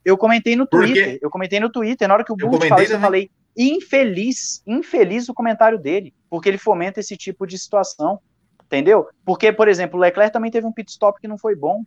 Eu 0.05 0.17
comentei 0.17 0.55
no 0.55 0.67
Twitter. 0.67 1.19
Eu 1.21 1.29
comentei 1.29 1.59
no 1.59 1.69
Twitter. 1.69 2.07
Na 2.07 2.13
hora 2.13 2.23
que 2.23 2.31
o 2.31 2.35
Bult 2.35 2.67
falou 2.67 2.83
isso, 2.83 2.93
eu 2.93 2.99
falei, 2.99 3.31
infeliz, 3.57 4.61
infeliz 4.65 5.27
o 5.27 5.33
comentário 5.33 5.79
dele, 5.79 6.13
porque 6.29 6.47
ele 6.47 6.57
fomenta 6.57 6.99
esse 6.99 7.17
tipo 7.17 7.45
de 7.45 7.57
situação. 7.57 8.19
Entendeu? 8.65 9.07
Porque, 9.25 9.51
por 9.51 9.67
exemplo, 9.67 9.97
o 9.97 10.01
Leclerc 10.01 10.31
também 10.31 10.51
teve 10.51 10.67
um 10.67 10.73
pit 10.73 10.91
stop 10.91 11.19
que 11.19 11.27
não 11.27 11.37
foi 11.37 11.55
bom. 11.55 11.83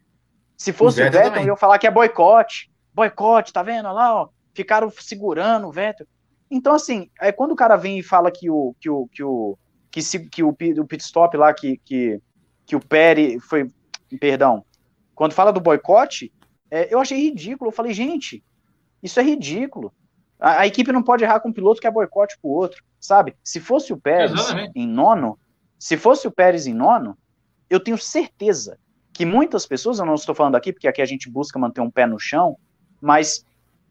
Se 0.60 0.74
fosse 0.74 1.02
o, 1.02 1.08
o 1.08 1.10
Vettel, 1.10 1.40
eu 1.40 1.46
ia 1.46 1.56
falar 1.56 1.78
que 1.78 1.86
é 1.86 1.90
boicote. 1.90 2.70
Boicote, 2.92 3.50
tá 3.50 3.62
vendo? 3.62 3.86
Olha 3.86 3.92
lá, 3.92 4.14
ó. 4.14 4.28
Ficaram 4.52 4.90
segurando 4.90 5.66
o 5.66 5.72
Vettel. 5.72 6.06
Então, 6.50 6.74
assim, 6.74 7.10
é, 7.18 7.32
quando 7.32 7.52
o 7.52 7.56
cara 7.56 7.76
vem 7.76 7.98
e 7.98 8.02
fala 8.02 8.30
que 8.30 8.50
o, 8.50 8.76
que 8.78 8.90
o, 8.90 9.08
que 9.10 9.22
o, 9.22 9.56
que, 9.90 10.02
se, 10.02 10.28
que 10.28 10.42
o, 10.42 10.50
o 10.50 10.86
pit 10.86 11.02
stop 11.02 11.34
lá, 11.34 11.54
que, 11.54 11.78
que, 11.82 12.20
que 12.66 12.76
o 12.76 12.80
Pérez 12.80 13.42
foi. 13.42 13.70
Perdão. 14.20 14.62
Quando 15.14 15.32
fala 15.32 15.50
do 15.50 15.62
boicote, 15.62 16.30
é, 16.70 16.92
eu 16.92 17.00
achei 17.00 17.18
ridículo. 17.18 17.70
Eu 17.70 17.74
falei, 17.74 17.94
gente, 17.94 18.44
isso 19.02 19.18
é 19.18 19.22
ridículo. 19.22 19.90
A, 20.38 20.60
a, 20.60 20.66
equipe 20.66 20.92
não 20.92 21.02
pode 21.02 21.24
errar 21.24 21.40
com 21.40 21.48
um 21.48 21.54
piloto 21.54 21.80
que 21.80 21.86
é 21.86 21.90
boicote 21.90 22.38
pro 22.38 22.50
outro, 22.50 22.84
sabe? 23.00 23.34
Se 23.42 23.60
fosse 23.60 23.94
o 23.94 23.96
Pérez 23.96 24.32
Exatamente. 24.32 24.72
em 24.74 24.86
nono, 24.86 25.38
se 25.78 25.96
fosse 25.96 26.28
o 26.28 26.30
Pérez 26.30 26.66
em 26.66 26.74
nono, 26.74 27.16
eu 27.70 27.80
tenho 27.80 27.96
certeza 27.96 28.78
que 29.20 29.26
muitas 29.26 29.66
pessoas, 29.66 29.98
eu 29.98 30.06
não 30.06 30.14
estou 30.14 30.34
falando 30.34 30.54
aqui 30.54 30.72
porque 30.72 30.88
aqui 30.88 31.02
a 31.02 31.04
gente 31.04 31.28
busca 31.28 31.58
manter 31.58 31.82
um 31.82 31.90
pé 31.90 32.06
no 32.06 32.18
chão, 32.18 32.56
mas 33.02 33.44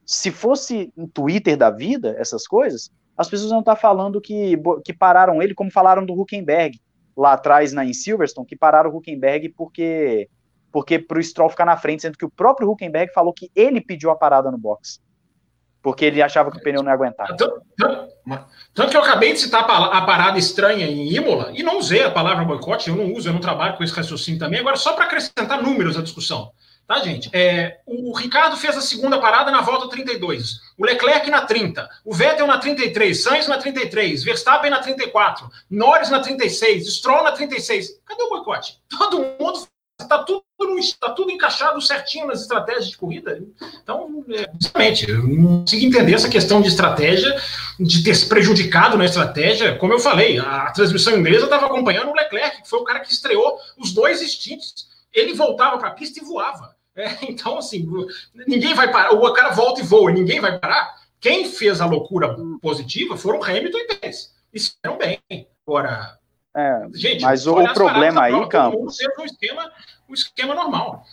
se 0.04 0.32
fosse 0.32 0.92
em 0.98 1.06
Twitter 1.06 1.56
da 1.56 1.70
vida, 1.70 2.16
essas 2.18 2.48
coisas, 2.48 2.92
as 3.16 3.30
pessoas 3.30 3.52
não 3.52 3.60
estar 3.60 3.76
falando 3.76 4.20
que, 4.20 4.60
que 4.84 4.92
pararam 4.92 5.40
ele, 5.40 5.54
como 5.54 5.70
falaram 5.70 6.04
do 6.04 6.20
Huckenberg 6.20 6.82
lá 7.16 7.34
atrás 7.34 7.72
na, 7.72 7.86
em 7.86 7.94
Silverstone, 7.94 8.48
que 8.48 8.56
pararam 8.56 8.90
o 8.90 8.98
Huckenberg 8.98 9.50
porque 9.50 10.28
porque 10.72 10.98
para 10.98 11.20
o 11.20 11.24
Stroll 11.24 11.52
ficar 11.52 11.66
na 11.66 11.78
frente, 11.78 12.02
sendo 12.02 12.18
que 12.18 12.26
o 12.26 12.32
próprio 12.32 12.68
Huckenberg 12.68 13.14
falou 13.14 13.32
que 13.32 13.52
ele 13.56 13.82
pediu 13.82 14.10
a 14.10 14.16
parada 14.16 14.50
no 14.50 14.58
box. 14.58 15.00
Porque 15.80 16.06
ele 16.06 16.24
achava 16.24 16.50
que 16.50 16.58
o 16.58 16.64
pneu 16.64 16.82
não 16.82 16.90
ia 16.90 16.96
aguentar. 16.96 17.28
Tanto, 17.28 17.62
tanto, 17.78 18.14
tanto 18.74 18.92
que 18.92 18.98
eu 18.98 19.02
acabei 19.02 19.34
de 19.34 19.40
citar 19.40 19.64
a 19.64 20.02
parada 20.02 20.38
estranha 20.38 20.86
em 20.86 21.14
Imola 21.14 21.52
e 21.54 21.64
não 21.64 21.78
usei 21.78 22.04
a 22.04 22.12
palavra 22.12 22.44
boicote, 22.46 22.90
eu 22.90 22.96
não 22.96 23.14
uso, 23.14 23.30
eu 23.30 23.34
não 23.34 23.40
trabalho 23.40 23.78
com 23.78 23.84
esse 23.84 23.94
raciocínio 23.94 24.40
também. 24.40 24.60
Agora, 24.60 24.76
só 24.76 24.94
para 24.94 25.06
acrescentar 25.06 25.62
números 25.62 25.98
à 25.98 26.02
discussão. 26.02 26.52
Tá, 26.90 26.98
gente? 27.02 27.30
É, 27.32 27.82
o 27.86 28.18
Ricardo 28.18 28.58
fez 28.58 28.76
a 28.76 28.82
segunda 28.82 29.20
parada 29.20 29.52
na 29.52 29.62
volta 29.62 29.88
32. 29.90 30.60
O 30.76 30.84
Leclerc 30.84 31.30
na 31.30 31.42
30. 31.42 31.88
O 32.04 32.16
Vettel 32.16 32.48
na 32.48 32.58
33. 32.58 33.22
Sainz 33.22 33.48
na 33.48 33.60
33. 33.60 34.24
Verstappen 34.24 34.72
na 34.72 34.80
34. 34.80 35.48
Norris 35.70 36.10
na 36.10 36.20
36. 36.20 36.96
Stroll 36.96 37.24
na 37.24 37.32
36. 37.32 38.02
Cadê 38.04 38.24
o 38.24 38.30
boicote? 38.30 38.80
Todo 38.90 39.20
mundo 39.40 39.68
está 40.02 40.24
tudo, 40.24 40.44
tá 41.00 41.12
tudo 41.12 41.32
encaixado 41.32 41.82
certinho 41.82 42.28
nas 42.28 42.42
estratégias 42.42 42.90
de 42.90 42.98
corrida. 42.98 43.42
Então, 43.82 44.24
é, 44.30 44.50
justamente, 44.60 45.10
eu 45.10 45.28
não 45.28 45.60
consigo 45.60 45.86
entender 45.86 46.14
essa 46.14 46.30
questão 46.30 46.62
de 46.62 46.68
estratégia, 46.68 47.36
de 47.80 48.04
ter 48.04 48.16
se 48.16 48.28
prejudicado 48.28 48.98
na 48.98 49.06
estratégia. 49.06 49.76
Como 49.78 49.94
eu 49.94 50.00
falei, 50.00 50.38
a 50.40 50.72
transmissão 50.72 51.18
inglesa 51.18 51.46
estava 51.46 51.66
acompanhando 51.66 52.10
o 52.10 52.16
Leclerc, 52.16 52.62
que 52.62 52.70
foi 52.70 52.80
o 52.80 52.84
cara 52.84 53.00
que 53.00 53.12
estreou 53.12 53.58
os 53.78 53.94
dois 53.94 54.22
instintos. 54.22 54.88
Ele 55.14 55.34
voltava 55.34 55.78
para 55.78 55.90
a 55.90 55.94
pista 55.94 56.20
e 56.20 56.26
voava. 56.26 56.76
É, 56.96 57.18
então, 57.30 57.58
assim, 57.58 57.88
ninguém 58.48 58.74
vai 58.74 58.92
parar. 58.92 59.14
O 59.14 59.34
cara 59.34 59.52
volta 59.52 59.82
e 59.82 59.84
voa, 59.84 60.12
ninguém 60.12 60.40
vai 60.40 60.60
parar. 60.60 60.96
Quem 61.20 61.50
fez 61.50 61.82
a 61.82 61.86
loucura 61.86 62.36
positiva 62.62 63.18
foram 63.18 63.44
Hamilton 63.44 63.78
e 63.78 63.88
Pérez. 63.88 64.34
E 64.54 64.60
fizeram 64.60 64.98
bem. 64.98 65.20
Agora, 65.66 66.20
é, 66.56 66.88
Gente, 66.94 67.22
mas 67.22 67.46
o, 67.46 67.54
o 67.54 67.74
problema 67.74 68.24
aí, 68.24 68.48
Campos. 68.50 68.98
Um 69.20 69.26
esquema, 69.26 69.72
um 70.10 70.14
esquema 70.14 70.56
normal. 70.56 71.04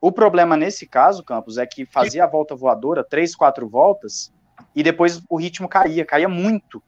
O 0.00 0.12
problema 0.12 0.56
nesse 0.56 0.86
caso, 0.86 1.22
Campos, 1.22 1.58
é 1.58 1.66
que 1.66 1.86
fazia 1.86 2.24
a 2.24 2.26
volta 2.26 2.54
voadora, 2.54 3.04
três, 3.04 3.34
quatro 3.34 3.68
voltas, 3.68 4.32
e 4.74 4.82
depois 4.82 5.22
o 5.28 5.36
ritmo 5.36 5.68
caía, 5.68 6.04
caía 6.04 6.28
muito. 6.28 6.82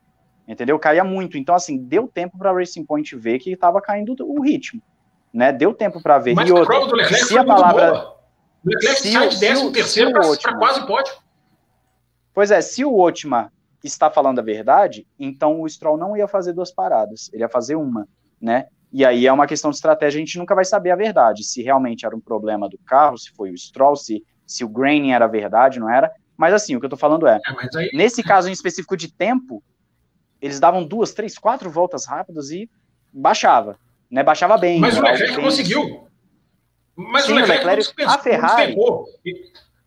Entendeu? 0.46 0.78
Caía 0.78 1.02
muito. 1.02 1.38
Então, 1.38 1.54
assim, 1.54 1.78
deu 1.78 2.06
tempo 2.06 2.36
para 2.36 2.52
Racing 2.52 2.84
Point 2.84 3.16
ver 3.16 3.38
que 3.38 3.50
estava 3.50 3.80
caindo 3.80 4.14
o 4.20 4.42
ritmo. 4.42 4.82
Né? 5.32 5.52
Deu 5.52 5.72
tempo 5.72 6.02
para 6.02 6.18
ver. 6.18 6.34
Mas 6.34 6.48
e 6.48 6.52
outra, 6.52 6.64
a 6.64 6.66
prova 6.66 6.86
do 6.88 6.96
Leclerc 6.96 7.24
se 7.26 7.38
a 7.38 7.44
palavra. 7.44 7.90
Boa. 7.90 8.16
O 8.64 8.68
Leclerc 8.68 9.00
se, 9.00 9.12
sai 9.12 9.28
de 9.28 9.40
décimo 9.40 9.72
terceiro 9.72 10.12
para 10.12 10.58
quase 10.58 10.86
pódio. 10.86 11.14
Pois 12.34 12.50
é, 12.50 12.60
se 12.60 12.84
o 12.84 12.98
Otmar 12.98 13.50
está 13.82 14.10
falando 14.10 14.40
a 14.40 14.42
verdade, 14.42 15.06
então 15.18 15.60
o 15.60 15.68
Stroll 15.68 15.96
não 15.96 16.16
ia 16.16 16.26
fazer 16.26 16.52
duas 16.52 16.70
paradas, 16.70 17.30
ele 17.32 17.42
ia 17.42 17.48
fazer 17.48 17.76
uma, 17.76 18.08
né? 18.40 18.66
E 18.94 19.04
aí 19.04 19.26
é 19.26 19.32
uma 19.32 19.48
questão 19.48 19.72
de 19.72 19.76
estratégia, 19.76 20.18
a 20.18 20.24
gente 20.24 20.38
nunca 20.38 20.54
vai 20.54 20.64
saber 20.64 20.92
a 20.92 20.96
verdade, 20.96 21.42
se 21.42 21.60
realmente 21.60 22.06
era 22.06 22.14
um 22.14 22.20
problema 22.20 22.68
do 22.68 22.78
carro, 22.78 23.18
se 23.18 23.32
foi 23.32 23.50
o 23.50 23.58
Stroll, 23.58 23.96
se, 23.96 24.22
se 24.46 24.62
o 24.62 24.68
graining 24.68 25.10
era 25.10 25.26
verdade, 25.26 25.80
não 25.80 25.90
era. 25.90 26.12
Mas 26.36 26.54
assim, 26.54 26.76
o 26.76 26.80
que 26.80 26.86
eu 26.86 26.90
tô 26.90 26.96
falando 26.96 27.26
é, 27.26 27.40
é 27.44 27.78
aí... 27.78 27.90
nesse 27.92 28.22
caso 28.22 28.48
em 28.48 28.52
específico 28.52 28.96
de 28.96 29.12
tempo, 29.12 29.64
eles 30.40 30.60
davam 30.60 30.86
duas, 30.86 31.12
três, 31.12 31.36
quatro 31.36 31.68
voltas 31.68 32.06
rápidas 32.06 32.52
e 32.52 32.70
baixava, 33.12 33.76
né? 34.08 34.22
Baixava 34.22 34.56
bem. 34.56 34.78
Mas 34.78 34.96
o 34.96 35.02
Leclerc 35.02 35.34
bem... 35.34 35.44
conseguiu. 35.44 36.06
Mas 36.94 37.24
Sim, 37.24 37.32
o 37.32 37.34
Leclerc, 37.34 37.64
Leclerc 37.64 38.02
a 38.04 38.18
Ferrari, 38.20 38.76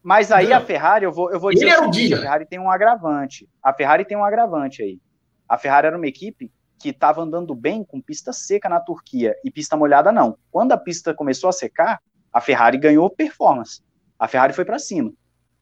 mas 0.03 0.33
aí 0.33 0.51
a 0.51 0.59
Ferrari, 0.59 1.05
eu 1.05 1.13
vou, 1.13 1.31
eu 1.31 1.39
vou 1.39 1.51
dizer 1.51 1.79
o 1.79 1.93
seguinte, 1.93 2.13
a 2.13 2.19
Ferrari 2.19 2.45
tem 2.45 2.59
um 2.59 2.69
agravante. 2.69 3.47
A 3.63 3.71
Ferrari 3.71 4.03
tem 4.03 4.17
um 4.17 4.25
agravante 4.25 4.81
aí. 4.81 4.99
A 5.47 5.57
Ferrari 5.57 5.87
era 5.87 5.95
uma 5.95 6.07
equipe 6.07 6.51
que 6.79 6.89
estava 6.89 7.21
andando 7.21 7.55
bem 7.55 7.83
com 7.83 8.01
pista 8.01 8.31
seca 8.31 8.69
na 8.69 8.79
Turquia 8.79 9.35
e 9.43 9.51
pista 9.51 9.75
molhada 9.75 10.11
não. 10.11 10.37
Quando 10.51 10.71
a 10.71 10.77
pista 10.77 11.13
começou 11.13 11.49
a 11.49 11.53
secar, 11.53 11.99
a 12.31 12.39
Ferrari 12.39 12.77
ganhou 12.77 13.09
performance. 13.09 13.81
A 14.19 14.27
Ferrari 14.27 14.53
foi 14.53 14.65
para 14.65 14.79
cima, 14.79 15.11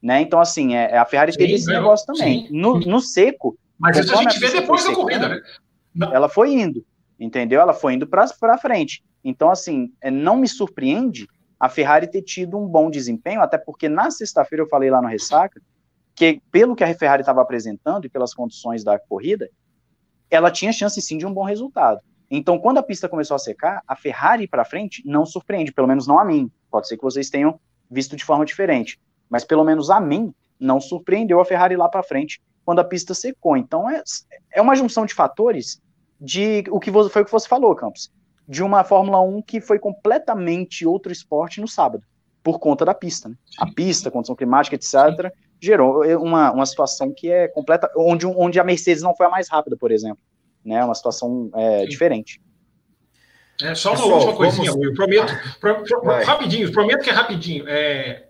né? 0.01 0.21
Então 0.21 0.39
assim, 0.39 0.75
é, 0.75 0.97
a 0.97 1.05
Ferrari 1.05 1.31
sim, 1.31 1.37
teve 1.37 1.53
esse 1.53 1.67
negócio 1.67 2.05
também. 2.05 2.47
No, 2.51 2.79
no, 2.79 2.99
seco. 2.99 3.57
Mas 3.77 3.97
isso 3.97 4.13
a 4.13 4.21
gente 4.21 4.37
a 4.37 4.39
vê 4.39 4.59
depois 4.59 4.83
da 4.83 4.93
corrida, 4.93 5.29
né? 5.29 5.41
Ela 6.11 6.27
foi 6.27 6.53
indo, 6.53 6.85
entendeu? 7.19 7.61
Ela 7.61 7.73
foi 7.73 7.93
indo 7.93 8.07
para 8.07 8.57
frente. 8.57 9.03
Então 9.23 9.49
assim, 9.49 9.91
é, 10.01 10.11
não 10.11 10.37
me 10.37 10.47
surpreende 10.47 11.27
a 11.59 11.69
Ferrari 11.69 12.07
ter 12.07 12.21
tido 12.21 12.57
um 12.57 12.67
bom 12.67 12.89
desempenho, 12.89 13.41
até 13.41 13.57
porque 13.57 13.87
na 13.87 14.11
sexta-feira 14.11 14.63
eu 14.63 14.67
falei 14.69 14.89
lá 14.89 15.01
no 15.01 15.07
Ressaca, 15.07 15.61
que 16.13 16.41
pelo 16.51 16.75
que 16.75 16.83
a 16.83 16.93
Ferrari 16.93 17.21
estava 17.21 17.41
apresentando 17.41 18.05
e 18.05 18.09
pelas 18.09 18.33
condições 18.33 18.83
da 18.83 18.99
corrida, 18.99 19.49
ela 20.29 20.51
tinha 20.51 20.71
chance 20.71 21.01
sim 21.01 21.17
de 21.17 21.25
um 21.25 21.33
bom 21.33 21.43
resultado. 21.43 21.99
Então, 22.29 22.57
quando 22.57 22.79
a 22.79 22.83
pista 22.83 23.07
começou 23.07 23.35
a 23.35 23.39
secar, 23.39 23.81
a 23.87 23.95
Ferrari 23.95 24.47
para 24.47 24.65
frente 24.65 25.03
não 25.05 25.25
surpreende, 25.25 25.71
pelo 25.71 25.87
menos 25.87 26.07
não 26.07 26.19
a 26.19 26.25
mim. 26.25 26.51
Pode 26.71 26.87
ser 26.87 26.97
que 26.97 27.03
vocês 27.03 27.29
tenham 27.29 27.59
visto 27.89 28.15
de 28.15 28.25
forma 28.25 28.45
diferente, 28.45 28.99
mas 29.29 29.43
pelo 29.43 29.63
menos 29.63 29.89
a 29.89 29.99
mim 29.99 30.33
não 30.59 30.81
surpreendeu 30.81 31.39
a 31.39 31.45
Ferrari 31.45 31.75
lá 31.75 31.87
para 31.87 32.01
frente 32.03 32.41
quando 32.65 32.79
a 32.79 32.83
pista 32.83 33.13
secou. 33.13 33.55
Então, 33.55 33.89
é, 33.89 34.01
é 34.53 34.61
uma 34.61 34.75
junção 34.75 35.05
de 35.05 35.13
fatores 35.13 35.79
de 36.19 36.63
o 36.69 36.79
que 36.79 36.91
foi 36.91 37.21
o 37.21 37.25
que 37.25 37.31
você 37.31 37.47
falou, 37.47 37.75
Campos 37.75 38.09
de 38.47 38.63
uma 38.63 38.83
Fórmula 38.83 39.21
1 39.21 39.41
que 39.41 39.59
foi 39.59 39.79
completamente 39.79 40.85
outro 40.85 41.11
esporte 41.11 41.59
no 41.59 41.67
sábado, 41.67 42.03
por 42.43 42.59
conta 42.59 42.85
da 42.85 42.93
pista. 42.93 43.29
Né? 43.29 43.35
A 43.59 43.71
pista, 43.71 44.11
condição 44.11 44.35
climática, 44.35 44.75
etc., 44.75 45.31
gerou 45.61 46.03
uma, 46.19 46.51
uma 46.51 46.65
situação 46.65 47.13
que 47.15 47.31
é 47.31 47.47
completa, 47.47 47.89
onde, 47.97 48.25
onde 48.25 48.59
a 48.59 48.63
Mercedes 48.63 49.01
não 49.03 49.15
foi 49.15 49.25
a 49.25 49.29
mais 49.29 49.49
rápida, 49.49 49.75
por 49.77 49.91
exemplo. 49.91 50.19
Né? 50.63 50.83
Uma 50.83 50.95
situação 50.95 51.49
é, 51.53 51.85
diferente. 51.85 52.41
É, 53.61 53.73
só 53.73 53.91
uma 53.91 53.97
Pessoal, 53.97 54.15
última 54.15 54.35
coisinha, 54.35 54.71
vamos... 54.71 54.87
eu 54.87 54.93
prometo, 54.93 55.59
pro, 55.59 55.83
pro, 55.83 56.23
rapidinho, 56.23 56.71
prometo 56.71 57.03
que 57.03 57.09
é 57.09 57.13
rapidinho. 57.13 57.65
É, 57.67 58.25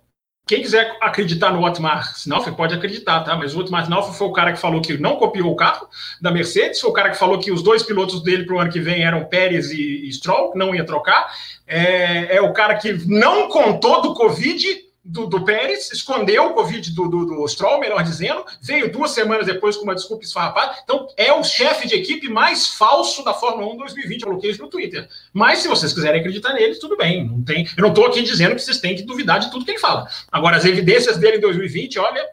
quem 0.47 0.61
quiser 0.61 0.95
acreditar 1.01 1.51
no 1.51 1.65
Otmar 1.65 2.15
Sinalfer 2.15 2.53
pode 2.53 2.75
acreditar, 2.75 3.23
tá? 3.23 3.35
Mas 3.35 3.55
o 3.55 3.59
Otmar 3.59 3.83
Sinalfer 3.83 4.13
foi 4.13 4.27
o 4.27 4.31
cara 4.31 4.53
que 4.53 4.59
falou 4.59 4.79
que 4.79 4.95
não 4.95 5.15
copiou 5.15 5.51
o 5.51 5.55
carro 5.55 5.89
da 6.21 6.31
Mercedes, 6.31 6.79
foi 6.79 6.91
o 6.91 6.93
cara 6.93 7.09
que 7.09 7.17
falou 7.17 7.39
que 7.39 7.51
os 7.51 7.63
dois 7.63 7.81
pilotos 7.81 8.21
dele 8.21 8.45
para 8.45 8.55
o 8.55 8.59
ano 8.59 8.71
que 8.71 8.79
vem 8.79 9.03
eram 9.03 9.25
Pérez 9.25 9.71
e, 9.71 10.07
Stroll, 10.11 10.51
que 10.51 10.57
não 10.59 10.75
ia 10.75 10.85
trocar. 10.85 11.33
É, 11.65 12.35
é, 12.35 12.41
o 12.41 12.53
cara 12.53 12.75
que 12.75 12.93
não 13.07 13.49
contou 13.49 14.03
do 14.03 14.13
Covid 14.13 14.84
do, 15.05 15.27
do 15.27 15.45
Pérez, 15.45 15.91
escondeu 15.91 16.47
o 16.47 16.53
Covid 16.55 16.91
do, 16.91 17.07
do, 17.07 17.25
do 17.25 17.47
Stroll, 17.47 17.79
melhor 17.79 18.01
dizendo, 18.03 18.43
veio 18.59 18.91
duas 18.91 19.11
semanas 19.11 19.45
depois 19.45 19.77
com 19.77 19.83
uma 19.83 19.93
desculpa 19.93 20.23
esfarrapada. 20.23 20.75
Então, 20.83 21.07
é 21.15 21.31
o 21.31 21.43
chefe 21.43 21.87
de 21.87 21.93
equipe 21.93 22.27
mais 22.27 22.69
falso 22.69 23.23
da 23.23 23.33
Fórmula 23.33 23.71
1 23.73 23.77
2020. 23.77 24.21
Eu 24.21 24.27
coloquei 24.29 24.49
isso 24.49 24.61
no 24.63 24.67
Twitter. 24.67 25.07
Mas, 25.31 25.59
se 25.59 25.67
vocês 25.67 25.93
quiserem 25.93 26.19
acreditar 26.19 26.53
nele, 26.53 26.73
tudo 26.75 26.97
bem. 26.97 27.27
Não 27.27 27.43
tem, 27.43 27.67
eu 27.77 27.83
não 27.83 27.89
estou 27.89 28.07
aqui 28.07 28.23
dizendo 28.23 28.55
que 28.55 28.61
vocês 28.61 28.79
têm 28.79 28.95
que 28.95 29.03
duvidar 29.03 29.39
de 29.39 29.51
tudo 29.51 29.63
que 29.63 29.71
ele 29.71 29.79
fala. 29.79 30.07
Agora, 30.31 30.57
as 30.57 30.65
evidências 30.65 31.17
dele 31.17 31.37
em 31.37 31.41
2020, 31.41 31.99
olha, 31.99 32.25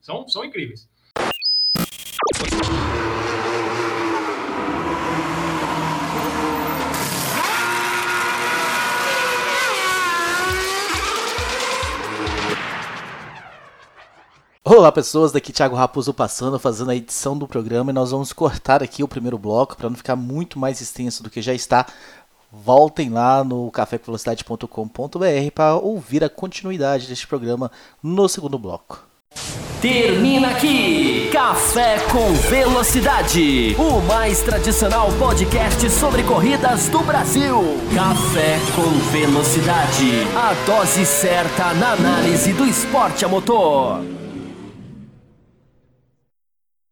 são, 0.00 0.26
são 0.28 0.44
incríveis. 0.44 0.88
Olá 14.68 14.90
pessoas, 14.90 15.30
daqui 15.30 15.52
Thiago 15.52 15.76
Raposo 15.76 16.12
passando, 16.12 16.58
fazendo 16.58 16.90
a 16.90 16.96
edição 16.96 17.38
do 17.38 17.46
programa 17.46 17.92
e 17.92 17.94
nós 17.94 18.10
vamos 18.10 18.32
cortar 18.32 18.82
aqui 18.82 19.00
o 19.00 19.06
primeiro 19.06 19.38
bloco 19.38 19.76
para 19.76 19.88
não 19.88 19.96
ficar 19.96 20.16
muito 20.16 20.58
mais 20.58 20.80
extenso 20.80 21.22
do 21.22 21.30
que 21.30 21.40
já 21.40 21.54
está. 21.54 21.86
Voltem 22.50 23.08
lá 23.08 23.44
no 23.44 23.70
cafécomvelocidade.com.br 23.70 25.50
para 25.54 25.76
ouvir 25.76 26.24
a 26.24 26.28
continuidade 26.28 27.06
deste 27.06 27.28
programa 27.28 27.70
no 28.02 28.28
segundo 28.28 28.58
bloco. 28.58 29.04
Termina 29.80 30.48
aqui 30.48 31.30
Café 31.32 32.00
com 32.10 32.32
Velocidade, 32.50 33.76
o 33.78 34.00
mais 34.00 34.42
tradicional 34.42 35.10
podcast 35.16 35.88
sobre 35.90 36.24
corridas 36.24 36.88
do 36.88 37.04
Brasil. 37.04 37.62
Café 37.94 38.58
com 38.74 38.90
Velocidade, 39.12 40.26
a 40.34 40.54
dose 40.66 41.06
certa 41.06 41.72
na 41.74 41.92
análise 41.92 42.52
do 42.52 42.66
esporte 42.66 43.24
a 43.24 43.28
motor. 43.28 44.25